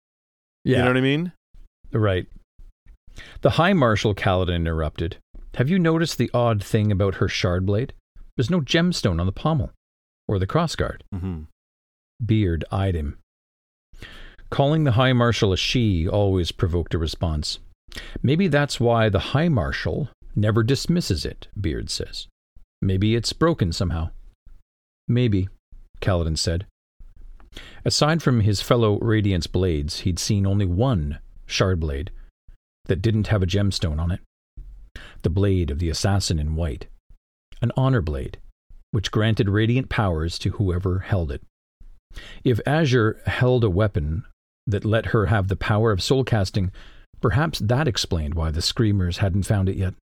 Yeah, 0.65 0.79
You 0.79 0.83
know 0.85 0.91
what 0.91 0.97
I 0.97 1.01
mean? 1.03 1.33
Right. 1.93 2.27
The 3.41 3.51
High 3.51 3.73
Marshal 3.73 4.15
Kaladin 4.15 4.55
interrupted. 4.57 5.17
Have 5.57 5.69
you 5.69 5.79
noticed 5.79 6.19
the 6.19 6.31
odd 6.35 6.63
thing 6.63 6.93
about 6.93 7.17
her 7.17 7.29
shard 7.29 7.67
blade? 7.67 7.93
There's 8.37 8.51
no 8.51 8.61
gemstone 8.61 9.19
on 9.21 9.27
the 9.27 9.33
pommel 9.33 9.73
or 10.29 10.39
the 10.39 10.47
crossguard. 10.47 11.01
Mm-hmm. 11.15 11.43
Beard 12.25 12.65
eyed 12.71 12.95
him. 12.95 13.19
Calling 14.51 14.85
the 14.85 14.93
High 14.93 15.13
Marshal 15.13 15.53
a 15.53 15.57
she 15.57 16.09
always 16.09 16.53
provoked 16.53 16.95
a 16.95 16.99
response. 16.99 17.59
Maybe 18.23 18.49
that's 18.49 18.81
why 18.81 19.09
the 19.09 19.19
High 19.19 19.49
Marshal 19.49 20.09
never 20.35 20.63
dismisses 20.63 21.25
it, 21.25 21.49
Beard 21.61 21.91
says. 21.91 22.27
Maybe 22.81 23.15
it's 23.15 23.33
broken 23.33 23.73
somehow. 23.73 24.11
Maybe, 25.07 25.49
Kaladin 26.01 26.39
said. 26.39 26.67
Aside 27.85 28.23
from 28.23 28.41
his 28.41 28.63
fellow 28.63 28.99
Radiants' 29.01 29.51
blades, 29.51 30.01
he'd 30.01 30.19
seen 30.19 30.47
only 30.47 30.67
one 30.67 31.19
shard 31.47 31.81
blade 31.81 32.11
that 32.87 33.03
didn't 33.03 33.29
have 33.29 33.43
a 33.43 33.47
gemstone 33.47 33.99
on 33.99 34.11
it. 34.11 34.21
The 35.23 35.31
blade 35.31 35.71
of 35.71 35.79
the 35.79 35.91
assassin 35.91 36.39
in 36.39 36.55
white. 36.55 36.87
An 37.61 37.73
honor 37.77 38.03
blade, 38.03 38.39
which 38.93 39.11
granted 39.11 39.49
radiant 39.49 39.89
powers 39.89 40.39
to 40.41 40.51
whoever 40.51 41.01
held 41.01 41.33
it. 41.33 41.43
If 42.45 42.61
Azure 42.67 43.21
held 43.27 43.65
a 43.65 43.71
weapon 43.71 44.25
that 44.69 44.85
let 44.85 45.07
her 45.07 45.27
have 45.27 45.49
the 45.49 45.57
power 45.57 45.91
of 45.91 46.01
soul 46.03 46.23
casting, 46.23 46.71
perhaps 47.21 47.59
that 47.59 47.89
explained 47.89 48.35
why 48.35 48.51
the 48.53 48.63
Screamers 48.63 49.19
hadn't 49.19 49.43
found 49.43 49.69
it 49.69 49.77
yet. 49.77 49.95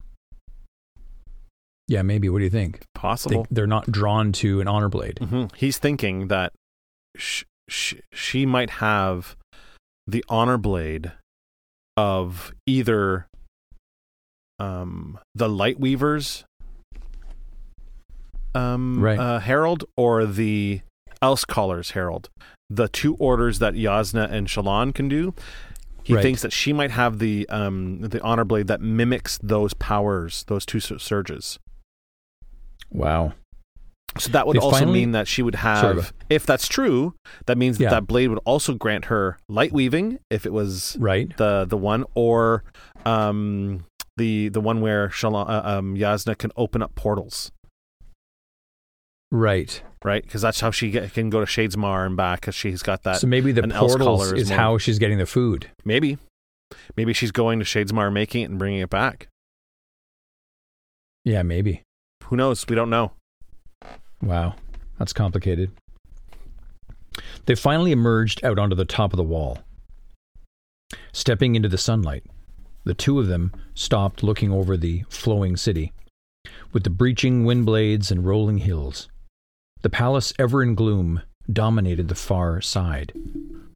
Yeah, 1.86 2.02
maybe. 2.02 2.28
What 2.30 2.38
do 2.38 2.44
you 2.44 2.50
think? 2.50 2.80
Possible. 2.94 3.46
they're 3.50 3.66
not 3.66 3.90
drawn 3.92 4.32
to 4.32 4.60
an 4.62 4.66
honor 4.68 4.88
blade. 4.88 5.18
hmm 5.18 5.44
He's 5.54 5.76
thinking 5.78 6.28
that 6.28 6.52
sh- 7.16 7.44
sh- 7.68 7.96
she 8.12 8.46
might 8.46 8.70
have 8.70 9.36
the 10.06 10.24
honor 10.28 10.56
blade 10.56 11.12
of 11.96 12.52
either 12.66 13.26
um, 14.58 15.18
the 15.34 15.48
Lightweavers 15.48 16.44
um, 18.54 19.00
Right. 19.00 19.18
uh, 19.18 19.38
herald 19.40 19.84
or 19.96 20.24
the 20.26 20.80
Elsecallers 21.22 21.92
herald. 21.92 22.28
The 22.74 22.88
two 22.88 23.14
orders 23.16 23.58
that 23.60 23.74
Jasnah 23.74 24.30
and 24.30 24.46
Shallan 24.48 24.94
can 24.94 25.08
do. 25.08 25.34
He 26.02 26.14
Right. 26.14 26.22
thinks 26.22 26.42
that 26.42 26.52
she 26.52 26.72
might 26.72 26.90
have 26.90 27.18
the 27.18 27.48
um, 27.48 28.00
the 28.00 28.20
honor 28.22 28.44
blade 28.44 28.66
that 28.66 28.80
mimics 28.80 29.38
those 29.42 29.72
powers, 29.74 30.44
those 30.48 30.66
two 30.66 30.80
sur- 30.80 30.98
surges. 30.98 31.58
Wow. 32.90 33.32
So 34.18 34.30
that 34.30 34.46
would 34.46 34.56
They 34.56 34.60
also 34.60 34.78
finally- 34.78 35.00
mean 35.00 35.12
that 35.12 35.26
she 35.26 35.42
would 35.42 35.56
have, 35.56 35.80
Sorry, 35.80 36.02
if 36.30 36.46
that's 36.46 36.68
true, 36.68 37.14
that 37.46 37.58
means 37.58 37.78
that 37.78 37.84
Yeah. 37.84 37.90
that 37.90 38.06
blade 38.06 38.28
would 38.28 38.38
also 38.44 38.74
grant 38.74 39.06
her 39.06 39.38
light 39.48 39.72
weaving 39.72 40.18
if 40.30 40.46
it 40.46 40.52
was 40.52 40.96
Right. 41.00 41.34
the 41.36 41.64
the 41.68 41.76
one, 41.76 42.04
or 42.14 42.62
um, 43.06 43.84
the 44.16 44.48
the 44.50 44.60
one 44.60 44.80
where 44.80 45.08
Shallan, 45.08 45.48
uh, 45.48 45.62
um, 45.78 45.94
Jasnah 45.96 46.38
can 46.38 46.52
open 46.56 46.80
up 46.82 46.94
portals, 46.94 47.50
Right. 49.36 49.82
right? 50.04 50.22
Because 50.22 50.42
that's 50.42 50.60
how 50.60 50.70
she 50.70 50.92
get, 50.92 51.12
can 51.12 51.28
go 51.28 51.40
to 51.40 51.46
Shadesmar 51.46 52.06
and 52.06 52.16
back 52.16 52.42
because 52.42 52.54
she's 52.54 52.84
got 52.84 53.02
that. 53.02 53.16
so 53.16 53.26
maybe 53.26 53.50
the 53.50 53.64
an 53.64 53.72
portals 53.72 53.96
collar 53.96 54.34
is, 54.36 54.42
is 54.42 54.48
more- 54.50 54.58
how 54.58 54.78
she's 54.78 55.00
getting 55.00 55.18
the 55.18 55.26
food. 55.26 55.70
maybe, 55.84 56.18
maybe 56.96 57.12
she's 57.12 57.32
going 57.32 57.58
to 57.58 57.64
Shadesmar, 57.64 58.12
making 58.12 58.42
it 58.42 58.50
and 58.50 58.60
bringing 58.60 58.78
it 58.80 58.90
back. 58.90 59.26
Yeah, 61.24 61.42
maybe. 61.42 61.82
Who 62.24 62.36
knows? 62.36 62.64
We 62.68 62.76
don't 62.76 62.90
know. 62.90 63.10
Wow. 64.22 64.54
That's 65.00 65.12
complicated. 65.12 65.72
They 67.46 67.56
finally 67.56 67.90
emerged 67.90 68.44
out 68.44 68.60
onto 68.60 68.76
the 68.76 68.84
top 68.84 69.12
of 69.12 69.16
the 69.16 69.24
wall. 69.24 69.58
Stepping 71.12 71.56
into 71.56 71.68
the 71.68 71.76
sunlight, 71.78 72.22
the 72.84 72.94
two 72.94 73.18
of 73.18 73.26
them 73.26 73.52
stopped 73.74 74.22
looking 74.22 74.52
over 74.52 74.76
the 74.76 75.02
flowing 75.08 75.56
city, 75.56 75.92
with 76.72 76.84
the 76.84 76.90
breaching 76.90 77.44
wind 77.44 77.66
blades 77.66 78.12
and 78.12 78.24
rolling 78.24 78.58
hills. 78.58 79.08
The 79.84 79.90
palace, 79.90 80.32
ever 80.38 80.62
in 80.62 80.74
gloom, 80.74 81.20
dominated 81.52 82.08
the 82.08 82.14
far 82.14 82.62
side. 82.62 83.12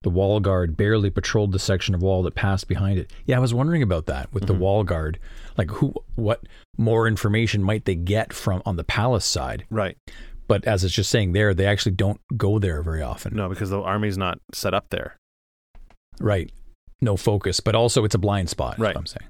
The 0.03 0.09
wall 0.09 0.41
guard 0.41 0.75
barely 0.75 1.11
patrolled 1.11 1.53
the 1.53 1.59
section 1.59 1.95
of 1.95 2.01
wall 2.01 2.23
that 2.23 2.35
passed 2.35 2.67
behind 2.67 2.99
it. 2.99 3.13
Yeah, 3.27 3.37
I 3.37 3.41
was 3.41 3.53
wondering 3.53 3.83
about 3.83 4.07
that 4.07 4.33
with 4.33 4.47
the 4.47 4.55
Mhm. 4.55 4.59
wall 4.59 4.85
guard. 4.85 5.19
Like, 5.59 5.71
who, 5.73 5.93
what 6.15 6.45
more 6.79 7.07
information 7.07 7.63
might 7.63 7.85
they 7.85 7.95
get 7.95 8.33
from 8.33 8.63
on 8.65 8.77
the 8.77 8.85
palace 8.85 9.27
side? 9.27 9.67
Right? 9.69 9.99
But 10.47 10.65
as 10.65 10.83
it's 10.83 10.95
just 10.95 11.11
saying 11.11 11.33
there, 11.35 11.53
they 11.53 11.67
actually 11.67 11.93
don't 11.93 12.23
go 12.39 12.59
there 12.59 12.83
very 12.83 13.03
often. 13.03 13.37
No, 13.37 13.51
because 13.51 13.69
the 13.69 13.83
army's 13.83 14.17
not 14.17 14.39
set 14.55 14.73
up 14.73 14.87
there 14.89 15.17
Right. 16.21 16.51
No 17.03 17.19
focus, 17.19 17.61
but 17.61 17.75
also 17.75 18.03
it's 18.05 18.15
a 18.15 18.19
blind 18.19 18.49
spot, 18.49 18.79
Right. 18.79 18.95
what 18.95 19.01
I'm 19.01 19.07
saying. 19.07 19.29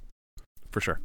for 0.70 0.80
sure. 0.80 1.00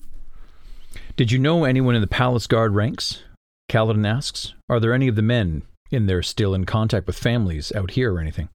Did 1.16 1.32
you 1.32 1.40
know 1.40 1.64
anyone 1.66 1.96
in 1.96 2.02
the 2.02 2.08
palace 2.08 2.46
guard 2.48 2.76
ranks? 2.76 3.24
Kaladin 3.70 4.08
asks. 4.08 4.54
Are 4.70 4.80
there 4.80 4.94
any 4.94 5.08
of 5.08 5.16
the 5.16 5.22
men 5.22 5.64
in 5.92 6.06
there 6.06 6.22
still 6.24 6.54
in 6.54 6.66
contact 6.66 7.08
with 7.08 7.18
families 7.18 7.72
out 7.74 7.92
here 7.92 8.14
or 8.14 8.20
anything? 8.20 8.50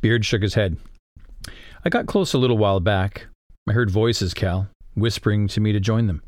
Beard 0.00 0.24
shook 0.24 0.42
his 0.42 0.54
head. 0.54 0.76
I 1.84 1.88
got 1.88 2.06
close 2.06 2.32
a 2.32 2.38
little 2.38 2.58
while 2.58 2.80
back. 2.80 3.26
I 3.68 3.72
heard 3.72 3.90
voices, 3.90 4.34
Kal, 4.34 4.68
whispering 4.94 5.48
to 5.48 5.60
me 5.60 5.72
to 5.72 5.80
join 5.80 6.06
them. 6.06 6.22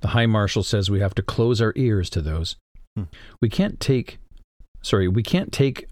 The 0.00 0.08
High 0.08 0.26
Marshal 0.26 0.62
says 0.62 0.90
we 0.90 1.00
have 1.00 1.14
to 1.14 1.22
close 1.22 1.60
our 1.60 1.72
ears 1.76 2.08
to 2.10 2.22
those. 2.22 2.56
Hmm. 2.96 3.04
We 3.40 3.48
can't 3.48 3.78
take, 3.80 4.18
sorry, 4.82 5.08
we 5.08 5.22
can't 5.22 5.52
take 5.52 5.88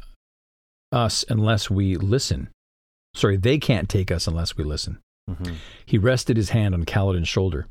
us 0.93 1.25
unless 1.29 1.69
we 1.71 1.97
listen. 1.97 2.49
Sorry, 3.15 3.37
they 3.37 3.59
can't 3.59 3.89
take 3.89 4.11
us 4.11 4.27
unless 4.27 4.57
we 4.57 4.65
listen. 4.65 4.99
Mhm. 5.31 5.57
He 5.85 5.99
rested 5.99 6.37
his 6.37 6.51
hand 6.51 6.75
on 6.75 6.85
Kaladin's 6.85 7.29
shoulder. 7.29 7.67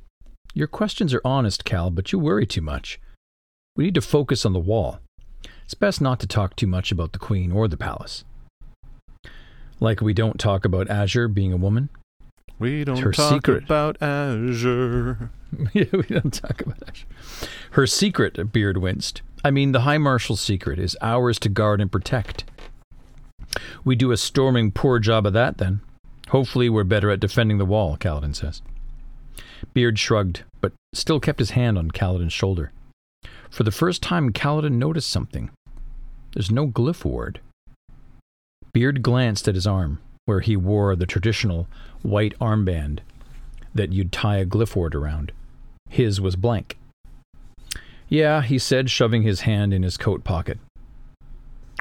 Your 0.53 0.67
questions 0.67 1.13
are 1.13 1.21
honest, 1.25 1.65
Kal, 1.65 1.89
but 1.89 2.11
you 2.11 2.19
worry 2.19 2.45
too 2.45 2.61
much. 2.61 2.99
We 3.77 3.85
need 3.85 3.95
to 3.95 4.01
focus 4.01 4.43
on 4.43 4.53
the 4.53 4.59
wall. 4.59 4.99
It's 5.63 5.75
best 5.75 6.01
not 6.01 6.19
to 6.21 6.27
talk 6.27 6.55
too 6.55 6.65
much 6.65 6.91
about 6.91 7.13
the 7.13 7.19
Queen 7.19 7.51
or 7.51 7.67
the 7.67 7.77
palace. 7.77 8.25
Like 9.79 10.01
we 10.01 10.13
don't 10.13 10.39
talk 10.39 10.65
about 10.65 10.89
Azure 10.89 11.27
being 11.27 11.53
a 11.53 11.57
woman. 11.57 11.89
We 12.57 12.83
don't 12.83 12.97
her 12.97 13.11
talk 13.11 13.33
secret. 13.33 13.63
about 13.65 14.01
Azure. 14.01 15.29
yeah, 15.73 15.85
we 15.93 16.01
don't 16.03 16.33
talk 16.33 16.61
about 16.61 16.81
Azure. 16.89 17.05
Her 17.71 17.85
secret, 17.85 18.51
Beard 18.51 18.79
winced. 18.79 19.21
I 19.45 19.51
mean, 19.51 19.73
the 19.73 19.81
High 19.81 19.99
Marshal's 19.99 20.41
secret 20.41 20.79
is 20.79 20.97
ours 20.99 21.37
to 21.39 21.49
guard 21.49 21.79
and 21.79 21.91
protect. 21.91 22.45
We 23.85 23.95
do 23.95 24.11
a 24.11 24.17
storming 24.17 24.71
poor 24.71 24.97
job 24.97 25.27
of 25.27 25.33
that, 25.33 25.59
then. 25.59 25.81
Hopefully, 26.29 26.67
we're 26.67 26.83
better 26.83 27.11
at 27.11 27.19
defending 27.19 27.59
the 27.59 27.65
wall, 27.65 27.95
Kaladin 27.95 28.35
says. 28.35 28.63
Beard 29.75 29.99
shrugged, 29.99 30.43
but 30.61 30.73
still 30.93 31.19
kept 31.19 31.37
his 31.37 31.51
hand 31.51 31.77
on 31.77 31.91
Kaladin's 31.91 32.33
shoulder. 32.33 32.71
For 33.49 33.63
the 33.63 33.71
first 33.71 34.01
time, 34.01 34.31
Kaladin 34.33 34.73
noticed 34.73 35.09
something. 35.09 35.49
There's 36.33 36.51
no 36.51 36.67
glyph 36.67 37.05
ward. 37.05 37.39
Beard 38.73 39.01
glanced 39.01 39.47
at 39.47 39.55
his 39.55 39.65
arm, 39.65 39.99
where 40.25 40.41
he 40.41 40.55
wore 40.55 40.95
the 40.95 41.05
traditional 41.05 41.67
white 42.03 42.37
armband 42.39 42.99
that 43.73 43.93
you'd 43.93 44.11
tie 44.11 44.37
a 44.37 44.45
glyph 44.45 44.75
ward 44.75 44.93
around. 44.93 45.31
His 45.89 46.19
was 46.19 46.35
blank. 46.35 46.77
Yeah, 48.09 48.41
he 48.41 48.57
said, 48.57 48.89
shoving 48.89 49.23
his 49.23 49.41
hand 49.41 49.73
in 49.73 49.83
his 49.83 49.97
coat 49.97 50.23
pocket. 50.23 50.59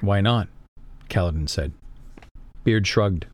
Why 0.00 0.20
not? 0.20 0.48
Kaladin 1.08 1.48
said. 1.48 1.72
Beard 2.64 2.86
shrugged. 2.86 3.26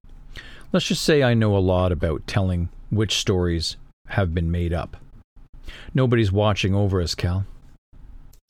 Let's 0.73 0.87
just 0.87 1.03
say 1.03 1.23
I 1.23 1.35
know 1.35 1.57
a 1.57 1.59
lot 1.59 1.93
about 1.93 2.27
telling 2.27 2.69
which 2.91 3.17
stories 3.17 3.77
have 4.09 4.35
been 4.35 4.51
made 4.51 4.73
up. 4.73 4.97
Nobody's 5.95 6.33
watching 6.33 6.75
over 6.75 7.01
us, 7.01 7.15
Kal. 7.15 7.47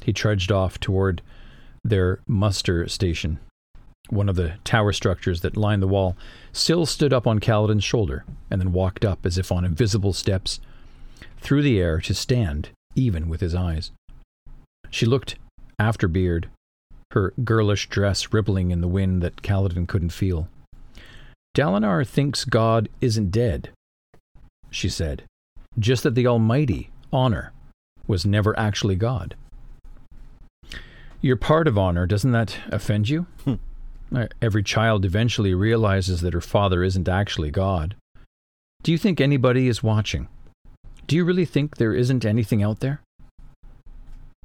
He 0.03 0.13
trudged 0.13 0.51
off 0.51 0.79
toward 0.81 1.23
their 1.85 2.21
muster 2.27 2.89
station. 2.89 3.39
One 4.11 4.29
of 4.29 4.37
the 4.37 4.55
tower 4.65 4.93
structures 4.93 5.41
that 5.41 5.57
lined 5.57 5.83
the 5.83 5.89
wall. 5.89 6.17
Syl 6.53 6.87
stood 6.87 7.13
up 7.13 7.27
on 7.27 7.39
Kaladin's 7.39 7.85
shoulder 7.85 8.25
and 8.51 8.61
then 8.61 8.73
walked 8.73 9.05
up 9.05 9.25
as 9.25 9.39
if 9.39 9.53
on 9.53 9.65
invisible 9.65 10.13
steps 10.13 10.61
through 11.41 11.63
the 11.63 11.81
air 11.81 12.01
to 12.01 12.15
stand 12.15 12.71
even 12.95 13.29
with 13.29 13.41
his 13.41 13.55
eyes. 13.55 13.91
She 14.91 15.07
looked 15.07 15.37
after 15.79 16.09
Beard, 16.09 16.49
her 17.13 17.33
girlish 17.45 17.89
dress 17.89 18.33
rippling 18.33 18.71
in 18.71 18.81
the 18.81 18.89
wind 18.89 19.23
that 19.23 19.43
Kaladin 19.43 19.87
couldn't 19.87 20.11
feel. 20.11 20.49
Dalinar 21.57 22.07
thinks 22.07 22.45
God 22.45 22.89
isn't 23.01 23.31
dead, 23.31 23.71
she 24.71 24.89
said, 24.89 25.25
just 25.79 26.03
that 26.03 26.15
the 26.15 26.27
Almighty, 26.27 26.91
Honor, 27.13 27.53
was 28.07 28.27
never 28.27 28.59
actually 28.59 28.97
God. 28.97 29.35
You're 31.23 31.37
part 31.37 31.69
of 31.69 31.79
Honor, 31.79 32.07
doesn't 32.07 32.33
that 32.33 32.59
offend 32.71 33.09
you? 33.09 33.27
Hmm. 33.45 33.55
Uh, 34.15 34.27
Every 34.43 34.63
child 34.63 35.05
eventually 35.05 35.55
realizes 35.55 36.21
that 36.21 36.35
her 36.35 36.41
father 36.41 36.83
isn't 36.83 37.09
actually 37.09 37.51
God. 37.51 37.95
Do 38.83 38.91
you 38.93 38.99
think 38.99 39.21
anybody 39.21 39.69
is 39.69 39.83
watching? 39.83 40.29
Do 41.07 41.15
you 41.17 41.25
really 41.25 41.45
think 41.45 41.77
there 41.77 41.95
isn't 41.95 42.25
anything 42.25 42.63
out 42.63 42.81
there? 42.81 43.01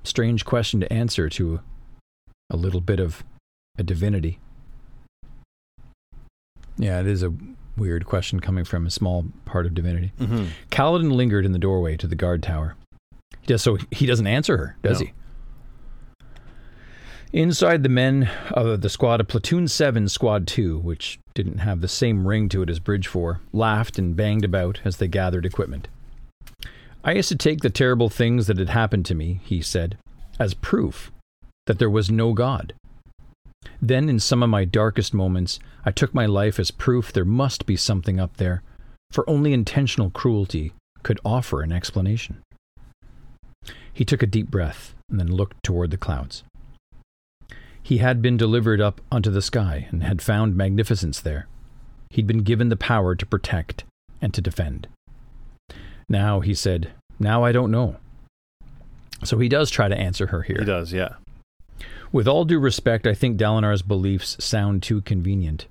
Strange 0.03 0.45
question 0.45 0.79
to 0.79 0.93
answer 0.93 1.27
to 1.29 1.59
a 2.49 2.55
little 2.55 2.81
bit 2.81 2.99
of 2.99 3.23
a 3.77 3.83
divinity. 3.83 4.39
Yeah, 6.77 6.99
it 6.99 7.07
is 7.07 7.23
a 7.23 7.33
weird 7.75 8.05
question 8.05 8.39
coming 8.39 8.63
from 8.63 8.85
a 8.85 8.91
small 8.91 9.25
part 9.45 9.65
of 9.65 9.73
divinity. 9.73 10.13
Mm-hmm. 10.19 10.45
Kaladin 10.71 11.11
lingered 11.11 11.45
in 11.45 11.51
the 11.51 11.59
doorway 11.59 11.97
to 11.97 12.07
the 12.07 12.15
guard 12.15 12.43
tower. 12.43 12.75
He 13.41 13.47
does 13.47 13.63
so 13.63 13.77
he 13.91 14.05
doesn't 14.05 14.27
answer 14.27 14.57
her, 14.57 14.77
does 14.83 14.99
No. 15.01 15.07
he? 15.07 15.13
Inside 17.33 17.83
the 17.83 17.89
men 17.89 18.29
of 18.51 18.79
the 18.79 18.89
squad 18.89 19.19
of 19.19 19.27
Platoon 19.27 19.67
7, 19.67 20.07
Squad 20.07 20.47
2, 20.47 20.79
which 20.79 21.19
didn't 21.33 21.57
have 21.57 21.81
the 21.81 21.87
same 21.89 22.25
ring 22.25 22.47
to 22.49 22.61
it 22.61 22.69
as 22.69 22.79
Bridge 22.79 23.05
4, 23.05 23.41
laughed 23.51 23.99
and 23.99 24.15
banged 24.15 24.45
about 24.45 24.79
as 24.85 24.95
they 24.95 25.09
gathered 25.09 25.45
equipment. 25.45 25.89
I 27.03 27.11
used 27.11 27.27
to 27.27 27.35
take 27.35 27.59
the 27.59 27.69
terrible 27.69 28.09
things 28.09 28.47
that 28.47 28.57
had 28.57 28.69
happened 28.69 29.05
to 29.07 29.15
me, 29.15 29.41
he 29.43 29.61
said, 29.61 29.97
as 30.39 30.53
proof 30.53 31.11
that 31.65 31.79
there 31.79 31.89
was 31.89 32.09
no 32.09 32.31
God. 32.31 32.73
Then, 33.81 34.07
in 34.07 34.19
some 34.19 34.41
of 34.41 34.49
my 34.49 34.63
darkest 34.63 35.13
moments, 35.13 35.59
I 35.83 35.91
took 35.91 36.13
my 36.13 36.25
life 36.25 36.59
as 36.59 36.71
proof 36.71 37.11
there 37.11 37.25
must 37.25 37.65
be 37.65 37.75
something 37.75 38.21
up 38.21 38.37
there, 38.37 38.63
for 39.11 39.29
only 39.29 39.51
intentional 39.51 40.11
cruelty 40.11 40.71
could 41.03 41.19
offer 41.25 41.61
an 41.61 41.73
explanation. 41.73 42.41
He 43.91 44.05
took 44.05 44.23
a 44.23 44.27
deep 44.27 44.49
breath 44.49 44.95
and 45.09 45.19
then 45.19 45.27
looked 45.27 45.61
toward 45.61 45.91
the 45.91 45.97
clouds. 45.97 46.43
He 47.87 47.99
had 47.99 48.21
been 48.21 48.35
delivered 48.35 48.81
up 48.81 48.99
unto 49.13 49.31
the 49.31 49.41
sky 49.41 49.87
and 49.91 50.03
had 50.03 50.21
found 50.21 50.57
magnificence 50.57 51.21
there. 51.21 51.47
He'd 52.09 52.27
been 52.27 52.43
given 52.43 52.67
the 52.67 52.75
power 52.75 53.15
to 53.15 53.25
protect 53.25 53.85
and 54.21 54.33
to 54.33 54.41
defend. 54.41 54.89
Now, 56.09 56.41
he 56.41 56.53
said, 56.53 56.91
now 57.17 57.45
I 57.45 57.53
don't 57.53 57.71
know. 57.71 57.95
So 59.23 59.39
he 59.39 59.47
does 59.47 59.69
try 59.69 59.87
to 59.87 59.97
answer 59.97 60.27
her 60.27 60.41
here. 60.41 60.57
He 60.59 60.65
does, 60.65 60.91
yeah. 60.91 61.13
With 62.11 62.27
all 62.27 62.43
due 62.43 62.59
respect, 62.59 63.07
I 63.07 63.13
think 63.13 63.37
Dalinar's 63.37 63.83
beliefs 63.83 64.35
sound 64.43 64.83
too 64.83 64.99
convenient. 64.99 65.67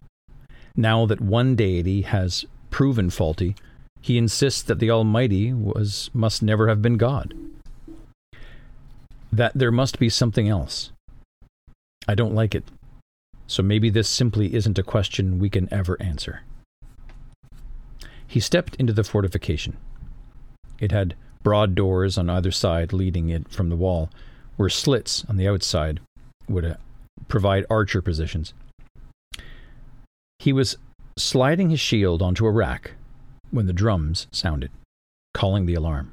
Now 0.74 1.04
that 1.04 1.20
one 1.20 1.54
deity 1.54 2.00
has 2.00 2.46
proven 2.70 3.10
faulty, 3.10 3.56
he 4.00 4.16
insists 4.16 4.62
that 4.62 4.78
the 4.78 4.90
Almighty 4.90 5.52
was 5.52 6.08
must 6.14 6.42
never 6.42 6.68
have 6.68 6.80
been 6.80 6.96
God. 6.96 7.34
That 9.30 9.52
there 9.54 9.70
must 9.70 9.98
be 9.98 10.08
something 10.08 10.48
else. 10.48 10.92
I 12.08 12.14
don't 12.14 12.34
like 12.34 12.54
it. 12.54 12.64
So 13.46 13.62
maybe 13.62 13.90
this 13.90 14.08
simply 14.08 14.54
isn't 14.54 14.78
a 14.78 14.82
question 14.82 15.38
we 15.38 15.50
can 15.50 15.72
ever 15.72 16.00
answer. 16.00 16.42
He 18.26 18.40
stepped 18.40 18.74
into 18.76 18.92
the 18.92 19.04
fortification. 19.04 19.76
It 20.78 20.92
had 20.92 21.14
broad 21.42 21.74
doors 21.74 22.18
on 22.18 22.28
either 22.28 22.50
side 22.50 22.92
leading 22.92 23.28
it 23.28 23.48
from 23.48 23.68
the 23.68 23.76
wall, 23.76 24.10
where 24.56 24.68
slits 24.68 25.24
on 25.28 25.36
the 25.36 25.48
outside 25.48 26.00
would 26.48 26.64
uh, 26.64 26.74
provide 27.28 27.64
archer 27.70 28.02
positions. 28.02 28.52
He 30.38 30.52
was 30.52 30.76
sliding 31.16 31.70
his 31.70 31.80
shield 31.80 32.20
onto 32.20 32.46
a 32.46 32.50
rack 32.50 32.92
when 33.50 33.66
the 33.66 33.72
drums 33.72 34.26
sounded, 34.32 34.70
calling 35.34 35.66
the 35.66 35.74
alarm. 35.74 36.12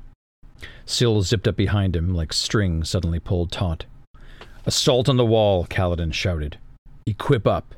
Syl 0.86 1.24
zipped 1.24 1.48
up 1.48 1.56
behind 1.56 1.96
him 1.96 2.14
like 2.14 2.32
string 2.32 2.84
suddenly 2.84 3.20
pulled 3.20 3.52
taut. 3.52 3.86
Assault 4.66 5.10
on 5.10 5.18
the 5.18 5.26
wall, 5.26 5.66
Kaladin 5.66 6.14
shouted. 6.14 6.58
Equip 7.06 7.46
up. 7.48 7.76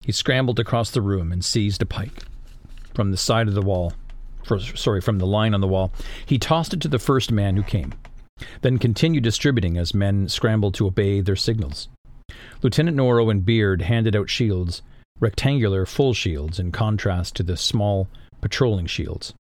He 0.00 0.12
scrambled 0.12 0.58
across 0.58 0.90
the 0.90 1.02
room 1.02 1.30
and 1.30 1.44
seized 1.44 1.82
a 1.82 1.86
pike 1.86 2.24
from 2.94 3.10
the 3.10 3.16
side 3.16 3.48
of 3.48 3.54
the 3.54 3.62
wall. 3.62 3.92
For, 4.44 4.58
sorry, 4.58 5.00
from 5.00 5.18
the 5.18 5.26
line 5.26 5.52
on 5.52 5.60
the 5.60 5.68
wall. 5.68 5.92
He 6.24 6.38
tossed 6.38 6.72
it 6.72 6.80
to 6.80 6.88
the 6.88 6.98
first 6.98 7.30
man 7.30 7.56
who 7.56 7.62
came 7.62 7.92
then 8.62 8.78
continued 8.78 9.24
distributing 9.24 9.76
as 9.76 9.94
men 9.94 10.28
scrambled 10.28 10.74
to 10.74 10.86
obey 10.86 11.20
their 11.20 11.36
signals. 11.36 11.88
Lieutenant 12.62 12.96
Noro 12.96 13.30
and 13.30 13.44
Beard 13.44 13.82
handed 13.82 14.14
out 14.14 14.30
shields, 14.30 14.82
rectangular 15.18 15.86
full 15.86 16.14
shields, 16.14 16.58
in 16.58 16.72
contrast 16.72 17.34
to 17.36 17.42
the 17.42 17.56
small 17.56 18.08
patrolling 18.40 18.86
shields. 18.86 19.34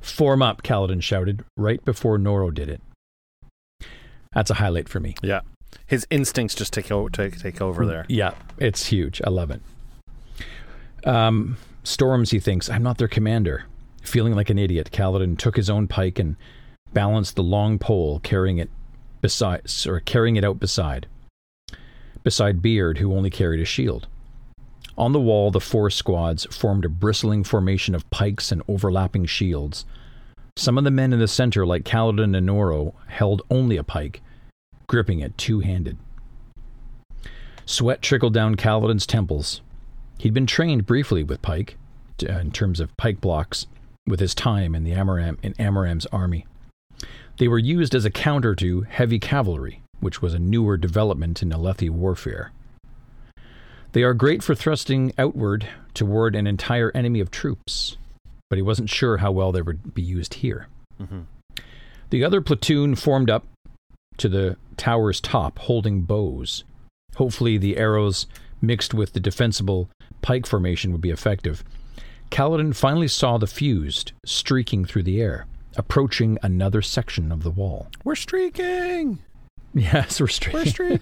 Form 0.00 0.42
up, 0.42 0.62
Kaladin 0.62 1.02
shouted, 1.02 1.44
right 1.56 1.84
before 1.84 2.18
Noro 2.18 2.52
did 2.52 2.68
it. 2.68 2.80
That's 4.32 4.50
a 4.50 4.54
highlight 4.54 4.88
for 4.88 5.00
me. 5.00 5.14
Yeah. 5.22 5.40
His 5.86 6.06
instincts 6.10 6.54
just 6.54 6.72
take, 6.72 6.90
o- 6.90 7.08
take, 7.08 7.38
take 7.40 7.60
over 7.60 7.84
there. 7.86 8.04
Yeah, 8.08 8.34
it's 8.58 8.86
huge. 8.86 9.20
I 9.24 9.30
love 9.30 9.50
it. 9.50 9.60
Um, 11.04 11.56
Storms, 11.82 12.30
he 12.30 12.38
thinks, 12.40 12.68
I'm 12.68 12.82
not 12.82 12.98
their 12.98 13.08
commander. 13.08 13.64
Feeling 14.02 14.34
like 14.34 14.50
an 14.50 14.58
idiot, 14.58 14.90
Kaladin 14.92 15.36
took 15.38 15.56
his 15.56 15.70
own 15.70 15.88
pike 15.88 16.18
and 16.18 16.36
balanced 16.92 17.36
the 17.36 17.42
long 17.42 17.78
pole, 17.78 18.20
carrying 18.20 18.58
it 18.58 18.70
beside, 19.20 19.62
or 19.86 20.00
carrying 20.00 20.36
it 20.36 20.44
out 20.44 20.58
beside, 20.60 21.06
beside 22.22 22.62
Beard, 22.62 22.98
who 22.98 23.14
only 23.14 23.30
carried 23.30 23.60
a 23.60 23.64
shield. 23.64 24.06
On 24.96 25.12
the 25.12 25.20
wall, 25.20 25.50
the 25.50 25.60
four 25.60 25.90
squads 25.90 26.44
formed 26.54 26.84
a 26.84 26.88
bristling 26.88 27.44
formation 27.44 27.94
of 27.94 28.08
pikes 28.10 28.52
and 28.52 28.62
overlapping 28.68 29.26
shields. 29.26 29.84
Some 30.60 30.76
of 30.76 30.84
the 30.84 30.90
men 30.90 31.14
in 31.14 31.18
the 31.18 31.26
center, 31.26 31.64
like 31.64 31.84
Kaladin 31.84 32.36
and 32.36 32.46
Noro, 32.46 32.92
held 33.06 33.40
only 33.48 33.78
a 33.78 33.82
pike, 33.82 34.20
gripping 34.88 35.20
it 35.20 35.38
two 35.38 35.60
handed. 35.60 35.96
Sweat 37.64 38.02
trickled 38.02 38.34
down 38.34 38.56
Kaladin's 38.56 39.06
temples. 39.06 39.62
He'd 40.18 40.34
been 40.34 40.44
trained 40.46 40.84
briefly 40.84 41.24
with 41.24 41.40
Pike. 41.40 41.78
uh, 42.22 42.32
in 42.32 42.50
terms 42.50 42.78
of 42.78 42.94
pike 42.98 43.22
blocks 43.22 43.68
with 44.06 44.20
his 44.20 44.34
time 44.34 44.74
in 44.74 44.84
the 44.84 44.92
Amaram 44.92 45.38
in 45.42 45.54
Amaram's 45.54 46.04
army. 46.12 46.46
They 47.38 47.48
were 47.48 47.58
used 47.58 47.94
as 47.94 48.04
a 48.04 48.10
counter 48.10 48.54
to 48.56 48.82
heavy 48.82 49.18
cavalry, 49.18 49.80
which 50.00 50.20
was 50.20 50.34
a 50.34 50.38
newer 50.38 50.76
development 50.76 51.42
in 51.42 51.48
Alethi 51.48 51.88
warfare. 51.88 52.52
They 53.92 54.02
are 54.02 54.12
great 54.12 54.42
for 54.42 54.54
thrusting 54.54 55.14
outward 55.16 55.66
toward 55.94 56.36
an 56.36 56.46
entire 56.46 56.92
enemy 56.94 57.20
of 57.20 57.30
troops, 57.30 57.96
but 58.50 58.56
he 58.58 58.62
wasn't 58.62 58.90
sure 58.90 59.18
how 59.18 59.32
well 59.32 59.52
they 59.52 59.62
would 59.62 59.94
be 59.94 60.02
used 60.02 60.34
here. 60.34 60.66
Mhm. 61.00 61.24
The 62.10 62.22
other 62.24 62.40
platoon 62.42 62.96
formed 62.96 63.30
up 63.30 63.46
to 64.18 64.28
the 64.28 64.56
tower's 64.76 65.20
top, 65.20 65.58
holding 65.60 66.02
bows. 66.02 66.64
Hopefully, 67.16 67.56
the 67.56 67.76
arrows 67.76 68.26
mixed 68.60 68.92
with 68.92 69.12
the 69.14 69.20
defensible 69.20 69.88
pike 70.20 70.46
formation 70.46 70.92
would 70.92 71.00
be 71.00 71.10
effective. 71.10 71.64
Kaladin 72.30 72.74
finally 72.74 73.08
saw 73.08 73.38
the 73.38 73.46
fused 73.46 74.12
streaking 74.26 74.84
through 74.84 75.04
the 75.04 75.20
air, 75.20 75.46
approaching 75.76 76.38
another 76.42 76.82
section 76.82 77.32
of 77.32 77.42
the 77.42 77.50
wall. 77.50 77.88
We're 78.04 78.14
streaking. 78.16 79.20
Yes, 79.72 80.20
we're 80.20 80.26
streaking. 80.26 80.58
We're 80.60 80.66
streaking. 80.66 80.98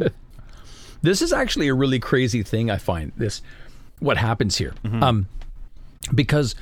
streaking. 0.00 0.08
this 1.02 1.22
is 1.22 1.32
actually 1.32 1.68
a 1.68 1.74
really 1.74 2.00
crazy 2.00 2.42
thing. 2.42 2.68
I 2.68 2.76
find 2.76 3.12
this 3.16 3.42
what 4.00 4.16
happens 4.16 4.58
here, 4.58 4.74
Mm-hmm. 4.84 5.02
um, 5.04 5.28
because 6.12 6.56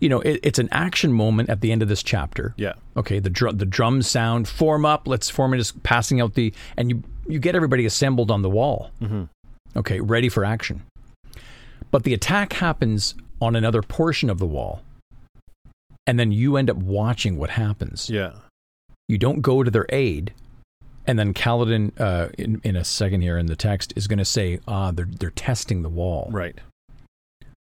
you 0.00 0.08
know 0.08 0.20
it, 0.20 0.40
it's 0.42 0.58
an 0.58 0.68
action 0.72 1.12
moment 1.12 1.48
at 1.50 1.60
the 1.60 1.72
end 1.72 1.82
of 1.82 1.88
this 1.88 2.02
chapter. 2.02 2.54
yeah. 2.56 2.74
Okay, 2.96 3.18
the 3.18 3.30
drum 3.30 3.58
the 3.58 3.66
drums 3.66 4.08
sound, 4.08 4.48
form 4.48 4.84
up, 4.84 5.06
let's 5.06 5.30
form 5.30 5.54
it 5.54 5.58
as 5.58 5.72
passing 5.82 6.20
out 6.20 6.34
the 6.34 6.52
and 6.76 6.90
you 6.90 7.02
you 7.26 7.38
get 7.38 7.54
everybody 7.54 7.84
assembled 7.86 8.30
on 8.30 8.42
the 8.42 8.50
wall. 8.50 8.90
Mm-hmm. 9.00 9.24
Okay, 9.76 10.00
ready 10.00 10.28
for 10.28 10.44
action. 10.44 10.82
But 11.90 12.04
the 12.04 12.14
attack 12.14 12.54
happens 12.54 13.14
on 13.40 13.54
another 13.56 13.82
portion 13.82 14.30
of 14.30 14.38
the 14.38 14.46
wall. 14.46 14.82
And 16.06 16.18
then 16.18 16.32
you 16.32 16.56
end 16.56 16.70
up 16.70 16.76
watching 16.76 17.36
what 17.38 17.50
happens. 17.50 18.08
Yeah. 18.08 18.32
You 19.08 19.18
don't 19.18 19.42
go 19.42 19.62
to 19.62 19.70
their 19.70 19.86
aid. 19.90 20.32
And 21.06 21.18
then 21.18 21.32
Kaladin, 21.32 21.92
uh, 21.98 22.28
in, 22.36 22.60
in 22.64 22.76
a 22.76 22.84
second 22.84 23.22
here 23.22 23.38
in 23.38 23.46
the 23.46 23.56
text, 23.56 23.92
is 23.96 24.06
going 24.06 24.18
to 24.18 24.24
say, 24.24 24.58
ah, 24.66 24.90
they're, 24.90 25.08
they're 25.18 25.30
testing 25.30 25.82
the 25.82 25.88
wall 25.88 26.28
Right. 26.30 26.58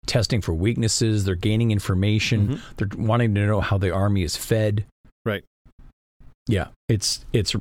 Testing 0.08 0.42
for 0.42 0.54
weaknesses. 0.54 1.26
They're 1.26 1.36
gaining 1.36 1.70
information. 1.72 2.48
Mm-hmm. 2.48 2.74
They're 2.78 3.06
wanting 3.06 3.36
to 3.36 3.46
know 3.46 3.62
how 3.62 3.78
the 3.78 3.92
army 3.92 4.24
is 4.24 4.36
fed. 4.36 4.86
Right. 5.26 5.44
Yeah, 6.48 6.68
it's 6.90 7.26
it's 7.34 7.56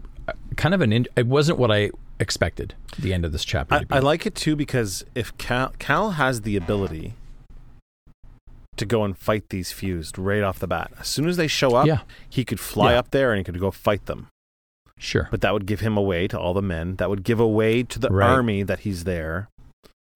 kind 0.57 0.75
of 0.75 0.81
an. 0.81 0.93
In, 0.93 1.07
it 1.17 1.27
wasn't 1.27 1.59
what 1.59 1.71
I 1.71 1.91
expected. 2.19 2.75
The 2.99 3.13
end 3.13 3.25
of 3.25 3.33
this 3.33 3.45
chapter. 3.45 3.75
I, 3.75 3.79
to 3.81 3.87
be. 3.87 3.95
I 3.95 3.99
like 3.99 4.25
it 4.27 4.35
too 4.35 4.57
because 4.57 5.05
if 5.15 5.37
Kal, 5.39 5.75
Kal 5.79 6.13
has 6.13 6.43
the 6.43 6.57
ability 6.57 7.15
to 8.77 8.85
go 8.87 9.05
and 9.05 9.17
fight 9.19 9.49
these 9.49 9.73
fused 9.73 10.19
right 10.19 10.43
off 10.43 10.59
the 10.59 10.67
bat, 10.67 10.93
as 11.01 11.09
soon 11.09 11.29
as 11.29 11.37
they 11.37 11.47
show 11.49 11.75
up, 11.75 11.87
Yeah. 11.87 12.01
he 12.29 12.45
could 12.45 12.61
fly 12.61 12.93
Yeah. 12.93 12.99
up 13.01 13.11
there 13.11 13.33
and 13.33 13.39
he 13.39 13.45
could 13.45 13.59
go 13.59 13.71
fight 13.71 14.07
them. 14.07 14.29
sure. 14.99 15.29
But 15.31 15.41
that 15.43 15.53
would 15.53 15.67
give 15.67 15.81
him 15.81 15.97
away 15.99 16.27
to 16.29 16.39
all 16.41 16.55
the 16.55 16.63
men. 16.63 16.97
That 16.97 17.11
would 17.11 17.23
give 17.23 17.39
away 17.41 17.83
to 17.83 17.99
the 17.99 18.09
Right. 18.09 18.31
army 18.31 18.63
that 18.63 18.81
he's 18.81 19.05
there. 19.05 19.49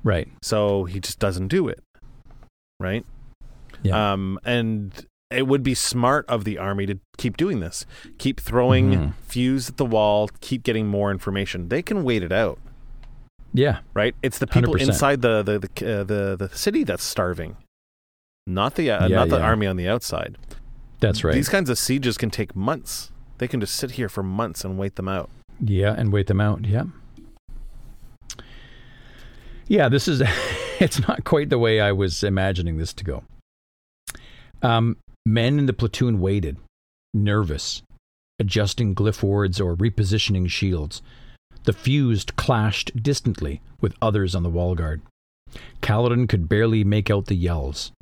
Right. 0.02 0.28
So 0.43 0.85
he 0.85 1.01
just 1.01 1.19
doesn't 1.19 1.48
do 1.48 1.69
it. 1.69 1.82
Right. 2.81 3.05
Yeah. 3.85 4.12
Um, 4.12 4.40
and 4.44 5.07
it 5.31 5.47
would 5.47 5.62
be 5.62 5.74
smart 5.74 6.24
of 6.28 6.43
the 6.44 6.59
army 6.59 6.86
to 6.86 6.98
keep 7.19 7.36
doing 7.36 7.61
this. 7.61 7.86
Keep 8.19 8.40
throwing 8.40 8.90
Mhm. 8.90 9.15
fuse 9.23 9.69
at 9.69 9.77
the 9.77 9.85
wall. 9.85 10.28
Keep 10.40 10.65
getting 10.65 10.89
more 10.89 11.12
information. 11.12 11.69
They 11.69 11.82
can 11.82 12.02
wait 12.02 12.24
it 12.24 12.32
out. 12.32 12.59
yeah. 13.52 13.78
right? 13.94 14.15
It's 14.23 14.39
the 14.39 14.47
people 14.48 14.74
100%. 14.74 14.89
inside 14.89 15.23
the 15.23 15.43
the 15.43 15.59
the, 15.61 15.69
uh, 16.01 16.05
the 16.05 16.36
the 16.36 16.48
city 16.57 16.82
that's 16.85 17.05
starving, 17.05 17.57
not 18.47 18.74
the 18.77 18.90
uh, 18.90 19.07
Yeah, 19.09 19.16
not 19.16 19.28
the 19.28 19.39
yeah. 19.39 19.44
army 19.44 19.66
on 19.66 19.77
the 19.77 19.89
outside. 19.89 20.36
That's 21.01 21.23
right. 21.24 21.35
These 21.35 21.48
kinds 21.48 21.69
of 21.70 21.78
sieges 21.78 22.16
can 22.19 22.31
take 22.31 22.55
months. 22.57 23.11
They 23.39 23.48
can 23.48 23.61
just 23.61 23.74
sit 23.77 23.93
here 23.93 24.09
for 24.09 24.23
months 24.23 24.65
and 24.65 24.78
wait 24.78 24.97
them 24.97 25.09
out. 25.09 25.31
Yeah, 25.61 25.94
and 25.97 26.12
wait 26.12 26.27
them 26.28 26.40
out. 26.40 26.65
Yeah. 26.66 26.85
Yeah, 29.69 29.89
this 29.89 30.09
is 30.09 30.23
it's 30.85 31.07
not 31.07 31.24
quite 31.24 31.51
the 31.51 31.59
way 31.59 31.78
I 31.78 31.93
was 31.93 32.24
imagining 32.24 32.78
this 32.78 32.94
to 32.94 33.05
go. 33.05 33.24
Um, 34.62 34.97
men 35.27 35.59
in 35.59 35.66
the 35.66 35.74
platoon 35.74 36.20
waited, 36.20 36.57
nervous, 37.12 37.82
adjusting 38.39 38.94
glyph 38.94 39.23
wards 39.23 39.61
or 39.61 39.77
repositioning 39.77 40.48
shields. 40.48 41.02
The 41.65 41.74
fused 41.74 42.36
clashed 42.36 43.02
distantly 43.02 43.61
with 43.82 43.94
others 44.01 44.35
on 44.35 44.43
the 44.43 44.48
wall 44.48 44.74
guard. 44.74 45.02
Kaladin 45.82 46.28
could 46.28 46.48
barely 46.48 46.82
make 46.82 47.11
out 47.11 47.27
the 47.27 47.35
yells. 47.35 47.93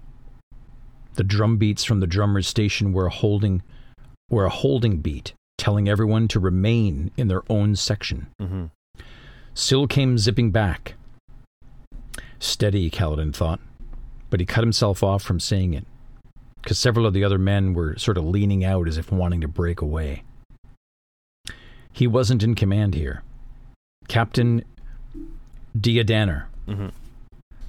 The 1.15 1.25
drum 1.25 1.57
beats 1.57 1.83
from 1.83 1.99
the 1.99 2.07
drummer's 2.07 2.47
station 2.47 2.93
were 2.93 3.07
a 3.07 3.11
holding 3.11 3.63
were 4.31 4.45
a 4.45 4.51
holding 4.51 4.99
beat, 4.99 5.33
telling 5.57 5.89
everyone 5.89 6.29
to 6.29 6.39
remain 6.39 7.11
in 7.17 7.27
their 7.27 7.43
own 7.51 7.75
section. 7.75 8.29
Mm-hmm. 8.41 8.67
Syl 9.55 9.89
came 9.89 10.19
zipping 10.19 10.53
back. 10.53 10.95
Steady, 12.41 12.91
Kaladin 12.91 13.35
thought, 13.35 13.61
but 14.31 14.41
he 14.41 14.47
cut 14.47 14.65
himself 14.65 15.03
off 15.03 15.23
from 15.23 15.41
saying 15.41 15.75
it, 15.75 15.87
because 16.63 16.79
several 16.79 17.07
of 17.07 17.15
the 17.15 17.25
other 17.25 17.39
men 17.39 17.75
were 17.75 17.97
sort 17.97 18.17
of 18.19 18.25
leaning 18.25 18.65
out 18.65 18.87
as 18.89 18.97
if 18.97 19.11
wanting 19.11 19.41
to 19.41 19.49
break 19.49 19.81
away. 19.81 20.23
He 21.93 22.07
wasn't 22.07 22.43
in 22.43 22.55
command 22.55 22.95
here. 22.95 23.23
Captain 24.07 24.63
Diadaner, 25.77 26.45
Mhm. 26.69 26.93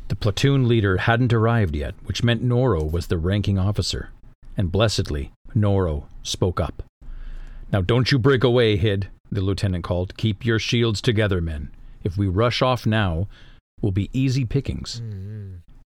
the 0.08 0.16
platoon 0.16 0.68
leader, 0.68 0.98
hadn't 0.98 1.34
arrived 1.34 1.76
yet, 1.76 1.96
which 2.06 2.24
meant 2.24 2.44
Noro 2.44 2.90
was 2.90 3.08
the 3.08 3.18
ranking 3.18 3.58
officer. 3.58 4.10
And 4.56 4.72
blessedly, 4.72 5.32
Noro 5.56 6.04
spoke 6.24 6.60
up. 6.60 6.84
Now 7.72 7.82
don't 7.82 8.12
you 8.12 8.20
break 8.20 8.44
away, 8.44 8.78
Hid, 8.78 9.08
the 9.32 9.42
lieutenant 9.42 9.84
called. 9.84 10.16
Keep 10.18 10.46
your 10.46 10.60
shields 10.60 11.02
together, 11.02 11.42
men. 11.42 11.70
If 12.04 12.18
we 12.18 12.28
rush 12.28 12.62
off 12.62 12.86
now, 12.86 13.28
will 13.82 13.92
be 13.92 14.10
easy 14.14 14.46
pickings. 14.46 15.02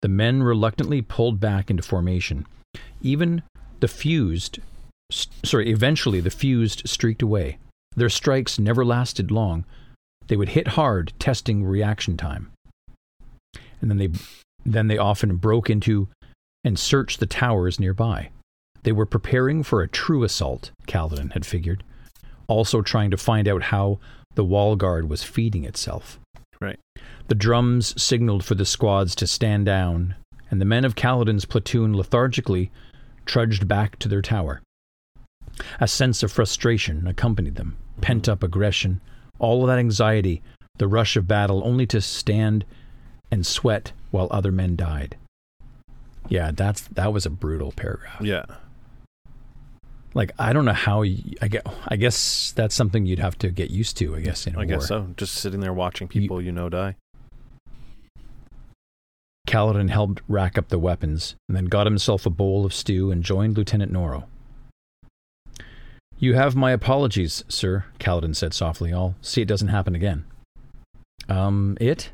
The 0.02 0.07
men 0.07 0.44
reluctantly 0.44 1.02
pulled 1.02 1.40
back 1.40 1.70
into 1.70 1.84
formation. 1.84 2.45
Even 3.02 3.44
the 3.80 3.88
fused, 3.88 4.60
s- 5.11 5.28
sorry, 5.44 5.70
eventually 5.70 6.20
the 6.22 6.30
fused 6.30 6.88
streaked 6.88 7.22
away. 7.22 7.57
Their 7.95 8.10
strikes 8.10 8.60
never 8.60 8.86
lasted 8.86 9.32
long. 9.32 9.66
They 10.28 10.38
would 10.38 10.49
hit 10.49 10.70
hard, 10.70 11.11
testing 11.20 11.64
reaction 11.66 12.16
time. 12.16 12.52
And 13.82 13.90
then 13.90 13.98
they 13.98 14.10
then 14.66 14.88
they 14.88 14.98
often 14.98 15.38
broke 15.38 15.70
into 15.70 16.10
and 16.64 16.78
searched 16.78 17.20
the 17.20 17.26
towers 17.26 17.80
nearby. 17.80 18.30
They 18.84 18.91
were 18.91 19.06
preparing 19.06 19.64
for 19.64 19.82
a 19.82 19.88
true 19.88 20.24
assault, 20.24 20.72
Kaladin 20.88 21.32
had 21.34 21.45
figured, 21.45 21.84
also 22.48 22.82
trying 22.82 23.10
to 23.11 23.18
find 23.18 23.48
out 23.48 23.64
how 23.64 23.99
the 24.36 24.44
wall 24.44 24.76
guard 24.76 25.10
was 25.10 25.24
feeding 25.24 25.64
itself. 25.66 26.20
Right. 26.61 26.80
The 27.30 27.36
drums 27.36 28.00
signaled 28.02 28.44
for 28.44 28.56
the 28.56 28.66
squads 28.66 29.14
to 29.16 29.28
stand 29.28 29.68
down, 29.68 30.16
and 30.50 30.60
the 30.60 30.66
men 30.66 30.84
of 30.84 30.96
Kaladin's 30.96 31.46
platoon 31.46 31.94
lethargically 31.94 32.72
trudged 33.26 33.68
back 33.68 34.00
to 34.00 34.08
their 34.10 34.24
tower. 34.24 34.62
A 35.80 35.88
sense 35.88 36.24
of 36.24 36.32
frustration 36.32 37.06
accompanied 37.06 37.54
them, 37.56 37.78
pent 38.02 38.28
up 38.28 38.42
aggression, 38.42 39.00
all 39.38 39.62
of 39.62 39.68
that 39.68 39.78
anxiety, 39.78 40.42
the 40.80 40.88
rush 40.88 41.16
of 41.16 41.28
battle, 41.28 41.62
only 41.64 41.86
to 41.88 42.02
stand 42.02 42.66
and 43.30 43.46
sweat 43.46 43.92
while 44.10 44.28
other 44.32 44.52
men 44.52 44.76
died. 44.76 45.16
Yeah, 46.30 46.50
that's 46.52 46.82
that 46.82 47.14
was 47.14 47.28
a 47.28 47.30
brutal 47.30 47.72
paragraph. 47.74 48.22
Yeah. 48.22 48.46
Like 50.16 50.32
I 50.40 50.52
don't 50.52 50.66
know 50.66 50.74
how 50.74 51.02
y 51.02 51.18
I 51.44 51.48
get. 51.48 51.68
I 51.88 51.96
guess 51.96 52.54
that's 52.56 52.74
something 52.74 53.06
you'd 53.06 53.20
have 53.20 53.38
to 53.40 53.52
get 53.52 53.70
used 53.70 53.98
to. 53.98 54.16
I 54.16 54.22
guess 54.22 54.48
in 54.48 54.56
a 54.56 54.58
I 54.58 54.62
war. 54.62 54.66
guess 54.66 54.88
so. 54.88 55.10
Just 55.16 55.36
sitting 55.36 55.60
there 55.60 55.74
watching 55.74 56.08
people 56.08 56.42
you 56.42 56.52
know 56.52 56.70
die. 56.70 56.96
Kaladin 59.48 59.90
helped 59.90 60.22
rack 60.28 60.57
up 60.57 60.70
the 60.70 60.80
weapons 60.80 61.36
and 61.48 61.57
then 61.57 61.66
got 61.66 61.88
himself 61.88 62.26
a 62.26 62.30
bowl 62.30 62.66
of 62.66 62.74
stew 62.74 63.11
and 63.11 63.24
joined 63.24 63.57
Lieutenant 63.57 63.91
Noro. 63.91 64.26
You 66.18 66.34
have 66.34 66.56
my 66.56 66.72
apologies, 66.72 67.45
sir, 67.48 67.86
Kaladin 67.99 68.36
said 68.36 68.53
softly. 68.53 68.94
I'll 68.94 69.16
see 69.22 69.41
it 69.41 69.48
doesn't 69.48 69.70
happen 69.70 69.95
again. 69.95 70.26
Um, 71.30 71.78
it? 71.80 72.11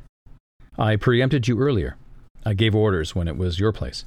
I 0.78 0.96
preempted 0.96 1.48
you 1.48 1.58
earlier. 1.58 1.96
I 2.44 2.54
gave 2.54 2.74
orders 2.74 3.14
when 3.14 3.26
it 3.26 3.36
was 3.36 3.58
your 3.58 3.72
place. 3.72 4.04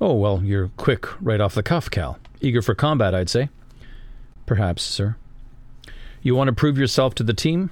Oh, 0.00 0.14
well, 0.14 0.42
you're 0.44 0.68
quick 0.76 1.06
right 1.20 1.40
off 1.40 1.54
the 1.54 1.62
cuff, 1.62 1.90
Kal. 1.90 2.18
Eager 2.40 2.62
for 2.62 2.74
combat, 2.74 3.14
I'd 3.14 3.30
say. 3.30 3.48
Perhaps, 4.46 4.82
sir. 4.82 5.16
You 6.22 6.34
want 6.34 6.48
to 6.48 6.54
prove 6.54 6.78
yourself 6.78 7.14
to 7.16 7.22
the 7.22 7.34
team? 7.34 7.70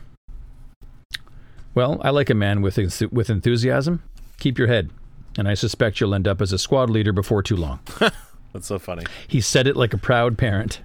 Well, 1.75 2.01
I 2.03 2.11
like 2.11 2.31
a 2.31 2.35
man 2.35 2.63
with, 2.63 2.77
enth- 2.77 3.13
with 3.13 3.31
enthusiasm. 3.31 4.03
Keep 4.43 4.59
your 4.59 4.67
head, 4.67 4.91
and 5.39 5.47
I 5.47 5.55
suspect 5.55 6.01
you'll 6.01 6.17
end 6.17 6.27
up 6.27 6.43
as 6.43 6.51
a 6.51 6.59
squad 6.59 6.91
leader 6.91 7.13
before 7.13 7.45
too 7.45 7.55
long. 7.55 7.79
That's 8.53 8.67
so 8.67 8.77
funny. 8.77 9.05
He 9.29 9.41
said 9.41 9.69
it 9.69 9.77
like 9.77 9.95
a 9.95 9.99
proud 9.99 10.37
parent. 10.37 10.81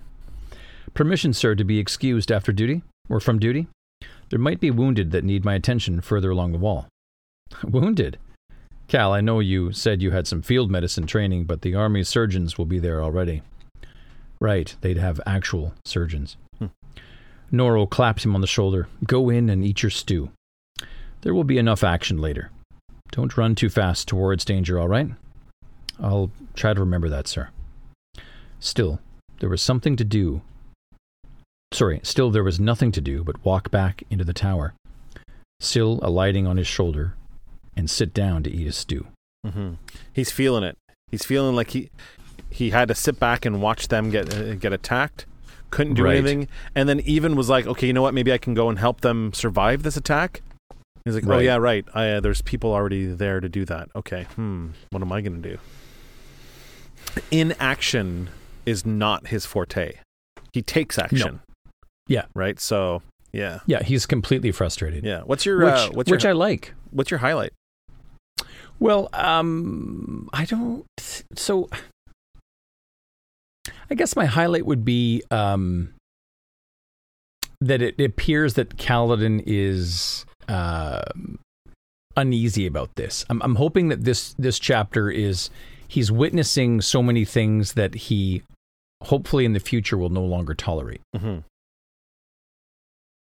Permission, 0.94 1.34
sir, 1.34 1.56
to 1.56 1.64
be 1.64 1.80
excused 1.80 2.32
after 2.32 2.52
duty, 2.52 2.84
or 3.10 3.20
from 3.20 3.40
duty? 3.40 3.66
There 4.30 4.38
might 4.38 4.60
be 4.60 4.70
wounded 4.70 5.10
that 5.10 5.24
need 5.24 5.44
my 5.44 5.56
attention 5.56 6.02
further 6.02 6.30
along 6.30 6.52
the 6.52 6.60
wall. 6.60 6.88
wounded? 7.64 8.20
Kal, 8.88 9.12
I 9.12 9.22
know 9.22 9.40
you 9.40 9.72
said 9.72 10.04
you 10.04 10.12
had 10.12 10.28
some 10.28 10.44
field 10.44 10.70
medicine 10.70 11.08
training, 11.08 11.46
but 11.46 11.64
the 11.64 11.74
Army 11.74 12.04
surgeons 12.04 12.60
will 12.60 12.68
be 12.68 12.78
there 12.78 13.02
already. 13.02 13.42
Right, 14.40 14.76
they'd 14.82 15.00
have 15.00 15.20
actual 15.26 15.74
surgeons. 15.84 16.38
Hmm. 16.60 16.68
Noro 17.52 17.90
claps 17.90 18.24
him 18.24 18.36
on 18.36 18.42
the 18.42 18.46
shoulder. 18.46 18.88
Go 19.08 19.32
in 19.32 19.50
and 19.50 19.66
eat 19.66 19.82
your 19.82 19.90
stew. 19.90 20.30
There 21.22 21.34
will 21.34 21.44
be 21.44 21.58
enough 21.58 21.84
action 21.84 22.20
later. 22.20 22.52
Don't 23.12 23.36
run 23.38 23.56
too 23.56 23.70
fast 23.70 24.08
towards 24.08 24.46
danger, 24.46 24.80
all 24.80 24.88
right? 24.88 25.10
I'll 26.00 26.32
try 26.56 26.74
to 26.74 26.80
remember 26.80 27.10
that, 27.10 27.28
sir. 27.28 27.50
Still, 28.60 29.00
there 29.40 29.50
was 29.50 29.62
something 29.62 29.96
to 29.96 30.04
do. 30.04 30.42
Sorry, 31.72 32.00
still 32.04 32.32
there 32.32 32.44
was 32.44 32.60
nothing 32.60 32.92
to 32.94 33.02
do 33.02 33.24
but 33.24 33.44
walk 33.44 33.72
back 33.72 34.04
into 34.10 34.24
the 34.24 34.34
tower, 34.34 34.74
still 35.60 36.00
alighting 36.02 36.48
on 36.48 36.58
his 36.58 36.68
shoulder, 36.68 37.14
and 37.76 37.90
sit 37.90 38.14
down 38.14 38.44
to 38.44 38.52
eat 38.52 38.66
his 38.66 38.76
stew. 38.78 39.08
Mm-hmm. 39.46 39.74
He's 40.14 40.32
feeling 40.32 40.64
it. 40.64 40.78
He's 41.12 41.26
feeling 41.26 41.56
like 41.56 41.72
he 41.72 41.90
he 42.50 42.70
had 42.70 42.88
to 42.88 42.96
sit 42.96 43.20
back 43.20 43.46
and 43.46 43.62
watch 43.62 43.88
them 43.90 44.10
get 44.10 44.34
uh, 44.34 44.56
get 44.56 44.74
attacked. 44.74 45.26
Couldn't 45.70 45.96
do 45.96 46.04
Right. 46.06 46.16
anything, 46.18 46.48
and 46.74 46.88
then 46.88 47.02
even 47.02 47.36
was 47.36 47.50
like, 47.50 47.68
okay, 47.68 47.88
you 47.88 47.94
know 47.94 48.02
what? 48.02 48.14
Maybe 48.14 48.32
I 48.32 48.38
can 48.38 48.54
go 48.54 48.70
and 48.70 48.80
help 48.80 49.02
them 49.02 49.34
survive 49.34 49.84
this 49.84 49.98
attack. 49.98 50.42
He's 51.08 51.16
like, 51.16 51.28
oh 51.28 51.40
yeah, 51.40 51.56
right. 51.56 51.86
I, 51.94 52.10
uh, 52.12 52.20
there's 52.20 52.42
people 52.42 52.74
already 52.74 53.06
there 53.06 53.40
to 53.40 53.50
do 53.50 53.66
that. 53.66 53.90
Okay, 53.96 54.24
hmm. 54.36 54.70
What 54.90 55.02
am 55.02 55.12
I 55.12 55.22
gonna 55.22 55.38
do? 55.38 55.58
Inaction 57.32 58.30
is 58.66 58.86
not 58.86 59.28
his 59.28 59.46
forte. 59.46 59.94
He 60.54 60.62
takes 60.62 60.98
action. 61.00 61.42
Yeah. 62.08 62.26
Right. 62.36 62.60
So 62.60 63.02
yeah, 63.32 63.60
Yeah, 63.66 63.84
he's 63.84 64.06
completely 64.06 64.52
frustrated. 64.52 65.04
yeah. 65.04 65.22
What's 65.22 65.46
your 65.46 65.66
Which, 65.66 65.74
uh, 65.74 65.90
what's 65.92 66.12
which 66.12 66.24
your 66.24 66.32
I 66.32 66.34
like. 66.34 66.74
what's 66.92 67.12
your 67.12 67.20
highlight? 67.20 67.54
Well, 68.80 69.10
um, 69.14 70.30
I 70.34 70.46
don't. 70.46 70.86
So, 71.36 71.68
I 73.90 73.96
guess 73.96 74.16
my 74.16 74.26
highlight 74.26 74.66
would 74.66 74.86
be 74.86 75.24
um, 75.32 75.94
that 77.60 77.82
it, 77.82 78.00
appears 78.00 78.54
that 78.54 78.78
Kaladin 78.78 79.42
is 79.48 80.26
uh, 80.48 81.02
uneasy 82.16 82.66
about 82.66 82.96
this. 82.96 83.26
I'm, 83.30 83.42
I'm 83.42 83.56
hoping 83.56 83.90
that 83.90 84.04
this 84.04 84.34
this 84.40 84.60
chapter 84.60 85.10
is 85.10 85.50
he's 85.88 86.12
witnessing 86.12 86.82
so 86.82 87.02
many 87.04 87.26
things 87.26 87.74
that 87.74 87.94
he 87.96 88.44
hopefully 89.04 89.46
in 89.46 89.54
the 89.54 89.60
future 89.60 89.98
will 89.98 90.10
no 90.10 90.24
longer 90.24 90.54
tolerate. 90.54 91.02
Mm-hmm. 91.16 91.40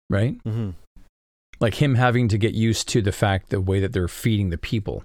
Right, 0.10 0.38
Mm-hmm. 0.44 0.72
like 1.60 1.76
him 1.76 1.96
having 1.96 2.28
to 2.28 2.38
get 2.38 2.54
used 2.54 2.88
to 2.90 3.02
the 3.02 3.12
fact 3.12 3.50
the 3.50 3.62
way 3.62 3.80
that 3.80 3.94
they're 3.94 4.08
feeding 4.08 4.50
the 4.50 4.58
people. 4.58 5.04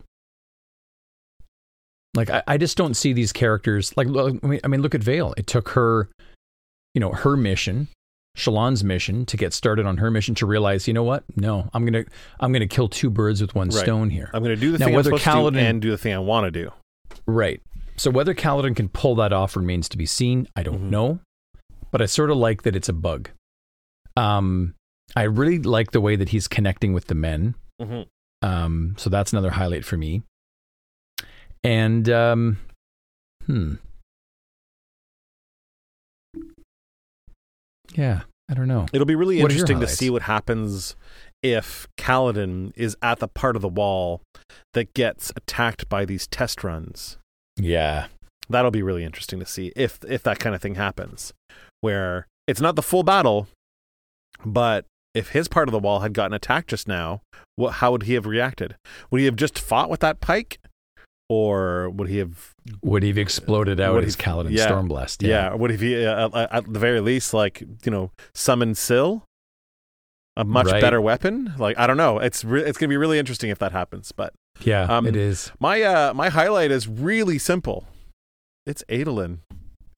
Like 2.15 2.29
I, 2.31 2.43
I 2.47 2.59
just 2.59 2.77
don't 2.77 2.95
see 2.95 3.13
these 3.13 3.33
characters 3.33 3.97
like 3.97 4.09
I 4.09 4.47
mean, 4.47 4.61
I 4.65 4.69
mean 4.69 4.83
look 4.83 4.95
at 4.95 5.03
Veil. 5.03 5.33
It 5.37 5.47
took 5.47 5.71
her, 5.71 6.09
you 6.95 7.01
know, 7.01 7.13
her 7.13 7.37
mission, 7.37 7.89
Shallan's 8.37 8.85
mission 8.85 9.27
to 9.27 9.37
get 9.37 9.53
started 9.53 9.85
on 9.87 9.97
her 9.97 10.11
mission 10.11 10.35
to 10.37 10.47
realize, 10.47 10.87
you 10.87 10.95
know 10.95 11.03
what? 11.03 11.25
No, 11.37 11.69
I'm 11.75 11.85
gonna 11.85 12.05
I'm 12.41 12.53
gonna 12.53 12.69
kill 12.69 12.89
two 12.89 13.11
birds 13.11 13.41
with 13.41 13.55
one 13.55 13.69
Right. 13.71 13.79
stone 13.83 14.11
here. 14.11 14.31
I'm 14.33 14.43
gonna 14.43 14.55
do 14.57 14.71
the 14.73 14.79
Now, 14.79 14.87
thing 14.87 14.95
I'm 14.95 14.97
whether 14.97 15.09
supposed 15.19 15.25
to 15.25 15.51
do 15.51 15.59
and 15.59 15.83
do 15.83 15.91
the 15.91 15.99
thing 15.99 16.15
I 16.15 16.19
want 16.19 16.45
to 16.45 16.51
do. 16.51 16.71
Right. 17.27 17.61
So 17.97 18.11
whether 18.13 18.33
Kaladin 18.35 18.77
can 18.77 18.89
pull 18.89 19.17
that 19.17 19.33
off 19.33 19.57
remains 19.57 19.89
to 19.89 19.97
be 19.99 20.07
seen. 20.07 20.47
I 20.55 20.63
don't 20.63 20.83
Mhm. 20.83 20.91
know, 20.91 21.19
but 21.91 22.01
I 22.01 22.07
sort 22.07 22.31
of 22.31 22.37
like 22.37 22.63
that 22.63 22.77
it's 22.77 22.89
a 22.89 22.93
bug. 22.93 23.31
Um, 24.17 24.75
I 25.17 25.23
really 25.25 25.59
like 25.59 25.91
the 25.91 26.01
way 26.01 26.15
that 26.15 26.29
he's 26.29 26.47
connecting 26.47 26.93
with 26.93 27.07
the 27.07 27.15
men. 27.17 27.55
Mm-hmm. 27.83 28.03
Um, 28.47 28.95
so 28.99 29.11
that's 29.11 29.33
another 29.33 29.51
highlight 29.51 29.85
for 29.85 29.97
me. 29.97 30.23
And 31.65 32.09
um, 32.09 32.59
hmm, 33.47 33.75
yeah, 37.94 38.23
I 38.48 38.55
don't 38.55 38.69
know. 38.69 38.86
It'll 38.93 39.06
be 39.06 39.15
really 39.15 39.40
What 39.43 39.51
interesting 39.51 39.81
to 39.81 39.89
see 39.89 40.10
what 40.10 40.23
happens 40.23 40.97
if 41.43 41.86
Kaladin 41.98 42.73
is 42.77 42.97
at 43.02 43.19
the 43.20 43.28
part 43.28 43.56
of 43.56 43.62
the 43.62 43.69
wall 43.69 44.23
that 44.74 44.93
gets 44.94 45.32
attacked 45.36 45.89
by 45.89 46.05
these 46.05 46.27
test 46.27 46.65
runs. 46.65 47.19
Yeah, 47.56 48.06
That'll 48.51 48.70
be 48.70 48.82
really 48.82 49.05
interesting 49.05 49.40
to 49.40 49.47
see 49.47 49.73
if 49.77 49.98
if 50.09 50.23
that 50.23 50.39
kind 50.39 50.55
of 50.55 50.62
thing 50.62 50.77
happens, 50.77 51.32
where 51.81 52.27
it's 52.47 52.60
not 52.60 52.77
the 52.77 52.82
full 52.82 53.02
battle, 53.02 53.47
but 54.44 54.86
if 55.15 55.31
his 55.31 55.48
part 55.48 55.69
of 55.69 55.73
the 55.73 55.78
wall 55.78 56.01
had 56.01 56.15
gotten 56.15 56.32
attacked 56.32 56.70
just 56.70 56.89
now, 56.89 57.20
what 57.56 57.74
how 57.74 57.93
would 57.93 58.05
he 58.05 58.15
have 58.15 58.27
reacted? 58.27 58.77
Would 59.10 59.19
he 59.19 59.27
have 59.27 59.36
just 59.36 59.59
fought 59.59 59.90
with 59.90 60.01
that 60.01 60.20
pike, 60.20 60.59
or 61.29 61.91
would 61.91 62.09
he 62.09 62.19
have 62.19 62.55
would 62.83 63.03
he 63.03 63.09
have 63.11 63.19
exploded 63.19 63.81
out 63.81 64.03
his 64.03 64.17
Kaladin 64.17 64.51
yeah, 64.51 64.67
Stormblast? 64.69 65.27
Yeah. 65.27 65.55
What 65.55 65.71
if 65.71 65.81
he, 65.81 66.05
uh, 66.05 66.29
at, 66.35 66.53
at 66.53 66.73
the 66.73 66.79
very 66.79 67.01
least, 67.01 67.35
like 67.35 67.63
you 67.85 67.91
know, 67.91 68.11
summon 68.35 68.75
Syl, 68.75 69.25
a 70.37 70.45
much 70.45 70.67
Right. 70.67 70.81
better 70.81 71.01
weapon? 71.01 71.53
Like 71.59 71.79
I 71.79 71.87
don't 71.87 71.97
know. 71.97 72.19
It's 72.19 72.45
re- 72.45 72.63
it's 72.65 72.79
gonna 72.79 72.89
be 72.89 72.97
really 72.97 73.19
interesting 73.19 73.51
if 73.51 73.59
that 73.59 73.73
happens. 73.73 74.13
But 74.13 74.33
yeah, 74.61 74.85
Um, 74.85 75.07
it 75.07 75.17
is. 75.17 75.53
my 75.61 75.83
uh 75.83 76.15
my 76.15 76.29
highlight 76.31 76.71
is 76.71 76.89
really 76.89 77.39
simple. 77.39 77.87
It's 78.67 78.83
Adolin. 78.89 79.39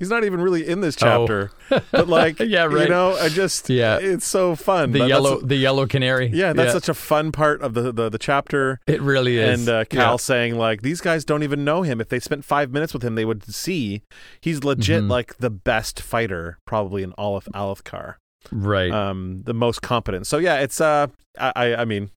He's 0.01 0.09
not 0.10 0.24
even 0.24 0.40
really 0.40 0.66
in 0.66 0.81
this 0.81 0.97
Oh. 1.01 1.06
chapter, 1.28 1.52
but 1.93 2.09
like 2.09 2.40
Yeah, 2.40 2.64
right. 2.64 2.82
you 2.85 2.89
know, 2.89 3.12
I 3.16 3.28
just 3.28 3.68
Yeah. 3.70 3.98
it's 4.01 4.27
so 4.27 4.56
fun. 4.56 4.90
The 4.90 4.98
That- 5.01 5.09
yellow, 5.09 5.31
that's- 5.35 5.48
the 5.48 5.56
yellow 5.56 5.86
canary. 5.86 6.31
yeah, 6.35 6.52
that's 6.52 6.72
such 6.72 6.89
a 6.89 6.94
fun 6.94 7.31
part 7.31 7.60
of 7.62 7.74
the 7.74 7.93
the, 7.93 8.09
the 8.09 8.18
chapter. 8.18 8.81
it 8.89 9.01
really 9.01 9.36
is. 9.39 9.60
And 9.60 9.68
uh, 9.68 9.85
Kal 9.85 10.14
Yeah. 10.14 10.16
saying 10.16 10.56
like 10.56 10.82
these 10.82 11.01
guys 11.01 11.24
don't 11.24 11.43
even 11.44 11.64
know 11.64 11.82
him. 11.82 12.01
If 12.01 12.09
they 12.09 12.18
spent 12.18 12.44
five 12.44 12.72
minutes 12.72 12.93
with 12.93 13.05
him, 13.05 13.14
they 13.14 13.24
would 13.27 13.44
see 13.55 14.02
he's 14.40 14.64
legit 14.64 15.05
Mhm. 15.05 15.10
like 15.10 15.36
the 15.39 15.51
best 15.51 16.01
fighter 16.01 16.59
probably 16.66 17.02
in 17.05 17.12
all 17.12 17.36
of 17.36 17.44
Alethkar. 17.55 18.14
right. 18.51 18.90
Um, 18.90 19.43
the 19.44 19.52
most 19.55 19.82
competent. 19.82 20.27
So 20.27 20.39
yeah, 20.39 20.56
it's 20.60 20.81
uh, 20.81 21.09
I 21.39 21.52
I, 21.55 21.74
I 21.82 21.85
mean, 21.85 22.10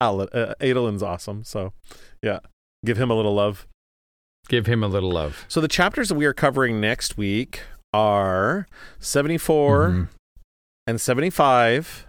Al- 0.00 0.22
uh, 0.32 0.54
Adolin's 0.60 1.02
awesome. 1.02 1.44
So 1.44 1.72
yeah, 2.22 2.40
give 2.84 2.96
him 2.98 3.08
a 3.08 3.14
little 3.14 3.34
love. 3.34 3.68
Give 4.50 4.66
him 4.66 4.82
a 4.84 4.88
little 4.88 5.10
love. 5.12 5.46
So 5.48 5.60
the 5.62 5.68
chapters 5.68 6.08
that 6.10 6.16
we 6.16 6.26
are 6.26 6.34
covering 6.34 6.80
next 6.80 7.16
week 7.16 7.62
are 7.94 8.66
seventy 8.98 9.38
four 9.38 9.88
Mhm. 9.88 10.08
and 10.86 11.00
seventy 11.00 11.30
five, 11.30 12.06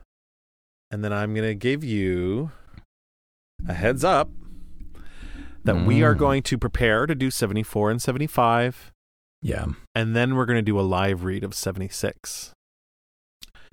and 0.90 1.04
then 1.04 1.14
I'm 1.14 1.34
gonna 1.34 1.54
give 1.56 1.84
you 1.84 2.52
a 3.70 3.74
heads 3.74 4.04
up 4.04 4.30
that 5.64 5.86
we 5.86 6.02
are 6.04 6.16
Mm. 6.16 6.20
going 6.20 6.42
to 6.44 6.58
prepare 6.58 7.06
to 7.06 7.14
do 7.14 7.30
74 7.30 7.92
and 7.92 8.02
75 8.02 8.92
Yeah. 9.44 9.68
and 9.94 10.16
then 10.16 10.34
we're 10.36 10.48
going 10.48 10.58
to 10.58 10.64
do 10.64 10.80
a 10.80 10.82
live 10.82 11.24
read 11.24 11.44
of 11.44 11.54
76 11.54 12.52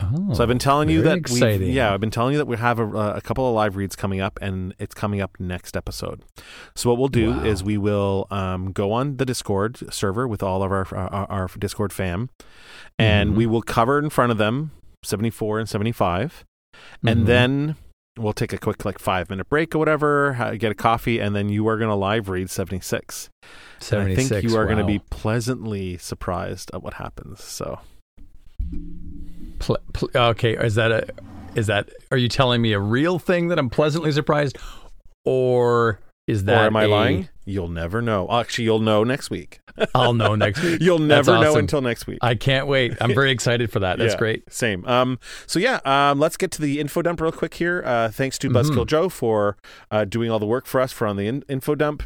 Oh, 0.01 0.33
so 0.33 0.43
i've 0.43 0.49
been 0.49 0.61
telling 0.61 0.89
you 0.89 1.03
that 1.03 1.29
we 1.29 1.67
yeah 1.67 1.93
i've 1.93 2.01
been 2.01 2.11
telling 2.13 2.33
you 2.33 2.39
that 2.39 2.47
we 2.47 2.57
have 2.57 2.79
a, 2.79 2.87
a 3.17 3.21
couple 3.21 3.49
of 3.49 3.55
live 3.55 3.75
reads 3.77 3.97
coming 3.97 4.21
up 4.21 4.39
and 4.41 4.73
it's 4.79 4.95
coming 4.95 5.21
up 5.21 5.33
next 5.41 5.77
episode 5.77 6.23
so 6.77 6.89
what 6.89 6.99
we'll 6.99 7.09
do 7.09 7.33
Wow. 7.33 7.45
is 7.45 7.65
we 7.65 7.77
will 7.79 8.29
um, 8.31 8.71
go 8.71 8.93
on 8.93 9.17
the 9.17 9.27
discord 9.27 9.93
server 9.93 10.29
with 10.29 10.41
all 10.43 10.63
of 10.63 10.71
our 10.71 10.87
our, 10.97 11.27
our 11.31 11.49
discord 11.59 11.93
fam 11.93 12.31
and 12.99 13.33
Mhm. 13.33 13.37
we 13.37 13.47
will 13.47 13.61
cover 13.63 13.99
in 13.99 14.09
front 14.09 14.31
of 14.31 14.39
them 14.39 14.71
74 15.03 15.59
and 15.59 15.69
75 15.69 16.45
and 17.05 17.23
Mhm. 17.23 17.27
then 17.27 17.77
we'll 18.17 18.33
take 18.33 18.53
a 18.53 18.59
quick 18.59 18.85
like 18.85 19.01
five 19.01 19.29
minute 19.29 19.49
break 19.49 19.75
or 19.75 19.79
whatever 19.79 20.57
get 20.61 20.71
a 20.71 20.75
coffee 20.77 21.19
and 21.19 21.35
then 21.35 21.49
you 21.49 21.67
are 21.67 21.77
going 21.77 21.91
to 21.91 21.95
live 21.97 22.29
read 22.29 22.51
76 22.51 23.31
And 23.91 24.03
I 24.03 24.15
think 24.15 24.45
you 24.45 24.57
are 24.57 24.65
going 24.67 24.79
to 24.79 24.85
be 24.85 25.01
pleasantly 25.11 25.99
surprised 25.99 26.71
at 26.73 26.83
what 26.83 26.95
happens. 26.95 27.43
So 27.43 27.79
Ple- 29.59 29.79
ple- 29.93 30.11
okay, 30.15 30.57
is 30.57 30.75
that 30.77 30.93
a 30.93 31.09
is 31.55 31.67
that 31.67 31.89
are 32.11 32.17
you 32.19 32.29
telling 32.29 32.63
me 32.63 32.73
a 32.73 32.81
real 32.81 33.19
thing 33.19 33.49
that 33.49 33.59
I'm 33.59 33.71
pleasantly 33.71 34.13
surprised 34.13 34.57
or 35.25 36.01
is 36.27 36.45
that 36.45 36.63
or 36.63 36.67
am 36.67 36.77
I 36.77 36.85
a- 36.85 36.89
lying? 36.89 37.29
You'll 37.45 37.69
never 37.71 38.03
know. 38.03 38.29
Actually, 38.31 38.65
you'll 38.65 38.79
know 38.79 39.05
next 39.05 39.31
week. 39.31 39.61
I'll 39.95 40.13
know 40.13 40.35
next 40.35 40.63
week. 40.63 40.83
You'll 40.83 40.99
never 40.99 41.41
know 41.41 41.57
until 41.57 41.81
next 41.81 42.07
week. 42.07 42.19
I 42.21 42.35
can't 42.35 42.67
wait. 42.67 42.95
I'm 43.01 43.15
very 43.15 43.31
excited 43.31 43.73
for 43.73 43.79
that. 43.81 43.97
That's 43.99 44.13
Yeah, 44.13 44.19
great. 44.19 44.53
Same. 44.53 44.85
Um, 44.85 45.19
so 45.47 45.59
yeah, 45.59 45.81
um, 45.87 46.19
let's 46.21 46.37
get 46.37 46.51
to 46.53 46.61
the 46.61 46.79
info 46.79 47.01
dump 47.01 47.23
real 47.23 47.33
quick 47.33 47.55
here. 47.55 47.83
Uh, 47.87 48.11
thanks 48.11 48.37
to. 48.41 48.51
Buzzkill 48.51 48.87
Joe 48.87 49.09
for 49.09 49.57
uh, 49.91 50.05
doing 50.05 50.31
all 50.31 50.39
the 50.39 50.45
work 50.47 50.67
for 50.67 50.79
us 50.83 50.93
for 50.93 51.07
on 51.07 51.17
the 51.17 51.27
in- 51.27 51.43
info 51.49 51.75
dump. 51.75 52.03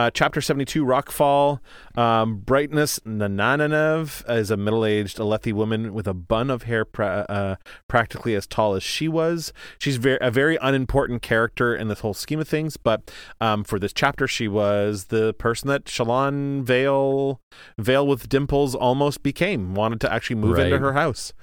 Uh, 0.00 0.10
chapter 0.10 0.40
seventy-two, 0.40 0.82
Rockfall. 0.82 1.58
Um, 1.94 2.38
Brightness 2.38 3.00
Nanananev 3.00 4.24
is 4.30 4.50
a 4.50 4.56
middle-aged 4.56 5.18
Alethi 5.18 5.52
woman 5.52 5.92
with 5.92 6.08
a 6.08 6.14
bun 6.14 6.48
of 6.48 6.62
hair, 6.62 6.86
pra- 6.86 7.26
uh, 7.28 7.56
practically 7.86 8.34
as 8.34 8.46
tall 8.46 8.74
as 8.74 8.82
she 8.82 9.08
was. 9.08 9.52
She's 9.78 9.98
very 9.98 10.16
a 10.22 10.30
very 10.30 10.56
unimportant 10.62 11.20
character 11.20 11.76
in 11.76 11.88
this 11.88 12.00
whole 12.00 12.14
scheme 12.14 12.40
of 12.40 12.48
things, 12.48 12.78
but 12.78 13.10
um, 13.42 13.62
for 13.62 13.78
this 13.78 13.92
chapter, 13.92 14.26
she 14.26 14.48
was 14.48 15.06
the 15.06 15.34
person 15.34 15.68
that 15.68 15.84
Shallan 15.84 16.62
Veil 16.62 17.42
Veil 17.76 18.06
with 18.06 18.26
dimples 18.26 18.74
almost 18.74 19.22
became. 19.22 19.74
Wanted 19.74 20.00
to 20.00 20.10
actually 20.10 20.36
move 20.36 20.58
into 20.58 20.78
her 20.78 20.94
house. 20.94 21.34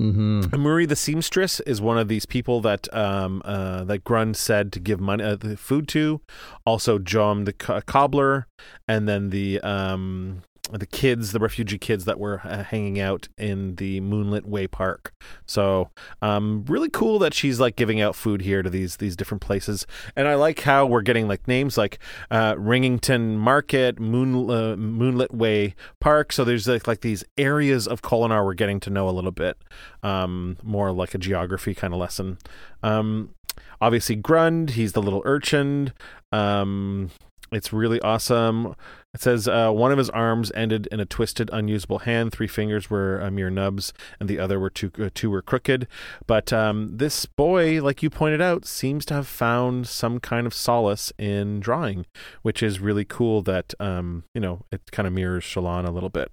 Hmm 0.00 0.40
Muri 0.56 0.86
the 0.86 0.96
seamstress 0.96 1.60
is 1.60 1.80
one 1.80 1.98
of 1.98 2.08
these 2.08 2.24
people 2.24 2.60
that 2.62 2.92
um, 2.94 3.42
uh, 3.44 3.84
that 3.84 4.02
Grund 4.04 4.36
said 4.36 4.72
to 4.72 4.80
give 4.80 4.98
money 4.98 5.22
uh, 5.22 5.36
the 5.36 5.56
food 5.56 5.88
to. 5.88 6.20
Also, 6.64 6.98
Jom 6.98 7.44
the 7.44 7.52
co- 7.52 7.80
cobbler, 7.82 8.46
and 8.88 9.08
then 9.08 9.30
the 9.30 9.60
um, 9.60 10.42
the 10.78 10.86
kids, 10.86 11.32
the 11.32 11.38
refugee 11.38 11.78
kids 11.78 12.04
that 12.04 12.18
were 12.18 12.40
uh, 12.44 12.64
hanging 12.64 13.00
out 13.00 13.28
in 13.38 13.76
the 13.76 14.00
Moonlit 14.00 14.46
Way 14.46 14.66
Park. 14.66 15.12
So, 15.46 15.90
um, 16.22 16.64
really 16.68 16.88
cool 16.88 17.18
that 17.20 17.34
she's 17.34 17.60
like 17.60 17.76
giving 17.76 18.00
out 18.00 18.14
food 18.14 18.42
here 18.42 18.62
to 18.62 18.70
these 18.70 18.96
these 18.96 19.16
different 19.16 19.40
places. 19.42 19.86
And 20.16 20.28
I 20.28 20.34
like 20.34 20.60
how 20.60 20.86
we're 20.86 21.02
getting 21.02 21.28
like 21.28 21.46
names 21.48 21.76
like 21.76 21.98
uh, 22.30 22.54
Ringington 22.58 23.36
Market, 23.36 23.98
Moon 23.98 24.50
uh, 24.50 24.76
Moonlit 24.76 25.34
Way 25.34 25.74
Park. 26.00 26.32
So 26.32 26.44
there's 26.44 26.66
like 26.68 26.86
like 26.86 27.00
these 27.00 27.24
areas 27.36 27.86
of 27.86 28.02
Kholinar 28.02 28.44
we're 28.44 28.54
getting 28.54 28.80
to 28.80 28.90
know 28.90 29.08
a 29.08 29.10
little 29.10 29.32
bit 29.32 29.56
um, 30.02 30.56
more 30.62 30.92
like 30.92 31.14
a 31.14 31.18
geography 31.18 31.74
kind 31.74 31.92
of 31.92 32.00
lesson. 32.00 32.38
Um, 32.82 33.34
obviously, 33.80 34.16
Grund, 34.16 34.70
he's 34.70 34.92
the 34.92 35.02
little 35.02 35.22
urchin. 35.24 35.92
Um, 36.32 37.10
it's 37.52 37.72
really 37.72 38.00
awesome. 38.02 38.76
It 39.12 39.20
says 39.20 39.48
uh, 39.48 39.72
one 39.72 39.90
of 39.90 39.98
his 39.98 40.08
arms 40.10 40.52
ended 40.54 40.86
in 40.92 41.00
a 41.00 41.04
twisted, 41.04 41.50
unusable 41.52 42.00
hand. 42.00 42.30
Three 42.30 42.46
fingers 42.46 42.88
were 42.88 43.20
uh, 43.20 43.30
mere 43.30 43.50
nubs, 43.50 43.92
and 44.20 44.28
the 44.28 44.38
other 44.38 44.60
were 44.60 44.70
two. 44.70 44.92
Uh, 44.98 45.10
two 45.12 45.30
were 45.30 45.42
crooked. 45.42 45.88
But 46.28 46.52
um, 46.52 46.96
this 46.96 47.26
boy, 47.26 47.82
like 47.82 48.04
you 48.04 48.10
pointed 48.10 48.40
out, 48.40 48.64
seems 48.64 49.04
to 49.06 49.14
have 49.14 49.26
found 49.26 49.88
some 49.88 50.20
kind 50.20 50.46
of 50.46 50.54
solace 50.54 51.12
in 51.18 51.58
drawing, 51.58 52.06
which 52.42 52.62
is 52.62 52.78
really 52.78 53.04
cool. 53.04 53.42
That 53.42 53.74
um, 53.80 54.22
you 54.32 54.40
know, 54.40 54.62
it 54.70 54.92
kind 54.92 55.08
of 55.08 55.12
mirrors 55.12 55.44
Shallan 55.44 55.88
a 55.88 55.90
little 55.90 56.08
bit. 56.08 56.32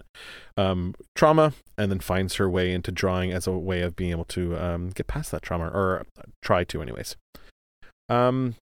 Um, 0.56 0.94
trauma, 1.16 1.54
and 1.80 1.92
then 1.92 2.00
finds 2.00 2.36
her 2.36 2.48
way 2.48 2.74
into 2.74 2.92
drawing 2.92 3.32
as 3.32 3.48
a 3.48 3.52
way 3.52 3.82
of 3.82 3.96
being 3.96 4.12
able 4.12 4.26
to 4.26 4.56
um, 4.56 4.90
get 4.90 5.08
past 5.08 5.32
that 5.32 5.42
trauma, 5.42 5.68
or 5.70 6.06
try 6.44 6.64
to, 6.66 6.82
anyways. 6.84 7.16
Um, 8.08 8.56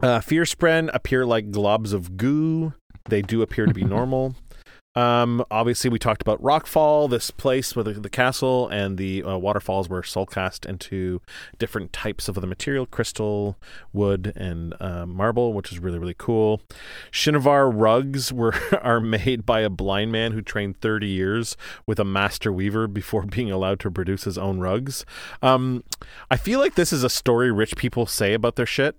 uh, 0.00 0.20
Fearspren 0.20 0.88
appear 0.94 1.26
like 1.26 1.50
globs 1.50 1.92
of 1.92 2.16
goo. 2.16 2.72
They 3.06 3.22
do 3.22 3.42
appear 3.42 3.66
to 3.66 3.74
be 3.74 3.84
normal. 3.84 4.34
Um, 4.96 5.44
obviously, 5.50 5.90
we 5.90 5.98
talked 5.98 6.22
about 6.22 6.40
Rockfall, 6.40 7.10
this 7.10 7.30
place 7.30 7.74
with 7.74 7.86
the, 7.86 7.94
the 7.94 8.10
castle 8.10 8.68
and 8.68 8.96
the 8.96 9.24
uh, 9.24 9.36
waterfalls 9.36 9.88
were 9.88 10.02
soul 10.04 10.24
cast 10.24 10.64
into 10.64 11.20
different 11.58 11.92
types 11.92 12.28
of 12.28 12.36
the 12.36 12.46
material 12.46 12.86
crystal, 12.86 13.56
wood, 13.92 14.32
and 14.36 14.74
uh, 14.80 15.04
marble, 15.04 15.52
which 15.52 15.72
is 15.72 15.80
really, 15.80 15.98
really 15.98 16.14
cool. 16.16 16.60
Shinovar 17.10 17.72
rugs 17.74 18.32
were 18.32 18.54
are 18.82 19.00
made 19.00 19.44
by 19.44 19.60
a 19.60 19.70
blind 19.70 20.12
man 20.12 20.32
who 20.32 20.42
trained 20.42 20.80
30 20.80 21.08
years 21.08 21.56
with 21.86 21.98
a 21.98 22.04
master 22.04 22.52
weaver 22.52 22.86
before 22.86 23.22
being 23.26 23.50
allowed 23.50 23.80
to 23.80 23.90
produce 23.90 24.24
his 24.24 24.38
own 24.38 24.60
rugs. 24.60 25.04
Um, 25.42 25.82
I 26.30 26.36
feel 26.36 26.60
like 26.60 26.76
this 26.76 26.92
is 26.92 27.02
a 27.02 27.10
story 27.10 27.50
rich 27.50 27.74
people 27.76 28.06
say 28.06 28.32
about 28.32 28.54
their 28.54 28.66
shit 28.66 28.96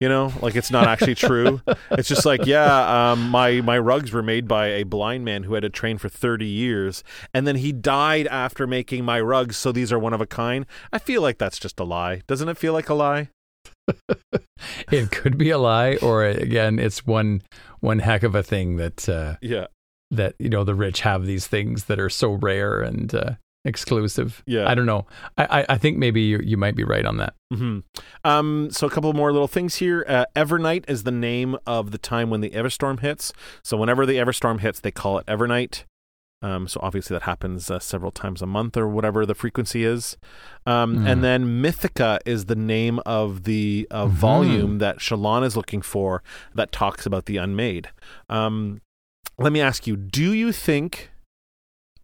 you 0.00 0.08
know 0.08 0.32
like 0.40 0.56
it's 0.56 0.70
not 0.70 0.86
actually 0.86 1.14
true. 1.14 1.60
It's 1.90 2.08
just 2.08 2.26
like 2.26 2.46
yeah 2.46 3.12
um, 3.12 3.28
my 3.30 3.60
my 3.60 3.78
rugs 3.78 4.12
were 4.12 4.22
made 4.22 4.46
by 4.46 4.66
a 4.68 4.84
blind 4.84 5.24
man 5.24 5.42
who 5.42 5.54
had 5.54 5.62
to 5.62 5.70
train 5.70 5.98
for 5.98 6.08
30 6.08 6.46
years 6.46 7.02
and 7.34 7.46
then 7.46 7.56
he 7.56 7.72
died 7.72 8.26
after 8.28 8.66
making 8.66 9.04
my 9.04 9.20
rugs 9.20 9.56
so 9.56 9.72
these 9.72 9.92
are 9.92 9.98
one 9.98 10.12
of 10.12 10.20
a 10.20 10.26
kind. 10.26 10.66
I 10.92 10.98
feel 10.98 11.22
like 11.22 11.38
that's 11.38 11.58
just 11.58 11.80
a 11.80 11.84
lie. 11.84 12.22
Doesn't 12.26 12.48
it 12.48 12.56
feel 12.56 12.72
like 12.72 12.88
a 12.88 12.94
lie? 12.94 13.30
It 14.90 15.10
could 15.10 15.38
be 15.38 15.50
a 15.50 15.58
lie, 15.58 15.96
or 15.96 16.24
again, 16.24 16.78
it's 16.78 17.06
one 17.06 17.42
one 17.80 18.00
heck 18.00 18.22
of 18.22 18.34
a 18.34 18.42
thing 18.42 18.76
that 18.76 19.08
uh, 19.08 19.36
yeah. 19.40 19.66
that 20.10 20.34
you 20.38 20.48
know 20.48 20.64
the 20.64 20.74
rich 20.74 21.02
have 21.02 21.26
these 21.26 21.46
things 21.46 21.84
that 21.84 22.00
are 22.00 22.10
so 22.10 22.32
rare 22.32 22.80
and 22.80 23.14
uh, 23.14 23.32
exclusive. 23.68 24.42
Yeah. 24.46 24.68
I 24.68 24.74
don't 24.74 24.86
know. 24.86 25.06
I 25.36 25.60
I, 25.60 25.66
I 25.74 25.78
think 25.78 25.98
maybe 25.98 26.20
you, 26.22 26.40
you 26.42 26.56
might 26.56 26.74
be 26.74 26.84
right 26.84 27.04
on 27.06 27.18
that. 27.18 27.34
hmm 27.52 27.80
Um, 28.24 28.68
so 28.70 28.86
a 28.86 28.90
couple 28.90 29.12
more 29.12 29.32
little 29.32 29.48
things 29.48 29.76
here. 29.76 30.04
Uh, 30.08 30.24
Evernight 30.34 30.84
is 30.88 31.04
the 31.04 31.10
name 31.12 31.56
of 31.66 31.90
the 31.92 31.98
time 31.98 32.30
when 32.30 32.40
the 32.40 32.50
Everstorm 32.50 33.00
hits. 33.00 33.32
So 33.62 33.76
whenever 33.76 34.04
the 34.06 34.14
Everstorm 34.14 34.60
hits, 34.60 34.80
they 34.80 34.90
call 34.90 35.18
it 35.18 35.26
Evernight. 35.26 35.84
Um, 36.40 36.68
so 36.68 36.78
obviously 36.82 37.14
that 37.16 37.24
happens 37.24 37.68
uh, 37.68 37.80
several 37.80 38.12
times 38.12 38.42
a 38.42 38.46
month 38.46 38.76
or 38.76 38.86
whatever 38.86 39.26
the 39.26 39.34
frequency 39.34 39.82
is. 39.84 40.16
Um, 40.66 40.98
Mm. 40.98 41.06
And 41.10 41.24
then 41.24 41.62
Mythica 41.62 42.18
is 42.24 42.44
the 42.44 42.54
name 42.54 43.00
of 43.04 43.42
the 43.42 43.88
uh, 43.90 44.04
Mhm. 44.06 44.10
volume 44.10 44.78
that 44.78 44.98
Shallan 44.98 45.44
is 45.44 45.56
looking 45.56 45.82
for 45.82 46.22
that 46.54 46.70
talks 46.70 47.06
about 47.06 47.24
the 47.26 47.38
unmade. 47.38 47.88
Um, 48.28 48.80
let 49.36 49.52
me 49.52 49.60
ask 49.60 49.86
you: 49.88 49.96
Do 49.96 50.32
you 50.32 50.52
think, 50.52 51.10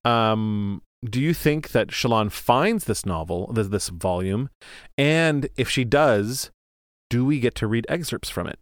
um, 0.04 0.82
do 1.04 1.20
you 1.20 1.34
think 1.34 1.70
that 1.72 1.88
Shallan 1.88 2.30
finds 2.32 2.84
this 2.84 3.04
novel, 3.04 3.52
this, 3.52 3.68
this 3.68 3.88
volume, 3.90 4.48
and 4.96 5.48
if 5.56 5.68
she 5.68 5.84
does, 5.84 6.50
do 7.10 7.24
we 7.24 7.40
get 7.40 7.54
to 7.56 7.66
read 7.66 7.86
excerpts 7.88 8.30
from 8.30 8.46
it? 8.46 8.58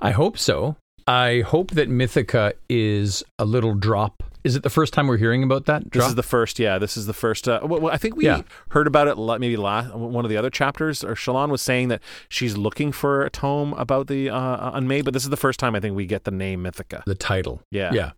I 0.00 0.10
hope 0.10 0.36
so. 0.38 0.76
I 1.06 1.40
hope 1.46 1.70
that 1.72 1.88
Mythica 1.88 2.52
is 2.68 3.22
a 3.38 3.44
little 3.44 3.74
drop. 3.74 4.22
Is 4.44 4.54
it 4.54 4.62
the 4.62 4.70
first 4.70 4.92
time 4.92 5.06
we're 5.08 5.16
hearing 5.16 5.42
about 5.42 5.66
that 5.66 5.90
This 5.90 6.06
is 6.06 6.14
the 6.14 6.22
first, 6.22 6.58
yeah. 6.58 6.78
This 6.78 6.96
is 6.96 7.06
the 7.06 7.12
first. 7.12 7.48
Uh, 7.48 7.60
well, 7.64 7.80
well, 7.80 7.92
I 7.92 7.96
think 7.96 8.14
we 8.16 8.26
Yeah. 8.26 8.42
heard 8.70 8.86
about 8.86 9.08
it 9.08 9.16
maybe 9.40 9.56
last 9.56 9.92
one 9.94 10.24
of 10.24 10.28
the 10.28 10.36
other 10.36 10.50
chapters. 10.50 11.02
Or 11.02 11.14
Shallan 11.14 11.48
was 11.50 11.62
saying 11.62 11.88
that 11.88 12.00
she's 12.28 12.56
looking 12.56 12.92
for 12.92 13.24
a 13.24 13.30
tome 13.30 13.72
about 13.74 14.06
the 14.08 14.30
uh, 14.30 14.70
unmade, 14.76 15.04
but 15.04 15.14
this 15.14 15.24
is 15.24 15.30
the 15.30 15.36
first 15.36 15.58
time 15.58 15.74
I 15.74 15.80
think 15.80 15.96
we 15.96 16.06
get 16.06 16.24
the 16.24 16.30
name 16.30 16.62
Mythica. 16.62 17.02
the 17.06 17.14
title. 17.16 17.60
Yeah, 17.72 17.92
Yeah. 17.92 18.12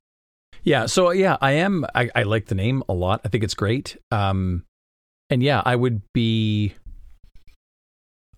Yeah. 0.65 0.87
So 0.87 1.11
yeah, 1.11 1.37
I 1.41 1.53
am 1.53 1.85
I, 1.95 2.11
I 2.15 2.23
like 2.25 2.47
the 2.47 2.55
name 2.55 2.83
a 2.89 2.93
lot. 2.95 3.21
I 3.25 3.29
think 3.29 3.45
it's 3.45 3.55
great. 3.55 3.97
Um 4.11 4.65
and 5.31 5.43
yeah, 5.43 5.63
I 5.65 5.77
would 5.77 6.03
be 6.15 6.75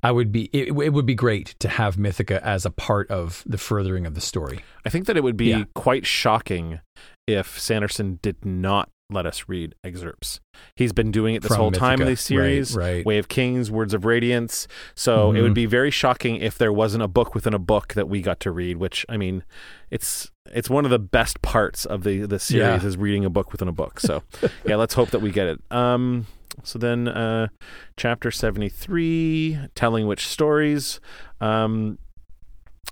I 0.03 0.11
would 0.13 0.33
be 0.33 0.49
it, 0.53 0.69
it 0.69 0.93
would 0.93 1.07
be 1.07 1.15
great 1.15 1.55
to 1.61 1.69
have 1.69 1.97
Mythica 1.97 2.41
as 2.43 2.65
a 2.65 2.71
part 2.71 3.11
of 3.11 3.43
the 3.47 3.59
furthering 3.59 4.07
of 4.07 4.15
the 4.15 4.21
story. 4.21 4.61
I 4.87 4.89
think 4.89 5.07
that 5.07 5.17
it 5.17 5.23
would 5.23 5.37
be 5.37 5.47
Yeah. 5.51 5.65
quite 5.75 6.07
shocking 6.07 6.81
if 7.27 7.59
Sanderson 7.59 8.19
did 8.23 8.45
not 8.45 8.89
let 9.13 9.27
us 9.27 9.45
read 9.49 9.75
excerpts. 9.85 10.39
He's 10.77 10.93
been 10.93 11.11
doing 11.11 11.35
it 11.35 11.43
this 11.43 11.49
From 11.49 11.57
whole 11.59 11.71
time 11.73 12.01
in 12.01 12.07
Mythica. 12.07 12.11
this 12.11 12.21
series. 12.23 12.77
Right, 12.77 12.85
right. 12.97 13.07
Way 13.07 13.19
of 13.19 13.29
Kings, 13.29 13.69
Words 13.71 13.93
of 13.93 14.05
Radiance. 14.05 14.69
So 14.95 15.33
it 15.33 15.35
Mhm. 15.39 15.43
would 15.43 15.55
be 15.55 15.67
very 15.67 15.91
shocking 15.91 16.37
if 16.37 16.57
there 16.57 16.73
wasn't 16.73 17.03
a 17.03 17.09
book 17.09 17.35
within 17.35 17.53
a 17.53 17.59
book 17.59 17.95
that 17.95 18.09
we 18.09 18.23
got 18.23 18.39
to 18.41 18.51
read. 18.53 18.77
Which 18.79 19.05
I 19.09 19.17
mean, 19.17 19.43
it's 19.91 20.31
it's 20.53 20.69
one 20.71 20.85
of 20.85 20.91
the 20.91 20.99
best 20.99 21.41
parts 21.43 21.85
of 21.85 22.03
the 22.05 22.27
the 22.27 22.39
series 22.39 22.83
Yeah. 22.83 22.87
is 22.89 22.97
reading 22.97 23.25
a 23.25 23.31
book 23.31 23.53
within 23.53 23.69
a 23.69 23.73
book. 23.73 24.01
So 24.01 24.23
yeah, 24.65 24.77
let's 24.77 24.95
hope 24.95 25.11
that 25.11 25.21
we 25.21 25.31
get 25.31 25.47
it. 25.49 25.61
Um, 25.71 26.27
so 26.65 26.79
then, 26.79 27.09
uh, 27.09 27.49
chapter 27.97 28.31
seventy 28.31 28.69
three, 28.69 29.59
telling 29.75 30.07
which 30.07 30.27
stories. 30.27 31.01
Um, 31.41 31.99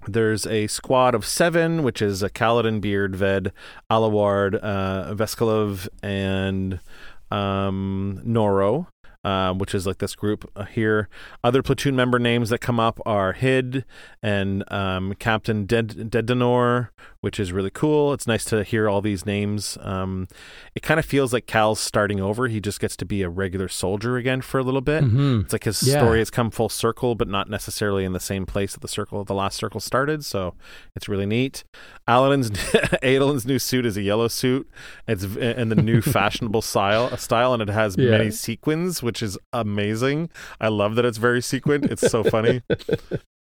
there's 0.07 0.47
a 0.47 0.69
squad 0.69 1.15
of 1.15 1.27
seven, 1.27 1.83
which 1.83 2.01
is 2.01 2.23
a 2.23 2.31
Kaladin, 2.31 2.81
Beard, 2.81 3.17
Ved, 3.17 3.53
Alaward, 3.91 4.59
uh, 4.63 5.13
Veskalov, 5.15 5.89
and 6.05 6.79
um, 7.33 8.23
Noro, 8.25 8.87
uh, 9.29 9.53
which 9.55 9.75
is 9.75 9.87
like 9.87 9.99
this 9.99 10.15
group 10.15 10.51
uh, 10.57 10.65
here. 10.65 11.09
Other 11.45 11.63
platoon 11.63 11.95
member 11.95 12.19
names 12.19 12.49
that 12.51 12.61
come 12.61 12.81
up 12.81 12.99
are 13.05 13.33
Hid 13.35 13.85
and 14.23 14.65
um, 14.73 15.15
Captain 15.19 15.67
Ded- 15.67 16.11
Dedanor, 16.11 16.89
which 17.21 17.39
is 17.39 17.53
really 17.53 17.71
cool. 17.71 18.13
It's 18.15 18.27
nice 18.27 18.45
to 18.47 18.63
hear 18.65 18.89
all 18.89 19.01
these 19.01 19.27
names. 19.27 19.77
Um, 19.83 20.29
it 20.75 20.83
kind 20.83 20.99
of 20.99 21.05
feels 21.07 21.33
like 21.33 21.47
Kal's 21.47 21.81
starting 21.81 22.21
over. 22.21 22.49
He 22.49 22.61
just 22.61 22.81
gets 22.81 22.97
to 22.97 23.05
be 23.05 23.23
a 23.23 23.29
regular 23.29 23.69
soldier 23.69 24.17
again 24.17 24.41
for 24.41 24.59
a 24.59 24.63
little 24.63 24.81
bit. 24.81 25.05
Mhm. 25.05 25.43
It's 25.45 25.53
like 25.53 25.65
his 25.65 25.83
Yeah. 25.83 25.99
story 26.01 26.21
has 26.21 26.31
come 26.31 26.51
full 26.51 26.69
circle, 26.71 27.15
but 27.15 27.29
not 27.29 27.51
necessarily 27.51 28.05
in 28.05 28.13
the 28.13 28.21
same 28.21 28.47
place 28.47 28.73
that 28.73 28.81
the 28.81 28.89
circle, 28.89 29.25
the 29.25 29.35
last 29.35 29.57
circle 29.57 29.81
started. 29.81 30.25
So 30.25 30.55
it's 30.97 31.09
really 31.09 31.27
neat. 31.27 31.65
Aladdin's 32.07 32.51
Adolin's 33.03 33.45
new 33.47 33.59
suit 33.59 33.85
is 33.85 33.97
a 33.97 34.03
yellow 34.03 34.29
suit. 34.29 34.69
It's 35.07 35.25
in 35.25 35.69
the 35.69 35.77
new 35.77 36.01
fashionable 36.17 36.63
style, 36.63 37.15
style, 37.17 37.53
and 37.53 37.63
it 37.63 37.69
has 37.69 37.97
Yeah. 37.99 38.11
many 38.11 38.31
sequins, 38.31 39.03
which 39.03 39.18
is 39.23 39.39
amazing. 39.53 40.31
I 40.61 40.69
love 40.69 40.95
that 40.97 41.05
it's 41.05 41.19
very 41.19 41.43
sequined. 41.43 41.87
It's 41.87 42.09
so 42.11 42.25
funny. 42.25 42.63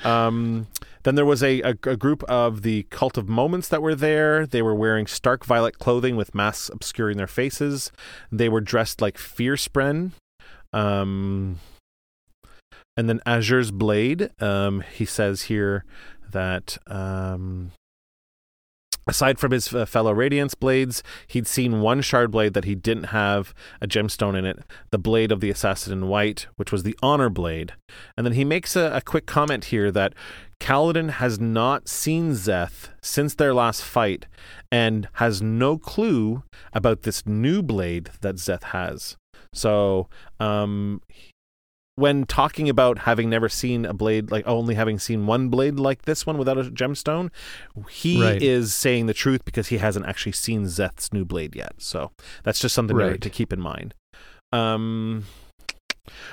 Um, 0.04 0.68
then 1.04 1.16
there 1.16 1.26
was 1.26 1.42
a, 1.42 1.62
a, 1.62 1.70
a 1.70 1.98
group 1.98 2.24
of 2.26 2.62
the 2.62 2.84
Cult 2.84 3.18
of 3.18 3.28
Moments 3.28 3.68
that 3.70 3.82
were 3.82 3.96
there. 3.96 4.46
They 4.46 4.62
were 4.62 4.76
wearing 4.76 5.08
stark 5.08 5.46
violet 5.46 5.80
clothing 5.80 6.16
with 6.16 6.36
masks 6.36 6.70
obscuring 6.70 7.18
their 7.18 7.28
faces. 7.28 7.92
They 8.32 8.50
were 8.50 8.62
dressed 8.62 9.02
like 9.02 9.18
Fearspren. 9.18 10.12
Um, 10.72 11.60
and 12.96 13.10
then 13.10 13.22
Azure's 13.26 13.72
Blade. 13.72 14.30
Um, 14.40 14.82
he 14.94 15.06
says 15.06 15.44
here 15.44 15.86
that 16.32 16.78
um, 16.88 17.72
aside 19.08 19.40
from 19.40 19.52
his 19.52 19.74
uh, 19.74 19.86
fellow 19.86 20.14
Radiants' 20.14 20.58
blades, 20.58 21.04
he'd 21.28 21.48
seen 21.48 21.82
one 21.82 22.02
shard 22.02 22.32
blade 22.32 22.54
that 22.54 22.66
he 22.66 22.76
didn't 22.76 23.06
have 23.06 23.54
a 23.82 23.88
gemstone 23.88 24.38
in 24.38 24.46
it, 24.46 24.60
the 24.92 24.98
blade 24.98 25.32
of 25.32 25.40
the 25.40 25.50
assassin 25.50 25.94
in 25.94 26.08
white, 26.08 26.48
which 26.56 26.72
was 26.72 26.84
the 26.84 26.98
honor 27.02 27.30
blade. 27.30 27.74
And 28.16 28.26
then 28.26 28.34
he 28.34 28.46
makes 28.46 28.76
a, 28.76 28.92
a 28.94 29.02
quick 29.02 29.26
comment 29.26 29.66
here 29.66 29.92
that 29.92 30.14
Kaladin 30.60 31.12
has 31.12 31.40
not 31.40 31.88
seen 31.88 32.32
Szeth 32.32 32.90
since 33.02 33.36
their 33.36 33.54
last 33.54 33.84
fight 33.84 34.26
and 34.72 35.08
has 35.14 35.42
no 35.42 35.78
clue 35.78 36.44
about 36.74 37.04
this 37.04 37.26
new 37.26 37.62
blade 37.62 38.10
that 38.22 38.36
Szeth 38.36 38.64
has. 38.64 39.18
So, 39.54 40.10
um, 40.40 41.02
when 41.98 42.26
talking 42.28 42.70
about 42.70 43.00
having 43.00 43.28
never 43.28 43.50
seen 43.50 43.84
a 43.84 43.92
blade, 43.94 44.30
like 44.30 44.48
only 44.48 44.76
having 44.76 45.00
seen 45.00 45.26
one 45.26 45.50
blade 45.50 45.80
like 45.80 46.04
this 46.04 46.28
one 46.28 46.38
without 46.38 46.56
a 46.56 46.64
gemstone, 46.66 47.32
he 47.90 48.22
Right. 48.22 48.40
is 48.42 48.72
saying 48.76 49.08
the 49.08 49.16
truth 49.16 49.44
because 49.44 49.70
he 49.70 49.80
hasn't 49.80 50.06
actually 50.06 50.34
seen 50.34 50.66
Szeth's 50.68 51.12
new 51.12 51.26
blade 51.26 51.56
yet. 51.56 51.74
So 51.80 52.12
that's 52.44 52.60
just 52.60 52.76
something 52.76 52.96
to, 52.96 53.04
Right. 53.04 53.22
to 53.22 53.30
keep 53.32 53.52
in 53.52 53.60
mind. 53.60 53.96
Um, 54.54 55.26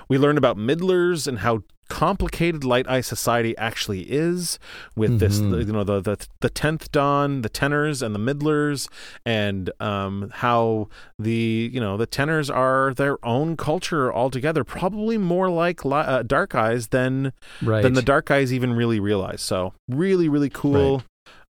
we 0.06 0.18
learned 0.18 0.36
about 0.36 0.58
middlers 0.58 1.26
and 1.26 1.38
how 1.38 1.62
complicated 1.88 2.64
light 2.64 2.88
eye 2.88 3.00
society 3.00 3.56
actually 3.58 4.02
is 4.02 4.58
with 4.96 5.18
this 5.18 5.38
Mhm. 5.40 5.66
you 5.66 5.72
know 5.72 5.84
the 5.84 6.00
the 6.00 6.26
the 6.40 6.50
10th 6.50 6.90
dahn 6.92 7.42
the 7.42 7.48
tenors 7.48 8.02
and 8.02 8.14
the 8.14 8.18
middlers 8.18 8.88
and 9.26 9.70
um 9.80 10.30
how 10.34 10.88
the 11.18 11.70
you 11.72 11.80
know 11.80 11.96
the 11.96 12.06
tenors 12.06 12.48
are 12.50 12.94
their 12.94 13.24
own 13.24 13.56
culture 13.56 14.12
altogether 14.12 14.64
probably 14.64 15.18
more 15.18 15.50
like 15.50 15.84
li- 15.84 15.92
uh, 16.14 16.22
dark 16.22 16.54
eyes 16.54 16.88
than 16.88 17.32
Right. 17.62 17.82
than 17.82 17.92
the 17.94 18.02
dark 18.02 18.30
eyes 18.30 18.52
even 18.52 18.72
really 18.74 18.98
realize 19.00 19.40
so 19.42 19.74
really 19.88 20.28
really 20.28 20.50
cool 20.50 21.02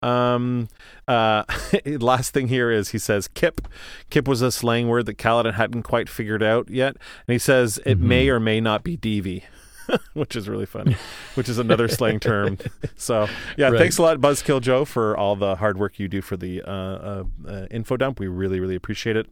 um 0.01 0.67
uh 1.07 1.43
last 1.85 2.33
thing 2.33 2.47
here 2.47 2.71
is 2.71 2.89
he 2.89 2.97
says 2.97 3.27
kip 3.27 3.67
kip 4.09 4.27
was 4.27 4.41
a 4.41 4.51
slang 4.51 4.87
word 4.87 5.05
that 5.05 5.17
Kaladin 5.17 5.53
hadn't 5.53 5.83
quite 5.83 6.09
figured 6.09 6.41
out 6.41 6.69
yet 6.69 6.95
and 7.27 7.33
he 7.33 7.37
says 7.39 7.79
it 7.85 7.99
Mhm. 7.99 8.03
may 8.03 8.29
or 8.29 8.39
may 8.39 8.59
not 8.59 8.83
be 8.83 8.97
devi 8.97 9.43
which 10.13 10.35
is 10.35 10.47
really 10.49 10.65
funny. 10.65 10.95
Which 11.35 11.49
is 11.49 11.57
another 11.57 11.87
slang 11.87 12.19
term. 12.19 12.57
So 12.95 13.27
yeah 13.57 13.69
Right. 13.69 13.79
thanks 13.79 13.97
a 13.97 14.01
lot 14.03 14.19
buzzkill 14.19 14.61
joe 14.61 14.85
for 14.85 15.17
all 15.17 15.35
the 15.35 15.55
hard 15.55 15.77
work 15.79 15.97
you 15.99 16.07
do 16.07 16.21
for 16.21 16.37
the 16.37 16.61
uh, 16.61 16.71
uh, 16.71 17.23
uh, 17.47 17.65
info 17.71 17.97
dump. 17.97 18.19
We 18.19 18.27
really 18.27 18.59
really 18.59 18.75
appreciate 18.75 19.15
it. 19.15 19.27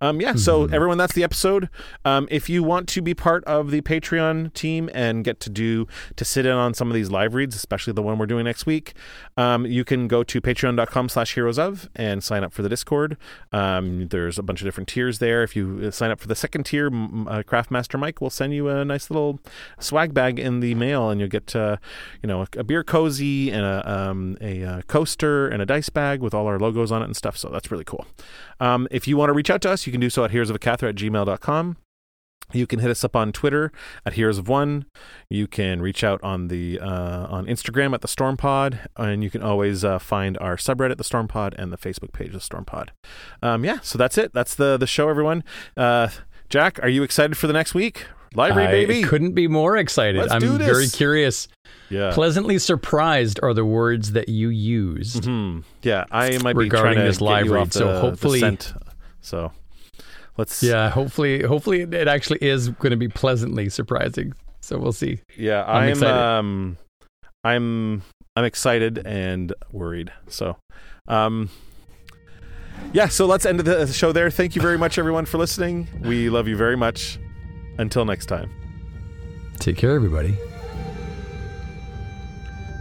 Um 0.00 0.20
yeah 0.20 0.34
so 0.34 0.66
Mhm. 0.66 0.72
everyone 0.74 0.98
that's 0.98 1.12
the 1.14 1.22
episode. 1.24 1.68
Um 2.04 2.26
if 2.30 2.48
you 2.48 2.62
want 2.62 2.88
to 2.90 3.02
be 3.02 3.14
part 3.14 3.44
of 3.44 3.70
the 3.70 3.82
patreon 3.82 4.52
team 4.54 4.88
and 4.94 5.22
get 5.24 5.38
to 5.40 5.50
do 5.50 5.86
to 6.16 6.24
sit 6.24 6.46
in 6.46 6.52
on 6.52 6.72
some 6.74 6.88
of 6.88 6.94
these 6.94 7.10
live 7.10 7.34
reads 7.34 7.54
especially 7.54 7.92
the 7.92 8.02
one 8.02 8.16
we're 8.18 8.26
doing 8.26 8.44
next 8.44 8.64
week 8.66 8.94
um 9.36 9.66
you 9.66 9.84
can 9.84 10.08
go 10.08 10.22
to 10.22 10.40
patreon.com 10.40 11.08
slash 11.08 11.34
heroes 11.34 11.58
of 11.58 11.88
and 11.94 12.22
sign 12.24 12.42
up 12.44 12.52
for 12.52 12.62
the 12.62 12.68
discord. 12.68 13.16
Um 13.52 14.08
there's 14.08 14.38
a 14.38 14.42
bunch 14.42 14.60
of 14.62 14.66
different 14.66 14.88
tiers 14.88 15.18
there. 15.18 15.42
If 15.42 15.54
you 15.56 15.80
uh, 15.86 15.90
sign 15.90 16.10
up 16.10 16.20
for 16.20 16.28
the 16.28 16.34
second 16.36 16.64
tier 16.64 16.86
uh, 16.86 17.42
craftmaster 17.42 17.98
mike 17.98 18.20
will 18.20 18.30
send 18.30 18.54
you 18.54 18.68
a 18.68 18.84
nice 18.84 19.10
little 19.10 19.40
swag 19.90 20.14
bag 20.14 20.38
in 20.38 20.60
the 20.60 20.74
mail, 20.76 21.10
and 21.10 21.20
you'll 21.20 21.28
get 21.28 21.54
uh, 21.56 21.76
you 22.22 22.28
know 22.28 22.42
a, 22.42 22.60
a 22.60 22.64
beer 22.64 22.84
cozy 22.84 23.50
and 23.50 23.64
a 23.64 23.82
um, 23.92 24.36
a 24.40 24.62
uh, 24.62 24.82
coaster 24.82 25.48
and 25.48 25.60
a 25.60 25.66
dice 25.66 25.88
bag 25.88 26.20
with 26.20 26.32
all 26.32 26.46
our 26.46 26.60
logos 26.60 26.92
on 26.92 27.02
it 27.02 27.06
and 27.06 27.16
stuff. 27.16 27.36
So 27.36 27.48
that's 27.48 27.70
really 27.70 27.84
cool. 27.84 28.06
Um, 28.60 28.86
if 28.92 29.08
you 29.08 29.16
want 29.16 29.30
to 29.30 29.34
reach 29.34 29.50
out 29.50 29.60
to 29.62 29.70
us, 29.70 29.86
you 29.86 29.90
can 29.90 30.00
do 30.00 30.08
so 30.08 30.24
at 30.24 30.30
heroesofhacathra 30.30 30.90
at 30.90 30.94
gmail.com. 30.94 31.76
You 32.52 32.66
can 32.66 32.80
hit 32.80 32.90
us 32.90 33.04
up 33.04 33.14
on 33.14 33.32
Twitter 33.32 33.70
at 34.04 34.14
Heroes 34.14 34.38
of 34.38 34.48
One. 34.48 34.86
You 35.28 35.46
can 35.46 35.80
reach 35.82 36.02
out 36.02 36.22
on 36.22 36.48
the 36.48 36.78
uh, 36.80 37.26
on 37.28 37.46
Instagram 37.46 37.94
at 37.94 38.00
the 38.00 38.08
Storm 38.08 38.36
Pod, 38.36 38.88
and 38.96 39.24
you 39.24 39.30
can 39.30 39.42
always 39.42 39.84
uh, 39.84 39.98
find 39.98 40.38
our 40.38 40.56
subreddit, 40.56 40.98
the 40.98 41.04
Storm 41.04 41.26
Pod, 41.28 41.54
and 41.58 41.72
the 41.72 41.78
Facebook 41.78 42.12
page, 42.12 42.32
the 42.32 42.40
Storm 42.40 42.64
Pod. 42.64 42.92
Um, 43.42 43.64
yeah, 43.64 43.80
so 43.82 43.98
that's 43.98 44.16
it. 44.18 44.32
That's 44.32 44.54
the 44.54 44.76
the 44.76 44.86
show, 44.86 45.08
everyone. 45.08 45.42
Uh, 45.76 46.08
Jack, 46.48 46.80
are 46.82 46.88
you 46.88 47.02
excited 47.02 47.36
for 47.36 47.46
the 47.46 47.52
next 47.52 47.74
week? 47.74 48.06
Library, 48.34 48.68
I 48.68 48.70
baby. 48.70 49.02
couldn't 49.02 49.32
be 49.32 49.48
more 49.48 49.76
excited. 49.76 50.20
Let's 50.20 50.32
I'm 50.32 50.58
very 50.58 50.86
curious. 50.88 51.48
Yeah. 51.88 52.12
Pleasantly 52.12 52.58
surprised 52.58 53.40
are 53.42 53.52
the 53.52 53.64
words 53.64 54.12
that 54.12 54.28
you 54.28 54.48
used. 54.50 55.24
hmm 55.24 55.60
Yeah, 55.82 56.04
I 56.12 56.38
might 56.38 56.52
be 56.52 56.60
Regarding 56.60 57.02
this 57.04 57.20
live 57.20 57.50
read, 57.50 57.60
off 57.60 57.70
the, 57.70 57.78
so 57.80 58.00
hopefully-. 58.00 58.58
So 59.20 59.50
let's. 60.36 60.62
Yeah, 60.62 60.90
hopefully, 60.90 61.42
hopefully 61.42 61.82
it 61.82 62.06
actually 62.06 62.38
is 62.40 62.68
going 62.68 62.90
to 62.90 62.96
be 62.96 63.08
pleasantly 63.08 63.68
surprising. 63.68 64.32
So 64.60 64.78
we'll 64.78 64.92
see. 64.92 65.18
yeah. 65.36 65.64
I'm 65.64 65.82
I'm, 65.82 65.88
excited. 65.90 66.14
um, 66.14 66.76
I'm 67.42 68.02
I'm 68.36 68.44
excited 68.44 69.02
and 69.04 69.52
worried. 69.72 70.12
So, 70.28 70.56
um, 71.08 71.50
yeah. 72.92 73.08
So 73.08 73.26
let's 73.26 73.44
end 73.44 73.58
the 73.58 73.86
show 73.88 74.12
there. 74.12 74.30
Thank 74.30 74.54
you 74.54 74.62
very 74.62 74.78
much, 74.78 74.98
everyone, 74.98 75.24
for 75.26 75.38
listening. 75.38 75.88
We 76.02 76.30
love 76.30 76.46
you 76.46 76.56
very 76.56 76.76
much. 76.76 77.18
Until 77.78 78.04
next 78.04 78.26
time. 78.26 78.50
Take 79.58 79.76
care, 79.76 79.94
everybody. 79.94 80.36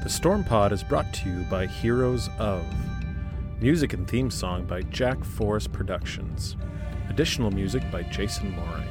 The 0.04 0.10
Storm 0.10 0.44
Pod 0.44 0.72
is 0.72 0.84
brought 0.84 1.14
to 1.16 1.30
you 1.30 1.44
by 1.50 1.68
Heroes 1.68 2.30
of. 2.40 2.66
Music 3.62 3.94
and 3.94 4.08
theme 4.08 4.32
song 4.32 4.66
by 4.66 4.82
Jack 4.84 5.24
Forrest 5.24 5.72
Productions. 5.74 6.56
Additional 7.10 7.52
music 7.52 7.84
by 7.92 8.04
Jason 8.04 8.52
Morin. 8.52 8.88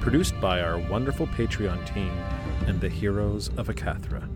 Produced 0.00 0.38
by 0.40 0.60
our 0.60 0.78
wonderful 0.78 1.26
Patreon 1.28 1.92
team 1.92 2.12
and 2.66 2.80
the 2.80 2.88
Heroes 2.88 3.48
of 3.56 3.68
Hacathra. 3.68 4.28